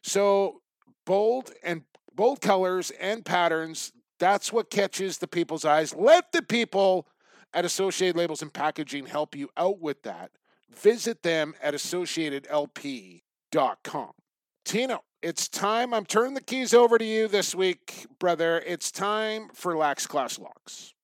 So, 0.00 0.62
bold 1.04 1.52
and 1.62 1.82
bold 2.14 2.40
colors 2.40 2.90
and 2.98 3.22
patterns, 3.22 3.92
that's 4.18 4.50
what 4.50 4.70
catches 4.70 5.18
the 5.18 5.28
people's 5.28 5.66
eyes. 5.66 5.94
Let 5.94 6.32
the 6.32 6.40
people 6.40 7.06
at 7.52 7.66
Associated 7.66 8.16
Labels 8.16 8.40
and 8.40 8.50
Packaging 8.50 9.04
help 9.04 9.34
you 9.34 9.50
out 9.58 9.78
with 9.78 10.04
that 10.04 10.30
visit 10.70 11.22
them 11.22 11.54
at 11.62 11.74
associatedlp.com. 11.74 14.10
Tino, 14.64 15.00
it's 15.22 15.48
time. 15.48 15.92
I'm 15.92 16.06
turning 16.06 16.32
the 16.34 16.40
keys 16.40 16.72
over 16.72 16.96
to 16.98 17.04
you 17.04 17.28
this 17.28 17.54
week, 17.54 18.06
brother. 18.18 18.62
It's 18.66 18.90
time 18.90 19.50
for 19.52 19.76
Lax 19.76 20.06
Class 20.06 20.38
Locks. 20.38 20.94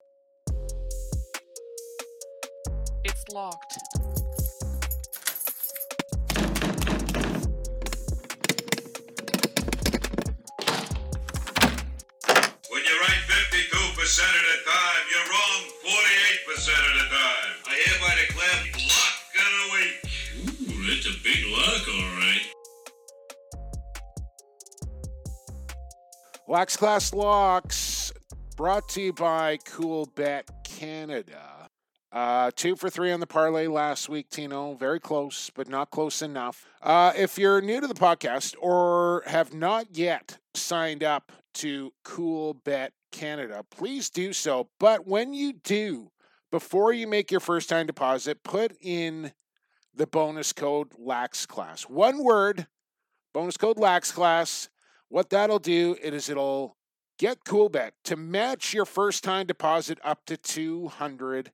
It's 3.04 3.24
locked. 3.32 3.76
When 12.70 12.82
you're 12.84 13.00
right 13.00 13.22
52% 13.28 13.42
of 13.42 13.48
the 13.98 14.06
time, 14.64 15.04
you're 15.10 15.28
wrong 15.30 15.62
48% 15.84 16.68
of 16.68 16.94
the 16.94 17.04
time. 17.14 17.52
I 17.66 17.68
hereby 17.84 18.14
declare 18.26 18.56
lock 18.62 18.62
gonna 18.62 18.66
wait. 18.66 18.75
A 21.06 21.22
big 21.22 21.46
lock, 21.52 21.88
all 21.88 22.02
right. 22.18 22.40
Lax 26.48 26.76
Class 26.76 27.14
Locks 27.14 28.12
brought 28.56 28.88
to 28.88 29.00
you 29.00 29.12
by 29.12 29.58
Cool 29.66 30.10
Bet 30.16 30.48
Canada. 30.64 31.68
Uh, 32.10 32.50
two 32.56 32.74
for 32.74 32.90
three 32.90 33.12
on 33.12 33.20
the 33.20 33.26
parlay 33.26 33.68
last 33.68 34.08
week, 34.08 34.30
Tino. 34.30 34.74
Very 34.74 34.98
close, 34.98 35.48
but 35.54 35.68
not 35.68 35.90
close 35.90 36.22
enough. 36.22 36.66
Uh, 36.82 37.12
if 37.16 37.38
you're 37.38 37.60
new 37.60 37.80
to 37.80 37.86
the 37.86 37.94
podcast 37.94 38.56
or 38.58 39.22
have 39.26 39.54
not 39.54 39.96
yet 39.96 40.38
signed 40.54 41.04
up 41.04 41.30
to 41.54 41.92
Cool 42.04 42.54
Bet 42.54 42.94
Canada, 43.12 43.64
please 43.70 44.10
do 44.10 44.32
so. 44.32 44.70
But 44.80 45.06
when 45.06 45.34
you 45.34 45.52
do, 45.52 46.10
before 46.50 46.92
you 46.92 47.06
make 47.06 47.30
your 47.30 47.40
first 47.40 47.68
time 47.68 47.86
deposit, 47.86 48.42
put 48.42 48.76
in 48.80 49.32
the 49.96 50.06
bonus 50.06 50.52
code 50.52 50.88
LAX 50.98 51.46
class. 51.46 51.82
One 51.84 52.22
word, 52.22 52.66
bonus 53.32 53.56
code 53.56 53.78
LAX 53.78 54.12
class. 54.12 54.68
What 55.08 55.30
that'll 55.30 55.58
do 55.58 55.96
is 56.02 56.28
it'll 56.28 56.76
get 57.18 57.44
CoolBet 57.44 57.92
to 58.04 58.16
match 58.16 58.74
your 58.74 58.84
first 58.84 59.24
time 59.24 59.46
deposit 59.46 59.98
up 60.04 60.26
to 60.26 60.36
$200. 60.36 61.48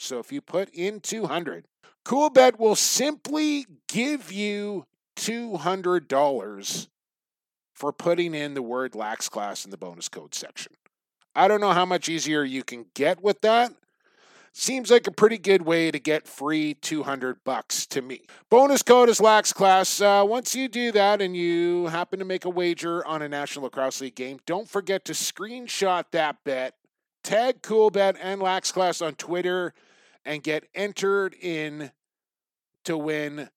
So 0.00 0.18
if 0.18 0.32
you 0.32 0.40
put 0.40 0.70
in 0.70 1.00
200, 1.00 1.66
CoolBet 2.04 2.58
will 2.58 2.76
simply 2.76 3.66
give 3.88 4.32
you 4.32 4.86
$200 5.16 6.88
for 7.74 7.92
putting 7.92 8.34
in 8.34 8.54
the 8.54 8.62
word 8.62 8.94
lax 8.94 9.28
class 9.28 9.64
in 9.64 9.70
the 9.70 9.76
bonus 9.76 10.08
code 10.08 10.34
section. 10.34 10.72
I 11.34 11.48
don't 11.48 11.60
know 11.60 11.72
how 11.72 11.86
much 11.86 12.08
easier 12.08 12.42
you 12.42 12.62
can 12.62 12.86
get 12.94 13.22
with 13.22 13.40
that. 13.42 13.72
Seems 14.52 14.90
like 14.90 15.06
a 15.06 15.12
pretty 15.12 15.38
good 15.38 15.62
way 15.62 15.90
to 15.90 15.98
get 15.98 16.26
free 16.26 16.74
200 16.74 17.44
bucks 17.44 17.86
to 17.86 18.02
me. 18.02 18.22
Bonus 18.50 18.82
code 18.82 19.08
is 19.08 19.20
Lax 19.20 19.52
Class. 19.52 20.00
Uh, 20.00 20.24
once 20.26 20.56
you 20.56 20.68
do 20.68 20.90
that 20.92 21.22
and 21.22 21.36
you 21.36 21.86
happen 21.86 22.18
to 22.18 22.24
make 22.24 22.44
a 22.44 22.50
wager 22.50 23.06
on 23.06 23.22
a 23.22 23.28
National 23.28 23.64
Lacrosse 23.64 24.00
League 24.00 24.16
game, 24.16 24.40
don't 24.46 24.68
forget 24.68 25.04
to 25.04 25.12
screenshot 25.12 26.04
that 26.10 26.38
bet, 26.44 26.74
tag 27.22 27.62
CoolBet 27.62 28.16
and 28.20 28.42
Lax 28.42 28.72
Class 28.72 29.00
on 29.00 29.14
Twitter, 29.14 29.72
and 30.24 30.42
get 30.42 30.64
entered 30.74 31.34
in 31.40 31.92
to 32.84 32.98
win 32.98 33.48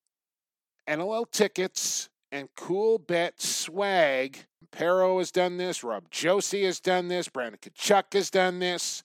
NLL 0.88 1.30
tickets 1.32 2.10
and 2.32 2.50
Cool 2.56 3.00
Bet 3.00 3.42
swag. 3.42 4.46
Perro 4.72 5.20
has 5.20 5.32
done 5.32 5.58
this. 5.58 5.84
Rob 5.84 6.10
Josie 6.12 6.66
has 6.66 6.80
done 6.80 7.08
this. 7.08 7.30
Brandon 7.30 7.60
Tkachuk 7.62 8.14
has 8.14 8.30
done 8.30 8.60
this. 8.60 9.04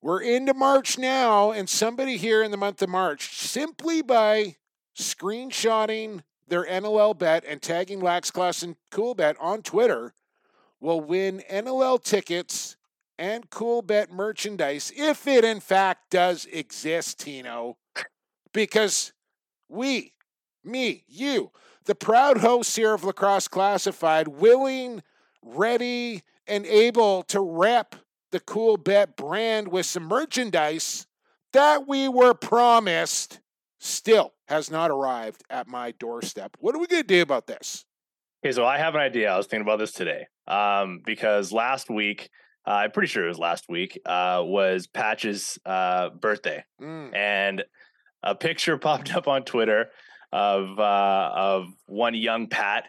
We're 0.00 0.22
into 0.22 0.54
March 0.54 0.96
now, 0.96 1.50
and 1.50 1.68
somebody 1.68 2.18
here 2.18 2.42
in 2.42 2.52
the 2.52 2.56
month 2.56 2.80
of 2.82 2.88
March, 2.88 3.36
simply 3.36 4.00
by 4.00 4.56
screenshotting 4.96 6.22
their 6.46 6.64
NLL 6.64 7.18
bet 7.18 7.44
and 7.44 7.60
tagging 7.60 8.00
Lax 8.00 8.30
Class 8.30 8.62
and 8.62 8.76
Cool 8.92 9.16
Bet 9.16 9.36
on 9.40 9.62
Twitter, 9.62 10.14
will 10.80 11.00
win 11.00 11.42
NLL 11.50 12.02
tickets 12.02 12.76
and 13.18 13.50
Cool 13.50 13.82
Bet 13.82 14.12
merchandise 14.12 14.92
if 14.96 15.26
it 15.26 15.44
in 15.44 15.58
fact 15.58 16.10
does 16.10 16.46
exist, 16.52 17.18
Tino. 17.18 17.76
Because 18.52 19.12
we, 19.68 20.14
me, 20.62 21.02
you, 21.08 21.50
the 21.86 21.96
proud 21.96 22.38
hosts 22.38 22.76
here 22.76 22.94
of 22.94 23.02
Lacrosse 23.02 23.48
Classified, 23.48 24.28
willing, 24.28 25.02
ready, 25.42 26.22
and 26.46 26.64
able 26.66 27.24
to 27.24 27.40
rep 27.40 27.96
the 28.30 28.40
Cool 28.40 28.76
Bet 28.76 29.16
brand 29.16 29.68
with 29.68 29.86
some 29.86 30.04
merchandise 30.04 31.06
that 31.52 31.88
we 31.88 32.08
were 32.08 32.34
promised 32.34 33.40
still 33.78 34.34
has 34.48 34.70
not 34.70 34.90
arrived 34.90 35.42
at 35.50 35.68
my 35.68 35.92
doorstep. 35.92 36.56
What 36.60 36.74
are 36.74 36.78
we 36.78 36.86
going 36.86 37.02
to 37.02 37.06
do 37.06 37.22
about 37.22 37.46
this? 37.46 37.84
Okay, 38.44 38.52
so 38.52 38.64
I 38.64 38.78
have 38.78 38.94
an 38.94 39.00
idea. 39.00 39.30
I 39.30 39.36
was 39.36 39.46
thinking 39.46 39.66
about 39.66 39.78
this 39.78 39.92
today 39.92 40.26
um, 40.46 41.00
because 41.04 41.52
last 41.52 41.90
week, 41.90 42.30
uh, 42.66 42.72
I'm 42.72 42.90
pretty 42.92 43.08
sure 43.08 43.24
it 43.24 43.28
was 43.28 43.38
last 43.38 43.64
week, 43.68 43.98
uh, 44.04 44.42
was 44.44 44.86
Patch's 44.86 45.58
uh, 45.64 46.10
birthday, 46.10 46.64
mm. 46.80 47.14
and 47.14 47.64
a 48.22 48.34
picture 48.34 48.76
popped 48.78 49.14
up 49.14 49.26
on 49.26 49.44
Twitter 49.44 49.90
of 50.32 50.78
uh, 50.78 51.30
of 51.34 51.68
one 51.86 52.14
young 52.14 52.48
Pat 52.48 52.84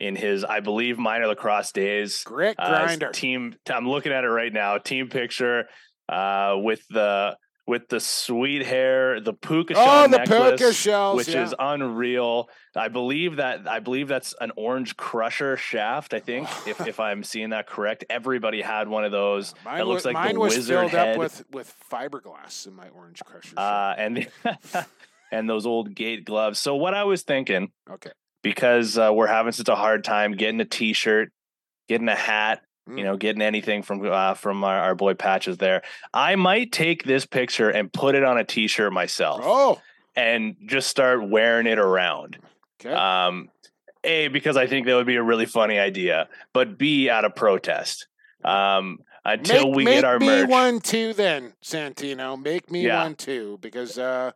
in 0.00 0.16
his, 0.16 0.44
I 0.44 0.60
believe, 0.60 0.98
minor 0.98 1.26
lacrosse 1.26 1.72
days. 1.72 2.22
Grit 2.24 2.56
uh, 2.58 2.68
grinder 2.68 3.10
team. 3.10 3.54
I'm 3.70 3.88
looking 3.88 4.12
at 4.12 4.24
it 4.24 4.28
right 4.28 4.52
now. 4.52 4.78
Team 4.78 5.08
picture 5.08 5.68
uh, 6.08 6.56
with 6.58 6.86
the 6.88 7.36
with 7.68 7.88
the 7.88 7.98
sweet 7.98 8.64
hair, 8.64 9.18
the 9.20 9.32
puka 9.32 9.74
Oh, 9.76 9.84
shell 9.84 10.08
the 10.08 10.18
necklace, 10.18 10.60
puka 10.60 10.72
shells, 10.72 11.16
which 11.16 11.28
yeah. 11.28 11.42
is 11.42 11.52
unreal. 11.58 12.48
I 12.76 12.86
believe 12.86 13.36
that 13.36 13.66
I 13.66 13.80
believe 13.80 14.06
that's 14.06 14.34
an 14.40 14.52
orange 14.54 14.96
crusher 14.96 15.56
shaft. 15.56 16.14
I 16.14 16.20
think 16.20 16.46
if, 16.66 16.86
if 16.86 17.00
I'm 17.00 17.24
seeing 17.24 17.50
that 17.50 17.66
correct, 17.66 18.04
everybody 18.08 18.62
had 18.62 18.86
one 18.88 19.04
of 19.04 19.10
those. 19.10 19.52
Mine, 19.64 19.78
that 19.78 19.86
looks 19.86 20.04
wa- 20.04 20.10
like 20.10 20.14
mine 20.14 20.34
the 20.34 20.40
was 20.40 20.56
wizard 20.56 20.78
filled 20.78 20.90
head. 20.92 21.08
up 21.14 21.18
with 21.18 21.44
with 21.50 21.74
fiberglass 21.90 22.66
in 22.68 22.74
my 22.74 22.88
orange 22.90 23.20
crusher. 23.24 23.54
uh, 23.58 23.94
and 23.98 24.28
and 25.32 25.50
those 25.50 25.66
old 25.66 25.92
Gait 25.94 26.24
gloves. 26.24 26.60
So 26.60 26.76
what 26.76 26.94
I 26.94 27.02
was 27.04 27.22
thinking, 27.22 27.72
okay. 27.90 28.12
Because 28.46 28.96
uh, 28.96 29.10
we're 29.12 29.26
having 29.26 29.50
such 29.50 29.68
a 29.68 29.74
hard 29.74 30.04
time 30.04 30.30
getting 30.32 30.60
a 30.60 30.64
T-shirt, 30.64 31.32
getting 31.88 32.08
a 32.08 32.14
hat, 32.14 32.62
Mm. 32.88 32.98
you 32.98 33.02
know, 33.04 33.16
getting 33.16 33.42
anything 33.42 33.82
from 33.82 34.06
uh, 34.06 34.34
from 34.34 34.62
our, 34.62 34.78
our 34.78 34.94
boy 34.94 35.14
Patches 35.14 35.56
there. 35.58 35.82
I 36.14 36.36
might 36.36 36.70
take 36.70 37.02
this 37.02 37.26
picture 37.26 37.68
and 37.68 37.92
put 37.92 38.14
it 38.14 38.22
on 38.22 38.38
a 38.38 38.44
T-shirt 38.44 38.92
myself, 38.92 39.40
Oh, 39.42 39.80
and 40.14 40.54
just 40.68 40.88
start 40.88 41.28
wearing 41.28 41.66
it 41.66 41.80
around. 41.80 42.38
okay. 42.80 42.94
Um, 42.94 43.48
a 44.04 44.28
because 44.28 44.56
I 44.56 44.68
think 44.68 44.86
that 44.86 44.94
would 44.94 45.04
be 45.08 45.16
a 45.16 45.22
really 45.24 45.46
funny 45.46 45.80
idea, 45.80 46.28
but 46.52 46.78
B 46.78 47.10
out 47.10 47.24
of 47.24 47.34
protest. 47.34 48.06
Um, 48.44 49.00
until 49.24 49.66
make, 49.66 49.74
we 49.78 49.84
make 49.84 49.94
get 49.96 50.04
our 50.04 50.20
me 50.20 50.26
merch. 50.28 50.48
one 50.48 50.78
too, 50.78 51.12
then 51.12 51.54
Santino. 51.64 52.40
Make 52.40 52.70
me 52.70 52.86
Yeah. 52.86 53.02
one 53.02 53.16
too, 53.16 53.58
because 53.60 53.98
uh, 53.98 54.30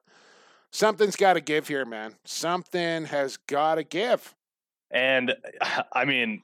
something's 0.71 1.17
got 1.17 1.35
to 1.35 1.41
give 1.41 1.69
here, 1.69 1.85
man. 1.85 2.15
Something 2.25 3.07
has 3.07 3.37
got 3.37 3.77
to 3.77 3.85
give. 3.85 4.35
And 4.91 5.35
I 5.93 6.05
mean, 6.05 6.43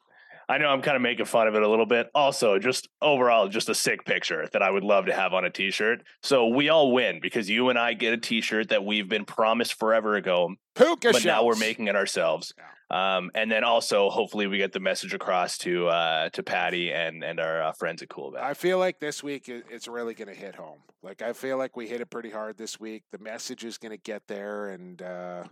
I 0.49 0.59
know 0.59 0.69
I'm 0.69 0.83
kind 0.83 0.97
of 0.97 1.03
making 1.03 1.25
fun 1.27 1.49
of 1.49 1.55
it 1.55 1.63
a 1.63 1.69
little 1.69 1.87
bit. 1.87 2.09
Also, 2.15 2.59
just 2.59 2.89
overall, 3.03 3.49
just 3.49 3.69
a 3.69 3.75
sick 3.75 4.05
picture 4.05 4.49
that 4.53 4.63
I 4.63 4.71
would 4.71 4.85
love 4.85 5.07
to 5.07 5.13
have 5.13 5.33
on 5.33 5.45
a 5.45 5.51
t 5.51 5.71
shirt. 5.71 6.03
So 6.23 6.47
we 6.49 6.69
all 6.69 6.93
win 6.93 7.19
because 7.21 7.51
you 7.51 7.69
and 7.69 7.79
I 7.79 7.95
get 7.95 8.13
a 8.13 8.17
t 8.17 8.41
shirt 8.41 8.69
that 8.69 8.85
we've 8.85 9.09
been 9.09 9.25
promised 9.25 9.79
forever 9.79 10.15
ago, 10.15 10.55
Puka 10.75 11.11
but 11.13 11.25
now 11.25 11.45
we're 11.45 11.57
making 11.57 11.89
it 11.89 11.97
ourselves. 11.97 12.55
Um, 12.89 13.33
and 13.35 13.51
then 13.51 13.65
also, 13.65 14.11
hopefully, 14.11 14.47
we 14.47 14.59
get 14.59 14.73
the 14.73 14.79
message 14.81 15.13
across 15.13 15.59
to 15.59 15.89
uh, 15.89 16.29
to 16.31 16.43
Patty 16.43 16.93
and 16.93 17.25
and 17.25 17.41
our 17.41 17.63
uh, 17.63 17.73
friends 17.73 18.03
at 18.03 18.09
Cool 18.09 18.33
Coolbet. 18.33 18.41
I 18.41 18.55
feel 18.55 18.79
like 18.79 19.01
this 19.01 19.25
week 19.25 19.49
it's 19.49 19.89
really 19.89 20.15
going 20.15 20.29
to 20.29 20.35
hit 20.35 20.55
home. 20.55 20.79
Like 21.03 21.23
I 21.23 21.33
feel 21.33 21.59
like 21.59 21.77
we 21.77 21.89
hit 21.89 22.01
it 22.01 22.11
pretty 22.11 22.31
hard 22.31 22.57
this 22.57 22.79
week. 22.79 23.03
The 23.11 23.19
message 23.19 23.65
is 23.65 23.79
going 23.79 23.91
to 23.91 24.01
get 24.01 24.29
there, 24.29 24.69
and 24.69 25.03
uh, 25.03 25.45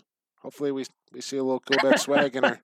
hopefully 0.45 0.71
we 0.71 0.85
we 1.13 1.21
see 1.21 1.39
a 1.39 1.43
little 1.43 1.61
Coolbet 1.61 1.99
swag 1.99 2.37
in 2.37 2.45
our 2.45 2.61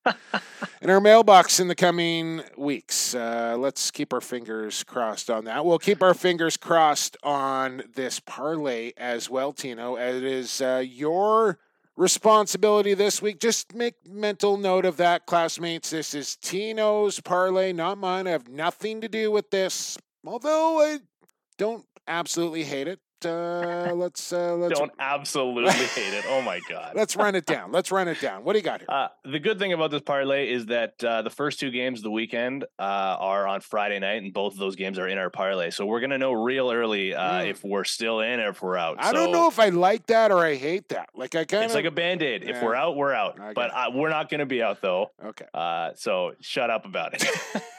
in 0.82 0.90
our 0.90 1.00
mailbox 1.00 1.58
in 1.58 1.66
the 1.66 1.74
coming 1.74 2.42
weeks. 2.56 3.14
Uh, 3.14 3.56
let's 3.58 3.90
keep 3.90 4.12
our 4.12 4.20
fingers 4.20 4.84
crossed 4.84 5.30
on 5.30 5.46
that. 5.46 5.64
We'll 5.64 5.78
keep 5.78 6.02
our 6.02 6.14
fingers 6.14 6.56
crossed 6.56 7.16
on 7.22 7.82
this 7.94 8.20
parlay 8.20 8.92
as 8.96 9.28
well, 9.28 9.52
Tino. 9.52 9.96
As 9.96 10.16
it 10.16 10.24
is 10.24 10.60
uh, 10.60 10.84
your 10.86 11.58
responsibility 11.96 12.94
this 12.94 13.20
week. 13.20 13.38
Just 13.40 13.74
make 13.74 13.94
mental 14.06 14.56
note 14.56 14.86
of 14.86 14.96
that, 14.96 15.26
classmates. 15.26 15.90
This 15.90 16.14
is 16.14 16.36
Tino's 16.36 17.20
parlay, 17.20 17.72
not 17.72 17.98
mine. 17.98 18.26
I 18.26 18.30
have 18.30 18.48
nothing 18.48 19.02
to 19.02 19.08
do 19.08 19.30
with 19.30 19.50
this. 19.50 19.98
Although 20.24 20.80
I 20.80 20.98
don't 21.58 21.84
absolutely 22.08 22.64
hate 22.64 22.88
it. 22.88 23.00
Uh, 23.26 23.92
let's 23.94 24.32
uh, 24.32 24.54
let's 24.56 24.78
Don't 24.78 24.92
absolutely 24.98 25.70
hate 25.72 26.14
it. 26.14 26.24
Oh 26.28 26.40
my 26.42 26.60
god. 26.68 26.92
let's 26.94 27.16
run 27.16 27.34
it 27.34 27.46
down. 27.46 27.72
Let's 27.72 27.90
run 27.92 28.08
it 28.08 28.20
down. 28.22 28.44
What 28.44 28.54
do 28.54 28.58
you 28.58 28.64
got 28.64 28.80
here? 28.80 28.86
Uh, 28.88 29.08
the 29.24 29.38
good 29.38 29.58
thing 29.58 29.72
about 29.72 29.90
this 29.90 30.02
parlay 30.02 30.50
is 30.50 30.66
that 30.66 31.02
uh, 31.04 31.22
the 31.22 31.30
first 31.30 31.60
two 31.60 31.70
games 31.70 32.00
of 32.00 32.04
the 32.04 32.10
weekend 32.10 32.64
uh, 32.78 32.82
are 32.82 33.46
on 33.46 33.60
Friday 33.60 33.98
night, 33.98 34.22
and 34.22 34.32
both 34.32 34.52
of 34.54 34.58
those 34.58 34.76
games 34.76 34.98
are 34.98 35.08
in 35.08 35.18
our 35.18 35.30
parlay. 35.30 35.70
So 35.70 35.86
we're 35.86 36.00
gonna 36.00 36.18
know 36.18 36.32
real 36.32 36.70
early 36.70 37.14
uh, 37.14 37.30
Mm. 37.40 37.50
if 37.50 37.62
we're 37.64 37.84
still 37.84 38.20
in 38.20 38.40
or 38.40 38.48
if 38.50 38.60
we're 38.62 38.76
out. 38.76 38.96
I 38.98 39.12
don't 39.12 39.32
know 39.32 39.46
if 39.48 39.58
I 39.58 39.68
like 39.68 40.06
that 40.06 40.32
or 40.32 40.44
I 40.44 40.54
hate 40.56 40.88
that. 40.88 41.08
Like 41.14 41.34
I 41.34 41.44
kind 41.44 41.64
of 41.64 41.66
It's 41.66 41.74
like 41.74 41.84
a 41.84 41.90
band 41.90 42.22
aid. 42.22 42.44
If 42.48 42.62
we're 42.62 42.74
out, 42.74 42.96
we're 42.96 43.12
out. 43.14 43.38
But 43.54 43.70
uh, 43.74 43.90
we're 43.94 44.08
not 44.10 44.28
gonna 44.30 44.46
be 44.46 44.62
out 44.62 44.80
though. 44.82 45.10
okay. 45.24 45.46
Uh, 45.54 45.90
so 45.94 46.32
shut 46.40 46.70
up 46.70 46.84
about 46.86 47.14
it. 47.14 47.24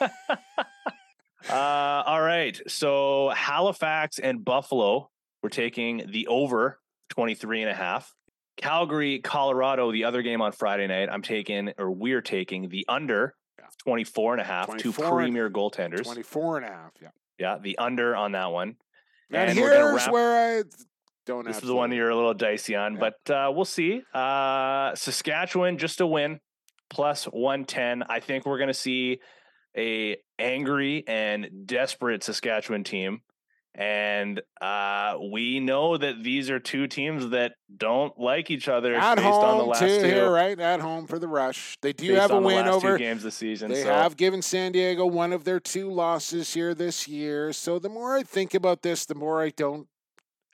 uh, 1.50 1.52
all 2.06 2.22
right. 2.22 2.60
So 2.68 3.30
Halifax 3.30 4.18
and 4.18 4.44
Buffalo, 4.44 5.10
we're 5.42 5.48
taking 5.48 6.04
the 6.08 6.26
over 6.28 6.78
23 7.10 7.62
and 7.62 7.70
a 7.70 7.74
half. 7.74 8.12
Calgary, 8.56 9.18
Colorado, 9.20 9.90
the 9.92 10.04
other 10.04 10.22
game 10.22 10.40
on 10.40 10.52
Friday 10.52 10.86
night, 10.86 11.08
I'm 11.10 11.22
taking, 11.22 11.72
or 11.78 11.90
we're 11.90 12.20
taking 12.20 12.68
the 12.68 12.84
under 12.88 13.34
Yeah. 13.58 13.64
24 13.84 14.34
and 14.34 14.40
a 14.40 14.44
half, 14.44 14.68
two 14.76 14.92
24 14.92 15.04
and- 15.04 15.12
premier 15.16 15.50
goaltenders. 15.50 16.04
24 16.04 16.58
and 16.58 16.66
a 16.66 16.68
half. 16.68 16.92
Yeah. 17.00 17.08
Yeah, 17.38 17.58
the 17.60 17.76
under 17.78 18.14
on 18.14 18.32
that 18.32 18.52
one. 18.52 18.76
And, 19.30 19.50
And 19.50 19.58
here's 19.58 20.06
where 20.08 20.60
I 20.60 20.62
don't 21.24 21.46
This 21.46 21.56
is 21.56 21.62
the 21.62 21.74
one 21.74 21.90
you're 21.92 22.10
a 22.10 22.14
little 22.14 22.34
dicey 22.34 22.76
on, 22.76 22.94
Yeah. 22.94 23.00
but 23.26 23.34
uh, 23.34 23.50
we'll 23.52 23.64
see. 23.64 24.02
Uh, 24.12 24.94
Saskatchewan 24.94 25.78
just 25.78 26.00
a 26.00 26.06
win, 26.06 26.40
plus 26.90 27.24
one 27.24 27.64
ten. 27.64 28.02
I 28.08 28.20
think 28.20 28.44
we're 28.44 28.58
going 28.58 28.68
to 28.68 28.74
see 28.74 29.20
a 29.76 30.18
angry 30.38 31.04
and 31.06 31.66
desperate 31.66 32.22
Saskatchewan 32.22 32.84
team, 32.84 33.22
and 33.74 34.42
uh, 34.60 35.16
we 35.30 35.58
know 35.58 35.96
that 35.96 36.22
these 36.22 36.50
are 36.50 36.60
two 36.60 36.86
teams 36.86 37.30
that 37.30 37.54
don't 37.74 38.18
like 38.18 38.50
each 38.50 38.68
other 38.68 38.94
at 38.94 39.16
based 39.16 39.26
on 39.26 39.56
the 39.56 39.62
home 39.62 39.68
last 39.70 39.80
too 39.80 40.00
two. 40.00 40.06
here, 40.06 40.30
right? 40.30 40.58
At 40.60 40.80
home 40.80 41.06
for 41.06 41.18
the 41.18 41.28
rush. 41.28 41.78
They 41.80 41.94
do 41.94 42.12
have 42.14 42.30
a 42.30 42.40
win 42.40 42.68
over. 42.68 42.98
two 42.98 43.02
games 43.02 43.22
this 43.22 43.36
season. 43.36 43.70
They 43.70 43.84
so. 43.84 43.92
have 43.92 44.16
given 44.16 44.42
San 44.42 44.72
Diego 44.72 45.06
one 45.06 45.32
of 45.32 45.44
their 45.44 45.58
two 45.58 45.90
losses 45.90 46.52
here 46.52 46.74
this 46.74 47.08
year. 47.08 47.52
So 47.52 47.78
the 47.78 47.88
more 47.88 48.14
I 48.14 48.22
think 48.22 48.52
about 48.52 48.82
this, 48.82 49.06
the 49.06 49.14
more 49.14 49.42
I 49.42 49.50
don't 49.50 49.88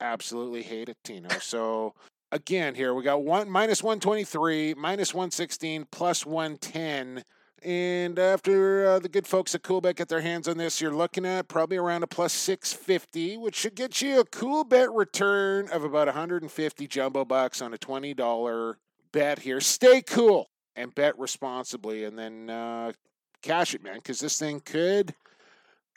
absolutely 0.01 0.62
hate 0.62 0.89
it, 0.89 0.99
Tino. 1.03 1.28
So 1.40 1.95
again, 2.31 2.77
here 2.77 2.95
we 2.95 3.03
got 3.03 3.24
one 3.24 3.51
minus 3.51 3.82
one 3.82 3.99
twenty 3.99 4.24
three, 4.24 4.74
minus 4.74 5.12
one 5.12 5.32
sixteen, 5.32 5.86
plus 5.90 6.24
one 6.24 6.57
ten. 6.57 7.24
And 7.62 8.18
after 8.18 8.86
uh, 8.86 8.98
the 9.01 9.09
good 9.09 9.26
folks 9.26 9.55
at 9.55 9.62
Coolbet 9.62 9.97
get 9.97 10.09
their 10.09 10.20
hands 10.20 10.47
on 10.47 10.59
this, 10.59 10.80
you're 10.80 10.94
looking 10.94 11.26
at 11.26 11.48
probably 11.48 11.76
around 11.76 12.05
a 12.05 12.06
plus 12.06 12.32
650, 12.32 13.36
which 13.36 13.56
should 13.56 13.74
get 13.74 14.01
you 14.01 14.20
a 14.20 14.24
cool 14.24 14.62
bet 14.62 14.93
return 14.93 15.68
of 15.70 15.82
about 15.82 16.06
150 16.06 16.86
jumbo 16.86 17.24
bucks 17.24 17.60
on 17.60 17.74
a 17.74 17.78
$20 17.78 18.74
bet 19.10 19.40
here. 19.40 19.60
Stay 19.60 20.02
cool 20.02 20.51
and 20.76 20.94
bet 20.94 21.18
responsibly, 21.18 22.05
and 22.05 22.16
then 22.16 22.48
uh, 22.48 22.93
cash 23.43 23.74
it, 23.74 23.82
man, 23.82 23.97
because 23.97 24.20
this 24.20 24.39
thing 24.39 24.60
could 24.60 25.14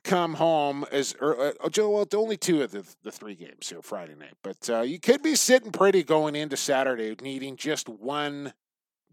come 0.04 0.34
home 0.34 0.84
as 0.92 1.16
ear- 1.22 1.54
uh, 1.62 1.70
Joe. 1.70 1.92
Well, 1.92 2.02
it's 2.02 2.16
only 2.16 2.38
two 2.38 2.64
of 2.64 2.72
the, 2.72 2.84
the 3.04 3.12
three 3.12 3.36
games 3.36 3.70
here 3.70 3.84
Friday 3.84 4.16
night, 4.16 4.34
but 4.42 4.68
uh, 4.68 4.82
you 4.82 5.00
could 5.00 5.22
be 5.22 5.36
sitting 5.36 5.72
pretty 5.72 6.04
going 6.04 6.36
into 6.36 6.58
Saturday, 6.58 7.16
needing 7.22 7.56
just 7.56 7.88
one 7.88 8.54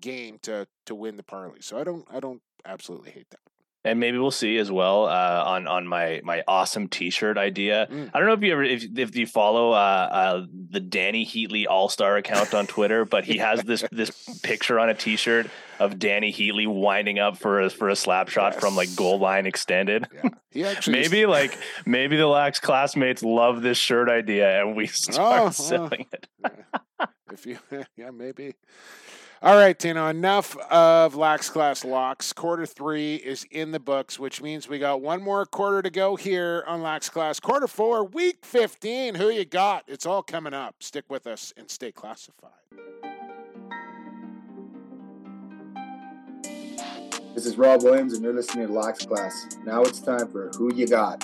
game 0.01 0.39
to 0.43 0.67
to 0.87 0.95
win 0.95 1.17
the 1.17 1.23
parlay. 1.23 1.59
So 1.61 1.79
I 1.79 1.85
don't 1.85 2.07
I 2.11 2.21
don't 2.21 2.43
absolutely 2.65 3.11
hate 3.13 3.31
that. 3.31 3.41
and 3.85 4.01
maybe 4.01 4.19
we'll 4.19 4.31
see 4.33 4.59
as 4.59 4.71
well 4.71 5.07
uh, 5.07 5.43
on 5.47 5.67
on 5.69 5.87
my 5.87 6.21
my 6.25 6.43
awesome 6.49 6.89
T-shirt 6.89 7.39
idea. 7.39 7.87
Mm. 7.91 8.11
I 8.13 8.19
don't 8.19 8.27
know 8.29 8.35
if 8.35 8.43
you 8.43 8.53
ever 8.53 8.63
if 8.65 8.85
if 8.99 9.17
you 9.17 9.27
follow 9.27 9.71
uh, 9.73 9.75
uh, 10.11 10.47
the 10.71 10.81
Dany 10.81 11.25
Heatley 11.27 11.67
All 11.69 11.89
Star 11.89 12.17
account 12.17 12.53
on 12.55 12.67
Twitter, 12.67 13.05
but 13.05 13.25
he 13.25 13.39
has 13.39 13.63
this 13.63 13.85
this 13.93 14.11
picture 14.43 14.79
on 14.81 14.89
a 14.89 14.95
T-shirt 14.95 15.47
of 15.79 15.95
Dany 15.95 16.35
Heatley 16.35 16.67
winding 16.67 17.19
up 17.21 17.39
for 17.39 17.61
a 17.63 17.71
for 17.71 17.89
a 17.89 17.97
slap 17.97 18.29
shot 18.29 18.57
from 18.61 18.75
like 18.75 18.89
Yes. 18.89 18.97
goal 18.97 19.19
line 19.21 19.47
extended. 19.47 20.07
Yeah, 20.13 20.29
he 20.51 20.65
actually 20.71 21.01
Maybe 21.01 21.27
like 21.27 21.57
maybe 21.87 22.17
the 22.17 22.27
lax 22.27 22.59
classmates 22.59 23.23
love 23.23 23.63
this 23.63 23.79
shirt 23.79 24.09
idea 24.11 24.61
and 24.61 24.77
we 24.77 24.87
start 25.07 25.43
well. 25.45 25.53
selling 25.53 26.07
it. 26.13 26.27
if 27.33 27.47
you 27.47 27.59
yeah 27.97 28.11
maybe. 28.11 28.55
All 29.41 29.55
right, 29.55 29.79
Tino. 29.79 30.09
Enough 30.09 30.57
of 30.57 31.15
lax 31.15 31.49
class 31.49 31.85
locks. 31.85 32.33
Quarter 32.33 32.67
three 32.67 33.15
is 33.15 33.47
in 33.53 33.71
the 33.71 33.79
books, 33.79 34.19
which 34.19 34.43
means 34.43 34.69
we 34.69 34.81
got 34.81 35.01
one 35.01 35.23
more 35.23 35.47
quarter 35.47 35.81
to 35.81 35.91
go 35.91 36.17
here 36.17 36.65
on 36.67 36.83
lax 36.83 37.09
class. 37.09 37.39
Quarter 37.39 37.69
four, 37.69 38.05
week 38.05 38.45
fifteen. 38.45 39.15
Who 39.15 39.29
you 39.31 39.45
got? 39.45 39.85
It's 39.87 40.07
all 40.07 40.25
coming 40.25 40.55
up. 40.55 40.83
Stick 40.83 41.05
with 41.09 41.29
us 41.29 41.55
and 41.57 41.71
stay 41.71 41.93
classified. 41.93 42.51
This 47.35 47.47
is 47.47 47.57
Rob 47.57 47.85
Williams, 47.85 48.15
and 48.15 48.25
you're 48.25 48.35
listening 48.35 48.67
to 48.67 48.73
Lax 48.73 49.07
Class. 49.07 49.47
Now 49.65 49.83
it's 49.83 50.01
time 50.01 50.27
for 50.27 50.51
Who 50.57 50.75
You 50.75 50.89
Got. 50.89 51.23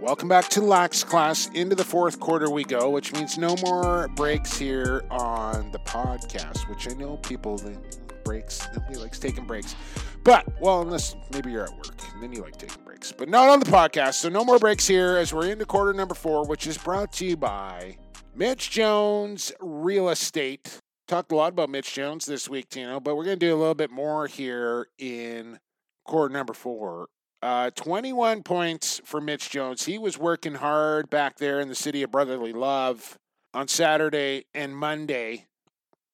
Welcome 0.00 0.28
back 0.28 0.48
to 0.50 0.60
Lax 0.60 1.02
Class. 1.02 1.48
Into 1.54 1.74
the 1.74 1.84
fourth 1.84 2.20
quarter 2.20 2.50
we 2.50 2.64
go, 2.64 2.90
which 2.90 3.14
means 3.14 3.38
no 3.38 3.56
more 3.64 4.08
breaks 4.08 4.56
here 4.58 5.02
on 5.10 5.70
the 5.72 5.78
podcast, 5.78 6.68
which 6.68 6.86
I 6.86 6.92
know 6.92 7.16
people 7.16 7.56
that 7.58 8.22
breaks, 8.22 8.68
nobody 8.76 8.98
likes 8.98 9.18
taking 9.18 9.46
breaks. 9.46 9.74
But, 10.22 10.46
well, 10.60 10.82
unless 10.82 11.16
maybe 11.32 11.50
you're 11.50 11.64
at 11.64 11.74
work, 11.74 11.96
and 12.12 12.22
then 12.22 12.30
you 12.30 12.42
like 12.42 12.58
taking 12.58 12.82
breaks. 12.84 13.10
But 13.10 13.30
not 13.30 13.48
on 13.48 13.58
the 13.58 13.66
podcast, 13.66 14.14
so 14.14 14.28
no 14.28 14.44
more 14.44 14.58
breaks 14.58 14.86
here 14.86 15.16
as 15.16 15.32
we're 15.32 15.50
into 15.50 15.64
quarter 15.64 15.94
number 15.94 16.14
four, 16.14 16.46
which 16.46 16.66
is 16.66 16.76
brought 16.76 17.10
to 17.14 17.24
you 17.24 17.36
by 17.38 17.96
Mitch 18.34 18.70
Jones 18.70 19.50
Real 19.60 20.10
Estate. 20.10 20.78
Talked 21.08 21.32
a 21.32 21.36
lot 21.36 21.52
about 21.52 21.70
Mitch 21.70 21.94
Jones 21.94 22.26
this 22.26 22.50
week, 22.50 22.68
Tino, 22.68 23.00
but 23.00 23.16
we're 23.16 23.24
going 23.24 23.38
to 23.38 23.46
do 23.46 23.54
a 23.54 23.56
little 23.56 23.74
bit 23.74 23.90
more 23.90 24.26
here 24.26 24.88
in 24.98 25.58
quarter 26.04 26.32
number 26.32 26.52
four 26.52 27.08
Uh, 27.42 27.70
21 27.70 28.42
points 28.42 29.00
for 29.04 29.20
Mitch 29.20 29.50
Jones. 29.50 29.84
He 29.84 29.98
was 29.98 30.18
working 30.18 30.54
hard 30.54 31.10
back 31.10 31.36
there 31.36 31.60
in 31.60 31.68
the 31.68 31.74
city 31.74 32.02
of 32.02 32.10
brotherly 32.10 32.52
love 32.52 33.18
on 33.52 33.68
Saturday 33.68 34.46
and 34.54 34.74
Monday. 34.76 35.46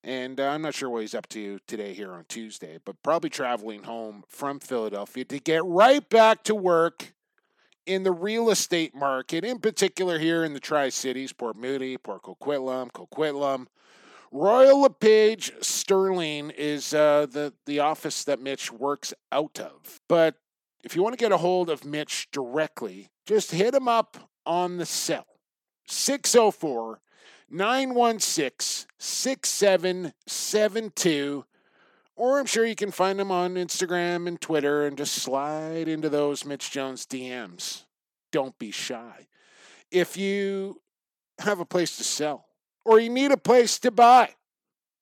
And 0.04 0.40
uh, 0.40 0.48
I'm 0.48 0.62
not 0.62 0.74
sure 0.74 0.90
what 0.90 1.02
he's 1.02 1.14
up 1.14 1.28
to 1.28 1.60
today 1.68 1.94
here 1.94 2.12
on 2.12 2.24
Tuesday, 2.28 2.78
but 2.84 3.00
probably 3.04 3.30
traveling 3.30 3.84
home 3.84 4.24
from 4.28 4.58
Philadelphia 4.58 5.24
to 5.26 5.38
get 5.38 5.64
right 5.64 6.06
back 6.08 6.42
to 6.44 6.56
work 6.56 7.14
in 7.86 8.02
the 8.02 8.12
real 8.12 8.50
estate 8.50 8.94
market, 8.94 9.44
in 9.44 9.58
particular 9.58 10.18
here 10.18 10.42
in 10.44 10.54
the 10.54 10.60
Tri 10.60 10.88
Cities, 10.88 11.32
Port 11.32 11.56
Moody, 11.56 11.96
Port 11.98 12.22
Coquitlam, 12.22 12.90
Coquitlam. 12.90 13.66
Royal 14.32 14.80
LePage 14.80 15.52
Sterling 15.60 16.50
is 16.50 16.94
uh, 16.94 17.26
the, 17.30 17.52
the 17.66 17.80
office 17.80 18.24
that 18.24 18.40
Mitch 18.40 18.72
works 18.72 19.12
out 19.30 19.60
of. 19.60 20.00
But 20.08 20.36
if 20.82 20.96
you 20.96 21.02
want 21.02 21.12
to 21.12 21.22
get 21.22 21.32
a 21.32 21.36
hold 21.36 21.68
of 21.70 21.84
Mitch 21.84 22.28
directly, 22.32 23.10
just 23.26 23.50
hit 23.52 23.74
him 23.74 23.88
up 23.88 24.30
on 24.44 24.78
the 24.78 24.86
cell 24.86 25.26
604 25.86 27.00
916 27.50 28.88
6772. 28.98 31.44
Or 32.14 32.38
I'm 32.38 32.44
sure 32.46 32.66
you 32.66 32.74
can 32.74 32.90
find 32.90 33.18
him 33.20 33.30
on 33.30 33.54
Instagram 33.54 34.28
and 34.28 34.38
Twitter 34.40 34.86
and 34.86 34.98
just 34.98 35.14
slide 35.14 35.88
into 35.88 36.08
those 36.08 36.44
Mitch 36.44 36.70
Jones 36.70 37.06
DMs. 37.06 37.84
Don't 38.30 38.56
be 38.58 38.70
shy. 38.70 39.26
If 39.90 40.16
you 40.16 40.80
have 41.38 41.58
a 41.60 41.64
place 41.64 41.96
to 41.96 42.04
sell 42.04 42.46
or 42.84 43.00
you 43.00 43.08
need 43.10 43.32
a 43.32 43.36
place 43.36 43.78
to 43.80 43.90
buy, 43.90 44.34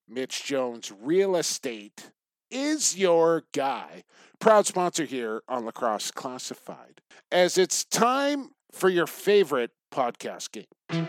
Mitch 0.09 0.45
Jones 0.45 0.91
Real 1.01 1.37
Estate 1.37 2.11
is 2.51 2.97
your 2.97 3.45
guy. 3.53 4.05
Proud 4.39 4.67
sponsor 4.67 5.05
here 5.05 5.43
on 5.49 5.65
Lacrosse 5.65 6.11
Classified. 6.11 7.01
As 7.31 7.59
it's 7.59 7.85
time 7.85 8.51
for 8.73 8.89
your 8.89 9.07
favorite 9.07 9.71
podcast 9.93 10.51
game. 10.53 11.09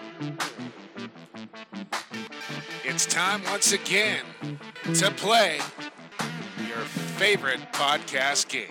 It's 2.84 3.06
time 3.06 3.42
once 3.46 3.72
again 3.72 4.26
to 4.96 5.12
play 5.12 5.60
your 6.68 6.78
favorite 7.18 7.62
podcast 7.72 8.50
game. 8.50 8.68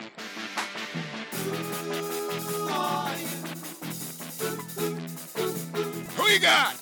Who 6.16 6.28
you 6.28 6.40
got? 6.40 6.79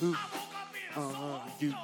Who 0.00 0.16
are 0.96 1.42
you? 1.58 1.74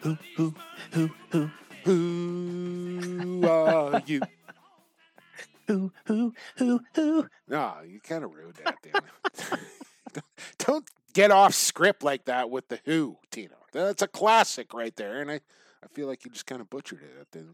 Who, 0.00 0.18
who, 0.36 0.54
who, 0.90 1.10
who, 1.30 1.50
who 1.84 3.48
are 3.48 4.02
you? 4.06 4.20
Who, 5.66 5.92
who, 6.04 6.34
who, 6.56 6.80
who? 6.94 7.26
No, 7.48 7.76
you 7.88 7.98
kind 7.98 8.22
of 8.22 8.34
ruined 8.34 8.56
that, 8.62 8.76
damn 8.82 9.00
it. 9.02 10.22
Don't 10.58 10.86
get 11.14 11.30
off 11.30 11.54
script 11.54 12.02
like 12.02 12.26
that 12.26 12.50
with 12.50 12.68
the 12.68 12.80
who, 12.84 13.16
Tino. 13.30 13.56
That's 13.72 14.02
a 14.02 14.06
classic 14.06 14.74
right 14.74 14.94
there. 14.94 15.22
And 15.22 15.30
I, 15.30 15.36
I 15.82 15.86
feel 15.94 16.06
like 16.06 16.26
you 16.26 16.30
just 16.30 16.44
kind 16.44 16.60
of 16.60 16.68
butchered 16.68 17.00
it 17.00 17.18
at 17.18 17.30
the 17.32 17.46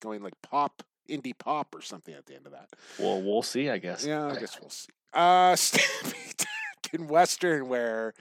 going 0.00 0.22
like 0.22 0.40
pop, 0.40 0.84
indie 1.10 1.36
pop 1.36 1.74
or 1.74 1.82
something 1.82 2.14
at 2.14 2.26
the 2.26 2.36
end 2.36 2.46
of 2.46 2.52
that. 2.52 2.68
Well, 2.96 3.20
we'll 3.20 3.42
see, 3.42 3.68
I 3.68 3.78
guess. 3.78 4.06
Yeah, 4.06 4.26
I 4.26 4.36
guess 4.36 4.56
we'll 4.60 4.70
see. 4.70 4.92
Uh, 5.12 5.56
Stampede 5.56 6.46
in 6.92 7.08
Western 7.08 7.68
Wear 7.68 8.14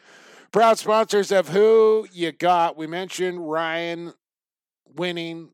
Proud 0.52 0.78
sponsors 0.78 1.32
of 1.32 1.50
Who 1.50 2.08
You 2.12 2.32
Got. 2.32 2.78
We 2.78 2.88
mentioned 2.88 3.50
Ryan 3.50 4.14
winning. 4.96 5.50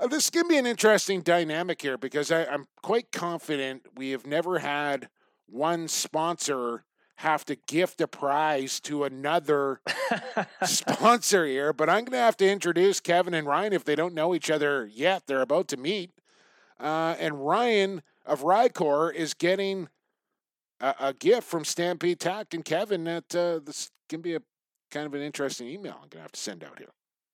Uh, 0.00 0.08
this 0.08 0.24
is 0.24 0.30
going 0.30 0.46
to 0.46 0.48
be 0.48 0.58
an 0.58 0.66
interesting 0.66 1.20
dynamic 1.22 1.80
here 1.80 1.96
because 1.96 2.32
I, 2.32 2.44
I'm 2.46 2.66
quite 2.82 3.12
confident 3.12 3.86
we 3.96 4.10
have 4.10 4.26
never 4.26 4.58
had 4.58 5.08
one 5.46 5.86
sponsor 5.86 6.84
have 7.16 7.44
to 7.44 7.56
gift 7.68 8.00
a 8.00 8.08
prize 8.08 8.80
to 8.80 9.04
another 9.04 9.80
sponsor 10.64 11.46
here. 11.46 11.72
But 11.72 11.88
I'm 11.88 12.04
going 12.04 12.12
to 12.12 12.18
have 12.18 12.36
to 12.38 12.50
introduce 12.50 12.98
Kevin 12.98 13.34
and 13.34 13.46
Ryan 13.46 13.72
if 13.72 13.84
they 13.84 13.94
don't 13.94 14.14
know 14.14 14.34
each 14.34 14.50
other 14.50 14.90
yet. 14.92 15.22
They're 15.26 15.40
about 15.40 15.68
to 15.68 15.76
meet. 15.76 16.10
Uh, 16.80 17.14
and 17.20 17.46
Ryan 17.46 18.02
of 18.26 18.42
Rycor 18.42 19.14
is 19.14 19.34
getting 19.34 19.88
a, 20.80 20.94
a, 20.98 21.12
gift 21.12 21.46
from 21.46 21.64
Stampede 21.64 22.18
Tack 22.18 22.54
and 22.54 22.64
Kevin 22.64 23.06
at 23.06 23.36
uh, 23.36 23.60
this 24.12 24.16
can 24.16 24.22
be 24.22 24.34
a 24.34 24.42
kind 24.90 25.06
of 25.06 25.14
an 25.14 25.22
interesting 25.22 25.68
email 25.68 25.92
I'm 25.94 26.08
going 26.08 26.10
to 26.10 26.20
have 26.20 26.32
to 26.32 26.40
send 26.40 26.62
out 26.62 26.78
here. 26.78 26.88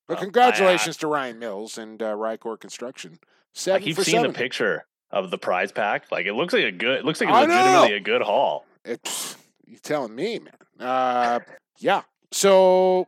But 0.07 0.15
well, 0.15 0.23
congratulations 0.23 0.95
I, 0.95 0.99
I, 0.99 1.01
to 1.01 1.07
Ryan 1.07 1.39
Mills 1.39 1.77
and 1.77 2.01
uh, 2.01 2.13
Rycor 2.13 2.59
Construction. 2.59 3.19
Seven 3.53 3.81
I 3.81 3.85
keep 3.85 3.97
seeing 3.97 4.23
the 4.23 4.29
picture 4.29 4.85
of 5.11 5.29
the 5.29 5.37
prize 5.37 5.71
pack. 5.71 6.05
Like 6.11 6.25
it 6.25 6.33
looks 6.33 6.53
like 6.53 6.63
a 6.63 6.71
good. 6.71 6.99
It 6.99 7.05
looks 7.05 7.19
like 7.19 7.29
legitimately 7.29 7.95
a 7.95 7.99
good 7.99 8.21
haul. 8.21 8.65
It's 8.85 9.35
you 9.67 9.77
telling 9.77 10.15
me, 10.15 10.39
man. 10.39 10.53
Uh, 10.79 11.39
yeah. 11.79 12.03
So 12.31 13.07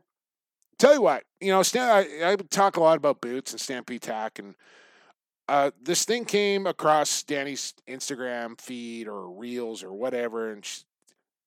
tell 0.77 0.93
you 0.93 1.02
what, 1.02 1.23
you 1.39 1.52
know, 1.52 1.64
I, 1.76 2.07
I 2.23 2.35
talk 2.49 2.76
a 2.76 2.81
lot 2.81 2.98
about 2.98 3.22
boots 3.22 3.52
and 3.52 3.61
Stampede 3.61 4.02
Tack, 4.02 4.39
and 4.39 4.56
uh, 5.48 5.72
this 5.81 6.06
thing 6.06 6.26
came 6.26 6.68
across 6.68 7.23
Danny's 7.23 7.73
Instagram 7.88 8.60
feed 8.60 9.07
or 9.07 9.30
Reels 9.30 9.84
or 9.84 9.93
whatever, 9.93 10.52
and 10.52 10.65
she, 10.65 10.81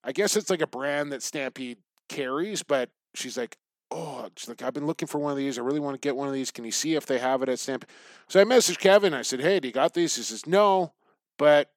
I 0.02 0.12
guess 0.12 0.36
it's 0.36 0.51
like 0.51 0.62
a 0.62 0.66
brand 0.66 1.12
that 1.12 1.22
Stampede 1.22 1.78
carries, 2.09 2.62
but 2.62 2.90
she's 3.14 3.36
like, 3.36 3.56
oh, 3.90 4.28
she's 4.36 4.48
like, 4.48 4.62
I've 4.62 4.74
been 4.74 4.86
looking 4.86 5.09
for 5.09 5.18
one 5.18 5.32
of 5.32 5.39
these. 5.39 5.59
I 5.59 5.62
really 5.62 5.81
want 5.81 5.94
to 5.94 6.06
get 6.06 6.16
one 6.16 6.28
of 6.28 6.35
these. 6.35 6.51
Can 6.51 6.64
you 6.64 6.72
see 6.72 6.94
if 6.94 7.06
they 7.06 7.18
have 7.18 7.43
it 7.43 7.48
at 7.48 7.59
Stamp? 7.59 7.85
So 8.28 8.40
I 8.40 8.44
messaged 8.44 8.78
Kevin. 8.78 9.14
I 9.14 9.22
said, 9.22 9.40
hey, 9.40 9.60
do 9.60 9.68
you 9.68 9.74
got 9.74 9.94
these? 9.94 10.16
He 10.16 10.22
says, 10.22 10.47
no, 10.47 10.93
but 11.39 11.70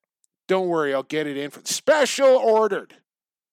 don't 0.47 0.67
worry, 0.67 0.93
I'll 0.93 1.03
get 1.03 1.27
it 1.27 1.37
in 1.37 1.51
for 1.51 1.61
special 1.65 2.27
ordered. 2.27 2.95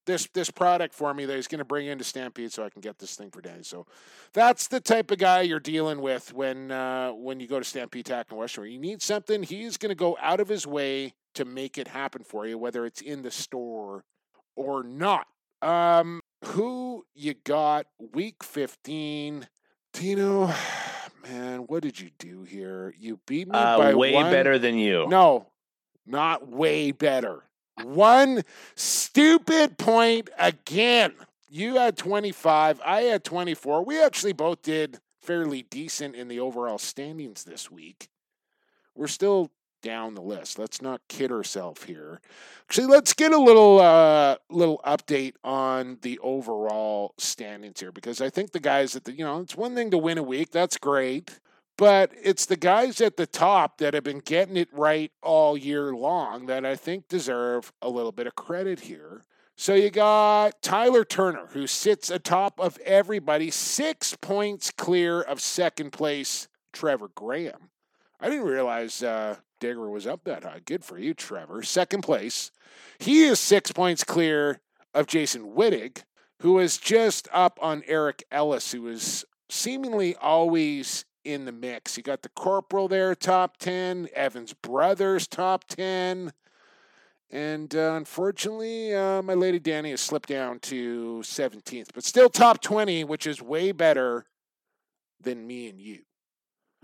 This 0.07 0.29
this 0.35 0.51
product 0.51 0.95
for 0.95 1.15
me 1.15 1.25
that 1.25 1.35
he's 1.35 1.49
going 1.49 1.61
to 1.61 1.65
bring 1.65 1.87
into 1.87 2.05
Stampede 2.05 2.53
so 2.53 2.63
I 2.63 2.69
can 2.69 2.83
get 2.83 2.99
this 2.99 3.17
thing 3.17 3.31
for 3.31 3.41
Danny. 3.41 3.63
So 3.63 3.87
that's 4.35 4.69
the 4.69 4.79
type 4.79 5.11
of 5.11 5.17
guy 5.17 5.41
you're 5.41 5.61
dealing 5.61 6.03
with 6.03 6.31
when 6.35 6.71
uh, 6.71 7.13
when 7.13 7.41
you 7.41 7.49
go 7.49 7.59
to 7.59 7.65
Stampede 7.65 8.05
Tack 8.05 8.27
in 8.31 8.37
Western. 8.37 8.71
You 8.71 8.79
need 8.79 9.01
something, 9.01 9.43
he's 9.43 9.79
going 9.79 9.89
to 9.89 9.95
go 9.95 10.19
out 10.21 10.41
of 10.41 10.49
his 10.49 10.67
way 10.67 11.15
to 11.37 11.47
make 11.47 11.79
it 11.79 11.89
happen 11.89 12.23
for 12.23 12.47
you, 12.47 12.59
whether 12.59 12.85
it's 12.85 13.01
in 13.01 13.23
the 13.23 13.31
store 13.31 14.05
or 14.57 14.83
not. 14.83 15.27
Um, 15.63 16.21
who 16.47 17.05
you 17.15 17.35
got 17.35 17.87
week 18.13 18.43
15? 18.43 19.47
Tino, 19.93 20.53
man, 21.23 21.61
what 21.61 21.83
did 21.83 22.01
you 22.01 22.11
do 22.19 22.43
here? 22.43 22.95
You 22.99 23.21
beat 23.27 23.49
me 23.49 23.59
uh, 23.59 23.79
by 23.79 23.95
way 23.95 24.15
one. 24.15 24.31
better 24.31 24.59
than 24.59 24.77
you. 24.77 25.07
No, 25.09 25.49
not 26.07 26.49
way 26.49 26.91
better. 26.91 27.45
One 27.83 28.43
stupid 28.75 29.79
point 29.79 30.31
again. 30.39 31.15
You 31.49 31.77
had 31.77 31.97
25, 31.97 32.81
I 32.85 33.03
had 33.03 33.25
24. 33.25 33.85
We 33.85 34.03
actually 34.03 34.33
both 34.33 34.63
did 34.63 34.99
fairly 35.23 35.63
decent 35.63 36.15
in 36.17 36.29
the 36.29 36.41
overall 36.41 36.79
standings 36.79 37.45
this 37.45 37.71
week. 37.71 38.09
We're 38.95 39.07
still 39.07 39.51
down 39.85 40.15
the 40.15 40.23
list. 40.23 40.59
Let's 40.59 40.81
not 40.81 41.03
kid 41.09 41.31
ourselves 41.31 41.85
here. 41.85 42.21
Actually, 42.63 42.87
let's 42.87 43.13
get 43.13 43.33
a 43.33 43.39
little 43.39 43.79
uh, 43.79 44.37
little 44.51 44.81
update 44.85 45.35
on 45.45 45.99
the 46.01 46.19
overall 46.21 47.15
standings 47.19 47.81
here 47.81 47.93
because 47.93 48.23
I 48.23 48.31
think 48.31 48.53
the 48.53 48.61
guys 48.61 48.97
at 48.97 49.05
the 49.05 49.13
you 49.13 49.25
know 49.25 49.41
it's 49.41 49.57
one 49.57 49.75
thing 49.75 49.91
to 49.91 49.99
win 49.99 50.17
a 50.17 50.23
week, 50.23 50.51
that's 50.51 50.79
great, 50.79 51.39
but 51.77 52.11
it's 52.21 52.47
the 52.47 52.57
guys 52.57 53.03
at 53.03 53.19
the 53.19 53.27
top 53.27 53.77
that 53.79 53.93
have 53.93 54.05
been 54.05 54.21
getting 54.21 54.57
it 54.57 54.71
right 54.73 55.13
all 55.23 55.57
year 55.57 55.95
long 55.95 56.47
that 56.47 56.65
I 56.65 56.77
think 56.77 57.07
deserve 57.09 57.71
a 57.83 57.91
little 57.91 58.13
bit 58.13 58.27
of 58.27 58.35
credit 58.35 58.81
here. 58.81 59.23
So 59.57 59.75
you 59.75 59.91
got 59.91 60.63
Tyler 60.63 61.05
Turner, 61.05 61.49
who 61.51 61.67
sits 61.67 62.11
atop 62.11 62.59
of 62.59 62.79
everybody, 62.79 63.51
six 63.51 64.17
points 64.17 64.71
clear 64.73 65.21
of 65.21 65.41
second 65.41 65.93
place, 65.93 66.49
Trevor 66.73 67.11
Graham. 67.15 67.71
I 68.19 68.31
didn't 68.31 68.47
realize 68.47 69.03
uh, 69.03 69.37
Digger 69.65 69.89
was 69.89 70.07
up 70.07 70.25
that 70.25 70.45
high. 70.45 70.61
Good 70.63 70.85
for 70.85 70.99
you, 70.99 71.15
Trevor. 71.15 71.63
Second 71.63 72.03
place. 72.03 72.51
He 72.99 73.23
is 73.23 73.41
six 73.41 73.73
points 73.73 74.05
clear 74.05 74.61
of 74.93 75.07
Jason 75.07 75.55
Wittig, 75.55 76.03
who 76.43 76.59
is 76.59 76.77
just 76.77 77.29
up 77.33 77.59
on 77.63 77.83
Eric 77.87 78.25
Ellis, 78.31 78.73
who 78.73 78.87
is 78.89 79.25
seemingly 79.49 80.17
always 80.17 81.07
in 81.25 81.47
the 81.47 81.53
mix. 81.53 81.97
You 81.97 82.03
got 82.03 82.21
the 82.21 82.29
Corporal 82.29 82.89
there, 82.89 83.15
top 83.15 83.57
10, 83.57 84.11
Evans 84.15 84.53
Brothers, 84.53 85.27
top 85.27 85.65
10. 85.65 86.35
And 87.31 87.75
uh, 87.75 87.95
unfortunately, 87.95 88.95
uh, 88.95 89.23
my 89.23 89.33
lady 89.33 89.59
Danny 89.59 89.93
has 89.93 90.03
slipped 90.03 90.29
down 90.29 90.59
to 90.61 91.23
17th, 91.25 91.89
but 91.95 92.05
still 92.05 92.29
top 92.29 92.61
20, 92.61 93.05
which 93.05 93.27
is 93.27 93.41
way 93.41 93.73
better 93.73 94.27
than 95.23 95.47
me 95.47 95.71
and 95.71 95.81
you. 95.81 96.03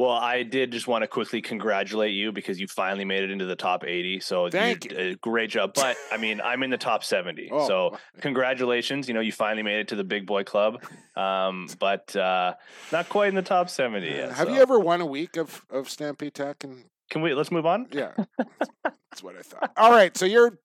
Well, 0.01 0.13
I 0.13 0.45
did 0.45 0.73
just 0.73 0.89
want 0.89 1.03
to 1.03 1.07
quickly 1.07 1.43
congratulate 1.43 2.15
you 2.15 2.33
because 2.33 2.59
you 2.59 2.67
finally 2.67 3.05
made 3.05 3.23
it 3.23 3.31
into 3.31 3.45
the 3.45 3.55
top 3.55 3.85
80. 3.85 4.21
So 4.21 4.49
Thank 4.49 4.91
you. 4.91 4.97
Uh, 4.97 5.15
great 5.21 5.51
job. 5.51 5.75
But 5.81 5.99
I 6.11 6.17
mean, 6.17 6.41
I'm 6.41 6.63
in 6.63 6.71
the 6.71 6.79
top 6.79 7.05
70. 7.05 7.51
Oh. 7.53 7.69
So 7.69 7.99
congratulations. 8.23 9.09
You 9.09 9.15
know, 9.15 9.21
you 9.21 9.31
finally 9.31 9.63
made 9.63 9.81
it 9.81 9.89
to 9.89 9.97
the 9.97 10.05
big 10.05 10.25
boy 10.27 10.43
club. 10.43 10.83
Um, 11.17 11.69
but 11.79 12.17
uh, 12.17 12.55
not 12.91 13.11
quite 13.11 13.29
in 13.29 13.35
the 13.35 13.43
top 13.43 13.69
70 13.69 14.07
yet. 14.07 14.33
Have 14.33 14.49
so. 14.49 14.55
you 14.55 14.63
ever 14.63 14.81
won 14.81 15.03
a 15.03 15.07
week 15.07 15.37
of, 15.37 15.67
of 15.69 15.91
Stampede 15.91 16.33
Tack? 16.33 16.65
And 16.65 16.85
Can 17.11 17.21
we, 17.21 17.35
let's 17.35 17.51
move 17.51 17.67
on. 17.67 17.87
yeah, 17.93 18.13
that's 18.85 19.23
what 19.23 19.37
I 19.37 19.43
thought. 19.43 19.71
All 19.77 19.91
right, 19.91 20.17
so 20.17 20.25
you're 20.25 20.59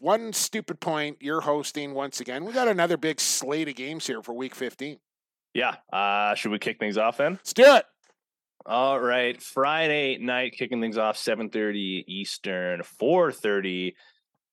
one 0.00 0.32
stupid 0.32 0.80
point. 0.80 1.18
You're 1.20 1.42
hosting 1.42 1.92
once 1.92 2.20
again. 2.20 2.46
We 2.46 2.54
got 2.54 2.68
another 2.68 2.96
big 2.96 3.20
slate 3.20 3.68
of 3.68 3.74
games 3.74 4.06
here 4.06 4.22
for 4.22 4.32
week 4.32 4.54
15. 4.54 4.98
Yeah. 5.52 5.74
Uh, 5.92 6.34
should 6.36 6.52
we 6.52 6.58
kick 6.58 6.78
things 6.78 6.96
off 6.96 7.18
then? 7.18 7.32
Let's 7.32 7.52
do 7.52 7.64
it. 7.64 7.84
All 8.70 9.00
right, 9.00 9.40
Friday 9.40 10.18
night, 10.18 10.52
kicking 10.52 10.78
things 10.82 10.98
off, 10.98 11.16
seven 11.16 11.48
thirty 11.48 12.04
Eastern, 12.06 12.82
four 12.82 13.32
thirty 13.32 13.96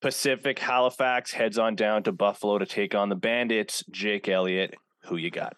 Pacific. 0.02 0.58
Halifax 0.58 1.34
heads 1.34 1.60
on 1.60 1.76
down 1.76 2.04
to 2.04 2.14
Buffalo 2.14 2.58
to 2.58 2.66
take 2.66 2.96
on 2.96 3.10
the 3.10 3.18
Bandits. 3.18 3.84
Jake 3.92 4.30
Elliott, 4.30 4.74
who 5.04 5.18
you 5.18 5.32
got? 5.32 5.58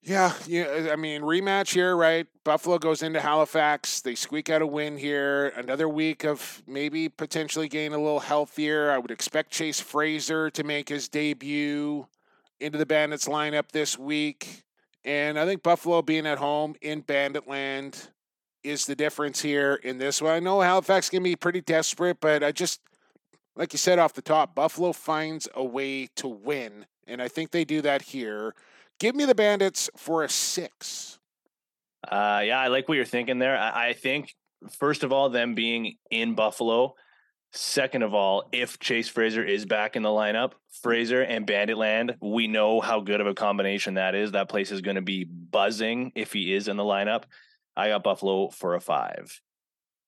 Yeah, 0.00 0.32
yeah. 0.46 0.88
I 0.90 0.96
mean, 0.96 1.20
rematch 1.20 1.74
here, 1.74 1.94
right? 1.94 2.26
Buffalo 2.42 2.78
goes 2.78 3.02
into 3.02 3.20
Halifax. 3.20 4.00
They 4.00 4.14
squeak 4.14 4.48
out 4.48 4.62
a 4.62 4.66
win 4.66 4.96
here. 4.96 5.48
Another 5.48 5.86
week 5.86 6.24
of 6.24 6.62
maybe 6.66 7.10
potentially 7.10 7.68
getting 7.68 7.92
a 7.92 7.98
little 7.98 8.20
healthier. 8.20 8.90
I 8.90 8.96
would 8.96 9.10
expect 9.10 9.50
Chase 9.50 9.78
Fraser 9.78 10.48
to 10.52 10.64
make 10.64 10.88
his 10.88 11.10
debut 11.10 12.06
into 12.60 12.78
the 12.78 12.86
Bandits 12.86 13.28
lineup 13.28 13.72
this 13.72 13.98
week. 13.98 14.64
And 15.04 15.38
I 15.38 15.46
think 15.46 15.62
Buffalo 15.62 16.02
being 16.02 16.26
at 16.26 16.38
home 16.38 16.74
in 16.82 17.00
Bandit 17.00 17.48
Land 17.48 18.08
is 18.62 18.84
the 18.86 18.94
difference 18.94 19.40
here 19.40 19.74
in 19.82 19.98
this 19.98 20.20
one. 20.20 20.32
I 20.32 20.40
know 20.40 20.60
Halifax 20.60 21.08
can 21.08 21.22
be 21.22 21.36
pretty 21.36 21.62
desperate, 21.62 22.18
but 22.20 22.44
I 22.44 22.52
just, 22.52 22.80
like 23.56 23.72
you 23.72 23.78
said 23.78 23.98
off 23.98 24.12
the 24.12 24.22
top, 24.22 24.54
Buffalo 24.54 24.92
finds 24.92 25.48
a 25.54 25.64
way 25.64 26.08
to 26.16 26.28
win. 26.28 26.86
And 27.06 27.22
I 27.22 27.28
think 27.28 27.50
they 27.50 27.64
do 27.64 27.80
that 27.82 28.02
here. 28.02 28.54
Give 28.98 29.14
me 29.14 29.24
the 29.24 29.34
Bandits 29.34 29.88
for 29.96 30.22
a 30.22 30.28
six. 30.28 31.18
Uh, 32.06 32.42
yeah, 32.44 32.60
I 32.60 32.68
like 32.68 32.88
what 32.88 32.96
you're 32.96 33.04
thinking 33.04 33.38
there. 33.38 33.56
I, 33.56 33.88
I 33.88 33.92
think 33.94 34.34
first 34.70 35.02
of 35.02 35.12
all, 35.12 35.30
them 35.30 35.54
being 35.54 35.96
in 36.10 36.34
Buffalo. 36.34 36.94
Second 37.52 38.02
of 38.02 38.14
all, 38.14 38.44
if 38.52 38.78
Chase 38.78 39.08
Fraser 39.08 39.44
is 39.44 39.66
back 39.66 39.96
in 39.96 40.02
the 40.02 40.08
lineup, 40.08 40.52
Fraser 40.82 41.22
and 41.22 41.46
Banditland, 41.46 42.14
we 42.20 42.46
know 42.46 42.80
how 42.80 43.00
good 43.00 43.20
of 43.20 43.26
a 43.26 43.34
combination 43.34 43.94
that 43.94 44.14
is. 44.14 44.32
That 44.32 44.48
place 44.48 44.70
is 44.70 44.80
going 44.82 44.94
to 44.94 45.02
be 45.02 45.24
buzzing 45.24 46.12
if 46.14 46.32
he 46.32 46.54
is 46.54 46.68
in 46.68 46.76
the 46.76 46.84
lineup. 46.84 47.24
I 47.76 47.88
got 47.88 48.04
Buffalo 48.04 48.50
for 48.50 48.76
a 48.76 48.80
five. 48.80 49.40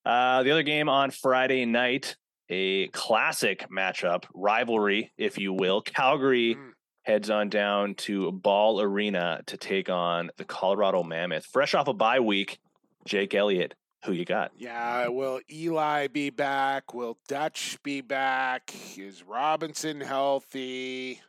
Uh, 0.05 0.43
the 0.45 0.53
other 0.53 0.63
game 0.63 0.89
on 0.89 1.11
Friday 1.11 1.65
night, 1.65 2.17
a 2.49 2.87
classic 2.89 3.67
matchup, 3.71 4.25
rivalry, 4.35 5.13
if 5.17 5.39
you 5.39 5.53
will. 5.53 5.81
Calgary 5.81 6.55
Mm. 6.55 6.71
heads 7.03 7.31
on 7.31 7.49
down 7.49 7.95
to 7.97 8.31
Ball 8.31 8.81
Arena 8.81 9.41
to 9.47 9.57
take 9.57 9.89
on 9.89 10.31
the 10.37 10.45
Colorado 10.45 11.03
Mammoth. 11.03 11.47
Fresh 11.47 11.75
off 11.75 11.89
a 11.89 11.93
bye 11.93 12.21
week, 12.21 12.59
Jake 13.05 13.35
Elliott, 13.35 13.75
who 14.05 14.13
you 14.13 14.25
got? 14.25 14.53
Yeah, 14.57 15.09
will 15.09 15.41
Eli 15.51 16.09
be 16.09 16.31
back? 16.31 16.93
Will 16.95 17.19
Dutch 17.29 17.79
be 17.83 18.01
back? 18.01 18.75
Is 18.97 19.23
Robinson 19.23 20.01
healthy? 20.01 21.21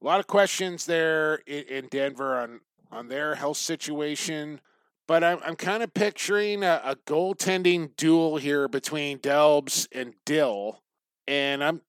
A 0.00 0.04
lot 0.04 0.20
of 0.20 0.26
questions 0.26 0.86
there 0.86 1.36
in, 1.46 1.88
Denver 1.90 2.38
on 2.38 2.60
on 2.90 3.08
their 3.08 3.34
health 3.34 3.56
situation. 3.56 4.60
But 5.08 5.24
I'm 5.24 5.38
I'm 5.44 5.56
kind 5.56 5.82
of 5.82 5.94
picturing 5.94 6.62
a, 6.62 6.80
a 6.84 6.96
goaltending 7.06 7.96
duel 7.96 8.36
here 8.36 8.68
between 8.68 9.18
Delbs 9.18 9.88
and 9.92 10.14
Dill, 10.24 10.80
and 11.26 11.62
I'm 11.62 11.82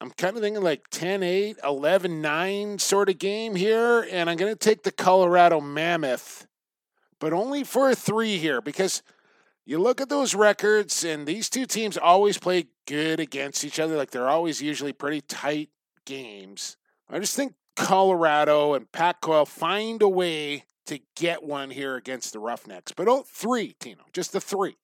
I'm 0.00 0.10
kind 0.10 0.36
of 0.36 0.42
thinking 0.42 0.62
like 0.62 0.90
10-8, 0.90 1.58
11-9 1.60 2.80
sort 2.80 3.08
of 3.08 3.18
game 3.18 3.54
here, 3.54 4.06
and 4.10 4.28
I'm 4.28 4.36
going 4.36 4.52
to 4.52 4.58
take 4.58 4.82
the 4.82 4.92
Colorado 4.92 5.58
Mammoth, 5.58 6.46
but 7.18 7.32
only 7.32 7.64
for 7.64 7.88
a 7.88 7.94
three 7.94 8.36
here 8.36 8.60
because 8.60 9.02
you 9.66 9.78
look 9.80 10.00
at 10.00 10.08
those 10.08 10.34
records, 10.34 11.04
and 11.04 11.26
these 11.26 11.50
two 11.50 11.66
teams 11.66 11.98
always 11.98 12.38
play 12.38 12.68
good 12.86 13.18
against 13.20 13.64
each 13.64 13.80
other. 13.80 13.96
Like 13.96 14.12
they're 14.12 14.28
always 14.28 14.62
usually 14.62 14.92
pretty 14.92 15.20
tight 15.20 15.70
games. 16.04 16.76
I 17.10 17.18
just 17.18 17.36
think 17.36 17.54
Colorado 17.74 18.74
and 18.74 18.90
Pat 18.90 19.20
Coyle 19.20 19.44
find 19.44 20.00
a 20.02 20.08
way 20.08 20.64
to 20.86 21.00
get 21.16 21.42
one 21.42 21.70
here 21.70 21.96
against 21.96 22.32
the 22.32 22.38
Roughnecks. 22.38 22.92
But 22.92 23.08
oh, 23.08 23.24
three, 23.26 23.74
Tino, 23.80 24.02
just 24.12 24.32
the 24.32 24.40
three. 24.40 24.76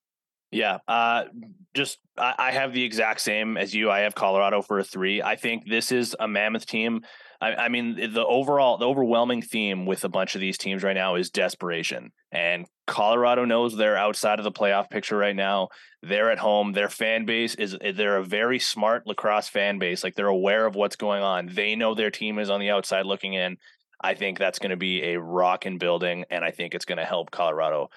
Yeah, 0.50 0.78
uh, 0.86 1.24
just 1.72 1.98
I, 2.18 2.34
I 2.36 2.50
have 2.50 2.74
the 2.74 2.84
exact 2.84 3.20
same 3.22 3.56
as 3.56 3.72
you. 3.72 3.90
I 3.90 4.00
have 4.00 4.14
Colorado 4.14 4.60
for 4.60 4.80
a 4.80 4.84
three. 4.84 5.22
I 5.22 5.36
think 5.36 5.66
this 5.66 5.90
is 5.92 6.14
a 6.20 6.28
mammoth 6.28 6.66
team. 6.66 7.02
I, 7.42 7.64
I 7.64 7.68
mean, 7.68 8.12
the 8.12 8.24
overall, 8.24 8.78
the 8.78 8.86
overwhelming 8.86 9.42
theme 9.42 9.84
with 9.84 10.04
a 10.04 10.08
bunch 10.08 10.36
of 10.36 10.40
these 10.40 10.56
teams 10.56 10.84
right 10.84 10.94
now 10.94 11.16
is 11.16 11.28
desperation. 11.28 12.12
And 12.30 12.66
Colorado 12.86 13.44
knows 13.44 13.76
they're 13.76 13.96
outside 13.96 14.38
of 14.38 14.44
the 14.44 14.52
playoff 14.52 14.88
picture 14.88 15.16
right 15.16 15.34
now. 15.34 15.70
They're 16.04 16.30
at 16.30 16.38
home. 16.38 16.72
Their 16.72 16.88
fan 16.88 17.26
base 17.26 17.56
is 17.56 17.76
they're 17.80 18.18
a 18.18 18.24
very 18.24 18.60
smart 18.60 19.08
lacrosse 19.08 19.48
fan 19.48 19.80
base. 19.80 20.04
Like 20.04 20.14
they're 20.14 20.28
aware 20.28 20.66
of 20.66 20.76
what's 20.76 20.94
going 20.94 21.24
on. 21.24 21.48
They 21.52 21.74
know 21.74 21.96
their 21.96 22.12
team 22.12 22.38
is 22.38 22.48
on 22.48 22.60
the 22.60 22.70
outside 22.70 23.06
looking 23.06 23.34
in. 23.34 23.56
I 24.00 24.14
think 24.14 24.38
that's 24.38 24.60
going 24.60 24.70
to 24.70 24.76
be 24.76 25.02
a 25.12 25.20
rockin' 25.20 25.78
building, 25.78 26.24
and 26.30 26.44
I 26.44 26.50
think 26.50 26.74
it's 26.74 26.84
going 26.84 26.98
to 26.98 27.04
help 27.04 27.30
Colorado 27.30 27.90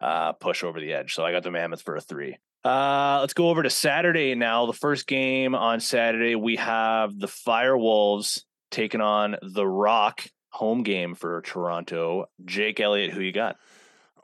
uh, 0.00 0.32
push 0.32 0.62
over 0.62 0.80
the 0.80 0.92
edge. 0.92 1.14
So 1.14 1.24
I 1.24 1.32
got 1.32 1.42
the 1.42 1.50
Mammoth 1.50 1.82
for 1.82 1.96
a 1.96 2.00
three. 2.00 2.38
Uh, 2.64 3.18
let's 3.20 3.34
go 3.34 3.48
over 3.48 3.62
to 3.62 3.70
Saturday 3.70 4.34
now. 4.34 4.66
The 4.66 4.72
first 4.72 5.06
game 5.06 5.54
on 5.54 5.80
Saturday, 5.80 6.34
we 6.34 6.56
have 6.56 7.16
the 7.16 7.28
Firewolves 7.28 8.42
taking 8.70 9.00
on 9.00 9.36
the 9.42 9.66
Rock. 9.66 10.26
Home 10.50 10.82
game 10.82 11.14
for 11.14 11.42
Toronto. 11.42 12.26
Jake 12.46 12.80
Elliott, 12.80 13.12
who 13.12 13.20
you 13.20 13.32
got? 13.32 13.56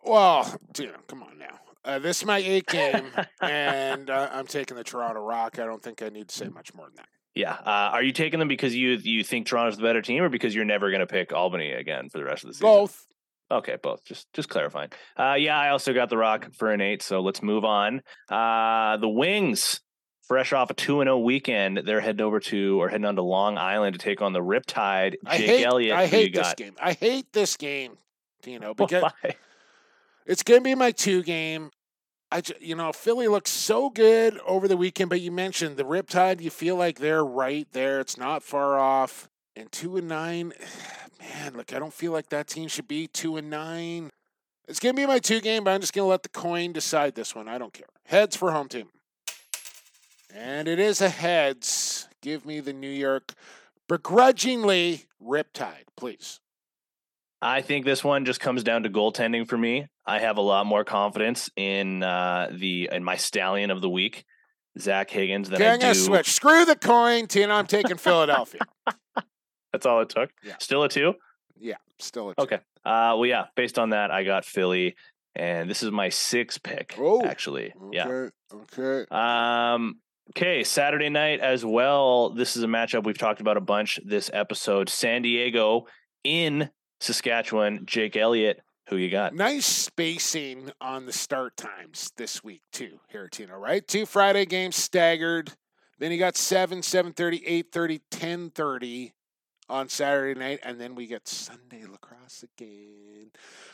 Well, 0.03 0.59
Tino, 0.73 0.95
come 1.07 1.23
on 1.23 1.39
now. 1.39 1.59
Uh, 1.85 1.99
this 1.99 2.21
is 2.21 2.25
my 2.25 2.39
eight 2.39 2.67
game, 2.67 3.05
and 3.43 4.09
uh, 4.09 4.31
I'm 4.33 4.47
taking 4.47 4.77
the 4.77 4.85
Toronto 4.85 5.21
Rock. 5.21 5.59
I 5.59 5.67
don't 5.67 5.83
think 5.83 6.01
I 6.01 6.09
need 6.09 6.29
to 6.29 6.35
say 6.35 6.49
much 6.49 6.73
more 6.75 6.87
than 6.87 6.97
that. 6.97 7.09
Yeah. 7.35 7.53
Uh, 7.53 7.91
are 7.93 8.03
you 8.03 8.13
taking 8.13 8.39
them 8.39 8.49
because 8.49 8.75
you 8.75 8.99
you 9.03 9.25
think 9.25 9.47
Toronto's 9.47 9.77
the 9.77 9.83
better 9.83 10.03
team, 10.03 10.23
or 10.23 10.29
because 10.29 10.55
you're 10.55 10.65
never 10.65 10.91
going 10.91 11.01
to 11.01 11.07
pick 11.07 11.33
Albany 11.33 11.73
again 11.73 12.09
for 12.09 12.19
the 12.19 12.25
rest 12.25 12.45
of 12.45 12.49
the 12.49 12.55
season? 12.55 12.67
Both. 12.67 13.07
Okay, 13.51 13.77
both. 13.83 14.05
Just 14.05 14.33
just 14.33 14.49
clarifying. 14.49 14.91
Uh, 15.19 15.35
yeah, 15.35 15.59
I 15.59 15.71
also 15.71 15.93
got 15.93 16.09
the 16.09 16.17
Rock 16.17 16.49
for 16.55 16.71
an 16.71 16.81
eight. 16.81 17.03
So 17.03 17.21
let's 17.21 17.43
move 17.43 17.65
on. 17.65 18.03
Uh, 18.31 18.97
the 18.99 19.09
Wings, 19.09 19.81
fresh 20.23 20.53
off 20.53 20.71
a 20.71 20.75
two 20.75 21.01
and 21.01 21.09
zero 21.09 21.19
weekend, 21.19 21.83
they're 21.85 22.01
heading 22.01 22.25
over 22.25 22.41
to 22.41 22.81
or 22.81 22.89
heading 22.89 23.05
on 23.05 23.17
to 23.17 23.23
Long 23.23 23.59
Island 23.59 23.95
to 23.95 23.99
take 23.99 24.23
on 24.23 24.33
the 24.33 24.41
Riptide. 24.41 25.17
I 25.27 25.39
Jake 25.39 25.47
hate, 25.47 25.65
Elliott. 25.65 25.97
I 25.97 26.07
hate 26.07 26.35
this 26.35 26.49
got? 26.49 26.57
game. 26.57 26.75
I 26.81 26.93
hate 26.93 27.33
this 27.33 27.57
game, 27.57 27.99
Tino, 28.43 28.75
because 28.75 29.03
Why? 29.03 29.37
it's 30.27 30.43
going 30.43 30.61
to 30.61 30.65
be 30.65 30.75
my 30.75 30.93
two 30.93 31.23
game. 31.23 31.71
I, 32.31 32.41
ju- 32.41 32.55
you 32.61 32.75
know, 32.75 32.93
Philly 32.93 33.29
looks 33.29 33.51
so 33.51 33.91
good 33.91 34.39
over 34.47 34.67
the 34.67 34.77
weekend, 34.77 35.11
but 35.11 35.21
you 35.21 35.31
mentioned 35.31 35.77
the 35.77 35.85
Riptide. 35.85 36.41
You 36.41 36.49
feel 36.51 36.77
like 36.77 36.99
they're 36.99 37.25
right 37.25 37.67
there. 37.73 38.01
It's 38.01 38.17
not 38.17 38.43
far 38.43 38.79
off. 38.79 39.29
And 39.55 39.71
two 39.71 39.99
and 39.99 40.09
nine, 40.09 40.55
man, 41.21 41.55
look, 41.55 41.75
I 41.75 41.79
don't 41.79 41.93
feel 41.93 42.13
like 42.13 42.31
that 42.31 42.47
team 42.47 42.69
should 42.69 42.89
be 42.89 43.07
two 43.07 43.37
and 43.37 43.51
nine. 43.51 44.11
It's 44.67 44.81
going 44.81 44.95
to 44.95 45.03
be 45.03 45.07
my 45.07 45.19
two 45.19 45.41
game, 45.41 45.65
but 45.65 45.73
I'm 45.73 45.81
just 45.83 45.93
going 45.93 46.05
to 46.07 46.09
let 46.11 46.23
the 46.23 46.31
coin 46.31 46.73
decide 46.73 47.15
this 47.15 47.35
one. 47.35 47.49
I 47.49 47.59
don't 47.59 47.75
care. 47.75 47.89
Heads 48.07 48.35
for 48.37 48.53
home 48.53 48.69
team. 48.69 48.89
And 50.35 50.67
it 50.67 50.79
is 50.79 51.01
a 51.01 51.09
heads. 51.09 52.09
Give 52.21 52.47
me 52.47 52.61
the 52.61 52.73
New 52.73 52.91
York 52.91 53.35
begrudgingly 53.89 55.05
Riptide, 55.23 55.85
please. 55.97 56.41
I 57.43 57.61
think 57.61 57.85
this 57.85 58.03
one 58.05 58.25
just 58.25 58.41
comes 58.41 58.63
down 58.63 58.85
to 58.85 58.91
goaltending 58.91 59.49
for 59.49 59.59
me. 59.59 59.89
I 60.07 60.21
have 60.21 60.37
a 60.37 60.41
lot 60.41 60.65
more 60.65 60.85
confidence 60.85 61.51
in 61.57 62.03
uh, 62.03 62.49
the 62.53 62.89
in 62.93 63.05
my 63.05 63.17
stallion 63.17 63.71
of 63.71 63.81
the 63.83 63.91
week, 63.91 64.25
Zach 64.79 65.11
Higgins, 65.11 65.51
than 65.51 65.61
I 65.61 65.77
do. 65.77 65.95
switch. 65.95 66.31
Screw 66.33 66.65
the 66.65 66.77
coin, 66.77 67.27
Tina. 67.27 67.53
I'm 67.53 67.67
taking 67.67 67.97
Philadelphia. 67.97 68.61
That's 69.73 69.87
all 69.87 70.01
it 70.01 70.09
took. 70.09 70.31
Yeah. 70.45 70.55
Still 70.59 70.85
a 70.85 70.89
two. 70.89 71.15
Yeah, 71.59 71.77
still 71.99 72.31
a 72.31 72.35
two. 72.35 72.43
Okay. 72.45 72.61
Uh, 72.85 73.15
well, 73.19 73.27
yeah. 73.27 73.47
Based 73.57 73.79
on 73.79 73.91
that, 73.91 74.11
I 74.11 74.23
got 74.23 74.45
Philly, 74.45 74.95
and 75.35 75.69
this 75.69 75.83
is 75.83 75.91
my 75.91 76.09
six 76.09 76.59
pick. 76.59 76.95
Oh, 76.99 77.25
actually, 77.25 77.75
yeah. 77.91 78.07
Okay. 78.07 78.31
Okay. 78.81 79.05
Um. 79.11 79.97
Okay, 80.31 80.65
Saturday 80.65 81.09
night 81.09 81.41
as 81.41 81.65
well. 81.65 82.31
This 82.31 82.57
is 82.57 82.63
a 82.63 82.67
matchup 82.67 83.05
we've 83.05 83.19
talked 83.19 83.41
about 83.41 83.57
a 83.57 83.61
bunch 83.61 83.99
this 84.05 84.31
episode. 84.33 84.89
San 84.89 85.23
Diego 85.23 85.87
in 86.25 86.71
Saskatchewan. 87.01 87.85
Jake 87.85 88.17
Elliott, 88.17 88.63
who 88.89 88.97
you 88.97 89.11
got? 89.11 89.35
Nice 89.35 89.67
spacing 89.67 90.71
on 90.81 91.07
the 91.07 91.13
start 91.13 91.57
times 91.57 92.13
this 92.17 92.43
week 92.43 92.63
too, 92.73 93.01
here, 93.09 93.29
Tino, 93.29 93.57
right? 93.57 93.87
Two 93.87 94.07
Friday 94.07 94.47
games 94.47 94.77
staggered. 94.77 95.53
Then 95.99 96.13
you 96.13 96.19
got 96.19 96.37
7, 96.37 96.81
7.30, 96.81 97.65
8.30, 97.71 98.01
10.30. 98.11 99.13
on 99.69 99.89
Saturday 99.89 100.39
night, 100.39 100.61
and 100.63 100.81
then 100.81 100.95
we 100.95 101.07
get 101.07 101.27
Sunday 101.29 101.85
lacrosse 101.85 102.45
again, 102.45 103.31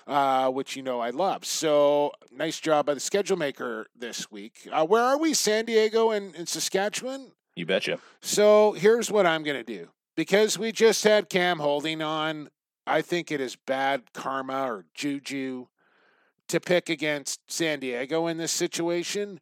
uh, 0.07 0.51
which 0.51 0.77
you 0.77 0.83
know 0.83 1.01
I 1.01 1.11
love. 1.11 1.45
So 1.45 2.13
nice 2.31 2.61
job 2.61 2.87
by 2.87 2.95
the 2.95 3.01
schedule 3.01 3.37
maker 3.37 3.87
this 3.97 4.31
week. 4.31 4.69
Uh, 4.71 4.85
where 4.87 5.03
are 5.03 5.19
we? 5.19 5.35
San 5.35 5.65
Diego 5.65 6.11
and, 6.11 6.35
and 6.35 6.49
Saskatchewan. 6.49 7.33
You 7.57 7.67
betcha. 7.67 7.99
So 8.21 8.73
here's 8.73 9.11
what 9.11 9.27
I'm 9.27 9.43
going 9.43 9.57
to 9.57 9.65
do 9.65 9.89
because 10.15 10.59
we 10.59 10.73
just 10.73 11.05
had 11.05 11.29
Cam 11.29 11.59
Holding 11.59 12.03
on. 12.03 12.51
I 12.87 13.03
think 13.03 13.31
it 13.31 13.41
is 13.41 13.57
bad 13.57 14.13
karma 14.15 14.63
or 14.63 14.85
juju 14.95 15.67
to 16.49 16.61
pick 16.61 16.89
against 16.89 17.41
San 17.51 17.81
Diego 17.81 18.27
in 18.27 18.39
this 18.39 18.53
situation. 18.53 19.41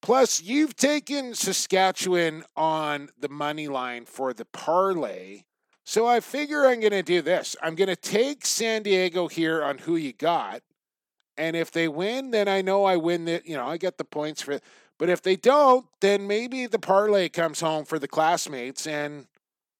Plus, 0.00 0.42
you've 0.42 0.76
taken 0.76 1.34
Saskatchewan 1.34 2.44
on 2.56 3.08
the 3.18 3.28
money 3.28 3.68
line 3.68 4.04
for 4.04 4.32
the 4.32 4.44
parlay. 4.44 5.42
So 5.88 6.06
I 6.06 6.20
figure 6.20 6.66
I'm 6.66 6.80
going 6.80 6.92
to 6.92 7.02
do 7.02 7.22
this. 7.22 7.56
I'm 7.62 7.74
going 7.74 7.88
to 7.88 7.96
take 7.96 8.44
San 8.44 8.82
Diego 8.82 9.26
here 9.26 9.64
on 9.64 9.78
who 9.78 9.96
you 9.96 10.12
got. 10.12 10.60
And 11.38 11.56
if 11.56 11.70
they 11.70 11.88
win, 11.88 12.30
then 12.30 12.46
I 12.46 12.60
know 12.60 12.84
I 12.84 12.96
win 12.98 13.24
the, 13.24 13.40
you 13.42 13.56
know, 13.56 13.66
I 13.66 13.78
get 13.78 13.96
the 13.96 14.04
points 14.04 14.42
for 14.42 14.52
it. 14.52 14.62
But 14.98 15.08
if 15.08 15.22
they 15.22 15.34
don't, 15.34 15.86
then 16.02 16.26
maybe 16.26 16.66
the 16.66 16.78
parlay 16.78 17.30
comes 17.30 17.60
home 17.60 17.86
for 17.86 17.98
the 17.98 18.06
classmates 18.06 18.86
and 18.86 19.28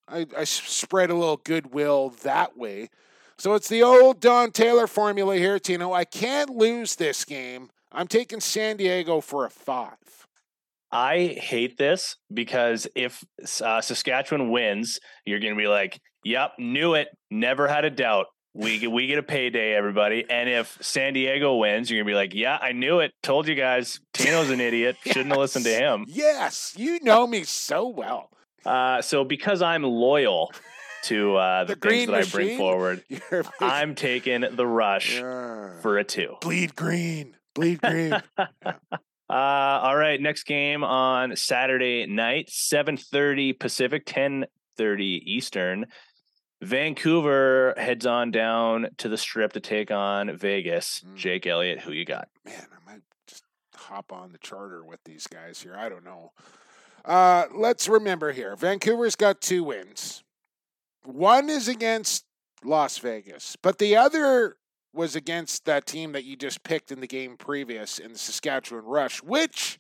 I, 0.09 0.26
I 0.35 0.44
spread 0.44 1.10
a 1.10 1.14
little 1.14 1.43
goodwill 1.44 2.14
that 2.22 2.56
way. 2.56 2.89
So 3.36 3.52
it's 3.52 3.68
the 3.68 3.82
old 3.82 4.18
Don 4.18 4.51
Taylor 4.51 4.86
formula 4.86 5.36
here, 5.36 5.59
Tino. 5.59 5.93
I 5.93 6.06
can't 6.06 6.48
lose 6.48 6.97
this 6.97 7.26
game. 7.26 7.68
I'm 7.93 8.09
taking 8.09 8.40
San 8.40 8.78
Diego 8.78 9.20
for 9.20 9.44
a 9.44 9.51
five. 9.51 10.26
I 10.90 11.36
hate 11.40 11.77
this 11.77 12.16
because 12.32 12.86
if 12.94 13.23
uh, 13.62 13.81
Saskatchewan 13.81 14.51
wins, 14.51 15.01
you're 15.24 15.40
going 15.40 15.55
to 15.55 15.59
be 15.60 15.69
like, 15.69 16.01
"Yep, 16.24 16.52
knew 16.59 16.94
it, 16.94 17.09
never 17.31 17.69
had 17.69 17.85
a 17.85 17.90
doubt." 17.90 18.27
We 18.55 18.78
get 18.78 18.90
we 18.90 19.06
get 19.06 19.19
a 19.19 19.23
payday, 19.23 19.74
everybody. 19.74 20.24
And 20.28 20.48
if 20.48 20.78
San 20.81 21.12
Diego 21.12 21.56
wins, 21.56 21.90
you're 21.90 22.01
gonna 22.02 22.10
be 22.10 22.16
like, 22.16 22.35
"Yeah, 22.35 22.59
I 22.60 22.73
knew 22.73 23.01
it. 23.01 23.12
Told 23.23 23.47
you 23.47 23.55
guys. 23.55 24.01
Tino's 24.15 24.51
an 24.51 24.60
idiot. 24.60 24.97
yes. 25.05 25.15
Shouldn't 25.15 25.31
have 25.31 25.39
listened 25.39 25.66
to 25.66 25.74
him." 25.74 26.06
Yes, 26.09 26.74
you 26.77 26.98
know 27.02 27.27
me 27.27 27.44
so 27.44 27.89
well. 27.89 28.31
Uh, 28.65 29.01
so 29.02 29.24
because 29.24 29.62
I'm 29.62 29.82
loyal 29.82 30.51
to 31.05 31.36
uh, 31.36 31.65
the, 31.66 31.74
the 31.74 31.89
things 31.89 32.06
that 32.06 32.12
machine? 32.12 32.40
I 32.40 32.44
bring 32.44 32.59
forward, 32.59 33.05
I'm 33.60 33.94
taking 33.94 34.44
the 34.51 34.66
rush 34.66 35.16
yeah. 35.16 35.81
for 35.81 35.98
a 35.98 36.05
two. 36.05 36.36
Bleed 36.40 36.74
green. 36.74 37.36
Bleed 37.55 37.81
green. 37.81 38.15
Uh, 39.30 39.32
all 39.82 39.96
right, 39.96 40.20
next 40.20 40.44
game 40.44 40.82
on 40.82 41.36
Saturday 41.36 42.06
night, 42.06 42.48
7:30 42.48 43.52
Pacific, 43.59 44.06
10:30 44.06 45.22
Eastern. 45.24 45.86
Vancouver 46.60 47.74
heads 47.76 48.05
on 48.05 48.30
down 48.30 48.88
to 48.98 49.09
the 49.09 49.16
strip 49.16 49.52
to 49.52 49.60
take 49.60 49.90
on 49.90 50.36
Vegas. 50.36 51.05
Mm. 51.06 51.16
Jake 51.16 51.46
Elliott, 51.46 51.80
who 51.80 51.92
you 51.92 52.05
got? 52.05 52.28
Man, 52.44 52.66
I 52.72 52.90
might 52.90 53.02
just 53.26 53.44
hop 53.74 54.12
on 54.12 54.32
the 54.32 54.38
charter 54.38 54.84
with 54.84 55.02
these 55.05 55.26
guys 55.26 55.60
here. 55.60 55.76
I 55.76 55.88
don't 55.88 56.05
know. 56.05 56.32
Uh, 57.05 57.46
let's 57.55 57.88
remember 57.88 58.32
here 58.32 58.56
Vancouver's 58.56 59.14
got 59.14 59.40
two 59.40 59.62
wins. 59.64 60.24
One 61.05 61.48
is 61.48 61.68
against 61.68 62.24
Las 62.64 62.98
Vegas, 62.98 63.56
but 63.62 63.78
the 63.78 63.96
other 63.96 64.56
was 64.93 65.15
against 65.15 65.65
that 65.65 65.86
team 65.86 66.12
that 66.12 66.24
you 66.24 66.36
just 66.36 66.62
picked 66.62 66.90
in 66.90 67.01
the 67.01 67.06
game 67.06 67.36
previous 67.36 67.98
in 67.98 68.12
the 68.12 68.19
Saskatchewan 68.19 68.85
Rush, 68.85 69.23
which 69.23 69.78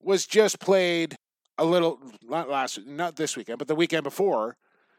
was 0.00 0.26
just 0.26 0.60
played 0.60 1.16
a 1.58 1.64
little 1.64 2.00
not 2.22 2.48
last 2.48 2.80
not 2.86 3.16
this 3.16 3.36
weekend, 3.36 3.58
but 3.58 3.68
the 3.68 3.74
weekend 3.74 4.04
before. 4.04 4.56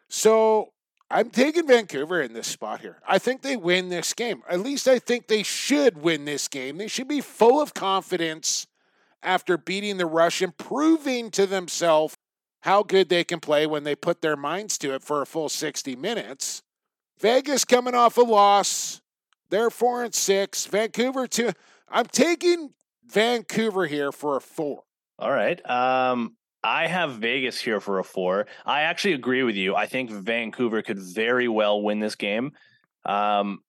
So 0.10 0.74
I'm 1.10 1.30
taking 1.30 1.68
Vancouver 1.68 2.22
in 2.22 2.34
this 2.34 2.48
spot 2.48 2.82
here. 2.82 3.02
I 3.08 3.18
think 3.18 3.42
they 3.42 3.58
win 3.58 3.90
this 3.90 4.14
game. 4.14 4.44
At 4.50 4.60
least 4.60 4.88
I 4.88 5.00
think 5.00 5.28
they 5.28 5.44
should 5.44 6.02
win 6.02 6.26
this 6.26 6.48
game. 6.48 6.78
They 6.78 6.88
should 6.88 7.08
be 7.08 7.22
full 7.22 7.62
of 7.62 7.74
confidence 7.74 8.68
after 9.24 9.58
beating 9.58 9.98
the 9.98 10.06
Rush 10.06 10.42
and 10.42 10.56
proving 10.56 11.32
to 11.32 11.46
themselves 11.46 12.16
how 12.62 12.84
good 12.84 13.10
they 13.10 13.24
can 13.24 13.40
play 13.40 13.66
when 13.66 13.84
they 13.84 13.96
put 13.96 14.22
their 14.22 14.38
minds 14.38 14.78
to 14.80 14.94
it 14.94 15.04
for 15.04 15.22
a 15.22 15.26
full 15.26 15.50
60 15.50 15.96
minutes. 15.96 16.62
Vegas 17.20 17.66
coming 17.66 17.96
off 17.96 18.18
a 18.18 18.22
loss. 18.22 19.01
They're 19.52 19.70
four 19.70 20.04
and 20.04 20.16
six. 20.16 20.66
Vancouver 20.66 21.28
two. 21.28 21.52
I'm 21.90 22.06
taking 22.06 22.70
Vancouver 23.06 23.86
here 23.86 24.12
for 24.12 24.38
a 24.38 24.42
four. 24.42 24.84
All 25.20 25.32
right. 25.32 25.64
Um, 25.70 26.36
I 26.64 26.88
have 26.88 27.18
Vegas 27.18 27.60
here 27.60 27.80
for 27.80 28.00
a 28.00 28.04
four. 28.04 28.48
I 28.66 28.82
actually 28.82 29.14
agree 29.14 29.44
with 29.44 29.56
you. 29.56 29.76
I 29.76 29.88
think 29.88 30.10
Vancouver 30.10 30.82
could 30.82 31.00
very 31.00 31.48
well 31.48 31.82
win 31.82 32.00
this 32.00 32.16
game. 32.16 32.54
Um, 33.06 33.60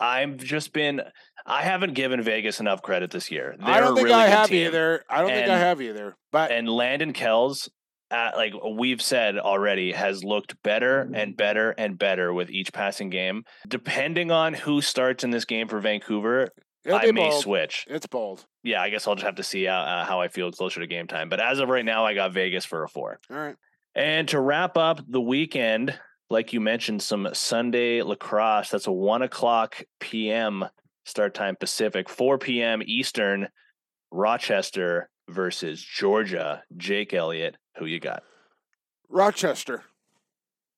I've 0.00 0.38
just 0.38 0.72
been. 0.72 1.02
I 1.44 1.62
haven't 1.62 1.94
given 1.94 2.22
Vegas 2.22 2.60
enough 2.60 2.82
credit 2.82 3.10
this 3.10 3.30
year. 3.30 3.54
They're 3.58 3.68
I 3.68 3.80
don't 3.80 3.94
think 3.94 4.08
really 4.08 4.20
I 4.20 4.28
have 4.28 4.48
team. 4.48 4.66
either. 4.66 5.04
I 5.10 5.20
don't 5.20 5.30
and, 5.30 5.40
think 5.40 5.50
I 5.50 5.58
have 5.58 5.80
either. 5.82 6.16
But 6.32 6.52
and 6.52 6.68
Landon 6.68 7.12
Kells 7.12 7.68
like 8.10 8.54
we've 8.72 9.02
said 9.02 9.38
already, 9.38 9.92
has 9.92 10.24
looked 10.24 10.62
better 10.62 11.10
and 11.14 11.36
better 11.36 11.70
and 11.72 11.98
better 11.98 12.32
with 12.32 12.50
each 12.50 12.72
passing 12.72 13.10
game. 13.10 13.44
Depending 13.66 14.30
on 14.30 14.54
who 14.54 14.80
starts 14.80 15.24
in 15.24 15.30
this 15.30 15.44
game 15.44 15.68
for 15.68 15.80
Vancouver, 15.80 16.48
I 16.90 17.10
may 17.12 17.28
bold. 17.28 17.42
switch. 17.42 17.86
It's 17.88 18.06
bold. 18.06 18.46
Yeah, 18.62 18.80
I 18.80 18.90
guess 18.90 19.06
I'll 19.06 19.14
just 19.14 19.26
have 19.26 19.36
to 19.36 19.42
see 19.42 19.66
uh, 19.66 19.74
uh, 19.74 20.04
how 20.04 20.20
I 20.20 20.28
feel 20.28 20.50
closer 20.50 20.80
to 20.80 20.86
game 20.86 21.06
time. 21.06 21.28
But 21.28 21.40
as 21.40 21.58
of 21.58 21.68
right 21.68 21.84
now, 21.84 22.06
I 22.06 22.14
got 22.14 22.32
Vegas 22.32 22.64
for 22.64 22.82
a 22.84 22.88
four. 22.88 23.20
All 23.30 23.36
right. 23.36 23.56
And 23.94 24.28
to 24.28 24.40
wrap 24.40 24.76
up 24.76 25.00
the 25.08 25.20
weekend, 25.20 25.98
like 26.30 26.52
you 26.52 26.60
mentioned, 26.60 27.02
some 27.02 27.28
Sunday 27.32 28.02
lacrosse. 28.02 28.70
That's 28.70 28.86
a 28.86 28.92
one 28.92 29.22
o'clock 29.22 29.82
p.m. 30.00 30.64
start 31.04 31.34
time 31.34 31.56
Pacific, 31.58 32.08
four 32.08 32.38
p.m. 32.38 32.82
Eastern. 32.84 33.48
Rochester 34.10 35.10
versus 35.28 35.82
Georgia. 35.82 36.62
Jake 36.76 37.12
Elliott, 37.12 37.58
who 37.78 37.86
you 37.86 38.00
got? 38.00 38.22
Rochester 39.08 39.84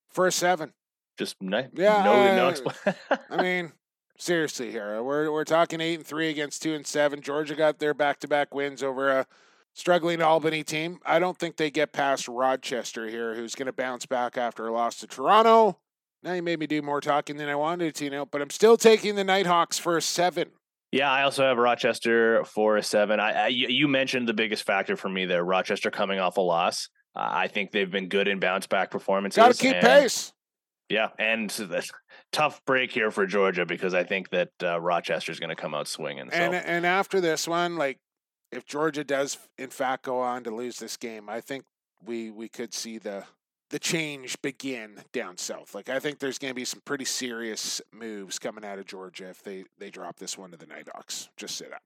for 0.09 0.27
a 0.27 0.33
seven. 0.33 0.73
Just 1.17 1.41
no, 1.41 1.67
yeah. 1.75 2.03
No, 2.05 2.37
no 2.37 2.53
expl- 2.53 2.95
I 3.31 3.43
mean, 3.43 3.73
seriously, 4.19 4.71
here 4.71 5.03
we're 5.03 5.31
we're 5.31 5.45
talking 5.45 5.81
eight 5.81 5.97
and 5.97 6.07
three 6.07 6.31
against 6.31 6.63
two 6.63 6.75
and 6.75 6.87
seven. 6.87 7.21
Georgia 7.21 7.55
got 7.55 7.79
their 7.79 7.95
back 7.95 8.21
to 8.21 8.29
back 8.29 8.55
wins 8.55 8.83
over 8.83 9.11
a 9.11 9.27
struggling 9.75 10.23
Albany 10.23 10.65
team. 10.65 10.99
I 11.05 11.19
don't 11.19 11.39
think 11.39 11.57
they 11.57 11.71
get 11.71 11.93
past 11.93 12.29
Rochester 12.29 13.09
here, 13.09 13.35
who's 13.35 13.55
going 13.55 13.67
to 13.67 13.73
bounce 13.73 14.07
back 14.07 14.37
after 14.37 14.67
a 14.67 14.73
loss 14.73 15.01
to 15.01 15.07
Toronto. 15.07 15.79
Now 16.23 16.35
you 16.35 16.43
made 16.43 16.59
me 16.59 16.67
do 16.67 16.83
more 16.83 17.01
talking 17.01 17.37
than 17.37 17.49
I 17.49 17.55
wanted 17.55 17.95
to, 17.97 18.05
you 18.05 18.11
know, 18.11 18.27
but 18.27 18.43
I'm 18.43 18.51
still 18.51 18.77
taking 18.77 19.15
the 19.15 19.25
Nighthawks 19.25 19.79
for 19.79 19.97
a 19.97 20.03
seven. 20.03 20.51
Yeah, 20.93 21.11
I 21.11 21.23
also 21.23 21.45
have 21.45 21.57
Rochester 21.57 22.45
for 22.45 22.77
a 22.77 22.83
seven. 22.83 23.21
I, 23.21 23.45
I 23.45 23.47
you 23.49 23.87
mentioned 23.87 24.29
the 24.29 24.35
biggest 24.35 24.65
factor 24.65 24.97
for 24.97 25.09
me 25.09 25.25
there, 25.25 25.45
Rochester 25.45 25.91
coming 25.91 26.19
off 26.19 26.37
a 26.37 26.41
loss. 26.41 26.89
Uh, 27.15 27.29
I 27.31 27.49
think 27.49 27.71
they've 27.71 27.91
been 27.91 28.09
good 28.09 28.29
in 28.29 28.41
bounce 28.41 28.67
back 28.67 28.91
performances. 28.91 29.37
Got 29.37 29.55
to 29.55 29.59
keep 29.59 29.75
and, 29.75 29.83
pace. 29.83 30.33
Yeah, 30.89 31.09
and 31.19 31.51
tough 32.33 32.61
break 32.65 32.91
here 32.91 33.11
for 33.11 33.27
Georgia 33.27 33.65
because 33.65 33.95
I 33.95 34.03
think 34.03 34.31
that 34.31 34.51
uh, 34.63 34.81
is 34.81 35.41
going 35.41 35.51
to 35.51 35.57
come 35.57 35.75
out 35.75 35.87
swinging. 35.87 36.29
So. 36.31 36.37
And 36.37 36.55
and 36.55 36.85
after 36.85 37.21
this 37.21 37.47
one, 37.47 37.77
like 37.77 37.99
if 38.51 38.67
Georgia 38.67 39.05
does 39.05 39.39
in 39.59 39.71
fact 39.71 40.05
go 40.05 40.19
on 40.21 40.43
to 40.45 40.51
lose 40.51 40.79
this 40.79 40.97
game, 40.97 41.29
I 41.29 41.41
think 41.41 41.65
we 42.05 42.31
we 42.33 42.49
could 42.49 42.75
see 42.75 42.99
the 42.99 43.25
the 43.71 43.79
change 43.79 44.41
begin 44.43 45.03
down 45.13 45.39
south. 45.39 45.75
Like 45.75 45.89
I 45.89 45.99
think 45.99 46.19
there's 46.19 46.39
going 46.39 46.51
to 46.51 46.57
be 46.57 46.65
some 46.65 46.83
pretty 46.85 47.05
serious 47.05 47.81
moves 47.93 48.39
coming 48.39 48.65
out 48.65 48.79
of 48.79 48.87
Georgia 48.87 49.29
if 49.31 49.43
they 49.43 49.65
they 49.79 49.91
drop 49.91 50.19
this 50.19 50.37
one 50.37 50.51
to 50.51 50.57
the 50.57 50.67
Nighthawks. 50.67 51.29
Just 51.37 51.57
say 51.57 51.67
that. 51.71 51.83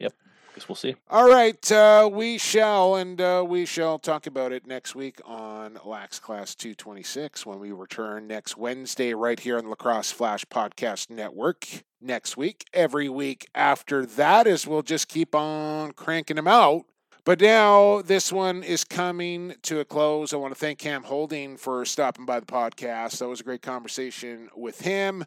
Yep. 0.00 0.12
Guess 0.54 0.68
we'll 0.68 0.76
see. 0.76 0.94
All 1.10 1.28
right, 1.28 1.72
uh, 1.72 2.08
we 2.12 2.38
shall, 2.38 2.94
and 2.94 3.20
uh, 3.20 3.44
we 3.46 3.66
shall 3.66 3.98
talk 3.98 4.28
about 4.28 4.52
it 4.52 4.68
next 4.68 4.94
week 4.94 5.20
on 5.24 5.80
Lax 5.84 6.20
Class 6.20 6.54
226 6.54 7.44
when 7.44 7.58
we 7.58 7.72
return 7.72 8.28
next 8.28 8.56
Wednesday 8.56 9.14
right 9.14 9.40
here 9.40 9.58
on 9.58 9.64
the 9.64 9.70
Lacrosse 9.70 10.12
Flash 10.12 10.44
Podcast 10.44 11.10
Network. 11.10 11.66
Next 12.00 12.36
week, 12.36 12.66
every 12.72 13.08
week 13.08 13.48
after 13.52 14.06
that, 14.06 14.46
is 14.46 14.64
we'll 14.64 14.82
just 14.82 15.08
keep 15.08 15.34
on 15.34 15.90
cranking 15.90 16.36
them 16.36 16.46
out 16.46 16.84
but 17.24 17.40
now 17.40 18.02
this 18.02 18.30
one 18.30 18.62
is 18.62 18.84
coming 18.84 19.54
to 19.62 19.80
a 19.80 19.84
close. 19.84 20.32
I 20.32 20.36
want 20.36 20.52
to 20.52 20.60
thank 20.60 20.78
Cam 20.78 21.02
Holding 21.02 21.56
for 21.56 21.84
stopping 21.84 22.26
by 22.26 22.40
the 22.40 22.46
podcast. 22.46 23.18
That 23.18 23.28
was 23.28 23.40
a 23.40 23.44
great 23.44 23.62
conversation 23.62 24.50
with 24.54 24.82
him. 24.82 25.24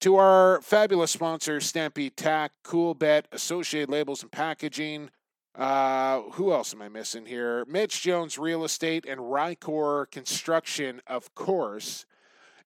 To 0.00 0.16
our 0.16 0.60
fabulous 0.62 1.10
sponsors, 1.10 1.66
Stampede 1.66 2.16
Tack, 2.16 2.52
Coolbet, 2.64 3.24
Associated 3.32 3.90
Labels 3.90 4.22
and 4.22 4.30
Packaging. 4.30 5.10
Uh, 5.56 6.20
who 6.32 6.52
else 6.52 6.72
am 6.72 6.82
I 6.82 6.88
missing 6.88 7.26
here? 7.26 7.64
Mitch 7.66 8.02
Jones 8.02 8.38
Real 8.38 8.62
Estate 8.62 9.06
and 9.08 9.18
Rycor 9.18 10.08
Construction, 10.12 11.00
of 11.08 11.34
course. 11.34 12.06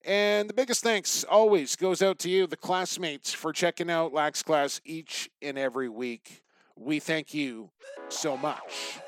And 0.05 0.51
the 0.51 0.55
biggest 0.55 0.83
thanks 0.83 1.25
always 1.25 1.77
goes 1.77 2.03
out 2.03 2.19
to 2.19 2.29
you, 2.29 2.47
the 2.47 2.57
classmates, 2.57 3.33
for 3.33 3.53
checking 3.53 3.91
out 3.91 4.13
Lax 4.13 4.43
Class 4.43 4.81
each 4.85 5.31
and 5.41 5.57
every 5.57 5.89
week. 5.89 6.43
We 6.85 6.99
thank 6.99 7.33
you 7.33 7.71
so 8.09 8.37
much. 8.37 8.99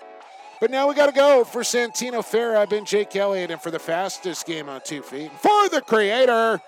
But 0.60 0.70
now 0.70 0.88
we 0.88 0.94
got 0.94 1.06
to 1.06 1.12
go 1.12 1.42
for 1.42 1.62
Santino 1.62 2.24
Fair. 2.24 2.56
I've 2.56 2.70
been 2.70 2.84
Jake 2.84 3.16
Elliott, 3.16 3.51
and 3.51 3.60
for 3.60 3.72
the 3.72 3.80
fastest 3.80 4.46
game 4.46 4.68
on 4.68 4.80
two 4.82 5.02
feet, 5.02 5.32
for 5.32 5.68
the 5.68 5.80
creator, 5.80 6.60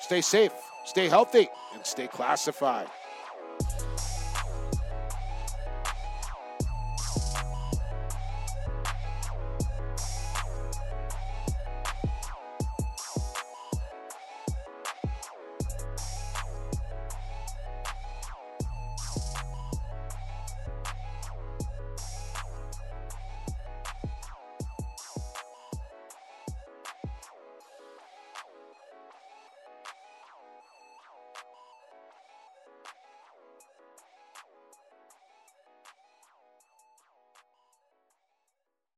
stay 0.00 0.22
safe, 0.22 0.52
stay 0.86 1.08
healthy, 1.08 1.48
and 1.74 1.84
stay 1.84 2.06
classified. 2.06 2.88